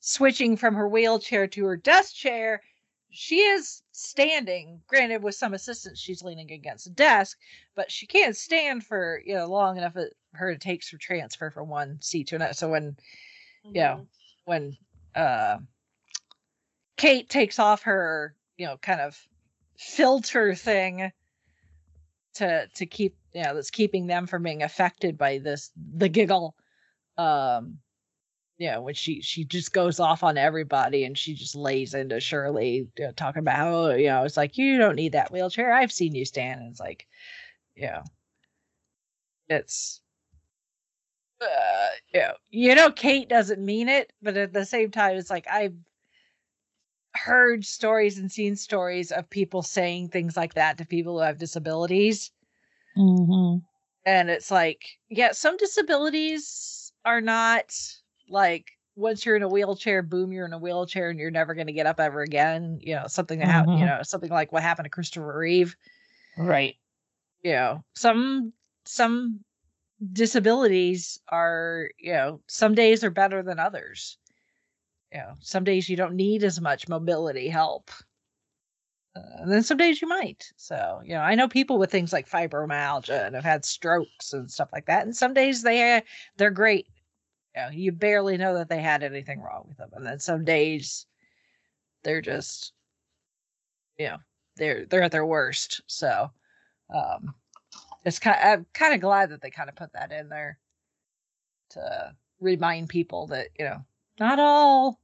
switching 0.00 0.56
from 0.56 0.74
her 0.74 0.88
wheelchair 0.88 1.46
to 1.48 1.64
her 1.66 1.76
desk 1.76 2.14
chair, 2.14 2.62
she 3.10 3.40
is 3.40 3.82
standing. 3.92 4.82
Granted, 4.86 5.22
with 5.22 5.34
some 5.34 5.54
assistance, 5.54 5.98
she's 6.00 6.22
leaning 6.22 6.50
against 6.52 6.86
a 6.86 6.90
desk, 6.90 7.38
but 7.74 7.90
she 7.90 8.06
can't 8.06 8.36
stand 8.36 8.84
for 8.84 9.22
you 9.24 9.34
know 9.34 9.46
long 9.46 9.76
enough 9.78 9.94
for 9.94 10.10
her 10.34 10.52
to 10.52 10.58
take 10.58 10.82
her 10.90 10.98
transfer 10.98 11.50
from 11.50 11.68
one 11.68 12.00
seat 12.00 12.28
to 12.28 12.36
another. 12.36 12.54
So 12.54 12.70
when 12.70 12.96
yeah 13.72 13.98
Mhm. 13.98 14.06
when 14.44 14.76
uh 15.14 15.58
kate 16.96 17.28
takes 17.28 17.58
off 17.58 17.82
her 17.82 18.36
you 18.56 18.66
know 18.66 18.76
kind 18.78 19.00
of 19.00 19.20
filter 19.76 20.54
thing 20.54 21.10
to 22.34 22.68
to 22.74 22.86
keep 22.86 23.16
you 23.32 23.42
know 23.42 23.54
that's 23.54 23.70
keeping 23.70 24.06
them 24.06 24.26
from 24.26 24.42
being 24.42 24.62
affected 24.62 25.16
by 25.18 25.38
this 25.38 25.70
the 25.96 26.08
giggle 26.08 26.54
um 27.18 27.78
you 28.58 28.70
know 28.70 28.80
when 28.82 28.94
she 28.94 29.20
she 29.20 29.44
just 29.44 29.72
goes 29.72 30.00
off 30.00 30.22
on 30.22 30.36
everybody 30.38 31.04
and 31.04 31.18
she 31.18 31.34
just 31.34 31.54
lays 31.54 31.94
into 31.94 32.20
shirley 32.20 32.88
you 32.98 33.04
know, 33.04 33.12
talking 33.12 33.40
about 33.40 33.56
how 33.56 33.90
you 33.90 34.06
know 34.06 34.24
it's 34.24 34.36
like 34.36 34.56
you 34.56 34.78
don't 34.78 34.96
need 34.96 35.12
that 35.12 35.32
wheelchair 35.32 35.72
i've 35.72 35.92
seen 35.92 36.14
you 36.14 36.24
stand 36.24 36.60
and 36.60 36.70
it's 36.70 36.80
like 36.80 37.06
you 37.74 37.86
know 37.86 38.02
it's 39.48 40.00
uh, 41.44 41.88
you 42.12 42.20
know, 42.20 42.34
you 42.50 42.74
know, 42.74 42.90
Kate 42.90 43.28
doesn't 43.28 43.64
mean 43.64 43.88
it, 43.88 44.12
but 44.22 44.36
at 44.36 44.52
the 44.52 44.64
same 44.64 44.90
time, 44.90 45.16
it's 45.16 45.30
like 45.30 45.46
I've 45.48 45.74
heard 47.14 47.64
stories 47.64 48.18
and 48.18 48.30
seen 48.30 48.56
stories 48.56 49.12
of 49.12 49.28
people 49.30 49.62
saying 49.62 50.08
things 50.08 50.36
like 50.36 50.54
that 50.54 50.78
to 50.78 50.86
people 50.86 51.14
who 51.14 51.24
have 51.24 51.38
disabilities. 51.38 52.30
Mm-hmm. 52.96 53.58
And 54.06 54.30
it's 54.30 54.50
like, 54.50 54.84
yeah, 55.08 55.32
some 55.32 55.56
disabilities 55.56 56.92
are 57.04 57.20
not 57.20 57.74
like 58.28 58.72
once 58.96 59.24
you're 59.24 59.36
in 59.36 59.42
a 59.42 59.48
wheelchair, 59.48 60.02
boom, 60.02 60.32
you're 60.32 60.46
in 60.46 60.52
a 60.52 60.58
wheelchair 60.58 61.10
and 61.10 61.18
you're 61.18 61.30
never 61.30 61.54
going 61.54 61.66
to 61.66 61.72
get 61.72 61.86
up 61.86 62.00
ever 62.00 62.22
again. 62.22 62.78
You 62.82 62.96
know, 62.96 63.06
something 63.06 63.38
that 63.38 63.48
happened, 63.48 63.78
you 63.78 63.86
know, 63.86 64.00
something 64.02 64.30
like 64.30 64.52
what 64.52 64.62
happened 64.62 64.86
to 64.86 64.90
Christopher 64.90 65.38
Reeve. 65.38 65.76
Right. 66.36 66.76
you 67.44 67.52
know 67.52 67.84
some 67.94 68.52
some 68.86 69.43
disabilities 70.12 71.18
are 71.28 71.90
you 71.98 72.12
know 72.12 72.40
some 72.46 72.74
days 72.74 73.04
are 73.04 73.10
better 73.10 73.42
than 73.42 73.58
others. 73.58 74.18
You 75.12 75.18
know 75.18 75.34
some 75.40 75.64
days 75.64 75.88
you 75.88 75.96
don't 75.96 76.16
need 76.16 76.44
as 76.44 76.60
much 76.60 76.88
mobility 76.88 77.48
help 77.48 77.90
uh, 79.16 79.20
and 79.38 79.52
then 79.52 79.62
some 79.62 79.76
days 79.76 80.02
you 80.02 80.08
might. 80.08 80.52
So 80.56 81.00
you 81.04 81.14
know 81.14 81.20
i 81.20 81.34
know 81.34 81.48
people 81.48 81.78
with 81.78 81.90
things 81.90 82.12
like 82.12 82.28
fibromyalgia 82.28 83.26
and 83.26 83.34
have 83.34 83.44
had 83.44 83.64
strokes 83.64 84.32
and 84.32 84.50
stuff 84.50 84.70
like 84.72 84.86
that 84.86 85.04
and 85.04 85.16
some 85.16 85.34
days 85.34 85.62
they 85.62 86.02
they're 86.36 86.50
great. 86.50 86.88
You 87.56 87.62
know 87.62 87.68
you 87.70 87.92
barely 87.92 88.36
know 88.36 88.54
that 88.54 88.68
they 88.68 88.80
had 88.80 89.02
anything 89.02 89.40
wrong 89.40 89.66
with 89.68 89.78
them 89.78 89.90
and 89.94 90.06
then 90.06 90.18
some 90.18 90.44
days 90.44 91.06
they're 92.02 92.22
just 92.22 92.72
you 93.98 94.06
know 94.08 94.18
they're 94.56 94.86
they're 94.86 95.02
at 95.02 95.12
their 95.12 95.26
worst. 95.26 95.82
So 95.86 96.30
um 96.94 97.34
it's 98.04 98.18
kind 98.18 98.36
i'm 98.42 98.66
kind 98.74 98.94
of 98.94 99.00
glad 99.00 99.30
that 99.30 99.40
they 99.42 99.50
kind 99.50 99.68
of 99.68 99.76
put 99.76 99.92
that 99.92 100.12
in 100.12 100.28
there 100.28 100.58
to 101.70 102.14
remind 102.40 102.88
people 102.88 103.26
that 103.28 103.48
you 103.58 103.64
know 103.64 103.84
not 104.20 104.38
all 104.38 105.00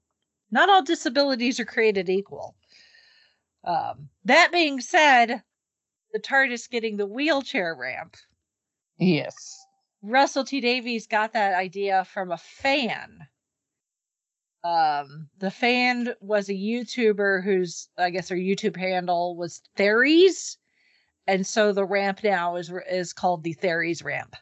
not 0.51 0.69
all 0.69 0.83
disabilities 0.83 1.61
are 1.61 1.65
created 1.65 2.09
equal. 2.09 2.57
Um 3.65 4.09
that 4.25 4.51
being 4.53 4.81
said 4.81 5.43
the 6.13 6.19
tardis 6.19 6.69
getting 6.69 6.97
the 6.97 7.07
wheelchair 7.07 7.75
ramp. 7.75 8.17
Yes. 8.99 9.59
russell 10.03 10.45
t 10.45 10.61
davies 10.61 11.07
got 11.07 11.33
that 11.33 11.55
idea 11.55 12.05
from 12.05 12.31
a 12.33 12.37
fan. 12.39 13.27
Um 14.63 15.29
the 15.39 15.51
fan 15.51 16.15
was 16.21 16.49
a 16.49 16.55
youtuber 16.55 17.43
whose 17.43 17.89
i 17.97 18.11
guess 18.11 18.29
her 18.29 18.37
youtube 18.37 18.77
handle 18.77 19.37
was 19.37 19.63
theories 19.77 20.59
and 21.31 21.47
so 21.47 21.73
the 21.73 21.85
ramp 21.85 22.21
now 22.25 22.57
is 22.57 22.73
is 22.91 23.13
called 23.13 23.43
the 23.43 23.53
theories 23.53 24.03
ramp 24.03 24.35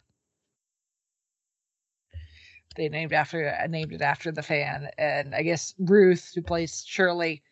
they 2.77 2.89
named 2.89 3.13
after 3.13 3.49
uh, 3.49 3.67
named 3.67 3.93
it 3.93 4.03
after 4.03 4.33
the 4.33 4.43
fan 4.43 4.89
and 4.99 5.35
i 5.35 5.43
guess 5.43 5.75
ruth 5.79 6.33
who 6.35 6.43
plays 6.43 6.85
shirley 6.87 7.43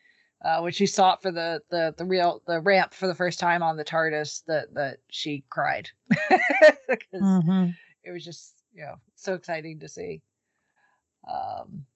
uh, 0.44 0.60
when 0.60 0.72
she 0.72 0.86
saw 0.86 1.14
it 1.14 1.22
for 1.22 1.32
the 1.32 1.60
the 1.70 1.94
the 1.96 2.04
real 2.04 2.42
the 2.46 2.60
ramp 2.60 2.92
for 2.94 3.06
the 3.06 3.14
first 3.14 3.40
time 3.40 3.62
on 3.62 3.76
the 3.76 3.84
TARDIS, 3.84 4.44
that 4.46 4.72
that 4.74 4.98
she 5.08 5.44
cried 5.48 5.88
because 6.08 7.22
Mhm. 7.22 7.74
it 8.04 8.12
was 8.12 8.24
just 8.24 8.62
you 8.74 8.82
know 8.82 8.96
so 9.16 9.34
exciting 9.34 9.80
to 9.80 9.88
see. 9.88 10.22
Um, 11.28 11.86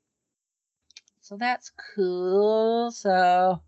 so 1.20 1.36
that's 1.36 1.70
cool. 1.94 2.90
So 2.90 3.60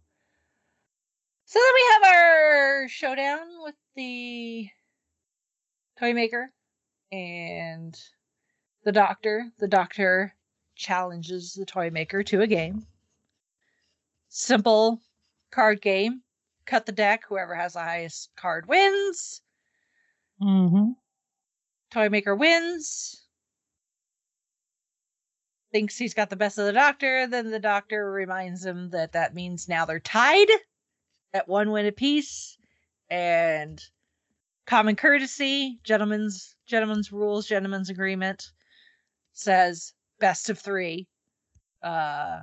so 1.52 1.58
then 1.58 1.72
we 1.74 1.92
have 1.92 2.14
our 2.14 2.88
showdown 2.88 3.46
with 3.62 3.74
the 3.94 4.70
toy 5.98 6.14
maker 6.14 6.50
and 7.12 7.94
the 8.84 8.92
doctor. 8.92 9.52
The 9.58 9.68
doctor 9.68 10.34
challenges 10.76 11.52
the 11.52 11.66
toy 11.66 11.90
maker 11.90 12.22
to 12.22 12.40
a 12.40 12.46
game. 12.46 12.86
Simple 14.30 15.02
card 15.50 15.82
game. 15.82 16.22
Cut 16.64 16.86
the 16.86 16.92
deck. 16.92 17.24
Whoever 17.28 17.54
has 17.54 17.74
the 17.74 17.80
highest 17.80 18.30
card 18.34 18.66
wins. 18.66 19.42
Mhm. 20.40 20.96
Toy 21.90 22.08
maker 22.08 22.34
wins. 22.34 23.26
Thinks 25.70 25.98
he's 25.98 26.14
got 26.14 26.30
the 26.30 26.36
best 26.36 26.56
of 26.56 26.64
the 26.64 26.72
doctor. 26.72 27.26
Then 27.26 27.50
the 27.50 27.60
doctor 27.60 28.10
reminds 28.10 28.64
him 28.64 28.88
that 28.88 29.12
that 29.12 29.34
means 29.34 29.68
now 29.68 29.84
they're 29.84 30.00
tied 30.00 30.48
at 31.34 31.48
one 31.48 31.70
win 31.70 31.86
apiece. 31.86 32.56
And 33.10 33.82
common 34.66 34.96
courtesy, 34.96 35.78
gentlemen's 35.84 36.56
gentlemen's 36.66 37.12
rules, 37.12 37.46
gentlemen's 37.46 37.90
agreement 37.90 38.50
says 39.32 39.92
best 40.18 40.50
of 40.50 40.58
three. 40.58 41.08
Uh, 41.82 42.40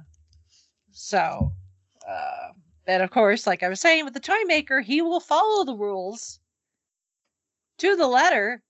so, 0.91 1.51
uh, 2.07 2.49
and 2.87 3.03
of 3.03 3.11
course, 3.11 3.47
like 3.47 3.63
I 3.63 3.69
was 3.69 3.79
saying 3.79 4.05
with 4.05 4.13
the 4.13 4.19
toy 4.19 4.43
maker, 4.45 4.81
he 4.81 5.01
will 5.01 5.19
follow 5.19 5.63
the 5.63 5.75
rules 5.75 6.39
to 7.77 7.95
the 7.95 8.07
letter, 8.07 8.61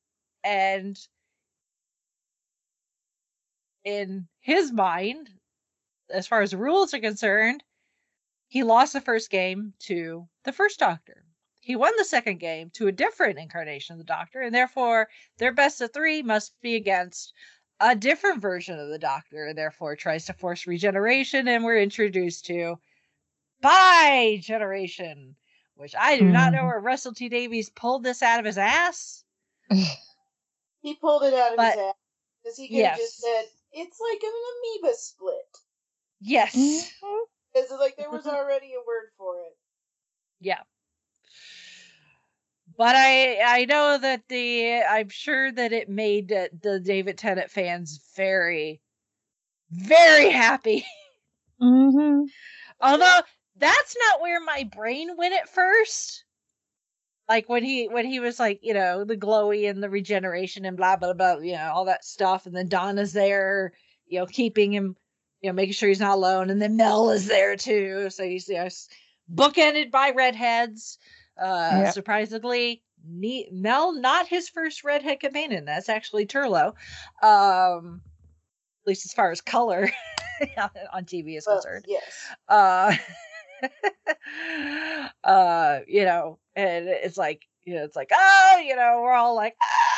and 0.43 0.97
in 3.83 4.27
his 4.39 4.71
mind, 4.71 5.29
as 6.09 6.27
far 6.27 6.41
as 6.41 6.53
rules 6.53 6.93
are 6.93 6.99
concerned, 6.99 7.63
he 8.49 8.63
lost 8.63 8.93
the 8.93 9.01
first 9.01 9.29
game 9.29 9.73
to 9.79 10.27
the 10.43 10.51
first 10.51 10.79
Doctor. 10.79 11.23
He 11.61 11.75
won 11.75 11.93
the 11.97 12.03
second 12.03 12.39
game 12.39 12.69
to 12.71 12.87
a 12.87 12.91
different 12.91 13.37
incarnation 13.39 13.93
of 13.93 13.99
the 13.99 14.03
Doctor, 14.03 14.41
and 14.41 14.53
therefore 14.53 15.07
their 15.37 15.53
best 15.53 15.79
of 15.81 15.93
three 15.93 16.21
must 16.23 16.59
be 16.61 16.75
against 16.75 17.33
a 17.79 17.95
different 17.95 18.41
version 18.41 18.77
of 18.79 18.89
the 18.89 18.99
Doctor, 18.99 19.45
and 19.47 19.57
therefore 19.57 19.95
tries 19.95 20.25
to 20.25 20.33
force 20.33 20.67
regeneration. 20.67 21.47
And 21.47 21.63
we're 21.63 21.79
introduced 21.79 22.45
to 22.47 22.77
Bi-Generation, 23.61 25.35
which 25.75 25.95
I 25.95 26.17
do 26.17 26.25
not 26.25 26.51
know 26.51 26.59
Mhm. 26.63 26.67
where 26.67 26.79
Russell 26.79 27.13
T 27.13 27.29
Davies 27.29 27.69
pulled 27.69 28.03
this 28.03 28.21
out 28.21 28.39
of 28.39 28.45
his 28.45 28.57
ass. 28.57 29.23
He 30.81 30.95
pulled 30.95 31.23
it 31.23 31.33
out 31.33 31.51
of 31.51 31.57
But- 31.57 31.73
his 31.73 31.81
ass 31.81 31.93
because 32.41 32.57
he 32.57 32.67
could 32.69 32.85
have 32.85 32.97
just 32.97 33.17
said 33.19 33.45
it's 33.73 33.99
like 33.99 34.23
an 34.23 34.31
amoeba 34.81 34.95
split. 34.97 35.57
Yes. 36.21 36.55
Mhm. 36.55 37.25
Because 37.53 37.71
like 37.79 37.95
there 37.97 38.11
was 38.11 38.25
already 38.27 38.73
a 38.73 38.85
word 38.85 39.09
for 39.17 39.37
it. 39.39 39.57
Yeah. 40.39 40.61
But 42.77 42.95
I 42.95 43.39
I 43.61 43.65
know 43.65 43.97
that 43.97 44.27
the 44.29 44.81
I'm 44.83 45.09
sure 45.09 45.51
that 45.51 45.73
it 45.73 45.89
made 45.89 46.31
uh, 46.31 46.47
the 46.61 46.79
David 46.79 47.17
Tennant 47.17 47.51
fans 47.51 47.99
very 48.15 48.81
very 49.71 50.29
happy. 50.29 50.85
Mhm. 51.61 52.27
Although 52.81 53.19
that's 53.57 53.95
not 54.07 54.21
where 54.21 54.39
my 54.39 54.63
brain 54.75 55.17
went 55.17 55.33
at 55.33 55.49
first. 55.49 56.23
Like 57.27 57.47
when 57.49 57.63
he 57.63 57.87
when 57.87 58.05
he 58.05 58.19
was 58.19 58.39
like, 58.39 58.59
you 58.63 58.73
know, 58.73 59.03
the 59.03 59.17
glowy 59.17 59.69
and 59.69 59.83
the 59.83 59.89
regeneration 59.89 60.65
and 60.65 60.77
blah 60.77 60.95
blah 60.95 61.13
blah, 61.13 61.37
you 61.37 61.53
know, 61.53 61.71
all 61.73 61.85
that 61.85 62.05
stuff 62.05 62.45
and 62.45 62.55
then 62.55 62.67
Donna's 62.69 63.13
there, 63.13 63.73
you 64.07 64.19
know, 64.19 64.25
keeping 64.25 64.73
him, 64.73 64.95
you 65.41 65.49
know, 65.49 65.53
making 65.53 65.73
sure 65.73 65.89
he's 65.89 65.99
not 65.99 66.15
alone 66.17 66.49
and 66.49 66.61
then 66.61 66.77
Mel 66.77 67.09
is 67.11 67.27
there 67.27 67.55
too. 67.55 68.09
So 68.09 68.23
he's 68.23 68.47
you 68.47 68.55
know, 68.55 68.67
bookended 69.33 69.91
by 69.91 70.11
redheads. 70.11 70.97
Uh 71.41 71.83
Yep. 71.83 71.93
surprisingly, 71.93 72.83
ne- 73.07 73.49
Mel 73.51 73.93
not 73.93 74.27
his 74.27 74.49
first 74.49 74.83
redhead 74.83 75.19
companion. 75.19 75.65
That's 75.65 75.89
actually 75.89 76.25
Turlough. 76.25 76.73
Um 77.23 78.01
at 78.83 78.87
least 78.87 79.05
as 79.05 79.13
far 79.13 79.31
as 79.31 79.41
color 79.41 79.89
on 80.93 81.05
TV 81.05 81.35
is 81.37 81.45
But 81.45 81.55
concerned 81.55 81.85
yes. 81.87 82.27
uh 82.47 82.95
uh 85.23 85.79
you 85.87 86.05
know 86.05 86.39
and 86.55 86.87
it's 86.87 87.17
like 87.17 87.45
you 87.65 87.75
know 87.75 87.83
it's 87.83 87.95
like 87.95 88.09
oh 88.13 88.63
you 88.65 88.75
know 88.75 89.01
we're 89.03 89.13
all 89.13 89.35
like 89.35 89.55
ah 89.61 89.88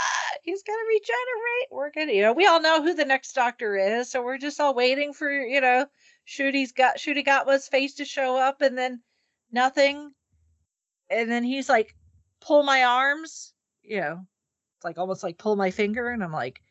he's 0.41 0.63
gonna 0.63 0.77
regenerate 0.87 1.67
we're 1.71 1.91
gonna 1.91 2.11
you 2.11 2.21
know 2.21 2.33
we 2.33 2.45
all 2.45 2.61
know 2.61 2.81
who 2.81 2.93
the 2.93 3.05
next 3.05 3.33
doctor 3.33 3.77
is 3.77 4.09
so 4.09 4.23
we're 4.23 4.37
just 4.37 4.59
all 4.59 4.73
waiting 4.73 5.13
for 5.13 5.31
you 5.31 5.61
know 5.61 5.85
shooty's 6.25 6.71
got 6.71 6.97
Ncuti 6.97 7.25
Gatwa's 7.25 7.67
face 7.67 7.95
to 7.95 8.05
show 8.05 8.37
up 8.37 8.61
and 8.61 8.77
then 8.77 9.01
nothing 9.51 10.11
and 11.09 11.29
then 11.29 11.43
he's 11.43 11.69
like 11.69 11.95
pull 12.39 12.63
my 12.63 12.83
arms 12.83 13.53
you 13.83 14.01
know 14.01 14.25
it's 14.77 14.85
like 14.85 14.97
almost 14.97 15.23
like 15.23 15.37
pull 15.37 15.55
my 15.55 15.69
finger 15.69 16.09
and 16.09 16.23
i'm 16.23 16.31
like 16.31 16.61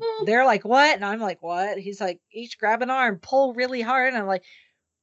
hmm. 0.00 0.24
they're 0.24 0.44
like 0.44 0.64
what 0.64 0.94
and 0.94 1.04
i'm 1.04 1.20
like 1.20 1.42
what 1.42 1.78
he's 1.78 2.00
like 2.00 2.20
each 2.32 2.58
grab 2.58 2.82
an 2.82 2.90
arm 2.90 3.18
pull 3.18 3.54
really 3.54 3.80
hard 3.80 4.08
and 4.08 4.18
i'm 4.18 4.28
like 4.28 4.44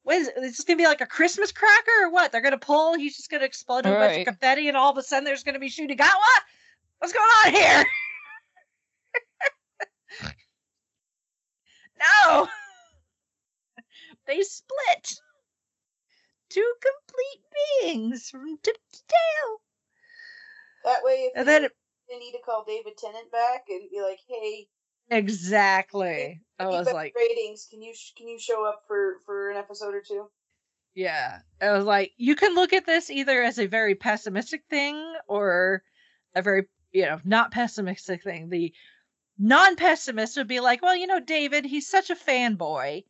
what 0.04 0.18
is 0.18 0.32
this 0.36 0.62
gonna 0.62 0.78
be 0.78 0.86
like 0.86 1.02
a 1.02 1.06
Christmas 1.06 1.54
cracker 1.54 2.04
or 2.04 2.12
what? 2.12 2.32
They're 2.32 2.42
gonna 2.42 2.58
pull, 2.58 2.96
he's 2.96 3.16
just 3.16 3.32
gonna 3.32 3.46
explode 3.46 3.86
in 3.86 3.94
a 3.94 3.96
bunch 3.96 4.18
of 4.18 4.26
confetti, 4.26 4.68
and 4.68 4.76
all 4.76 4.92
of 4.92 4.98
a 4.98 5.02
sudden 5.02 5.24
there's 5.24 5.44
gonna 5.44 5.60
be 5.60 5.70
shooting. 5.70 5.96
Got 5.96 6.14
what? 6.14 6.44
What's 7.04 7.12
going 7.12 7.26
on 7.46 7.52
here? 7.52 7.84
no, 12.00 12.48
they 14.26 14.42
split. 14.42 15.20
Two 16.50 16.74
complete 16.82 17.44
beings 17.82 18.30
from 18.30 18.58
tip 18.64 18.78
to 18.94 19.00
tail. 19.10 19.60
That 20.86 21.04
way, 21.04 21.26
if 21.26 21.34
And 21.36 21.46
you, 21.46 21.52
then 21.52 21.70
they 22.10 22.20
need 22.20 22.32
to 22.32 22.40
call 22.40 22.64
David 22.66 22.96
Tennant 22.98 23.30
back 23.34 23.66
and 23.68 23.82
be 23.92 24.02
like, 24.02 24.20
"Hey, 24.26 24.70
exactly, 25.10 26.40
I 26.58 26.68
was 26.68 26.90
like, 26.90 27.14
ratings. 27.18 27.68
Can 27.70 27.82
you 27.82 27.94
sh- 27.94 28.14
can 28.16 28.30
you 28.30 28.40
show 28.40 28.66
up 28.66 28.84
for 28.88 29.18
for 29.26 29.50
an 29.52 29.58
episode 29.58 29.94
or 29.94 30.02
two? 30.02 30.30
Yeah. 30.96 31.40
I 31.60 31.74
was 31.74 31.84
like, 31.84 32.14
you 32.16 32.38
can 32.38 32.56
look 32.56 32.72
at 32.72 32.86
this 32.86 33.10
either 33.10 33.44
as 33.44 33.60
a 33.60 33.68
very 33.68 33.94
pessimistic 33.94 34.64
thing 34.70 35.16
or 35.28 35.84
a 36.34 36.42
very, 36.42 36.68
you 36.94 37.03
know, 37.03 37.20
not 37.26 37.52
pessimistic 37.52 38.24
thing. 38.24 38.49
The 38.49 38.74
non 39.38 39.76
pessimist 39.76 40.38
would 40.38 40.48
be 40.48 40.60
like, 40.60 40.82
well, 40.82 40.95
you 40.95 41.07
know, 41.07 41.20
David, 41.20 41.65
he's 41.65 41.90
such 41.90 42.10
a 42.10 42.15
fanboy, 42.15 43.03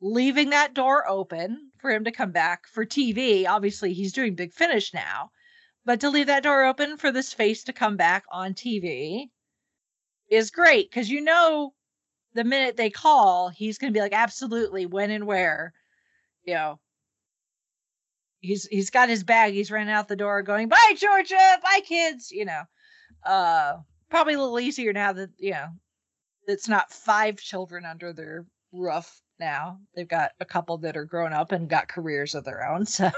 leaving 0.00 0.50
that 0.50 0.72
door 0.72 1.06
open 1.08 1.72
for 1.78 1.90
him 1.90 2.04
to 2.04 2.12
come 2.12 2.30
back 2.30 2.66
for 2.68 2.86
TV. 2.86 3.46
Obviously, 3.46 3.92
he's 3.92 4.12
doing 4.12 4.34
Big 4.34 4.52
Finish 4.52 4.94
now, 4.94 5.30
but 5.84 6.00
to 6.00 6.10
leave 6.10 6.28
that 6.28 6.44
door 6.44 6.64
open 6.64 6.96
for 6.96 7.10
this 7.12 7.34
face 7.34 7.64
to 7.64 7.72
come 7.72 7.96
back 7.96 8.24
on 8.30 8.54
TV 8.54 9.28
is 10.30 10.50
great 10.50 10.88
because 10.88 11.10
you 11.10 11.20
know, 11.20 11.74
the 12.34 12.44
minute 12.44 12.76
they 12.76 12.90
call, 12.90 13.48
he's 13.48 13.78
going 13.78 13.92
to 13.92 13.96
be 13.96 14.02
like, 14.02 14.12
absolutely, 14.12 14.86
when 14.86 15.10
and 15.10 15.26
where, 15.26 15.72
you 16.44 16.54
know, 16.54 16.78
he's 18.40 18.66
he's 18.66 18.90
got 18.90 19.08
his 19.08 19.24
bag 19.24 19.52
he's 19.52 19.70
running 19.70 19.92
out 19.92 20.06
the 20.06 20.14
door 20.14 20.42
going 20.42 20.68
bye 20.68 20.94
georgia 20.96 21.58
bye 21.60 21.80
kids 21.84 22.30
you 22.30 22.44
know 22.44 22.62
uh 23.24 23.76
probably 24.10 24.34
a 24.34 24.38
little 24.40 24.60
easier 24.60 24.92
now 24.92 25.12
that 25.12 25.30
you 25.38 25.50
know 25.52 25.66
it's 26.46 26.68
not 26.68 26.90
five 26.92 27.36
children 27.36 27.84
under 27.84 28.12
their 28.12 28.46
roof 28.72 29.20
now. 29.38 29.78
They've 29.94 30.08
got 30.08 30.32
a 30.40 30.44
couple 30.44 30.78
that 30.78 30.96
are 30.96 31.04
grown 31.04 31.32
up 31.32 31.52
and 31.52 31.68
got 31.68 31.88
careers 31.88 32.34
of 32.34 32.44
their 32.44 32.66
own 32.68 32.86
so 32.98 33.10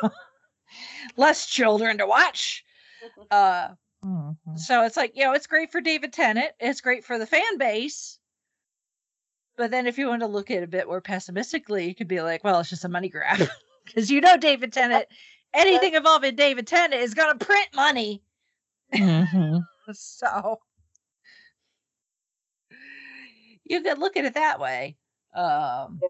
less 1.16 1.47
children 1.47 1.98
to 1.98 2.06
watch. 2.06 2.64
Uh 3.31 3.70
Mhm. 4.05 4.59
so 4.59 4.82
it's 4.85 4.97
like 4.97 5.14
you 5.14 5.24
know 5.24 5.32
it's 5.35 5.47
great 5.47 5.70
for 5.72 5.81
david 5.81 6.12
tennant. 6.12 6.52
It's 6.59 6.81
great 6.81 7.05
for 7.05 7.18
the 7.18 7.27
fan 7.27 7.59
base. 7.59 8.18
But 9.56 9.70
then 9.70 9.86
if 9.86 9.98
you 9.98 10.06
want 10.09 10.20
to 10.22 10.27
look 10.27 10.51
at 10.51 10.59
it 10.59 10.62
a 10.64 10.66
bit 10.68 10.86
more 10.86 11.01
pessimistically 11.02 11.86
you 11.86 11.94
could 11.94 12.09
be 12.09 12.20
like 12.22 12.43
well 12.44 12.60
it's 12.60 12.70
just 12.70 12.85
a 12.85 12.89
money 12.89 13.09
grab. 13.09 13.40
Because 13.85 14.10
you 14.10 14.20
know 14.20 14.36
david 14.36 14.72
tennant 14.72 15.06
anything 15.55 15.94
involving 15.94 16.35
david 16.36 16.66
tennant 16.66 17.02
is 17.02 17.12
going 17.14 17.36
to 17.39 17.44
print 17.44 17.68
money. 17.74 18.22
Mhm. 18.94 19.62
so 19.99 20.61
you 23.65 23.83
could 23.83 23.99
look 23.99 24.17
at 24.17 24.25
it 24.25 24.35
that 24.35 24.61
way 24.61 24.97
um 25.35 26.01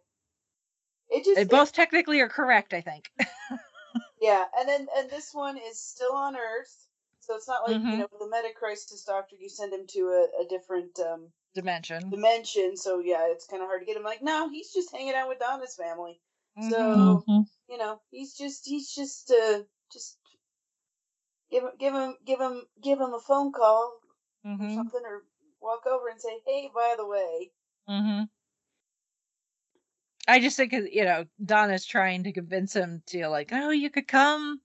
It 1.11 1.25
just 1.25 1.37
they 1.37 1.43
it- 1.43 1.49
both 1.49 1.73
technically 1.73 2.21
are 2.21 2.29
correct 2.29 2.73
i 2.75 2.81
think 2.81 3.11
yeah, 4.21 4.45
and 4.59 4.69
then 4.69 4.87
and 4.97 5.11
this 5.11 5.31
one 5.33 5.57
is 5.59 5.81
still 5.83 6.13
on 6.15 6.37
Earth, 6.37 6.87
so 7.21 7.35
it's 7.37 7.49
not 7.49 7.63
like 7.67 7.77
Mhm. 7.79 7.93
you 7.93 7.99
know 7.99 8.09
the 8.19 8.27
Meta 8.27 8.53
Crisis 8.55 9.05
Doctor. 9.05 9.37
You 9.39 9.49
send 9.49 9.73
him 9.73 9.87
to 9.89 10.01
a, 10.01 10.43
a 10.43 10.49
different 10.49 10.99
um, 11.01 11.33
dimension 11.55 12.11
dimension, 12.11 12.77
so 12.77 13.01
yeah, 13.01 13.27
it's 13.29 13.47
kind 13.47 13.63
of 13.63 13.69
hard 13.69 13.81
to 13.81 13.87
get 13.87 13.97
him. 13.97 14.03
Like, 14.05 14.23
no, 14.23 14.49
he's 14.51 14.73
just 14.73 14.93
hanging 14.93 15.15
out 15.15 15.29
with 15.29 15.39
Donna's 15.39 15.77
family. 15.77 16.21
So 16.61 17.25
Mhm. 17.27 17.47
you 17.69 17.79
know, 17.79 18.01
he's 18.11 18.35
just 18.37 18.67
he's 18.67 18.95
just 18.95 19.31
uh 19.31 19.63
just 19.93 20.19
give 21.51 21.63
him 21.65 21.71
give 21.79 21.95
him 21.95 22.17
give 22.25 22.41
him 22.41 22.63
give 22.83 23.01
him 23.01 23.15
a 23.15 23.21
phone 23.21 23.53
call 23.53 23.95
or 24.45 24.53
Mm-hmm. 24.53 24.75
something, 24.75 25.03
or 25.05 25.25
walk 25.61 25.87
over 25.87 26.09
and 26.09 26.21
say, 26.21 26.39
hey, 26.47 26.71
by 26.75 26.95
the 26.97 27.07
way, 27.07 27.51
Mm-hmm. 27.89 28.25
I 30.29 30.41
just 30.41 30.57
think 30.57 30.73
you 30.73 31.05
know, 31.05 31.25
Donna's 31.45 31.85
trying 31.87 32.25
to 32.25 32.33
convince 32.33 32.75
him 32.75 33.03
to 33.07 33.29
like, 33.29 33.51
oh, 33.53 33.71
you 33.71 33.91
could 33.91 34.07
come 34.09 34.61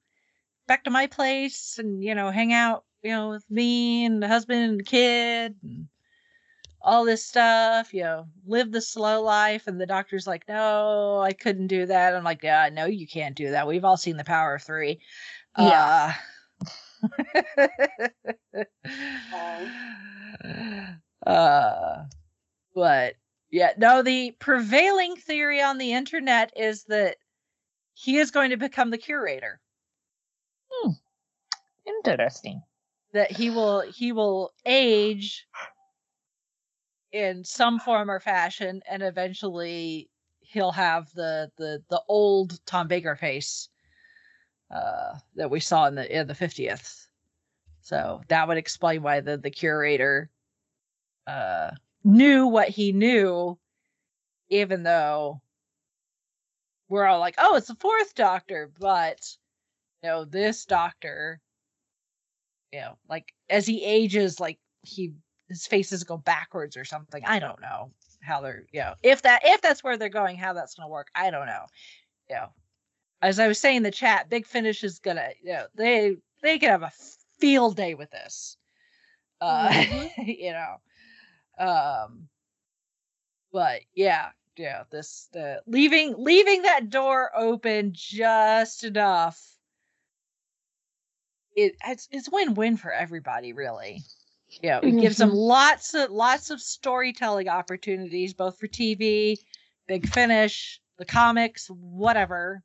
back 0.68 0.84
to 0.84 0.90
my 0.92 1.08
place 1.08 1.78
and 1.80 2.04
you 2.04 2.16
know 2.16 2.30
hang 2.32 2.54
out, 2.54 2.86
you 3.04 3.12
know, 3.12 3.30
with 3.30 3.50
me 3.50 4.06
and 4.06 4.22
the 4.22 4.28
husband 4.28 4.60
and 4.64 4.80
the 4.80 4.84
kid 4.84 5.56
and 5.64 5.88
all 6.82 7.04
this 7.06 7.26
stuff. 7.26 7.94
You 7.94 8.04
know, 8.04 8.28
live 8.46 8.72
the 8.72 8.82
slow 8.82 9.22
life. 9.22 9.68
And 9.68 9.80
the 9.82 9.88
doctor's 9.88 10.28
like, 10.28 10.48
no, 10.48 11.20
I 11.20 11.34
couldn't 11.34 11.68
do 11.68 11.86
that. 11.88 12.16
I'm 12.16 12.24
like, 12.24 12.44
yeah, 12.44 12.70
no, 12.72 12.86
you 12.86 13.08
can't 13.08 13.36
do 13.36 13.52
that. 13.52 13.68
We've 13.68 13.86
all 13.86 13.98
seen 13.98 14.18
the 14.18 14.24
Power 14.24 14.56
of 14.56 14.64
Three. 14.64 15.00
Yeah. 15.58 16.14
Uh, 16.14 16.14
uh, 21.26 22.04
but 22.74 23.16
yeah, 23.52 23.74
no, 23.78 24.02
the 24.02 24.32
prevailing 24.40 25.16
theory 25.16 25.62
on 25.62 25.78
the 25.78 25.94
internet 25.94 26.52
is 26.56 26.84
that 26.86 27.18
he 27.94 28.18
is 28.18 28.32
going 28.32 28.50
to 28.50 28.58
become 28.58 28.90
the 28.90 28.98
curator. 28.98 29.62
Hmm. 30.70 30.92
Interesting. 31.86 32.62
That 33.14 33.32
he 33.32 33.50
will 33.50 33.82
he 33.82 34.12
will 34.12 34.52
age 34.66 35.48
in 37.12 37.46
some 37.46 37.80
form 37.80 38.12
or 38.12 38.20
fashion, 38.20 38.82
and 38.90 39.02
eventually 39.02 40.10
he'll 40.42 40.74
have 40.74 41.10
the 41.14 41.50
the 41.58 41.82
the 41.90 42.02
old 42.10 42.60
Tom 42.66 42.88
Baker 42.88 43.16
face 43.16 43.70
uh, 44.72 45.18
that 45.36 45.50
we 45.50 45.60
saw 45.60 45.88
in 45.88 45.96
the 45.96 46.20
in 46.20 46.28
the 46.28 46.36
fiftieth. 46.36 47.08
So 47.82 48.22
that 48.30 48.48
would 48.48 48.58
explain 48.58 49.04
why 49.04 49.22
the 49.22 49.38
the 49.38 49.52
curator 49.52 50.30
uh, 51.28 51.72
knew 52.04 52.48
what 52.48 52.70
he 52.70 52.92
knew, 52.92 53.58
even 54.50 54.84
though 54.84 55.42
we're 56.90 57.06
all 57.06 57.20
like, 57.20 57.36
"Oh, 57.38 57.56
it's 57.56 57.68
the 57.68 57.76
fourth 57.76 58.16
Doctor," 58.16 58.72
but 58.80 59.38
you 60.04 60.10
know, 60.10 60.26
this 60.26 60.66
Doctor, 60.66 61.40
you 62.72 62.82
know, 62.82 62.98
like 63.10 63.34
as 63.50 63.66
he 63.66 63.84
ages, 63.84 64.40
like 64.40 64.60
he 64.82 65.14
his 65.50 65.68
faces 65.68 66.04
go 66.04 66.18
backwards 66.18 66.78
or 66.78 66.86
something. 66.86 67.24
I 67.26 67.40
don't 67.40 67.62
know 67.62 67.92
how 68.22 68.42
they're, 68.42 68.66
you 68.72 68.82
know, 68.82 68.96
if 69.04 69.22
that 69.24 69.42
if 69.44 69.62
that's 69.62 69.84
where 69.84 69.98
they're 69.98 70.10
going, 70.10 70.38
how 70.38 70.54
that's 70.54 70.76
gonna 70.76 70.90
work. 70.90 71.10
I 71.16 71.30
don't 71.30 71.46
know. 71.46 71.66
You 72.30 72.36
know, 72.36 72.48
as 73.22 73.40
I 73.40 73.48
was 73.48 73.60
saying 73.60 73.78
in 73.78 73.84
the 73.84 73.92
chat, 73.92 74.30
Big 74.30 74.46
Finish 74.46 74.84
is 74.84 75.00
gonna, 75.00 75.30
you 75.42 75.54
know, 75.54 75.66
they 75.76 76.18
they 76.42 76.60
could 76.60 76.70
have 76.70 76.84
a 76.84 76.92
field 77.40 77.76
day 77.76 77.96
with 77.96 78.12
this. 78.12 78.58
Uh, 79.42 80.08
you 80.18 80.52
know, 80.52 80.76
um, 81.58 82.28
but 83.52 83.82
yeah, 83.94 84.30
yeah, 84.58 84.84
this 84.92 85.30
the 85.34 85.62
leaving 85.66 86.16
leaving 86.18 86.64
that 86.64 86.90
door 86.90 87.32
open 87.36 87.92
just 87.94 88.84
enough. 88.84 89.42
It 91.56 91.76
it's 91.86 92.08
it's 92.12 92.30
win 92.30 92.54
win 92.54 92.78
for 92.78 92.92
everybody, 92.92 93.54
really. 93.54 94.02
You 94.62 94.70
know, 94.70 94.80
it 94.84 95.00
gives 95.00 95.18
them 95.18 95.34
lots 95.34 95.94
of 95.94 96.12
lots 96.12 96.50
of 96.50 96.62
storytelling 96.62 97.50
opportunities, 97.50 98.34
both 98.34 98.58
for 98.60 98.68
TV, 98.68 99.38
Big 99.88 100.08
Finish, 100.08 100.80
the 100.98 101.06
comics, 101.06 101.68
whatever. 101.68 102.64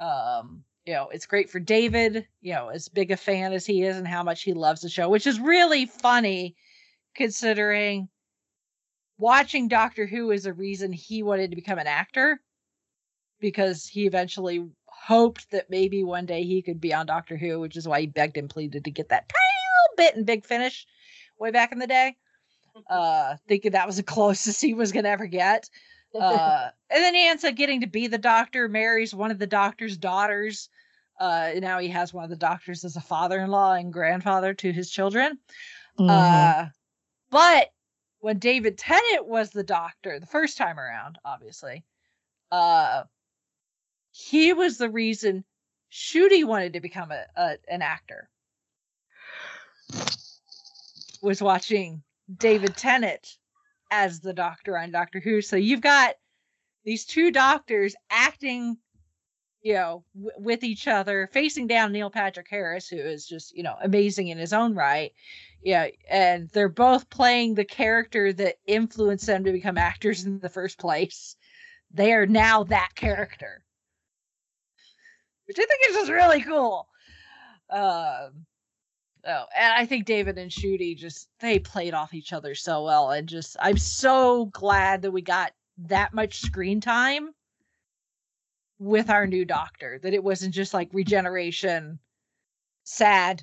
Um, 0.00 0.64
you 0.86 0.94
know, 0.94 1.08
it's 1.10 1.26
great 1.26 1.50
for 1.50 1.60
David, 1.60 2.26
you 2.40 2.54
know, 2.54 2.68
as 2.68 2.88
big 2.88 3.10
a 3.10 3.16
fan 3.16 3.52
as 3.52 3.66
he 3.66 3.82
is 3.82 3.96
and 3.96 4.08
how 4.08 4.22
much 4.22 4.42
he 4.42 4.54
loves 4.54 4.80
the 4.80 4.88
show, 4.88 5.08
which 5.08 5.26
is 5.26 5.38
really 5.38 5.86
funny 5.86 6.56
considering 7.14 8.08
watching 9.18 9.68
Doctor 9.68 10.06
Who 10.06 10.30
is 10.30 10.46
a 10.46 10.52
reason 10.52 10.92
he 10.92 11.22
wanted 11.22 11.50
to 11.50 11.56
become 11.56 11.78
an 11.78 11.86
actor 11.86 12.40
because 13.40 13.86
he 13.86 14.06
eventually 14.06 14.66
hoped 14.86 15.50
that 15.50 15.70
maybe 15.70 16.02
one 16.02 16.26
day 16.26 16.44
he 16.44 16.62
could 16.62 16.80
be 16.80 16.94
on 16.94 17.06
Doctor 17.06 17.36
Who, 17.36 17.60
which 17.60 17.76
is 17.76 17.86
why 17.86 18.00
he 18.00 18.06
begged 18.06 18.36
and 18.36 18.48
pleaded 18.48 18.84
to 18.84 18.90
get 18.90 19.10
that 19.10 19.28
tiny 19.28 19.98
little 19.98 20.10
bit 20.10 20.16
in 20.16 20.24
Big 20.24 20.46
Finish 20.46 20.86
way 21.38 21.50
back 21.50 21.72
in 21.72 21.78
the 21.78 21.86
day. 21.86 22.16
Uh, 22.88 23.34
thinking 23.48 23.72
that 23.72 23.88
was 23.88 23.96
the 23.96 24.02
closest 24.04 24.62
he 24.62 24.72
was 24.72 24.92
gonna 24.92 25.08
ever 25.08 25.26
get. 25.26 25.68
Uh, 26.14 26.68
and 26.90 27.02
then 27.02 27.14
he 27.14 27.26
ends 27.26 27.44
up 27.44 27.54
getting 27.54 27.80
to 27.80 27.86
be 27.86 28.06
the 28.06 28.18
doctor, 28.18 28.68
marries 28.68 29.14
one 29.14 29.30
of 29.30 29.38
the 29.38 29.46
doctor's 29.46 29.96
daughters. 29.96 30.68
Uh, 31.20 31.52
now 31.56 31.78
he 31.78 31.88
has 31.88 32.14
one 32.14 32.24
of 32.24 32.30
the 32.30 32.36
doctors 32.36 32.84
as 32.84 32.96
a 32.96 33.00
father-in-law 33.00 33.74
and 33.74 33.92
grandfather 33.92 34.54
to 34.54 34.72
his 34.72 34.90
children. 34.90 35.38
Mhm. 35.98 36.08
Uh, 36.08 36.66
but 37.30 37.70
when 38.20 38.38
David 38.38 38.78
Tennant 38.78 39.26
was 39.26 39.50
the 39.50 39.64
doctor 39.64 40.18
the 40.18 40.26
first 40.26 40.56
time 40.56 40.78
around, 40.78 41.18
obviously, 41.24 41.84
uh, 42.50 43.04
he 44.12 44.52
was 44.52 44.78
the 44.78 44.90
reason 44.90 45.44
Ncuti 45.92 46.44
wanted 46.44 46.72
to 46.74 46.80
become 46.80 47.10
a, 47.10 47.24
a 47.36 47.56
an 47.68 47.82
actor. 47.82 48.28
Was 51.22 51.42
watching 51.42 52.02
David 52.36 52.76
Tennant 52.76 53.38
as 53.90 54.20
the 54.20 54.32
doctor 54.32 54.76
on 54.78 54.90
Doctor 54.90 55.20
Who. 55.20 55.40
So 55.42 55.56
you've 55.56 55.80
got 55.80 56.14
these 56.84 57.04
two 57.04 57.30
doctors 57.30 57.94
acting, 58.10 58.78
you 59.62 59.74
know, 59.74 60.04
w- 60.14 60.32
with 60.38 60.64
each 60.64 60.88
other, 60.88 61.28
facing 61.32 61.66
down 61.66 61.92
Neil 61.92 62.10
Patrick 62.10 62.48
Harris, 62.48 62.88
who 62.88 62.96
is 62.96 63.26
just, 63.26 63.56
you 63.56 63.62
know, 63.62 63.76
amazing 63.82 64.28
in 64.28 64.38
his 64.38 64.52
own 64.52 64.74
right. 64.74 65.12
Yeah, 65.62 65.88
and 66.08 66.48
they're 66.50 66.68
both 66.68 67.10
playing 67.10 67.54
the 67.54 67.64
character 67.64 68.32
that 68.32 68.56
influenced 68.66 69.26
them 69.26 69.44
to 69.44 69.52
become 69.52 69.76
actors 69.76 70.24
in 70.24 70.38
the 70.38 70.48
first 70.48 70.78
place. 70.78 71.36
They 71.90 72.12
are 72.12 72.26
now 72.26 72.64
that 72.64 72.90
character, 72.94 73.64
which 75.46 75.58
I 75.58 75.64
think 75.64 75.80
is 75.88 75.96
just 75.96 76.10
really 76.10 76.42
cool. 76.42 76.86
Um, 77.70 78.46
oh, 79.26 79.44
and 79.56 79.72
I 79.74 79.86
think 79.86 80.04
David 80.04 80.38
and 80.38 80.50
Ncuti 80.50 80.96
just 80.96 81.28
they 81.40 81.58
played 81.58 81.94
off 81.94 82.14
each 82.14 82.32
other 82.32 82.54
so 82.54 82.84
well, 82.84 83.10
and 83.10 83.28
just 83.28 83.56
I'm 83.60 83.78
so 83.78 84.46
glad 84.46 85.02
that 85.02 85.10
we 85.10 85.22
got 85.22 85.52
that 85.78 86.14
much 86.14 86.40
screen 86.40 86.80
time 86.80 87.34
with 88.78 89.10
our 89.10 89.26
new 89.26 89.44
doctor. 89.44 89.98
That 90.02 90.14
it 90.14 90.22
wasn't 90.22 90.54
just 90.54 90.74
like 90.74 90.88
regeneration, 90.92 91.98
sad, 92.84 93.42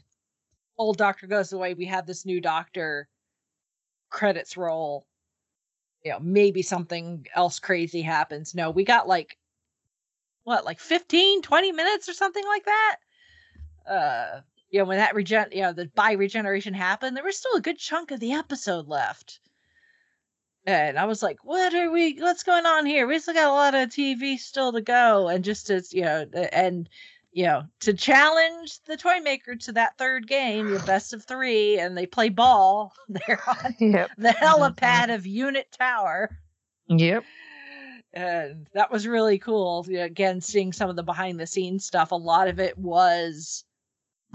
old 0.77 0.97
doctor 0.97 1.27
goes 1.27 1.53
away. 1.53 1.73
We 1.73 1.85
have 1.85 2.05
this 2.05 2.25
new 2.25 2.41
doctor. 2.41 3.07
Credits 4.09 4.55
roll. 4.57 5.05
You 6.03 6.11
know, 6.11 6.19
maybe 6.19 6.61
something 6.61 7.25
else 7.35 7.59
crazy 7.59 8.01
happens. 8.01 8.53
No, 8.53 8.69
we 8.69 8.83
got 8.83 9.07
like 9.07 9.37
what, 10.43 10.63
like 10.63 10.79
15, 10.79 11.41
20 11.41 11.71
minutes 11.71 12.07
or 12.07 12.13
something 12.13 12.45
like 12.45 12.65
that. 12.65 12.95
Uh, 13.89 14.41
you 14.69 14.79
know, 14.79 14.85
when 14.85 14.97
that 14.97 15.15
regen, 15.15 15.45
you 15.51 15.61
know, 15.61 15.73
the 15.73 15.85
by 15.95 16.13
regeneration 16.13 16.73
happened, 16.73 17.15
there 17.15 17.23
was 17.23 17.37
still 17.37 17.55
a 17.55 17.61
good 17.61 17.77
chunk 17.77 18.11
of 18.11 18.19
the 18.19 18.33
episode 18.33 18.87
left. 18.87 19.39
And 20.67 20.97
I 20.97 21.05
was 21.05 21.21
like, 21.21 21.43
what 21.43 21.75
are 21.75 21.91
we, 21.91 22.15
what's 22.19 22.43
going 22.43 22.65
on 22.65 22.85
here? 22.87 23.05
We 23.05 23.19
still 23.19 23.35
got 23.35 23.49
a 23.49 23.53
lot 23.53 23.75
of 23.75 23.89
TV 23.89 24.37
still 24.39 24.71
to 24.71 24.81
go. 24.81 25.27
And 25.27 25.43
just 25.43 25.69
as, 25.69 25.93
you 25.93 26.01
know, 26.01 26.25
and, 26.51 26.89
you 27.31 27.45
know, 27.45 27.65
to 27.81 27.93
challenge 27.93 28.81
the 28.85 28.97
toy 28.97 29.19
maker 29.19 29.55
to 29.55 29.71
that 29.73 29.97
third 29.99 30.27
game, 30.27 30.71
the 30.71 30.79
best 30.79 31.13
of 31.13 31.23
three, 31.23 31.77
and 31.77 31.95
they 31.95 32.07
play 32.07 32.29
ball. 32.29 32.93
They're 33.09 33.43
on 33.47 33.75
Yep. 33.79 34.11
the 34.17 34.29
helipad 34.29 34.75
mm-hmm. 34.79 35.11
of 35.11 35.27
UNIT 35.27 35.71
Tower 35.71 36.35
Yep. 36.87 37.23
and 38.13 38.67
that 38.73 38.91
was 38.91 39.05
really 39.05 39.37
cool. 39.37 39.85
You 39.87 39.97
know, 39.99 40.05
again, 40.05 40.41
seeing 40.41 40.73
some 40.73 40.89
of 40.89 40.95
the 40.95 41.03
behind 41.03 41.39
the 41.39 41.45
scenes 41.47 41.85
stuff. 41.85 42.11
A 42.11 42.15
lot 42.15 42.47
of 42.47 42.59
it 42.59 42.75
was 42.77 43.65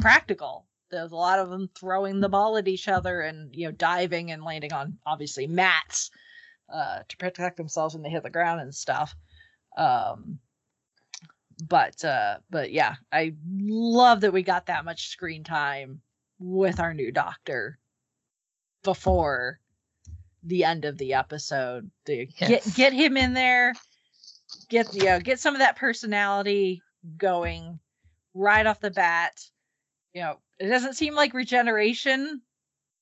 practical. 0.01 0.67
There's 0.91 1.13
a 1.13 1.17
lot 1.17 1.39
of 1.39 1.51
them 1.51 1.69
throwing 1.79 2.21
the 2.21 2.29
ball 2.29 2.57
at 2.57 2.69
each 2.69 2.89
other 2.89 3.21
and 3.21 3.55
you 3.55 3.67
know 3.67 3.73
diving 3.73 4.31
and 4.33 4.43
landing 4.43 4.73
on 4.73 4.99
obviously 5.07 5.47
mats 5.47 6.11
uh, 6.73 7.01
to 7.09 7.17
protect 7.17 7.57
themselves 7.57 7.95
when 7.95 8.03
they 8.03 8.11
hit 8.11 8.23
the 8.23 8.31
ground 8.31 8.61
and 8.61 8.75
stuff. 8.75 9.15
Um, 9.77 10.39
but 11.69 12.05
uh, 12.05 12.39
but 12.51 12.73
yeah, 12.73 12.97
I 13.13 13.35
love 13.49 14.23
that 14.23 14.33
we 14.33 14.43
got 14.43 14.67
that 14.67 14.85
much 14.85 15.09
screen 15.09 15.45
time 15.45 16.01
with 16.39 16.81
our 16.81 16.95
new 16.95 17.13
doctor 17.13 17.79
before 18.83 19.61
the 20.43 20.65
end 20.65 20.87
of 20.87 20.97
the 20.97 21.15
episode 21.15 21.91
to 22.07 22.27
Yes. 22.39 22.75
get 22.75 22.75
get 22.75 22.93
him 22.95 23.17
in 23.19 23.35
there 23.35 23.75
get 24.71 24.95
you 24.95 25.05
know, 25.05 25.21
get 25.21 25.39
some 25.39 25.55
of 25.55 25.59
that 25.59 25.77
personality 25.77 26.83
going 27.19 27.79
right 28.33 28.65
off 28.65 28.81
the 28.81 28.91
bat 28.91 29.33
you 30.15 30.23
know 30.23 30.39
it 30.59 30.69
doesn't 30.69 30.95
seem 30.95 31.15
like 31.15 31.35
regeneration 31.35 32.41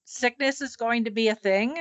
sickness 0.04 0.60
is 0.60 0.76
going 0.76 1.04
to 1.04 1.10
be 1.10 1.28
a 1.28 1.34
thing 1.34 1.76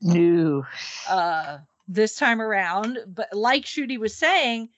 No. 0.00 0.64
uh 1.08 1.58
this 1.88 2.16
time 2.16 2.40
around 2.40 2.98
but 3.06 3.28
like 3.32 3.64
Ncuti 3.64 3.98
was 3.98 4.16
saying 4.16 4.68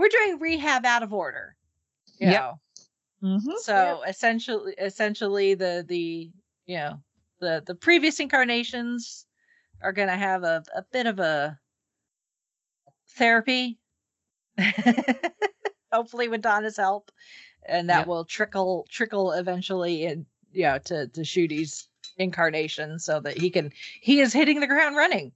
we're 0.00 0.08
doing 0.08 0.38
rehab 0.38 0.86
out 0.86 1.02
of 1.02 1.12
order. 1.12 1.54
You 2.18 2.30
Yep. 2.30 2.54
Mm-hmm. 3.22 3.50
So 3.60 4.02
essentially, 4.08 4.74
essentially 4.78 5.54
the 5.54 5.84
the 5.86 6.30
you 6.66 6.76
know 6.76 7.02
the 7.40 7.62
the 7.66 7.74
previous 7.74 8.18
incarnations 8.18 9.26
are 9.82 9.92
gonna 9.92 10.16
have 10.16 10.42
a 10.42 10.62
a 10.74 10.82
bit 10.90 11.06
of 11.06 11.18
a 11.18 11.58
therapy, 13.10 13.78
hopefully 15.92 16.28
with 16.28 16.40
Donna's 16.40 16.78
help, 16.78 17.10
and 17.66 17.88
that 17.90 17.98
Yep. 18.00 18.06
will 18.06 18.24
trickle 18.24 18.86
trickle 18.90 19.32
eventually 19.32 20.04
in 20.04 20.26
you 20.52 20.62
know 20.62 20.78
to 20.78 21.06
to 21.08 21.20
Ncuti's 21.20 21.88
incarnation 22.16 22.98
so 22.98 23.20
that 23.20 23.38
he 23.38 23.50
can 23.50 23.72
he 24.00 24.20
is 24.20 24.32
hitting 24.32 24.60
the 24.60 24.66
ground 24.66 24.96
running 24.96 25.32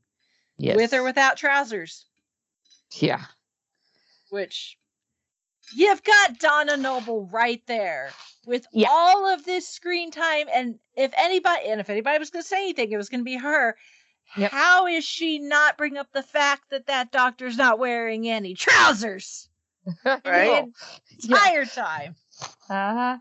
Yes. 0.57 0.77
with 0.77 0.93
or 0.95 1.03
without 1.03 1.37
trousers, 1.37 2.07
Yeah. 2.93 3.25
which 4.31 4.79
you've 5.75 6.03
got 6.05 6.39
Donna 6.39 6.77
Noble 6.77 7.27
right 7.27 7.63
there 7.67 8.13
with 8.47 8.67
Yeah. 8.73 8.89
all 8.91 9.27
of 9.27 9.45
this 9.45 9.67
screen 9.69 10.11
time. 10.11 10.47
And 10.53 10.79
if 10.95 11.13
anybody, 11.17 11.67
and 11.69 11.81
if 11.81 11.91
anybody 11.91 12.19
was 12.19 12.31
going 12.31 12.43
to 12.43 12.49
say 12.49 12.59
anything, 12.59 12.93
it 12.93 12.97
was 12.97 13.09
going 13.09 13.21
to 13.21 13.25
be 13.25 13.37
her. 13.37 13.77
Yep. 14.37 14.51
How 14.53 14.87
is 14.87 15.05
she 15.05 15.39
not 15.39 15.77
bring 15.79 15.97
up 15.97 16.13
the 16.13 16.23
fact 16.23 16.71
that 16.71 16.87
that 16.87 17.11
doctor's 17.13 17.57
not 17.57 17.79
wearing 17.79 18.29
any 18.29 18.55
trousers 18.55 19.49
right. 20.24 20.65
entire 21.23 21.65
time? 21.65 22.16
Uh-huh. 22.70 23.19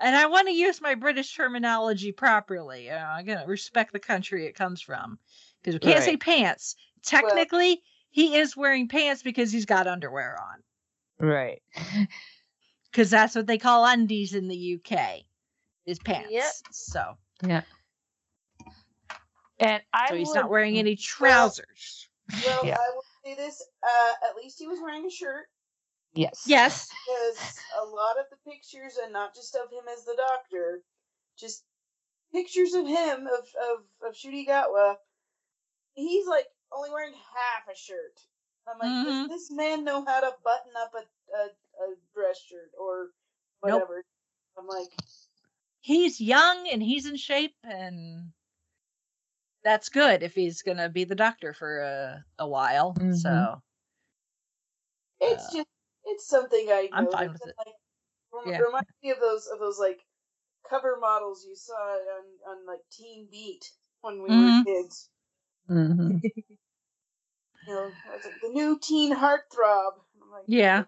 And 0.00 0.16
I 0.16 0.26
want 0.26 0.48
to 0.48 0.54
use 0.54 0.80
my 0.80 0.94
British 0.94 1.34
terminology 1.36 2.12
properly. 2.12 2.86
Know, 2.88 2.96
I'm 2.96 3.24
going 3.24 3.38
to 3.38 3.46
respect 3.46 3.92
the 3.92 4.00
country 4.00 4.46
it 4.46 4.54
comes 4.54 4.80
from 4.80 5.18
because 5.62 5.74
we 5.74 5.92
can't 5.92 6.04
say 6.04 6.16
pants. 6.16 6.76
Technically, 7.02 7.80
he 8.10 8.36
is 8.36 8.56
wearing 8.56 8.88
pants 8.88 9.22
because 9.22 9.52
he's 9.52 9.66
got 9.66 9.86
underwear 9.86 10.36
on. 10.40 11.26
Right. 11.28 11.62
because 12.90 13.10
that's 13.10 13.34
what 13.34 13.46
they 13.46 13.58
call 13.58 13.84
undies 13.86 14.34
in 14.34 14.48
the 14.48 14.78
UK 14.80 15.20
is 15.86 15.98
pants. 16.00 16.28
Yep. 16.30 16.52
So, 16.72 17.14
Yeah. 17.46 17.62
And 19.60 19.80
I 19.92 20.08
so 20.08 20.16
he's 20.16 20.28
would- 20.28 20.34
not 20.34 20.50
wearing 20.50 20.78
any 20.78 20.96
trousers. 20.96 22.08
Well, 22.44 22.60
Yeah. 22.66 22.76
I 22.76 22.90
will 22.94 23.04
say 23.24 23.34
this. 23.36 23.62
Uh, 23.82 24.28
at 24.28 24.36
least 24.36 24.58
he 24.58 24.66
was 24.66 24.80
wearing 24.82 25.06
a 25.06 25.10
shirt 25.10 25.46
Yes. 26.14 26.44
Yes. 26.46 26.88
because 27.06 27.60
a 27.80 27.84
lot 27.84 28.18
of 28.18 28.26
the 28.30 28.50
pictures, 28.50 28.98
and 29.02 29.12
not 29.12 29.34
just 29.34 29.54
of 29.54 29.70
him 29.70 29.84
as 29.92 30.04
the 30.04 30.16
doctor, 30.16 30.82
just 31.36 31.64
pictures 32.32 32.74
of 32.74 32.86
him 32.86 33.26
of 33.26 33.46
of 33.70 33.84
of 34.08 34.14
Ncuti 34.14 34.46
Gatwa. 34.46 34.96
He's 35.94 36.26
like 36.26 36.46
only 36.72 36.90
wearing 36.90 37.14
half 37.14 37.72
a 37.72 37.76
shirt. 37.76 38.20
I'm 38.66 38.78
like, 38.78 38.90
Mhm. 38.90 39.28
does 39.28 39.28
this 39.28 39.50
man 39.50 39.84
know 39.84 40.04
how 40.04 40.20
to 40.20 40.34
button 40.42 40.72
up 40.76 40.92
a 40.94 41.36
a, 41.36 41.44
a 41.84 41.94
dress 42.14 42.40
shirt 42.40 42.70
or 42.78 43.10
Nope. 43.64 43.82
whatever? 43.82 44.04
I'm 44.58 44.66
like, 44.66 44.88
He's 45.80 46.20
young 46.20 46.66
and 46.68 46.82
he's 46.82 47.04
in 47.06 47.16
shape 47.16 47.54
and 47.62 48.32
that's 49.62 49.88
good 49.90 50.22
if 50.22 50.34
he's 50.34 50.62
going 50.62 50.78
to 50.78 50.88
be 50.88 51.04
the 51.04 51.14
doctor 51.14 51.52
for 51.52 51.80
a, 51.80 52.24
a 52.38 52.48
while. 52.48 52.94
Mhm. 52.94 53.14
So, 53.20 53.62
it's 55.20 55.48
Uh, 55.54 55.56
just 55.58 55.68
it's 56.14 56.26
something 56.28 56.66
I. 56.70 56.88
I'm 56.92 57.10
fine 57.10 57.32
with 57.32 57.42
it. 57.46 57.54
Like, 57.58 57.74
rem- 58.32 58.52
Yeah. 58.52 58.60
reminds 58.60 58.88
me 59.02 59.10
of 59.10 59.20
those 59.20 59.46
of 59.46 59.58
those 59.58 59.78
like 59.78 60.00
cover 60.68 60.96
models 61.00 61.44
you 61.46 61.54
saw 61.56 61.74
on 61.74 62.24
on 62.48 62.66
like 62.66 62.80
Teen 62.90 63.28
Beat 63.30 63.64
when 64.00 64.22
we 64.22 64.30
Mhm. 64.30 64.58
were 64.58 64.64
kids. 64.64 65.08
Mm-hmm. 65.70 66.18
You 67.66 67.72
know, 67.74 67.90
like 68.12 68.22
the 68.42 68.48
new 68.50 68.78
teen 68.78 69.14
heartthrob. 69.14 69.92
Like, 70.30 70.44
yeah. 70.46 70.84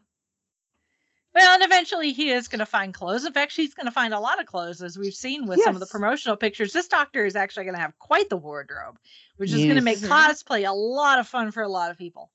Well, 1.34 1.54
and 1.54 1.62
eventually 1.62 2.12
he 2.12 2.30
is 2.30 2.48
going 2.48 2.58
to 2.58 2.66
find 2.66 2.92
clothes. 2.92 3.24
In 3.24 3.32
fact, 3.32 3.56
he's 3.56 3.72
going 3.74 3.86
to 3.86 3.92
find 3.92 4.12
a 4.12 4.20
lot 4.20 4.40
of 4.40 4.46
clothes, 4.46 4.82
as 4.82 4.98
we've 4.98 5.14
seen 5.14 5.46
with 5.46 5.60
some 5.62 5.74
of 5.74 5.80
the 5.80 5.86
promotional 5.86 6.36
pictures. 6.36 6.74
This 6.74 6.88
doctor 6.88 7.24
is 7.24 7.34
actually 7.34 7.64
going 7.64 7.76
to 7.76 7.80
have 7.80 7.98
quite 7.98 8.28
the 8.28 8.36
wardrobe, 8.36 8.98
which 9.38 9.52
is 9.52 9.62
going 9.64 9.76
to 9.76 9.82
make 9.82 9.98
cosplay 9.98 10.68
a 10.68 10.72
lot 10.72 11.18
of 11.18 11.26
fun 11.26 11.50
for 11.50 11.62
a 11.62 11.68
lot 11.68 11.90
of 11.90 11.96
people. 11.96 12.30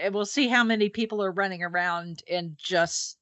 And 0.00 0.14
we'll 0.14 0.24
see 0.24 0.48
how 0.48 0.64
many 0.64 0.88
people 0.88 1.22
are 1.22 1.30
running 1.30 1.62
around 1.62 2.22
in 2.26 2.56
just 2.58 3.18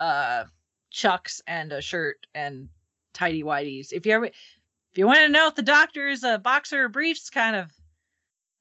uh 0.00 0.44
chucks 0.90 1.42
and 1.46 1.72
a 1.72 1.80
shirt 1.80 2.26
and 2.34 2.68
tidy 3.12 3.42
whities. 3.42 3.92
If 3.92 4.06
you 4.06 4.12
ever 4.12 4.26
if 4.26 4.98
you 4.98 5.06
want 5.06 5.20
to 5.20 5.28
know 5.28 5.48
if 5.48 5.54
the 5.54 5.62
doctor 5.62 6.08
is 6.08 6.24
a 6.24 6.38
boxer 6.38 6.84
or 6.84 6.88
briefs 6.88 7.30
kind 7.30 7.56
of 7.56 7.70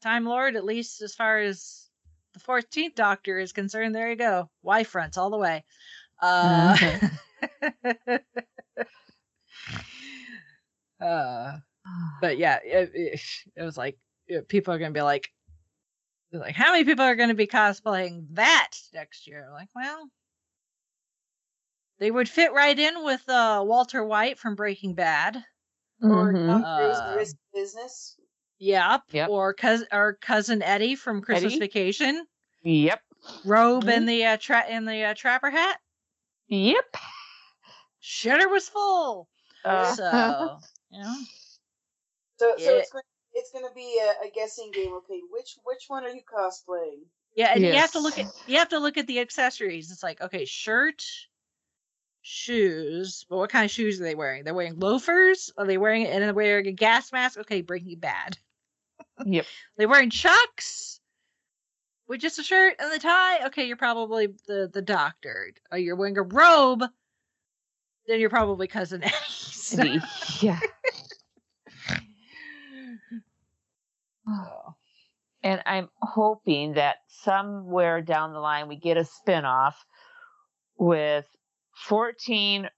time 0.01 0.25
lord, 0.25 0.55
at 0.55 0.65
least 0.65 1.01
as 1.01 1.13
far 1.13 1.39
as 1.39 1.89
the 2.33 2.39
14th 2.39 2.95
doctor 2.95 3.37
is 3.37 3.53
concerned, 3.53 3.93
there 3.93 4.09
you 4.09 4.15
go. 4.15 4.49
Y 4.63 4.83
fronts 4.83 5.17
all 5.17 5.29
the 5.29 5.37
way. 5.37 5.63
Uh, 6.21 6.97
uh 11.01 11.57
but 12.21 12.37
yeah, 12.37 12.59
it, 12.63 12.91
it, 12.93 13.21
it 13.55 13.63
was 13.63 13.77
like 13.77 13.97
people 14.47 14.73
are 14.73 14.79
gonna 14.79 14.91
be 14.91 15.01
like, 15.01 15.31
like, 16.33 16.55
how 16.55 16.71
many 16.71 16.83
people 16.83 17.05
are 17.05 17.15
gonna 17.15 17.33
be 17.33 17.47
cosplaying 17.47 18.25
that 18.31 18.71
next 18.93 19.27
year? 19.27 19.49
Like, 19.51 19.69
well, 19.75 20.09
they 21.99 22.11
would 22.11 22.27
fit 22.27 22.51
right 22.53 22.77
in 22.77 23.03
with 23.03 23.27
uh 23.29 23.63
Walter 23.65 24.03
White 24.03 24.39
from 24.39 24.55
Breaking 24.55 24.93
Bad. 24.95 25.43
or 26.01 26.33
Mhm. 26.33 26.47
Tom 26.47 26.63
Cruise, 26.77 26.97
Uh, 26.99 27.13
Risky 27.15 27.39
Business. 27.53 28.17
Yep. 28.59 29.03
Yep. 29.11 29.29
Or 29.29 29.53
cousin 29.53 29.87
or 29.91 30.13
cousin 30.15 30.61
Eddie 30.61 30.95
from 30.95 31.21
Christmas 31.21 31.53
Eddie? 31.53 31.59
Vacation. 31.59 32.25
Yep. 32.63 33.01
Robe 33.45 33.87
and 33.87 34.07
the 34.09 34.25
uh, 34.25 34.37
tra- 34.37 34.65
and 34.67 34.85
the 34.87 35.03
uh, 35.03 35.13
trapper 35.13 35.49
hat. 35.49 35.79
Yep. 36.47 36.97
Shutter 38.01 38.49
was 38.49 38.67
full. 38.67 39.29
Uh, 39.63 39.95
So 39.95 40.59
you 40.91 41.01
know. 41.01 41.15
So, 42.39 42.53
so 42.57 42.63
Yeah. 42.63 42.71
it's 42.79 42.91
going 42.91 43.03
it's 43.33 43.51
going 43.51 43.65
to 43.67 43.73
be 43.73 43.99
a, 43.99 44.27
a 44.27 44.31
guessing 44.31 44.71
game. 44.71 44.93
Okay, 44.93 45.21
which 45.31 45.57
which 45.63 45.85
one 45.87 46.03
are 46.05 46.09
you 46.09 46.21
cosplaying? 46.21 47.01
Yeah, 47.35 47.51
and 47.53 47.63
you 47.63 47.73
have 47.73 47.91
to 47.93 47.99
look 47.99 48.19
at 48.19 48.27
you 48.47 48.57
have 48.59 48.69
to 48.69 48.79
look 48.79 48.97
at 48.97 49.07
the 49.07 49.19
accessories. 49.19 49.91
It's 49.91 50.03
like, 50.03 50.21
okay, 50.21 50.45
shirt, 50.45 51.03
shoes, 52.21 53.25
but 53.29 53.37
what 53.37 53.49
kind 53.49 53.65
of 53.65 53.71
shoes 53.71 53.99
are 53.99 54.03
they 54.03 54.15
wearing? 54.15 54.43
They're 54.43 54.53
wearing 54.53 54.79
loafers. 54.79 55.51
Are 55.57 55.65
they 55.65 55.77
wearing 55.77 56.05
and 56.07 56.23
they're 56.23 56.33
wearing 56.33 56.67
a 56.67 56.71
gas 56.71 57.11
mask? 57.11 57.39
Okay, 57.39 57.61
Breaking 57.61 57.99
Bad. 57.99 58.37
Yep. 59.25 59.45
They 59.77 59.85
wearing 59.85 60.09
chucks 60.09 60.99
with 62.07 62.19
just 62.19 62.39
a 62.39 62.43
shirt 62.43 62.75
and 62.79 62.91
the 62.91 62.97
tie. 62.97 63.45
Okay, 63.47 63.65
you're 63.65 63.77
probably 63.77 64.27
the 64.47 64.69
the 64.73 64.81
doctor. 64.81 65.53
Or 65.71 65.77
you're 65.77 65.95
wearing 65.95 66.17
a 66.17 66.23
robe. 66.23 66.83
Then 68.07 68.19
you're 68.19 68.31
probably 68.31 68.67
cousin 68.67 69.03
Eddie. 69.03 69.13
So- 69.29 69.83
yeah. 70.41 70.59
so, 74.25 74.75
And 75.43 75.61
I'm 75.65 75.89
hoping 76.01 76.73
that 76.73 76.97
somewhere 77.07 78.01
down 78.01 78.33
the 78.33 78.39
line 78.39 78.67
we 78.67 78.77
get 78.77 78.97
a 78.97 79.05
spinoff 79.05 79.73
with 80.77 81.25
14 81.87 82.69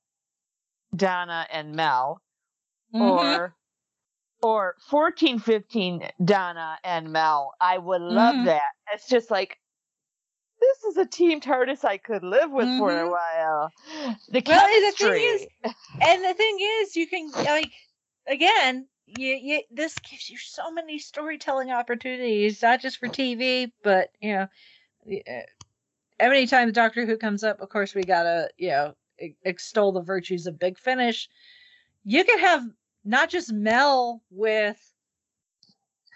Donna 0.95 1.47
and 1.51 1.75
Mel 1.75 2.21
mhm. 2.93 3.01
or 3.01 3.55
or 4.41 4.75
14 4.89 5.39
15 5.39 6.09
Donna 6.23 6.77
and 6.83 7.11
Mel. 7.11 7.53
I 7.59 7.77
would 7.77 8.01
love 8.01 8.35
Mhm. 8.35 8.45
that. 8.45 8.71
It's 8.93 9.07
just 9.09 9.29
like 9.31 9.59
this 10.59 10.83
is 10.85 10.97
a 10.97 11.05
team 11.05 11.41
TARDIS 11.41 11.83
I 11.83 11.97
could 11.97 12.23
live 12.23 12.49
with 12.51 12.67
for 12.77 12.91
a 12.91 13.03
Mhm. 13.05 13.11
while. 13.11 13.71
The 14.29 14.41
Well, 14.45 14.65
and 14.65 14.85
the 14.85 14.91
thing 14.97 15.21
is- 15.21 15.47
and 16.01 16.23
the 16.23 16.33
thing 16.33 16.57
is 16.59 16.95
you 16.95 17.07
can 17.07 17.29
like 17.31 17.71
again 18.27 18.87
you, 19.07 19.35
you 19.35 19.61
this 19.71 19.95
gives 19.99 20.29
you 20.29 20.37
so 20.37 20.71
many 20.71 20.97
storytelling 20.97 21.71
opportunities 21.71 22.61
not 22.61 22.81
just 22.81 22.97
for 22.97 23.07
tv 23.07 23.71
but 23.83 24.09
you 24.21 24.33
know 24.33 24.47
the, 25.05 25.23
uh, 25.29 25.41
every 26.19 26.47
time 26.47 26.67
the 26.67 26.73
doctor 26.73 27.05
who 27.05 27.17
comes 27.17 27.43
up 27.43 27.59
of 27.61 27.69
course 27.69 27.93
we 27.93 28.03
gotta 28.03 28.49
you 28.57 28.69
know 28.69 28.93
extol 29.43 29.91
the 29.91 30.01
virtues 30.01 30.47
of 30.47 30.59
big 30.59 30.77
finish 30.77 31.29
you 32.03 32.23
could 32.23 32.39
have 32.39 32.63
not 33.03 33.29
just 33.29 33.53
mel 33.53 34.21
with 34.31 34.93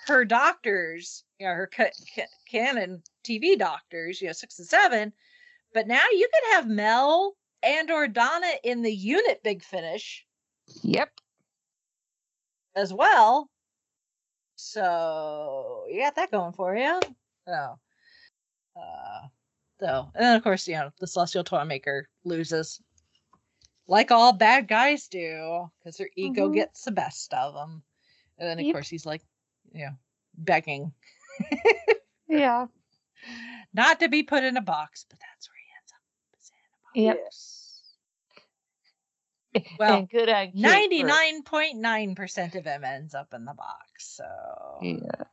her 0.07 0.25
doctors 0.25 1.23
you 1.39 1.47
know 1.47 1.53
her 1.53 1.67
ca- 1.67 1.91
ca- 2.15 2.25
canon 2.49 3.01
tv 3.23 3.57
doctors 3.57 4.21
you 4.21 4.27
know 4.27 4.33
six 4.33 4.59
and 4.59 4.67
seven 4.67 5.13
but 5.73 5.87
now 5.87 6.03
you 6.11 6.27
could 6.33 6.55
have 6.55 6.67
mel 6.67 7.35
and 7.61 7.91
or 7.91 8.07
Donna 8.07 8.47
in 8.63 8.81
the 8.81 8.91
UNIT 8.91 9.43
Big 9.43 9.63
Finish 9.63 10.25
Yep. 10.83 11.09
As 12.75 12.93
well. 12.93 13.49
So 14.55 15.85
you 15.89 16.01
got 16.01 16.15
that 16.15 16.31
going 16.31 16.53
for 16.53 16.75
you. 16.75 16.99
So, 17.47 17.79
uh, 18.75 19.27
so 19.79 20.11
and 20.13 20.23
then 20.23 20.35
of 20.35 20.43
course 20.43 20.67
you 20.67 20.75
know 20.75 20.91
the 20.99 21.07
Celestial 21.07 21.43
Toymaker 21.43 22.07
loses, 22.25 22.81
like 23.87 24.11
all 24.11 24.33
bad 24.33 24.67
guys 24.67 25.07
do, 25.07 25.69
because 25.79 25.97
their 25.97 26.09
ego 26.15 26.49
Mhm. 26.49 26.53
gets 26.55 26.83
the 26.83 26.91
best 26.91 27.33
of 27.33 27.53
them. 27.53 27.83
And 28.37 28.47
then 28.49 28.59
of 28.59 28.65
Yep. 28.65 28.73
course 28.73 28.89
he's 28.89 29.05
like, 29.05 29.21
you 29.71 29.85
know, 29.85 29.93
begging. 30.37 30.93
Yeah. 32.27 32.67
not 33.73 33.99
to 34.01 34.09
be 34.09 34.23
put 34.23 34.43
in 34.43 34.57
a 34.57 34.61
box, 34.61 35.05
but 35.09 35.19
that's 35.19 35.49
where 35.49 35.55
he 35.57 35.71
ends 35.77 35.93
up. 35.93 36.39
is 36.39 36.51
in 36.95 37.01
a 37.01 37.05
Yep. 37.05 37.23
box. 37.23 37.58
Well, 39.79 40.07
good 40.11 40.29
on 40.29 40.51
Ninety-nine 40.53 41.43
point 41.43 41.77
nine 41.77 42.15
percent 42.15 42.55
of 42.55 42.65
him 42.65 42.83
ends 42.83 43.15
up 43.15 43.33
in 43.33 43.45
the 43.45 43.53
box. 43.53 44.15
So 44.15 44.25
Yeah. 44.81 45.23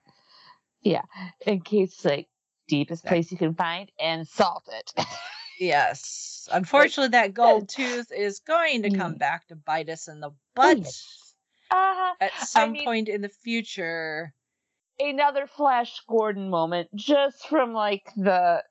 Yeah. 0.83 1.03
And 1.47 1.65
Kate's 1.65 2.05
like, 2.05 2.29
deepest 2.69 3.05
Yeah. 3.05 3.11
place 3.11 3.31
you 3.31 3.39
can 3.39 3.55
find 3.55 3.91
and 4.01 4.27
salt 4.27 4.69
it. 4.73 4.93
yes, 5.61 6.49
unfortunately, 6.53 7.11
that 7.11 7.35
gold 7.35 7.69
tooth 7.69 8.11
is 8.13 8.41
going 8.41 8.83
to 8.83 8.91
come 8.91 9.15
Mm. 9.15 9.19
back 9.19 9.49
to 9.49 9.57
bite 9.57 9.89
us 9.89 10.09
in 10.09 10.21
the 10.21 10.31
butt 10.55 10.79
yes. 10.79 11.35
uh, 11.71 12.13
at 12.21 12.33
some 12.47 12.73
mean- 12.73 12.85
point 12.85 13.09
in 13.09 13.21
the 13.23 13.29
future. 13.29 14.33
another 14.99 15.47
Flash 15.47 16.01
Gordon 16.09 16.49
moment 16.49 16.89
just 16.95 17.47
from 17.49 17.75
like 17.75 18.11
the 18.17 18.63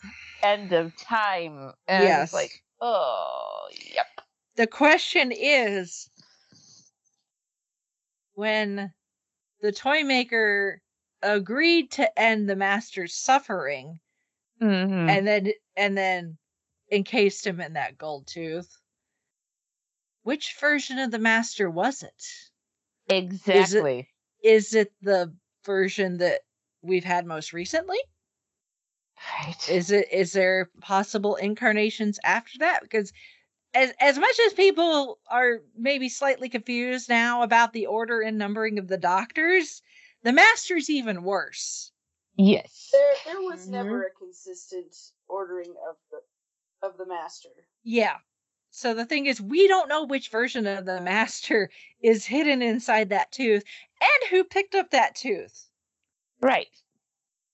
end 0.42 0.74
of 0.74 0.96
time. 0.98 1.72
And 1.88 2.04
Yes. 2.04 2.34
like, 2.34 2.64
oh, 2.82 3.68
yep. 3.94 4.08
The 4.56 4.68
question 4.68 5.32
is 5.32 6.10
when 8.34 8.92
the 9.62 9.72
toy 9.72 10.04
maker 10.04 10.82
agreed 11.22 11.92
to 11.92 12.20
end 12.20 12.50
the 12.50 12.56
master's 12.56 13.14
suffering 13.16 14.00
Mm-hmm. 14.62 15.10
and 15.10 15.28
then 15.28 15.52
and 15.76 15.98
then 15.98 16.38
encased 16.90 17.46
him 17.46 17.60
in 17.60 17.74
that 17.74 17.98
gold 17.98 18.26
tooth 18.26 18.78
which 20.24 20.56
version 20.62 20.98
of 20.98 21.12
the 21.12 21.20
master 21.20 21.70
was 21.70 22.04
it 22.04 22.24
exactly. 23.10 24.08
is 24.44 24.74
it 24.74 24.94
the 25.02 25.36
version 25.66 26.18
that 26.20 26.42
we've 26.82 27.04
had 27.04 27.26
most 27.26 27.52
recently 27.52 27.98
Right. 29.42 29.70
is 29.70 29.92
it 29.92 30.08
is 30.12 30.32
there 30.32 30.70
possible 30.80 31.36
incarnations 31.36 32.18
after 32.24 32.60
that 32.60 32.82
because 32.82 33.12
as 33.76 33.92
as 34.00 34.18
much 34.18 34.40
as 34.48 34.54
people 34.54 35.20
are 35.30 35.62
maybe 35.78 36.10
slightly 36.10 36.50
confused 36.50 37.10
now 37.10 37.44
about 37.44 37.74
the 37.74 37.86
order 37.86 38.22
and 38.22 38.38
numbering 38.38 38.80
of 38.80 38.88
the 38.88 38.98
doctors 38.98 39.82
the 40.24 40.34
master's 40.34 40.90
even 40.90 41.24
worse 41.24 41.92
yes. 42.38 42.90
There, 42.92 43.34
there 43.34 43.42
was 43.42 43.62
Mm-hmm. 43.62 43.72
never 43.72 44.04
a 44.04 44.12
consistent 44.20 44.96
ordering 45.28 45.74
of 45.90 45.96
the 46.12 46.88
of 46.88 46.98
the 46.98 47.06
master. 47.06 47.50
yeah 47.84 48.18
so 48.72 48.94
the 48.94 49.06
thing 49.06 49.26
is 49.26 49.40
we 49.42 49.68
don't 49.68 49.88
know 49.90 50.04
which 50.06 50.30
version 50.30 50.68
of 50.68 50.86
the 50.86 51.02
master 51.02 51.70
is 52.02 52.26
hidden 52.26 52.62
inside 52.62 53.10
that 53.10 53.32
tooth 53.32 53.64
and 54.02 54.30
who 54.30 54.44
picked 54.44 54.76
up 54.76 54.92
that 54.92 55.16
tooth 55.16 55.70
Right. 56.42 56.68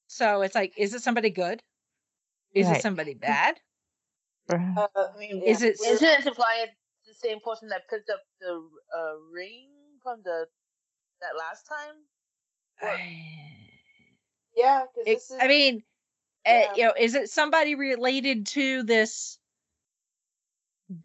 so 0.08 0.42
it's 0.42 0.56
like 0.56 0.74
is 0.78 0.94
it 0.94 1.02
somebody 1.04 1.30
good 1.30 1.62
is 2.54 2.70
it 2.70 2.82
somebody 2.82 3.14
bad 3.14 3.60
Uh, 4.78 4.88
I 4.96 5.18
mean, 5.20 5.42
Is 5.44 5.62
it- 5.64 5.80
Isn't 5.86 6.08
it 6.08 6.26
implying 6.28 6.68
the 7.08 7.14
same 7.14 7.40
person 7.42 7.70
that 7.70 7.90
picked 7.90 8.10
up 8.10 8.22
the 8.40 8.68
uh, 8.98 9.16
ring 9.34 9.70
from 10.04 10.22
the 10.24 10.48
that 11.22 11.38
last 11.38 11.68
time? 11.68 11.96
Or- 12.82 12.98
yeah, 14.56 14.86
because 14.94 15.06
this 15.06 15.32
is. 15.32 15.38
I 15.42 15.48
mean, 15.48 15.84
Yeah. 16.46 16.68
uh, 16.72 16.76
you 16.76 16.84
know, 16.86 16.94
is 17.00 17.16
it 17.16 17.30
somebody 17.30 17.76
related 17.76 18.48
to 18.48 18.84
this 18.84 19.40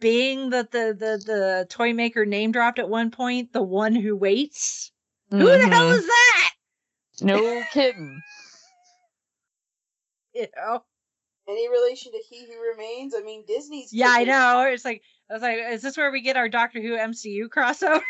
being 0.01 0.51
that 0.51 0.71
the 0.73 0.95
the 0.99 1.23
the 1.25 1.67
toy 1.69 1.93
maker 1.93 2.27
name 2.27 2.53
dropped 2.53 2.79
at 2.79 2.89
one 2.89 3.11
point? 3.11 3.53
The 3.53 3.63
one 3.63 3.95
who 3.95 4.17
waits. 4.17 4.93
Who 5.31 5.39
the 5.39 5.69
hell 5.71 5.89
Mhm. 5.89 5.99
is 5.99 6.07
that? 6.07 6.55
No 7.23 7.63
kidding. 7.73 8.23
You 10.35 10.49
know? 10.57 10.85
Any 11.49 11.69
relation 11.69 12.13
to 12.13 12.19
He 12.19 12.47
Who 12.47 12.61
Remains? 12.71 13.15
I 13.17 13.23
mean, 13.23 13.45
Disney's. 13.47 13.93
Yeah, 13.93 14.11
I 14.11 14.25
know. 14.25 14.63
It's 14.69 14.85
like 14.85 15.03
I 15.31 15.35
was 15.35 15.43
like, 15.43 15.59
is 15.71 15.83
this 15.83 15.97
where 15.97 16.11
we 16.11 16.21
get 16.21 16.37
our 16.37 16.49
Doctor 16.49 16.81
Who 16.81 16.97
MCU 16.97 17.49
crossover? 17.49 18.01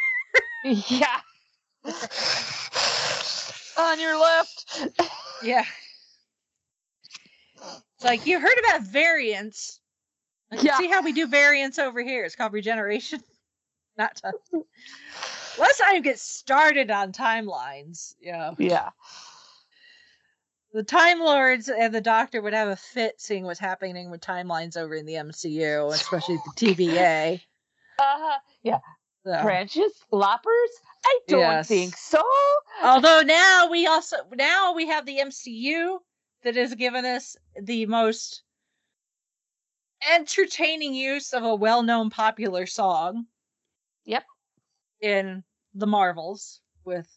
yeah. 0.64 1.20
On 3.78 4.00
your 4.00 4.18
left. 4.18 4.88
yeah. 5.42 5.64
It's 7.96 8.04
like 8.04 8.26
you 8.26 8.40
heard 8.40 8.58
about 8.68 8.82
variants. 8.82 9.80
Like, 10.50 10.62
Yeah. 10.62 10.78
See 10.78 10.88
how 10.88 11.02
we 11.02 11.12
do 11.12 11.26
variants 11.26 11.78
over 11.78 12.02
here? 12.02 12.24
It's 12.24 12.36
called 12.36 12.52
regeneration. 12.52 13.20
Not 13.98 14.16
to... 14.16 14.32
Let's 15.58 15.80
not 15.80 15.92
even 15.92 16.02
get 16.02 16.18
started 16.18 16.90
on 16.90 17.12
timelines. 17.12 18.14
Yeah. 18.20 18.52
Yeah. 18.58 18.90
The 20.76 20.82
Time 20.82 21.20
Lords 21.20 21.70
and 21.70 21.94
the 21.94 22.02
Doctor 22.02 22.42
would 22.42 22.52
have 22.52 22.68
a 22.68 22.76
fit 22.76 23.18
seeing 23.18 23.44
what's 23.44 23.58
happening 23.58 24.10
with 24.10 24.20
timelines 24.20 24.76
over 24.76 24.94
in 24.94 25.06
the 25.06 25.14
MCU, 25.14 25.90
especially 25.90 26.36
the 26.36 26.66
TVA. 26.74 27.40
Uh-huh. 27.98 28.38
So- 29.24 29.42
Branches? 29.42 29.92
Loppers? 30.12 30.70
I 31.06 31.18
don't 31.28 31.40
Yes. 31.40 31.68
think 31.68 31.96
so. 31.96 32.22
Although 32.82 33.22
now 33.22 33.70
we 33.70 33.86
also 33.86 34.18
now 34.34 34.74
we 34.74 34.86
have 34.88 35.06
the 35.06 35.18
MCU 35.18 35.98
that 36.42 36.56
has 36.56 36.74
given 36.74 37.06
us 37.06 37.36
the 37.60 37.86
most 37.86 38.42
entertaining 40.12 40.94
use 40.94 41.32
of 41.32 41.42
a 41.42 41.54
well-known 41.54 42.10
popular 42.10 42.66
song. 42.66 43.26
Yep. 44.04 44.24
In 45.00 45.42
the 45.74 45.86
Marvels 45.86 46.60
with 46.84 47.08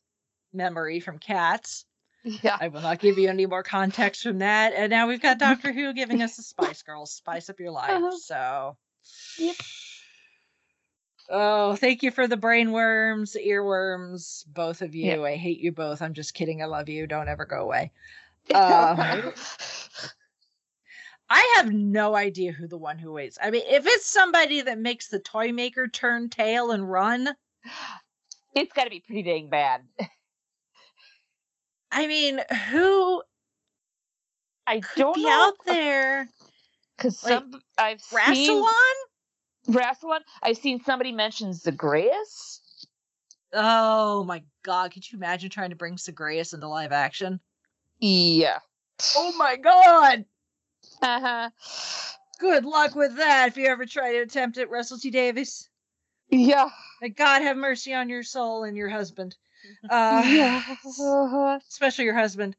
Memory 0.54 1.02
from 1.02 1.20
Cats. 1.20 1.86
Yeah. 2.24 2.58
I 2.60 2.68
will 2.68 2.82
not 2.82 3.00
give 3.00 3.18
you 3.18 3.30
any 3.30 3.46
more 3.46 3.64
context 3.64 4.24
from 4.24 4.40
that. 4.40 4.74
And 4.76 4.90
now 4.90 5.08
we've 5.08 5.22
got 5.22 5.38
Doctor 5.40 5.72
Who 5.72 5.94
giving 5.94 6.22
us 6.22 6.36
the 6.36 6.44
Spice 6.44 6.82
Girls, 6.84 7.12
spice 7.12 7.50
up 7.50 7.60
your 7.60 7.72
life. 7.72 7.92
Uh-huh. 7.92 8.18
So 8.18 8.78
Yep. 9.38 9.56
Oh, 11.32 11.76
thank 11.76 12.02
you 12.02 12.10
for 12.10 12.28
the 12.28 12.38
brainworms, 12.38 13.38
earworms, 13.38 14.46
both 14.48 14.82
of 14.82 14.96
you. 14.96 15.06
Yep. 15.06 15.20
I 15.20 15.36
hate 15.36 15.60
you 15.60 15.72
both. 15.72 16.02
I'm 16.02 16.14
just 16.14 16.34
kidding. 16.34 16.64
I 16.64 16.66
love 16.66 16.90
you. 16.90 17.06
Don't 17.06 17.28
ever 17.28 17.46
go 17.46 17.62
away. 17.62 17.92
Uh, 18.52 19.32
I 21.30 21.54
have 21.58 21.72
no 21.72 22.16
idea 22.16 22.52
who 22.52 22.68
the 22.68 22.80
one 22.80 22.98
who 22.98 23.12
waits. 23.12 23.38
I 23.40 23.52
mean, 23.52 23.62
if 23.68 23.86
it's 23.86 24.08
somebody 24.08 24.62
that 24.62 24.80
makes 24.80 25.10
the 25.10 25.20
toy 25.20 25.52
maker 25.52 25.88
turn 25.88 26.30
tail 26.30 26.72
and 26.72 26.90
run, 26.90 27.30
it's 28.56 28.74
got 28.74 28.86
to 28.86 28.90
be 28.90 29.02
pretty 29.02 29.22
dang 29.22 29.50
bad. 29.50 29.82
I 31.92 32.08
mean, 32.08 32.40
who 32.72 33.24
I 34.68 34.80
could 34.80 35.00
don't 35.00 35.16
be 35.16 35.24
know 35.24 35.30
out 35.30 35.54
there? 35.66 36.30
because 36.98 37.24
like, 37.24 37.40
some 37.40 37.62
I've 37.78 38.02
seen 38.02 38.64
Rassilon? 38.64 38.74
Rassilon. 39.70 40.20
I've 40.44 40.58
seen 40.58 40.84
somebody 40.84 41.12
mention 41.12 41.54
Zagreus. 41.54 42.62
Oh 43.54 44.24
my 44.26 44.44
god, 44.64 44.92
could 44.92 45.10
you 45.12 45.18
imagine 45.18 45.50
trying 45.50 45.72
to 45.72 45.76
bring 45.76 45.98
Zagreus 45.98 46.54
into 46.54 46.68
live 46.68 46.92
action? 46.92 47.40
Yeah. 48.00 48.60
Oh 49.16 49.34
my 49.38 49.56
god! 49.56 50.26
Uh 51.02 51.20
huh. 51.20 51.50
Good 52.40 52.66
luck 52.66 52.96
with 52.96 53.18
that 53.18 53.50
if 53.50 53.58
you 53.58 53.66
ever 53.66 53.86
try 53.86 54.14
to 54.14 54.20
attempt 54.20 54.58
it, 54.58 54.70
Russell 54.70 55.00
T. 55.00 55.10
Davies. 55.10 55.70
Yeah. 56.30 56.70
May 57.02 57.10
God 57.10 57.42
have 57.42 57.58
mercy 57.58 57.94
on 57.94 58.10
your 58.10 58.24
soul 58.24 58.64
and 58.64 58.76
your 58.78 58.90
husband. 58.90 59.36
Uh, 59.90 60.24
yeah. 60.26 60.62
Especially 61.70 62.06
your 62.06 62.14
husband. 62.16 62.56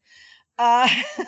Uh, 0.59 0.89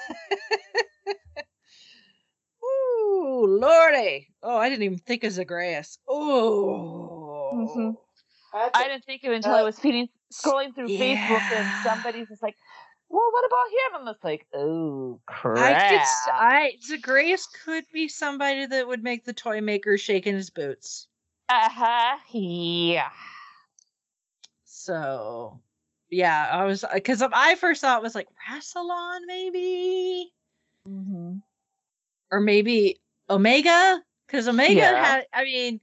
ooh, 2.64 3.46
lordy! 3.60 4.28
Oh, 4.42 4.56
I 4.56 4.68
didn't 4.68 4.82
even 4.82 4.98
think 4.98 5.24
of 5.24 5.32
Zagreus. 5.32 5.98
Oh, 6.08 7.50
Mhm. 7.54 7.96
That's 8.52 8.78
I 8.78 8.84
a- 8.84 8.88
didn't 8.88 9.04
think 9.04 9.24
of 9.24 9.32
it 9.32 9.36
until 9.36 9.54
I 9.54 9.60
Uh, 9.62 9.64
was 9.64 9.78
feeding, 9.78 10.08
scrolling 10.32 10.74
through 10.74 10.88
Facebook 10.88 11.40
and 11.56 11.66
somebody's 11.82 12.28
just 12.28 12.42
like, 12.42 12.56
"Well, 13.08 13.30
what 13.32 13.44
about 13.46 13.68
him?" 13.70 14.00
I'm 14.00 14.12
just 14.12 14.24
like, 14.24 14.46
"Oh 14.54 15.20
crap!" 15.26 15.58
I 15.58 15.88
could. 15.88 16.00
s- 16.00 16.28
I 16.30 16.78
Zagreus 16.82 17.46
could 17.64 17.84
be 17.92 18.08
somebody 18.08 18.66
that 18.66 18.86
would 18.86 19.02
make 19.02 19.24
the 19.24 19.32
toy 19.32 19.60
maker 19.60 19.96
shake 19.96 20.26
in 20.26 20.34
his 20.34 20.50
boots. 20.50 21.06
Uh 21.52 21.68
huh. 21.68 22.16
Yeah. 22.30 23.10
So, 24.64 25.60
yeah, 26.10 26.48
I 26.50 26.64
was 26.64 26.84
because 26.94 27.22
I 27.22 27.54
first 27.56 27.80
thought 27.82 27.98
it 27.98 28.02
was 28.02 28.14
like 28.14 28.28
Rassilon, 28.50 29.20
maybe, 29.26 30.32
Mm-hmm. 30.88 31.36
or 32.30 32.40
maybe 32.40 33.00
Omega, 33.30 34.02
because 34.26 34.48
Omega 34.48 34.74
Yeah. 34.80 35.04
had. 35.04 35.26
I 35.32 35.44
mean, 35.44 35.80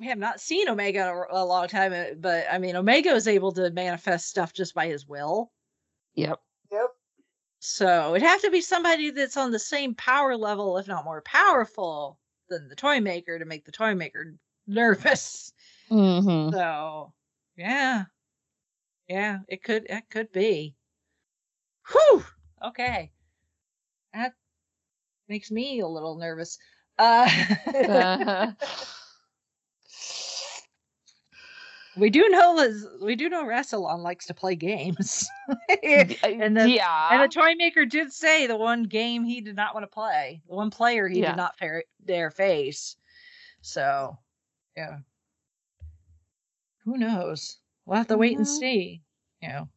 we 0.00 0.06
have 0.06 0.18
not 0.18 0.40
seen 0.40 0.68
Omega 0.68 1.00
in 1.00 1.06
a, 1.08 1.42
a 1.42 1.44
long 1.44 1.68
time, 1.68 1.92
uh, 1.92 2.14
but 2.18 2.46
I 2.50 2.58
mean, 2.58 2.74
Omega 2.74 3.10
is 3.10 3.28
able 3.28 3.52
to 3.52 3.70
manifest 3.70 4.28
stuff 4.28 4.52
just 4.52 4.74
by 4.74 4.86
his 4.86 5.06
will. 5.06 5.52
Yep. 6.14 6.40
Yep. 6.72 6.90
So 7.60 8.14
it'd 8.14 8.26
have 8.26 8.42
to 8.42 8.50
be 8.50 8.60
somebody 8.60 9.10
that's 9.10 9.36
on 9.36 9.50
the 9.52 9.58
same 9.58 9.94
power 9.94 10.36
level, 10.36 10.78
if 10.78 10.88
not 10.88 11.04
more 11.04 11.22
powerful, 11.22 12.18
than 12.48 12.68
the 12.68 12.74
toy 12.76 13.00
maker 13.00 13.38
to 13.38 13.44
make 13.44 13.64
the 13.64 13.72
toy 13.72 13.94
maker 13.94 14.34
nervous. 14.66 15.52
Mm-hmm. 15.90 16.54
So 16.54 17.12
yeah. 17.56 18.04
Yeah, 19.08 19.38
it 19.48 19.62
could 19.62 19.86
it 19.88 20.04
could 20.10 20.32
be. 20.32 20.74
Whew. 21.92 22.24
Okay. 22.64 23.12
That 24.14 24.32
makes 25.28 25.50
me 25.50 25.80
a 25.80 25.86
little 25.86 26.16
nervous. 26.16 26.58
Uh, 26.98 27.28
Uh-huh. 27.66 28.52
we 31.96 32.10
do 32.10 32.28
know 32.28 32.54
Liz- 32.56 32.86
we 33.02 33.14
do 33.16 33.28
know 33.28 33.44
Rassilon 33.44 33.98
likes 33.98 34.26
to 34.26 34.34
play 34.34 34.54
games, 34.56 35.28
and 35.82 36.56
the 36.56 36.68
yeah. 36.70 37.08
and 37.12 37.22
the 37.22 37.28
toy 37.28 37.54
maker 37.56 37.84
did 37.84 38.12
say 38.12 38.46
the 38.46 38.56
one 38.56 38.84
game 38.84 39.24
he 39.24 39.40
did 39.40 39.56
not 39.56 39.74
want 39.74 39.84
to 39.84 39.88
play, 39.94 40.40
the 40.48 40.54
one 40.54 40.70
player 40.70 41.06
he 41.08 41.20
Yeah. 41.20 41.30
did 41.30 41.36
not 41.36 41.58
fair, 41.58 41.84
dare 42.04 42.30
face. 42.30 42.96
So, 43.60 44.16
yeah. 44.76 44.98
Who 46.84 46.96
knows? 46.98 47.58
We'll 47.86 47.96
have 47.98 48.08
to 48.08 48.18
wait 48.18 48.36
and 48.36 48.46
Mhm. 48.46 48.50
see. 48.50 49.02
You 49.40 49.48
know, 49.48 49.68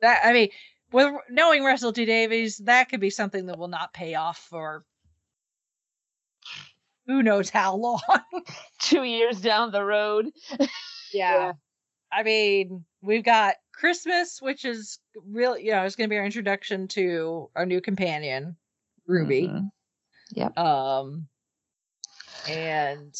that 0.00 0.20
I 0.24 0.32
mean, 0.32 0.50
with 0.90 1.14
knowing 1.28 1.64
Russell 1.64 1.92
T 1.92 2.04
Davies, 2.04 2.58
that 2.58 2.88
could 2.88 3.00
be 3.00 3.10
something 3.10 3.46
that 3.46 3.58
will 3.58 3.68
not 3.68 3.92
pay 3.92 4.14
off 4.14 4.38
for 4.38 4.84
who 7.06 7.22
knows 7.22 7.50
how 7.50 7.76
long. 7.76 8.00
Two 8.80 9.02
years 9.04 9.40
down 9.40 9.72
the 9.72 9.84
road. 9.84 10.30
yeah. 11.12 11.52
I 12.12 12.22
mean, 12.22 12.84
we've 13.00 13.24
got 13.24 13.56
Christmas, 13.72 14.40
which 14.40 14.64
is 14.64 14.98
really, 15.26 15.64
you 15.64 15.72
know, 15.72 15.82
it's 15.82 15.96
going 15.96 16.08
to 16.08 16.12
be 16.12 16.18
our 16.18 16.24
introduction 16.24 16.88
to 16.88 17.50
our 17.56 17.66
new 17.66 17.80
companion, 17.80 18.56
Ruby. 19.06 19.48
Mhm. 19.48 20.58
Um, 20.58 21.28
and 22.48 23.14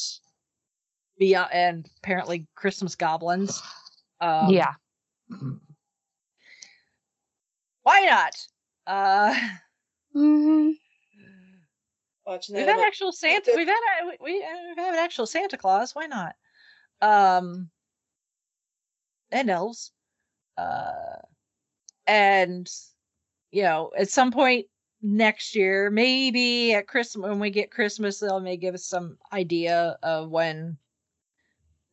beyond, 1.22 1.50
and 1.52 1.88
apparently 1.98 2.46
Christmas 2.56 2.96
goblins. 2.96 3.62
Um, 4.20 4.50
yeah. 4.52 4.72
Why 7.84 8.00
not? 8.06 8.46
Uh, 8.86 9.34
Mhm. 10.14 10.74
Watching 12.26 12.54
we've 12.56 12.66
that. 12.66 12.72
had 12.72 12.80
I'm 12.80 12.86
actual 12.86 13.12
Santa. 13.12 13.52
We've 13.56 13.66
had 13.66 13.80
we 14.04 14.16
we- 14.20 14.42
uh, 14.44 14.48
we've 14.68 14.76
had 14.76 14.94
an 14.94 15.00
actual 15.00 15.26
Santa 15.26 15.56
Claus. 15.56 15.94
Why 15.94 16.06
not? 16.06 16.34
Um, 17.00 17.70
and 19.30 19.48
elves. 19.50 19.92
Uh, 20.56 21.16
and 22.06 22.68
you 23.52 23.62
know, 23.62 23.90
at 23.96 24.10
some 24.10 24.30
point 24.32 24.66
next 25.02 25.54
year, 25.56 25.90
maybe 25.90 26.74
at 26.74 26.86
Christmas 26.86 27.28
when 27.28 27.40
we 27.40 27.50
get 27.50 27.70
Christmas, 27.70 28.18
they'll 28.20 28.40
may 28.40 28.56
give 28.56 28.74
us 28.74 28.84
some 28.84 29.18
idea 29.32 29.98
of 30.02 30.30
when 30.30 30.76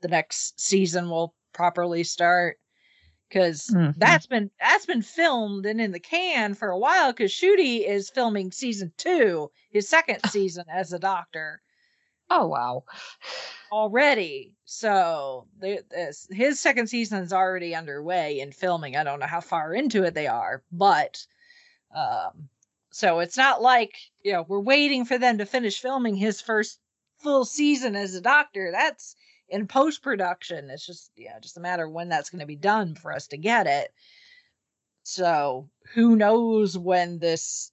the 0.02 0.08
next 0.08 0.60
season 0.60 1.10
will 1.10 1.34
properly 1.54 2.04
start. 2.04 2.60
Because 3.28 3.68
Mhm. 3.70 3.94
that's 3.98 4.26
been 4.26 4.50
that's 4.60 4.86
been 4.86 5.04
filmed 5.04 5.66
and 5.66 5.80
in 5.80 5.92
the 5.92 6.00
can 6.00 6.56
for 6.56 6.70
a 6.70 6.78
while. 6.78 7.12
Because 7.12 7.32
Ncuti 7.32 7.88
is 7.88 8.10
filming 8.10 8.52
season 8.52 8.92
two, 8.98 9.52
his 9.72 9.88
second 9.88 10.22
season 10.26 10.66
as 10.70 10.94
a 10.94 11.00
doctor 11.00 11.62
Oh 12.30 12.48
wow. 12.48 12.84
already. 13.72 14.56
So 14.66 15.48
the, 15.60 15.84
this, 15.90 16.28
his 16.32 16.60
second 16.60 16.88
season 16.88 17.24
is 17.24 17.34
already 17.34 17.76
underway 17.76 18.40
in 18.40 18.52
filming. 18.52 18.96
I 18.96 19.04
don't 19.04 19.20
know 19.20 19.26
how 19.28 19.42
far 19.42 19.74
into 19.74 20.04
it 20.04 20.14
they 20.14 20.28
are, 20.28 20.64
but 20.72 21.26
um, 21.96 22.50
so 22.92 23.20
it's 23.20 23.38
not 23.38 23.62
like 23.62 23.96
you 24.24 24.34
know 24.34 24.44
we're 24.48 24.60
waiting 24.60 25.06
for 25.06 25.18
them 25.18 25.38
to 25.40 25.46
finish 25.46 25.82
filming 25.82 26.16
his 26.16 26.42
first 26.42 26.80
full 27.20 27.46
season 27.46 27.96
as 27.96 28.16
a 28.16 28.22
doctor. 28.22 28.72
That's 28.72 29.16
in 29.50 29.68
post 29.68 30.02
production. 30.02 30.70
It's 30.70 30.86
just 30.86 31.12
yeah, 31.16 31.40
just 31.40 31.58
a 31.58 31.62
matter 31.62 31.86
of 31.86 31.92
when 31.92 32.10
that's 32.10 32.30
going 32.30 32.42
to 32.42 32.46
be 32.46 32.56
done 32.56 32.96
for 32.96 33.14
us 33.14 33.28
to 33.28 33.38
get 33.38 33.68
it. 33.68 33.94
So 35.04 35.70
who 35.94 36.16
knows 36.16 36.78
when 36.78 37.20
this 37.20 37.72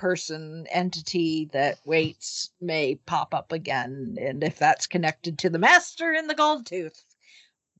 person 0.00 0.66
entity 0.70 1.50
that 1.52 1.78
waits 1.84 2.50
may 2.58 2.94
pop 3.04 3.34
up 3.34 3.52
again 3.52 4.16
and 4.18 4.42
if 4.42 4.58
that's 4.58 4.86
connected 4.86 5.38
to 5.38 5.50
the 5.50 5.58
master 5.58 6.14
in 6.14 6.26
the 6.26 6.34
gold 6.34 6.64
tooth 6.64 7.04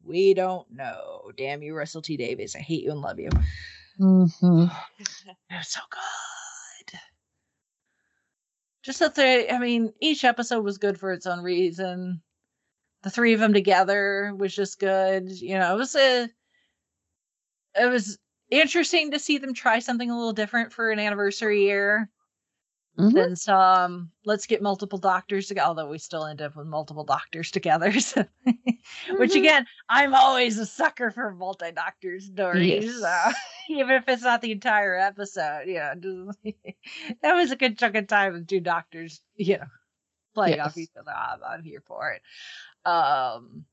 we 0.05 0.35
don't 0.35 0.71
know 0.71 1.31
damn 1.39 1.63
you 1.63 1.75
russell 1.75 2.03
t 2.03 2.19
davies 2.19 2.55
i 2.55 2.59
hate 2.59 2.85
you 2.85 2.91
and 2.91 3.01
love 3.01 3.19
you 3.19 3.31
Mm-hmm. 3.99 4.65
so 5.63 5.81
good 5.91 6.99
just 8.83 8.99
that 8.99 9.15
they 9.15 9.49
i 9.49 9.59
mean 9.59 9.91
each 10.01 10.25
episode 10.25 10.63
was 10.63 10.77
good 10.77 11.01
for 11.01 11.13
its 11.13 11.27
own 11.27 11.43
reason 11.43 12.21
the 13.03 13.11
three 13.11 13.33
of 13.33 13.41
them 13.41 13.53
together 13.53 14.35
was 14.37 14.55
just 14.55 14.79
good 14.79 15.31
you 15.31 15.59
know 15.59 15.75
it 15.75 15.79
was 15.79 15.95
a 15.97 16.29
it 17.77 17.87
was 17.91 18.19
interesting 18.51 19.13
to 19.13 19.19
see 19.19 19.39
them 19.39 19.55
try 19.55 19.79
something 19.79 20.11
a 20.11 20.17
little 20.17 20.33
different 20.33 20.73
for 20.73 20.91
an 20.91 20.99
anniversary 20.99 21.63
year 21.63 22.11
Mhm. 22.99 23.39
some 23.39 24.11
let's 24.25 24.47
get 24.47 24.61
multiple 24.61 24.99
doctors 24.99 25.47
together 25.47 25.69
although 25.69 25.89
we 25.89 25.97
still 25.99 26.27
end 26.27 26.43
up 26.43 26.57
with 26.57 26.67
multiple 26.67 27.05
doctors 27.05 27.51
together 27.53 27.93
so- 28.01 28.27
which 29.17 29.33
Mhm. 29.33 29.37
again 29.37 29.67
i'm 29.89 30.15
always 30.15 30.59
a 30.59 30.67
sucker 30.67 31.11
for 31.13 31.31
multi-doctor 31.33 32.19
stories 32.21 32.85
Yes. 32.85 33.03
uh, 33.03 33.33
even 33.71 33.91
if 33.91 34.09
it's 34.09 34.25
not 34.25 34.43
the 34.43 34.51
entire 34.53 34.97
episode 34.97 35.63
yeah 35.69 35.95
just- 35.95 36.39
that 37.23 37.35
was 37.35 37.53
a 37.53 37.57
good 37.57 37.79
chunk 37.79 37.95
of 37.95 38.09
time 38.09 38.33
with 38.35 38.49
two 38.49 38.61
doctors 38.61 39.23
you 39.37 39.57
know 39.59 39.67
playing 40.35 40.61
off 40.61 40.77
each 40.77 40.91
other 40.99 41.13
I'm, 41.13 41.41
I'm 41.45 41.63
here 41.63 41.83
for 41.87 42.11
it 42.11 42.23
um 42.87 43.65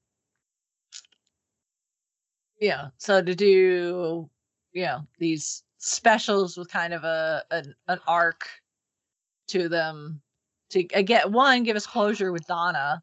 yeah 2.60 2.88
so 2.98 3.22
to 3.22 3.36
do 3.36 4.30
you 4.74 4.84
know 4.84 5.02
these 5.20 5.64
specials 5.78 6.58
with 6.58 6.70
kind 6.70 6.94
of 6.94 7.04
a 7.04 7.44
an, 7.52 7.74
an 7.88 8.00
arc 8.08 8.50
to 9.48 9.70
them 9.70 10.22
to 10.70 10.86
again 10.94 11.32
one 11.32 11.64
give 11.64 11.76
us 11.76 11.88
closure 11.88 12.32
with 12.32 12.46
donna 12.48 13.02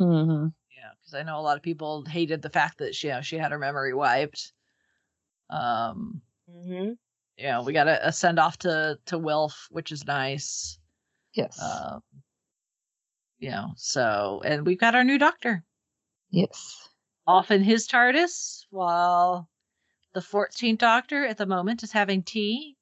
Mhm. 0.00 0.52
yeah 0.76 0.90
because 0.98 1.14
i 1.14 1.22
know 1.22 1.38
a 1.38 1.42
lot 1.42 1.56
of 1.56 1.62
people 1.62 2.04
hated 2.04 2.42
the 2.42 2.50
fact 2.50 2.78
that 2.78 2.94
she 2.94 3.08
you 3.08 3.14
know, 3.14 3.20
she 3.22 3.36
had 3.36 3.52
her 3.52 3.58
memory 3.58 3.94
wiped 3.94 4.52
um 5.50 6.20
Mm-hmm. 6.50 6.92
you 7.38 7.46
know 7.48 7.62
we 7.62 7.72
got 7.72 7.88
a, 7.88 8.06
a 8.06 8.12
send 8.12 8.38
off 8.38 8.56
to 8.58 8.98
to 9.06 9.18
wilf 9.18 9.66
which 9.70 9.90
is 9.92 10.06
nice 10.06 10.78
Yes. 11.34 11.58
um 11.60 12.00
you 13.38 13.50
know 13.50 13.72
so 13.76 14.42
and 14.44 14.66
we've 14.66 14.80
got 14.80 14.94
our 14.94 15.04
new 15.04 15.18
doctor 15.18 15.62
yes. 16.30 16.88
off 17.26 17.50
in 17.50 17.62
his 17.62 17.86
TARDIS 17.86 18.66
while 18.70 19.48
the 20.14 20.20
14th 20.20 20.78
Doctor 20.78 21.26
at 21.26 21.36
the 21.36 21.44
moment 21.46 21.82
is 21.82 21.92
having 21.92 22.22
tea 22.22 22.76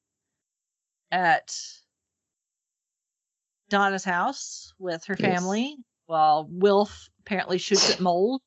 at 1.10 1.56
Donna's 3.68 4.04
house 4.04 4.72
with 4.78 5.04
her 5.06 5.16
Yes. 5.18 5.40
family 5.40 5.76
while 6.06 6.46
Wilf 6.48 7.08
apparently 7.20 7.58
shoots 7.58 7.90
at 7.90 8.00
moles 8.00 8.40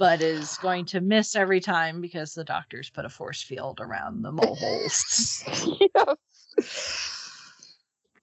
but 0.00 0.22
is 0.22 0.56
going 0.56 0.86
to 0.86 1.00
miss 1.02 1.36
every 1.36 1.60
time 1.60 2.00
because 2.00 2.32
the 2.32 2.42
doctors 2.42 2.88
put 2.88 3.04
a 3.04 3.08
force 3.08 3.42
field 3.42 3.80
around 3.80 4.22
the 4.22 4.32
mole 4.32 4.56
holes. 4.58 5.44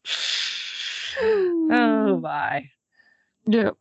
oh 1.22 2.18
my. 2.22 2.70
Yep. 3.46 3.76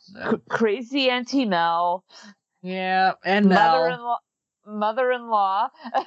So, 0.00 0.30
C- 0.32 0.42
crazy 0.48 1.10
Auntie 1.10 1.44
Mel. 1.44 2.04
yeah, 2.62 3.12
and 3.24 3.46
Mel. 3.46 3.56
Mother-in-law. 3.56 4.18
Mother-in-law. 4.66 5.68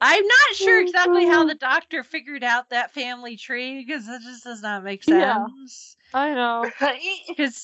I'm 0.00 0.24
not 0.24 0.54
sure 0.54 0.78
oh, 0.78 0.82
exactly 0.82 1.26
how 1.26 1.44
the 1.44 1.56
doctor 1.56 2.04
figured 2.04 2.44
out 2.44 2.70
that 2.70 2.92
family 2.92 3.36
tree 3.36 3.84
because 3.84 4.06
it 4.06 4.22
just 4.22 4.44
does 4.44 4.62
not 4.62 4.84
make 4.84 5.02
sense. 5.02 5.96
Yeah. 6.14 6.18
I 6.18 6.34
know. 6.34 6.70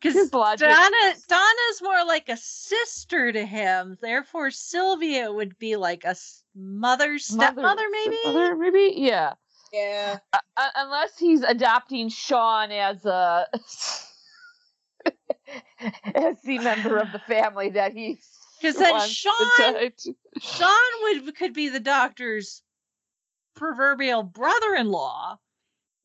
because. 0.00 0.30
Donna 0.30 1.14
Donna's 1.28 1.82
more 1.82 2.04
like 2.06 2.28
a 2.28 2.36
sister 2.36 3.32
to 3.32 3.44
him. 3.44 3.98
Therefore, 4.00 4.50
Sylvia 4.50 5.32
would 5.32 5.58
be 5.58 5.74
like 5.74 6.04
a 6.04 6.14
s- 6.58 6.64
mother 6.80 7.18
stepmother, 7.18 7.84
maybe. 7.90 8.18
Mother, 8.24 8.56
maybe. 8.56 8.94
Yeah. 8.96 9.34
Yeah. 9.72 10.18
Uh, 10.32 10.38
uh, 10.56 10.68
unless 10.76 11.18
he's 11.18 11.42
adopting 11.42 12.08
Sean 12.08 12.70
as 12.72 13.04
a 13.04 13.46
as 16.14 16.40
the 16.42 16.58
member 16.58 16.96
of 16.98 17.12
the 17.12 17.18
family 17.20 17.70
that 17.70 17.92
he. 17.92 18.18
Because 18.60 18.74
then 18.74 18.98
Sean. 19.08 19.92
Sean 20.42 20.90
would 21.02 21.36
could 21.36 21.52
be 21.54 21.68
the 21.68 21.78
doctor's 21.78 22.60
proverbial 23.54 24.24
brother-in-law, 24.24 25.38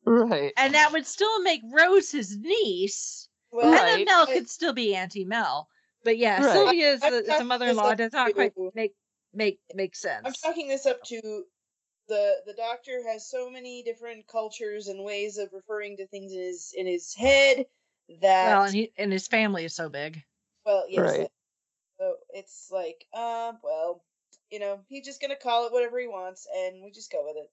Right. 0.05 0.53
and 0.55 0.75
that 0.75 0.91
would 0.91 1.07
still 1.07 1.41
make 1.41 1.61
Rose 1.73 2.11
his 2.11 2.37
niece. 2.37 3.27
Well, 3.51 3.65
And 3.73 3.73
then 3.73 4.05
Mel 4.05 4.27
could 4.27 4.47
still 4.51 4.71
be 4.73 4.95
Auntie 4.95 5.25
Mel. 5.25 5.67
But 6.03 6.19
yeah, 6.19 6.43
Right. 6.45 6.53
Sylvia 6.53 6.93
is 6.93 7.01
I'm 7.01 7.13
a, 7.13 7.15
is 7.17 7.23
a 7.25 7.31
talking 7.31 7.47
mother-in-law. 7.47 7.95
Does 7.95 8.13
not 8.13 8.35
quite 8.35 8.53
make 8.75 8.93
make 9.33 9.59
make 9.73 9.95
sense. 9.95 10.25
I'm 10.25 10.33
talking 10.33 10.67
this 10.67 10.85
up 10.85 11.03
to 11.05 11.43
the 12.07 12.35
the 12.45 12.53
doctor 12.53 13.01
has 13.07 13.29
so 13.29 13.49
many 13.49 13.83
different 13.83 14.27
cultures 14.27 14.87
and 14.87 15.03
ways 15.03 15.37
of 15.37 15.49
referring 15.53 15.97
to 15.97 16.07
things 16.07 16.33
in 16.33 16.39
his 16.39 16.73
in 16.75 16.87
his 16.87 17.13
head 17.13 17.65
that 18.21 18.45
well, 18.45 18.63
and 18.63 18.73
he 18.73 18.91
and 18.97 19.11
his 19.11 19.27
family 19.27 19.65
is 19.65 19.75
so 19.75 19.89
big. 19.89 20.21
well 20.65 20.85
yes 20.89 21.17
Right. 21.17 21.29
so 21.99 22.15
it's 22.33 22.69
like 22.71 23.05
uh 23.13 23.53
well 23.63 24.03
you 24.53 24.59
know, 24.59 24.79
he's 24.87 25.03
just 25.03 25.19
gonna 25.19 25.35
call 25.35 25.65
it 25.65 25.73
whatever 25.73 25.99
he 25.99 26.07
wants, 26.07 26.47
and 26.55 26.83
we 26.83 26.91
just 26.91 27.11
go 27.11 27.25
with 27.25 27.37
it. 27.37 27.49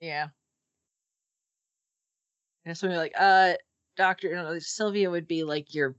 Yeah. 0.00 0.28
And 2.64 2.76
so 2.76 2.88
we're 2.88 2.96
like, 2.96 3.12
uh, 3.18 3.54
Doctor, 3.98 4.28
you 4.28 4.36
know, 4.36 4.58
Sylvia 4.58 5.10
would 5.10 5.28
be 5.28 5.44
like 5.44 5.74
your 5.74 5.96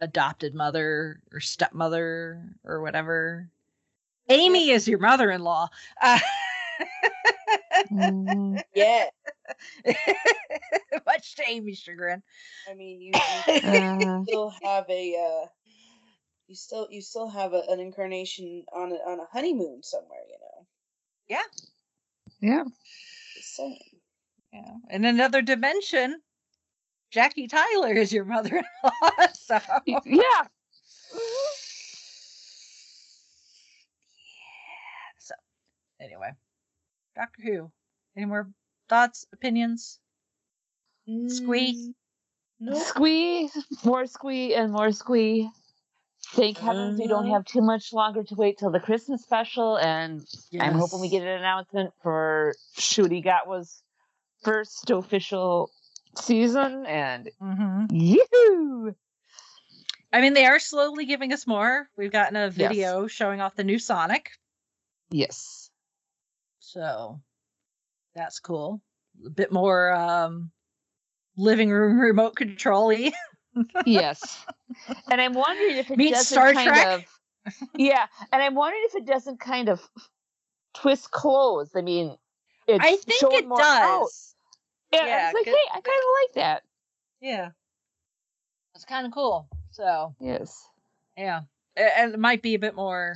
adopted 0.00 0.54
mother 0.54 1.20
or 1.32 1.40
stepmother 1.40 2.40
or 2.62 2.80
whatever. 2.80 3.50
Amy 4.28 4.70
is 4.70 4.86
your 4.88 4.98
mother-in-law. 4.98 5.68
Uh, 6.02 6.18
Mhm. 7.90 8.62
Yeah, 8.74 9.06
much 11.06 11.34
to 11.36 11.42
Amy's 11.48 11.78
chagrin. 11.78 12.22
I 12.68 12.74
mean, 12.74 13.00
you, 13.00 13.22
you 13.26 13.42
Uh, 13.64 14.22
still 14.24 14.50
have 14.62 14.84
a, 14.88 15.14
uh, 15.16 15.46
you 16.46 16.54
still 16.54 16.88
you 16.90 17.00
still 17.02 17.28
have 17.28 17.52
a, 17.54 17.62
an 17.68 17.80
incarnation 17.80 18.64
on 18.72 18.92
a, 18.92 18.96
on 18.96 19.20
a 19.20 19.26
honeymoon 19.32 19.82
somewhere, 19.82 20.22
you 20.28 20.36
know. 20.40 20.66
yeah. 22.40 22.64
Just 23.34 23.56
saying. 23.56 23.78
Yeah. 24.52 24.74
In 24.90 25.04
another 25.04 25.42
dimension, 25.42 26.22
Jackie 27.10 27.48
Tyler 27.48 27.92
is 27.92 28.12
your 28.12 28.24
mother-in-law. 28.24 28.92
So 29.34 29.58
Yeah. 30.04 30.46
Anyway, 36.00 36.30
Doctor 37.16 37.42
Who. 37.42 37.72
Any 38.16 38.26
more 38.26 38.48
thoughts, 38.88 39.26
opinions? 39.32 39.98
Squee? 41.28 41.74
Mm, 41.74 41.94
Nope. 42.60 42.82
Squee, 42.86 43.50
more 43.84 44.06
squee, 44.06 44.54
and 44.54 44.72
more 44.72 44.92
squee. 44.92 45.48
Thank 46.32 46.58
heavens 46.58 46.98
we 47.00 47.06
don't 47.06 47.24
Uh-huh. 47.24 47.34
have 47.34 47.44
too 47.44 47.62
much 47.62 47.92
longer 47.92 48.22
to 48.24 48.34
wait 48.34 48.58
till 48.58 48.70
the 48.70 48.80
Christmas 48.80 49.22
special, 49.22 49.78
and 49.78 50.26
I'm 50.60 50.74
hoping 50.74 51.00
we 51.00 51.08
get 51.08 51.22
an 51.22 51.28
announcement 51.28 51.94
for 52.02 52.54
Ncuti 52.76 53.24
Gatwa's 53.24 53.82
first 54.42 54.90
official 54.90 55.70
season, 56.16 56.84
and 56.86 57.30
hmm 57.40 57.86
yoo 57.90 58.94
I 60.12 60.20
mean, 60.22 60.32
they 60.34 60.46
are 60.46 60.58
slowly 60.58 61.04
giving 61.04 61.32
us 61.34 61.46
more. 61.46 61.88
We've 61.96 62.10
gotten 62.12 62.36
a 62.36 62.46
Yes. 62.46 62.54
video 62.56 63.06
showing 63.06 63.40
off 63.40 63.54
the 63.56 63.64
new 63.64 63.78
Sonic, 63.78 64.30
Yes. 65.10 65.67
So 66.72 67.18
that's 68.14 68.40
cool. 68.40 68.82
A 69.24 69.30
bit 69.30 69.50
more 69.50 69.92
um, 69.92 70.50
living 71.36 71.70
room 71.70 71.98
remote 71.98 72.36
control-y. 72.36 73.12
yes. 73.86 74.44
And 75.10 75.20
I'm 75.20 75.34
wondering 75.34 75.78
if 75.78 75.90
it 75.90 75.96
Meet 75.96 76.10
doesn't 76.10 76.34
Star 76.34 76.52
kind 76.52 76.68
Trek? 76.68 76.86
of 76.86 77.04
Yeah, 77.74 78.06
and 78.32 78.42
I'm 78.42 78.54
wondering 78.54 78.82
if 78.86 78.94
it 78.96 79.06
doesn't 79.06 79.40
kind 79.40 79.70
of 79.70 79.80
twist 80.74 81.10
clothes. 81.10 81.70
I 81.74 81.80
mean, 81.80 82.16
it's 82.66 82.84
I 82.84 82.96
think 82.96 83.32
it 83.32 83.48
more 83.48 83.62
out. 83.62 84.02
does. 84.02 84.34
Yeah, 84.92 85.32
like, 85.34 85.46
hey, 85.46 85.52
I 85.70 85.80
kind 85.80 85.84
of 85.84 86.10
like 86.22 86.34
that. 86.34 86.62
Yeah, 87.20 87.50
it's 88.74 88.84
kind 88.84 89.06
of 89.06 89.12
cool. 89.12 89.48
So 89.70 90.14
Yes. 90.20 90.68
yeah, 91.16 91.42
and 91.76 92.12
it 92.12 92.20
might 92.20 92.42
be 92.42 92.54
a 92.54 92.58
bit 92.58 92.74
more 92.74 93.14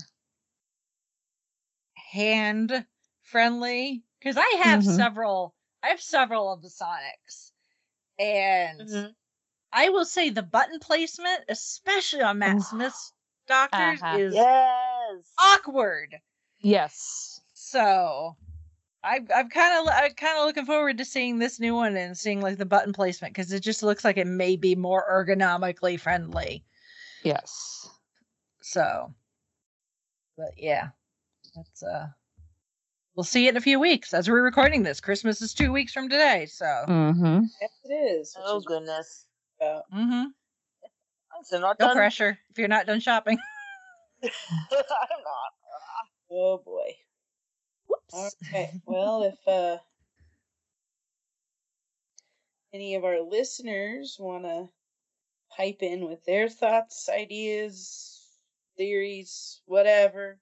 hand 2.12 2.86
friendly 3.32 4.04
because 4.20 4.36
I 4.36 4.60
have 4.62 4.80
Mhm. 4.80 4.96
several. 4.96 5.54
I 5.82 5.88
have 5.88 6.00
several 6.00 6.52
of 6.52 6.62
the 6.62 6.68
Sonics, 6.68 7.50
and 8.18 8.80
Mhm. 8.88 9.14
I 9.72 9.88
will 9.88 10.04
say 10.04 10.30
the 10.30 10.42
button 10.42 10.78
placement, 10.78 11.44
especially 11.48 12.20
on 12.20 12.38
Matt 12.38 12.62
Smith's 12.62 13.12
Doctors, 13.48 14.00
Uh-huh. 14.00 14.18
is 14.18 14.34
Yes. 14.34 15.32
awkward. 15.38 16.20
Yes. 16.60 17.40
So 17.54 18.36
I, 19.02 19.16
I'm 19.34 19.48
kind 19.48 19.88
of 19.88 19.92
I'm 19.92 20.12
kind 20.14 20.38
of 20.38 20.44
looking 20.44 20.66
forward 20.66 20.98
to 20.98 21.04
seeing 21.04 21.38
this 21.38 21.58
new 21.58 21.74
one 21.74 21.96
and 21.96 22.16
seeing 22.16 22.40
like 22.40 22.58
the 22.58 22.66
button 22.66 22.92
placement 22.92 23.34
because 23.34 23.50
it 23.50 23.60
just 23.60 23.82
looks 23.82 24.04
like 24.04 24.18
it 24.18 24.26
may 24.26 24.56
be 24.56 24.76
more 24.76 25.04
ergonomically 25.10 25.98
friendly. 25.98 26.62
Yes. 27.24 27.88
So, 28.60 29.12
but 30.36 30.52
yeah, 30.56 30.90
that's 31.56 31.82
uh, 31.82 32.08
we'll 33.14 33.24
see 33.24 33.46
it 33.46 33.50
in 33.50 33.56
a 33.56 33.60
few 33.60 33.78
weeks 33.80 34.14
as 34.14 34.28
we're 34.28 34.42
recording 34.42 34.82
this. 34.82 35.00
Christmas 35.00 35.40
is 35.42 35.54
two 35.54 35.72
weeks 35.72 35.92
from 35.92 36.08
today, 36.08 36.46
so. 36.46 36.64
Mm-hmm. 36.88 37.40
Yes, 37.60 37.70
it 37.84 37.92
is. 37.92 38.36
Oh 38.38 38.58
is 38.58 38.64
goodness. 38.64 39.26
about- 39.60 39.84
Mm-hmm. 39.94 40.24
So 41.44 41.58
not 41.58 41.78
No 41.80 41.88
done. 41.88 41.96
pressure 41.96 42.38
if 42.50 42.58
you're 42.58 42.68
not 42.68 42.86
done 42.86 43.00
shopping. 43.00 43.36
I'm 44.22 44.30
not. 44.30 45.52
Oh 46.30 46.62
boy. 46.64 46.94
Whoops. 47.88 48.14
All 48.14 48.30
right. 48.54 48.70
Well, 48.86 49.22
if 49.24 49.48
uh 49.48 49.78
any 52.72 52.94
of 52.94 53.04
our 53.04 53.20
listeners 53.20 54.16
want 54.20 54.44
to 54.44 54.68
pipe 55.56 55.78
in 55.82 56.06
with 56.06 56.24
their 56.24 56.48
thoughts, 56.48 57.08
ideas, 57.08 58.20
theories, 58.76 59.60
whatever, 59.66 60.38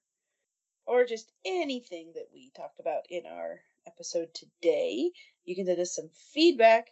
or 0.91 1.05
just 1.05 1.31
anything 1.45 2.11
that 2.15 2.27
we 2.33 2.51
talked 2.53 2.81
about 2.81 3.03
in 3.09 3.23
our 3.25 3.61
episode 3.87 4.27
today, 4.33 5.09
you 5.45 5.55
can 5.55 5.65
send 5.65 5.79
us 5.79 5.95
some 5.95 6.09
feedback. 6.33 6.89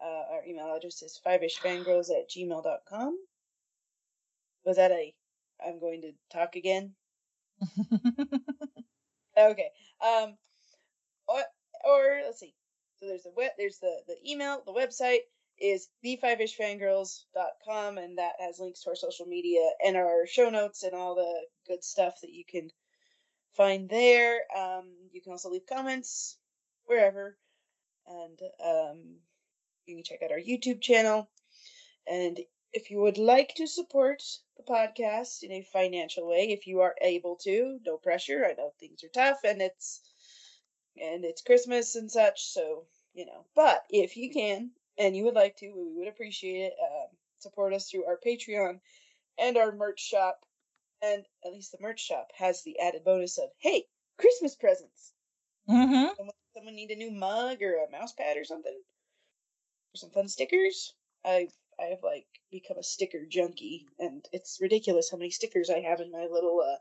Uh, 0.00 0.22
our 0.32 0.44
email 0.46 0.72
address 0.76 1.02
is 1.02 1.20
fiveishfangirls 1.26 2.08
at 2.10 2.30
gmail.com. 2.30 3.18
Was 4.64 4.76
that 4.76 4.92
a 4.92 5.12
I'm 5.66 5.80
going 5.80 6.02
to 6.02 6.12
talk 6.32 6.54
again? 6.54 6.94
Okay. 9.34 9.70
Um 10.04 10.36
or, 11.26 11.40
or 11.84 12.20
let's 12.24 12.38
see. 12.38 12.54
So 13.00 13.06
there's 13.06 13.22
the 13.22 13.32
web 13.34 13.52
there's 13.56 13.78
the 13.78 14.02
the 14.06 14.16
email, 14.30 14.62
the 14.66 14.72
website 14.72 15.20
is 15.58 15.88
the5ishfangirls.com 16.04 17.98
and 17.98 18.18
that 18.18 18.32
has 18.40 18.58
links 18.58 18.82
to 18.82 18.90
our 18.90 18.96
social 18.96 19.26
media 19.26 19.70
and 19.84 19.96
our 19.96 20.26
show 20.26 20.50
notes 20.50 20.82
and 20.82 20.94
all 20.94 21.14
the 21.14 21.40
good 21.66 21.82
stuff 21.82 22.20
that 22.20 22.32
you 22.32 22.44
can 22.44 22.68
find 23.56 23.88
there. 23.88 24.40
Um 24.56 24.88
you 25.12 25.20
can 25.20 25.32
also 25.32 25.50
leave 25.50 25.66
comments 25.66 26.38
wherever 26.84 27.36
and 28.06 28.38
um 28.64 29.16
you 29.86 29.96
can 29.96 30.04
check 30.04 30.22
out 30.22 30.32
our 30.32 30.38
YouTube 30.38 30.80
channel 30.80 31.28
and 32.06 32.40
if 32.72 32.90
you 32.90 33.00
would 33.00 33.18
like 33.18 33.54
to 33.56 33.66
support 33.66 34.22
the 34.56 34.62
podcast 34.62 35.42
in 35.42 35.52
a 35.52 35.62
financial 35.62 36.26
way, 36.26 36.50
if 36.50 36.66
you 36.66 36.80
are 36.80 36.94
able 37.02 37.36
to, 37.36 37.78
no 37.84 37.98
pressure. 37.98 38.46
I 38.46 38.54
know 38.54 38.72
things 38.80 39.04
are 39.04 39.08
tough 39.08 39.40
and 39.44 39.60
it's 39.60 40.00
and 41.00 41.24
it's 41.24 41.42
Christmas 41.42 41.94
and 41.96 42.10
such, 42.10 42.44
so 42.44 42.86
you 43.14 43.26
know. 43.26 43.46
But 43.54 43.84
if 43.90 44.16
you 44.16 44.30
can 44.30 44.70
and 44.98 45.16
you 45.16 45.24
would 45.24 45.34
like 45.34 45.56
to, 45.56 45.68
we 45.68 45.98
would 45.98 46.08
appreciate 46.08 46.66
it. 46.66 46.74
Um, 46.82 47.08
support 47.38 47.72
us 47.72 47.90
through 47.90 48.06
our 48.06 48.18
Patreon 48.24 48.80
and 49.38 49.56
our 49.56 49.72
merch 49.72 50.00
shop. 50.00 50.44
And 51.02 51.24
at 51.44 51.52
least 51.52 51.72
the 51.72 51.78
merch 51.80 52.00
shop 52.00 52.28
has 52.36 52.62
the 52.62 52.78
added 52.78 53.04
bonus 53.04 53.38
of 53.38 53.50
hey, 53.58 53.84
Christmas 54.18 54.54
presents. 54.54 55.12
mm-hmm. 55.68 56.14
Someone, 56.16 56.34
someone 56.54 56.74
need 56.76 56.90
a 56.90 56.96
new 56.96 57.10
mug 57.10 57.60
or 57.60 57.84
a 57.84 57.90
mouse 57.90 58.12
pad 58.12 58.36
or 58.36 58.44
something, 58.44 58.72
or 58.72 59.96
some 59.96 60.10
fun 60.10 60.28
stickers. 60.28 60.94
I've 61.24 61.52
I've 61.80 62.02
like 62.02 62.26
become 62.50 62.78
a 62.78 62.82
sticker 62.84 63.26
junkie, 63.28 63.86
and 63.98 64.24
it's 64.32 64.58
ridiculous 64.60 65.10
how 65.10 65.16
many 65.16 65.30
stickers 65.30 65.70
I 65.70 65.80
have 65.80 66.00
in 66.00 66.12
my 66.12 66.26
little 66.30 66.60
uh 66.60 66.78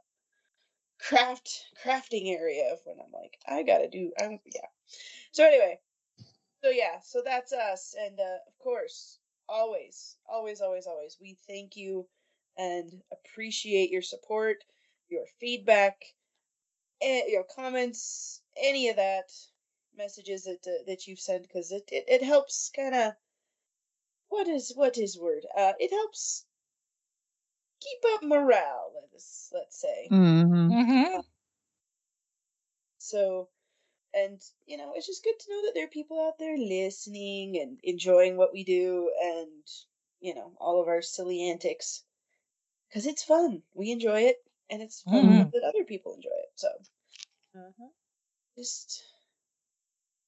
craft 1.00 1.66
crafting 1.84 2.28
area. 2.36 2.76
When 2.84 2.98
I'm 3.00 3.12
like, 3.12 3.38
I 3.48 3.64
gotta 3.64 3.90
do, 3.90 4.12
I'm 4.20 4.40
yeah. 4.46 4.68
So 5.32 5.46
anyway, 5.46 5.80
so 6.64 6.70
yeah, 6.70 7.00
so 7.04 7.22
that's 7.26 7.54
us, 7.54 7.96
and 8.00 8.20
uh, 8.20 8.38
of 8.48 8.58
course, 8.60 9.18
always, 9.50 10.18
always, 10.30 10.62
always, 10.62 10.86
always, 10.86 11.18
we 11.20 11.38
thank 11.48 11.76
you 11.76 12.08
and 12.58 13.04
appreciate 13.12 13.90
your 13.92 14.02
support, 14.02 14.64
your 15.10 15.26
feedback, 15.40 16.16
and 17.02 17.30
your 17.30 17.44
comments, 17.44 18.42
any 18.58 18.90
of 18.90 18.96
that 18.98 19.32
messages 19.96 20.44
that 20.46 20.66
uh, 20.68 20.84
that 20.86 21.08
you've 21.08 21.20
sent 21.20 21.44
because 21.44 21.72
it, 21.72 21.84
it 21.92 22.06
it 22.08 22.24
helps 22.24 22.70
kind 22.76 22.96
of 22.96 23.14
what 24.30 24.48
is 24.48 24.74
what 24.76 24.98
is 24.98 25.18
word 25.20 25.46
uh 25.56 25.74
it 25.80 25.92
helps 25.92 26.48
keep 27.82 28.00
up 28.14 28.24
morale 28.24 28.92
let's 29.12 29.50
let's 29.54 29.78
say 29.80 30.12
Mm-hmm. 30.12 30.72
Mm-hmm. 30.72 31.20
so 32.98 33.50
and 34.14 34.42
you 34.66 34.78
know 34.78 34.94
it's 34.96 35.08
just 35.08 35.24
good 35.24 35.40
to 35.40 35.50
know 35.50 35.62
that 35.64 35.74
there 35.74 35.86
are 35.86 35.90
people 35.90 36.20
out 36.22 36.38
there 36.40 36.58
listening 36.58 37.58
and 37.60 37.80
enjoying 37.84 38.38
what 38.38 38.54
we 38.54 38.64
do 38.64 39.12
and 39.22 39.64
you 40.20 40.34
know 40.34 40.54
all 40.60 40.82
of 40.82 40.88
our 40.88 41.02
silly 41.02 41.50
antics 41.50 42.04
because 42.92 43.06
it's 43.08 43.24
fun 43.24 43.64
we 43.74 43.92
enjoy 43.92 44.22
it 44.22 44.38
and 44.70 44.82
it's 44.82 45.02
fun 45.04 45.16
Mhm. 45.16 45.52
that 45.52 45.64
other 45.64 45.86
people 45.86 46.14
enjoy 46.14 46.30
it 46.30 46.52
so 46.56 46.70
Mhm. 47.56 47.92
just 48.58 49.04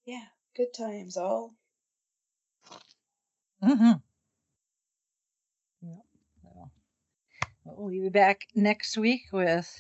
yeah 0.06 0.26
good 0.56 0.74
times 0.74 1.18
all 1.18 1.56
Mm-hmm. 3.62 3.94
Yep. 5.82 6.06
So, 6.42 6.72
we'll 7.66 7.90
be 7.90 8.10
back 8.10 8.42
next 8.56 8.98
week 8.98 9.22
with 9.32 9.74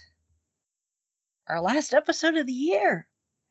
our 1.48 1.62
last 1.62 1.94
episode 1.94 2.36
of 2.38 2.48
the 2.48 2.54
year, 2.54 3.10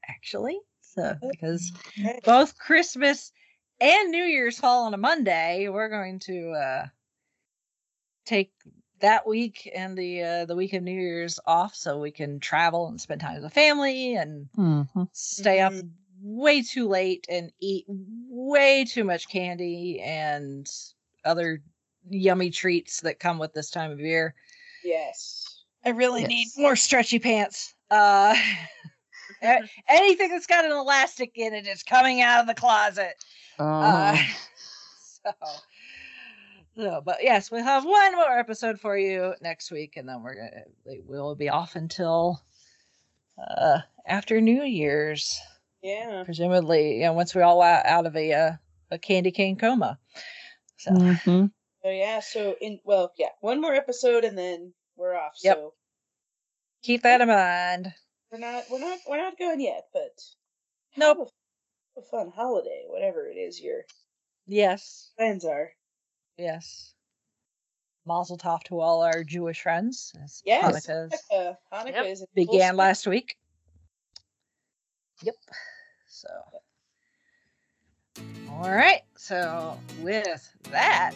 actually. 0.09 0.59
So 0.81 1.15
because 1.31 1.73
Okay. 1.99 2.21
both 2.25 2.57
Christmas 2.59 3.33
and 3.81 4.11
New 4.11 4.25
Year's 4.25 4.59
fall 4.59 4.85
on 4.87 4.95
a 4.95 4.99
Monday, 4.99 5.69
we're 5.69 5.91
going 5.91 6.19
to 6.21 6.51
uh, 6.53 6.87
take 8.25 8.53
that 9.03 9.27
week 9.27 9.71
and 9.75 9.97
the 9.99 10.23
uh, 10.23 10.45
the 10.47 10.57
week 10.57 10.73
of 10.73 10.83
New 10.83 10.99
Year's 10.99 11.39
off 11.47 11.75
so 11.75 11.99
we 11.99 12.11
can 12.11 12.41
travel 12.41 12.89
and 12.89 13.01
spend 13.01 13.21
time 13.21 13.35
with 13.35 13.43
the 13.43 13.51
family 13.51 14.17
and 14.17 14.49
Mm-hmm. 14.57 15.05
stay 15.13 15.61
up 15.61 15.73
way 16.23 16.63
too 16.63 16.89
late 16.89 17.27
and 17.29 17.53
eat 17.61 17.85
way 17.89 18.85
too 18.85 19.05
much 19.05 19.29
candy 19.29 20.01
and 20.01 20.71
other 21.25 21.63
yummy 22.09 22.51
treats 22.51 23.01
that 23.03 23.21
come 23.21 23.39
with 23.39 23.53
this 23.53 23.71
time 23.71 23.91
of 23.91 24.01
year. 24.01 24.35
Yes. 24.85 25.63
I 25.85 25.91
really 25.91 26.23
Yes. 26.23 26.31
need 26.31 26.49
more 26.57 26.77
stretchy 26.77 27.19
pants. 27.19 27.75
Uh 27.91 28.35
anything 29.89 30.31
that's 30.31 30.47
got 30.47 30.65
an 30.65 30.73
elastic 30.73 31.33
in 31.37 31.55
it 31.55 31.67
is 31.67 31.83
coming 31.83 32.21
out 32.21 32.41
of 32.41 32.47
the 32.47 32.55
closet. 32.55 33.15
Uh, 33.59 34.17
Oh. 34.17 34.21
so, 35.25 35.33
so, 36.77 37.03
but 37.05 37.19
yes, 37.23 37.51
we'll 37.51 37.63
have 37.65 37.85
one 37.85 38.15
more 38.17 38.39
episode 38.39 38.81
for 38.81 38.97
you 38.97 39.35
next 39.41 39.71
week, 39.71 39.97
and 39.97 40.09
then 40.09 40.23
we're 40.23 40.35
gonna 40.35 41.01
we'll 41.07 41.35
be 41.35 41.49
off 41.49 41.77
until 41.77 42.41
uh 43.39 43.79
after 44.07 44.41
New 44.41 44.63
Year's, 44.63 45.39
Yeah. 45.83 46.23
presumably. 46.25 46.97
You 46.97 47.05
know, 47.05 47.13
once 47.13 47.35
we're 47.35 47.43
all 47.45 47.63
out, 47.63 47.85
out 47.87 48.07
of 48.07 48.17
a 48.17 48.33
uh, 48.33 48.53
a 48.91 48.99
candy 48.99 49.31
cane 49.31 49.57
coma. 49.57 49.99
So 50.79 50.91
Mhm. 50.93 51.51
So 51.83 51.91
yeah. 51.91 52.21
So 52.21 52.57
in 52.61 52.81
well, 52.85 53.13
yeah, 53.19 53.29
one 53.41 53.61
more 53.61 53.75
episode 53.75 54.25
and 54.25 54.37
then 54.37 54.73
we're 54.97 55.15
off. 55.15 55.35
Yep. 55.43 55.57
So 55.57 55.75
keep 56.83 57.03
that 57.03 57.21
in 57.21 57.29
mind. 57.29 57.93
we're 58.31 58.39
not 58.39 58.65
we're 58.71 58.79
not 58.81 58.99
we're 59.09 59.17
not 59.19 59.39
going 59.39 59.61
yet, 59.61 59.87
but 59.93 60.21
Nope. 60.97 61.19
have 61.19 61.27
a, 61.97 62.01
a 62.01 62.03
fun 62.11 62.33
holiday, 62.35 62.85
whatever 62.89 63.27
it 63.27 63.37
is 63.37 63.61
your 63.61 63.83
Yes, 64.47 65.13
plans 65.17 65.45
are. 65.45 65.71
Yes. 66.39 66.95
Mazel 68.05 68.37
tov 68.37 68.63
to 68.65 68.81
all 68.81 69.03
our 69.03 69.23
Jewish 69.23 69.63
friends. 69.63 70.13
as 70.23 70.43
Yes. 70.45 70.87
Hanukkah's 70.87 71.23
Hanukkah, 71.33 71.57
Hanukkah 71.73 71.93
Yep. 71.93 72.07
is 72.07 72.21
in 72.23 72.27
began 72.35 72.71
swing. 72.71 72.77
last 72.77 73.07
week. 73.07 73.37
Yep. 75.23 75.35
So. 76.09 76.29
All 78.51 78.71
right. 78.71 79.03
So 79.17 79.79
with 80.01 80.53
that, 80.71 81.15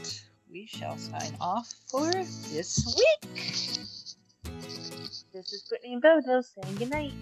we 0.50 0.66
shall 0.66 0.96
sign 0.96 1.36
off 1.40 1.72
for 1.88 2.10
this 2.12 2.94
week. 2.96 3.30
This 5.32 5.52
is 5.52 5.64
Brittany 5.68 5.94
and 5.94 6.02
Bodo 6.02 6.40
saying 6.40 6.76
goodnight. 6.76 7.12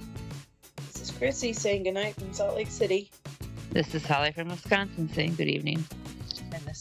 This 0.92 1.02
is 1.02 1.10
Chrissy 1.10 1.52
saying 1.52 1.84
goodnight 1.84 2.14
from 2.14 2.32
Salt 2.32 2.54
Lake 2.54 2.70
City. 2.70 3.10
This 3.70 3.94
is 3.94 4.04
Holly 4.06 4.30
from 4.30 4.48
Wisconsin 4.50 5.08
saying 5.12 5.34
good 5.36 5.48
evening. 5.48 5.84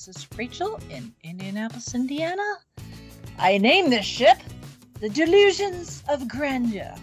This 0.05 0.17
is 0.17 0.27
Rachel 0.38 0.81
in 0.89 1.13
Indianapolis, 1.23 1.95
Indiana. 1.95 2.57
I 3.39 3.57
name 3.57 3.89
this 3.89 4.05
ship 4.05 4.38
The 4.99 5.07
Delusions 5.07 6.03
of 6.09 6.27
Grandeur. 6.27 6.93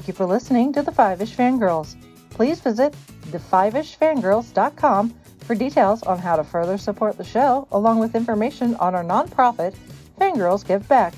Thank 0.00 0.08
you 0.08 0.14
for 0.14 0.24
listening 0.24 0.72
to 0.72 0.80
the 0.80 0.92
Five 0.92 1.20
Ish 1.20 1.36
Fangirls. 1.36 1.94
Please 2.30 2.58
visit 2.58 2.94
thefiveishfangirls.com 3.26 5.14
for 5.40 5.54
details 5.54 6.02
on 6.04 6.18
how 6.18 6.36
to 6.36 6.42
further 6.42 6.78
support 6.78 7.18
the 7.18 7.24
show, 7.24 7.68
along 7.70 7.98
with 7.98 8.14
information 8.14 8.74
on 8.76 8.94
our 8.94 9.04
nonprofit, 9.04 9.74
Fangirls 10.18 10.66
Give 10.66 10.88
Back. 10.88 11.12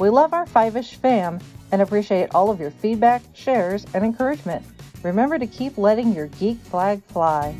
We 0.00 0.10
love 0.10 0.32
our 0.32 0.44
Five 0.44 0.76
Ish 0.76 0.96
fam 0.96 1.38
and 1.70 1.80
appreciate 1.80 2.34
all 2.34 2.50
of 2.50 2.58
your 2.58 2.72
feedback, 2.72 3.22
shares, 3.32 3.86
and 3.94 4.04
encouragement. 4.04 4.66
Remember 5.04 5.38
to 5.38 5.46
keep 5.46 5.78
letting 5.78 6.12
your 6.12 6.26
geek 6.26 6.58
flag 6.58 7.04
fly. 7.04 7.54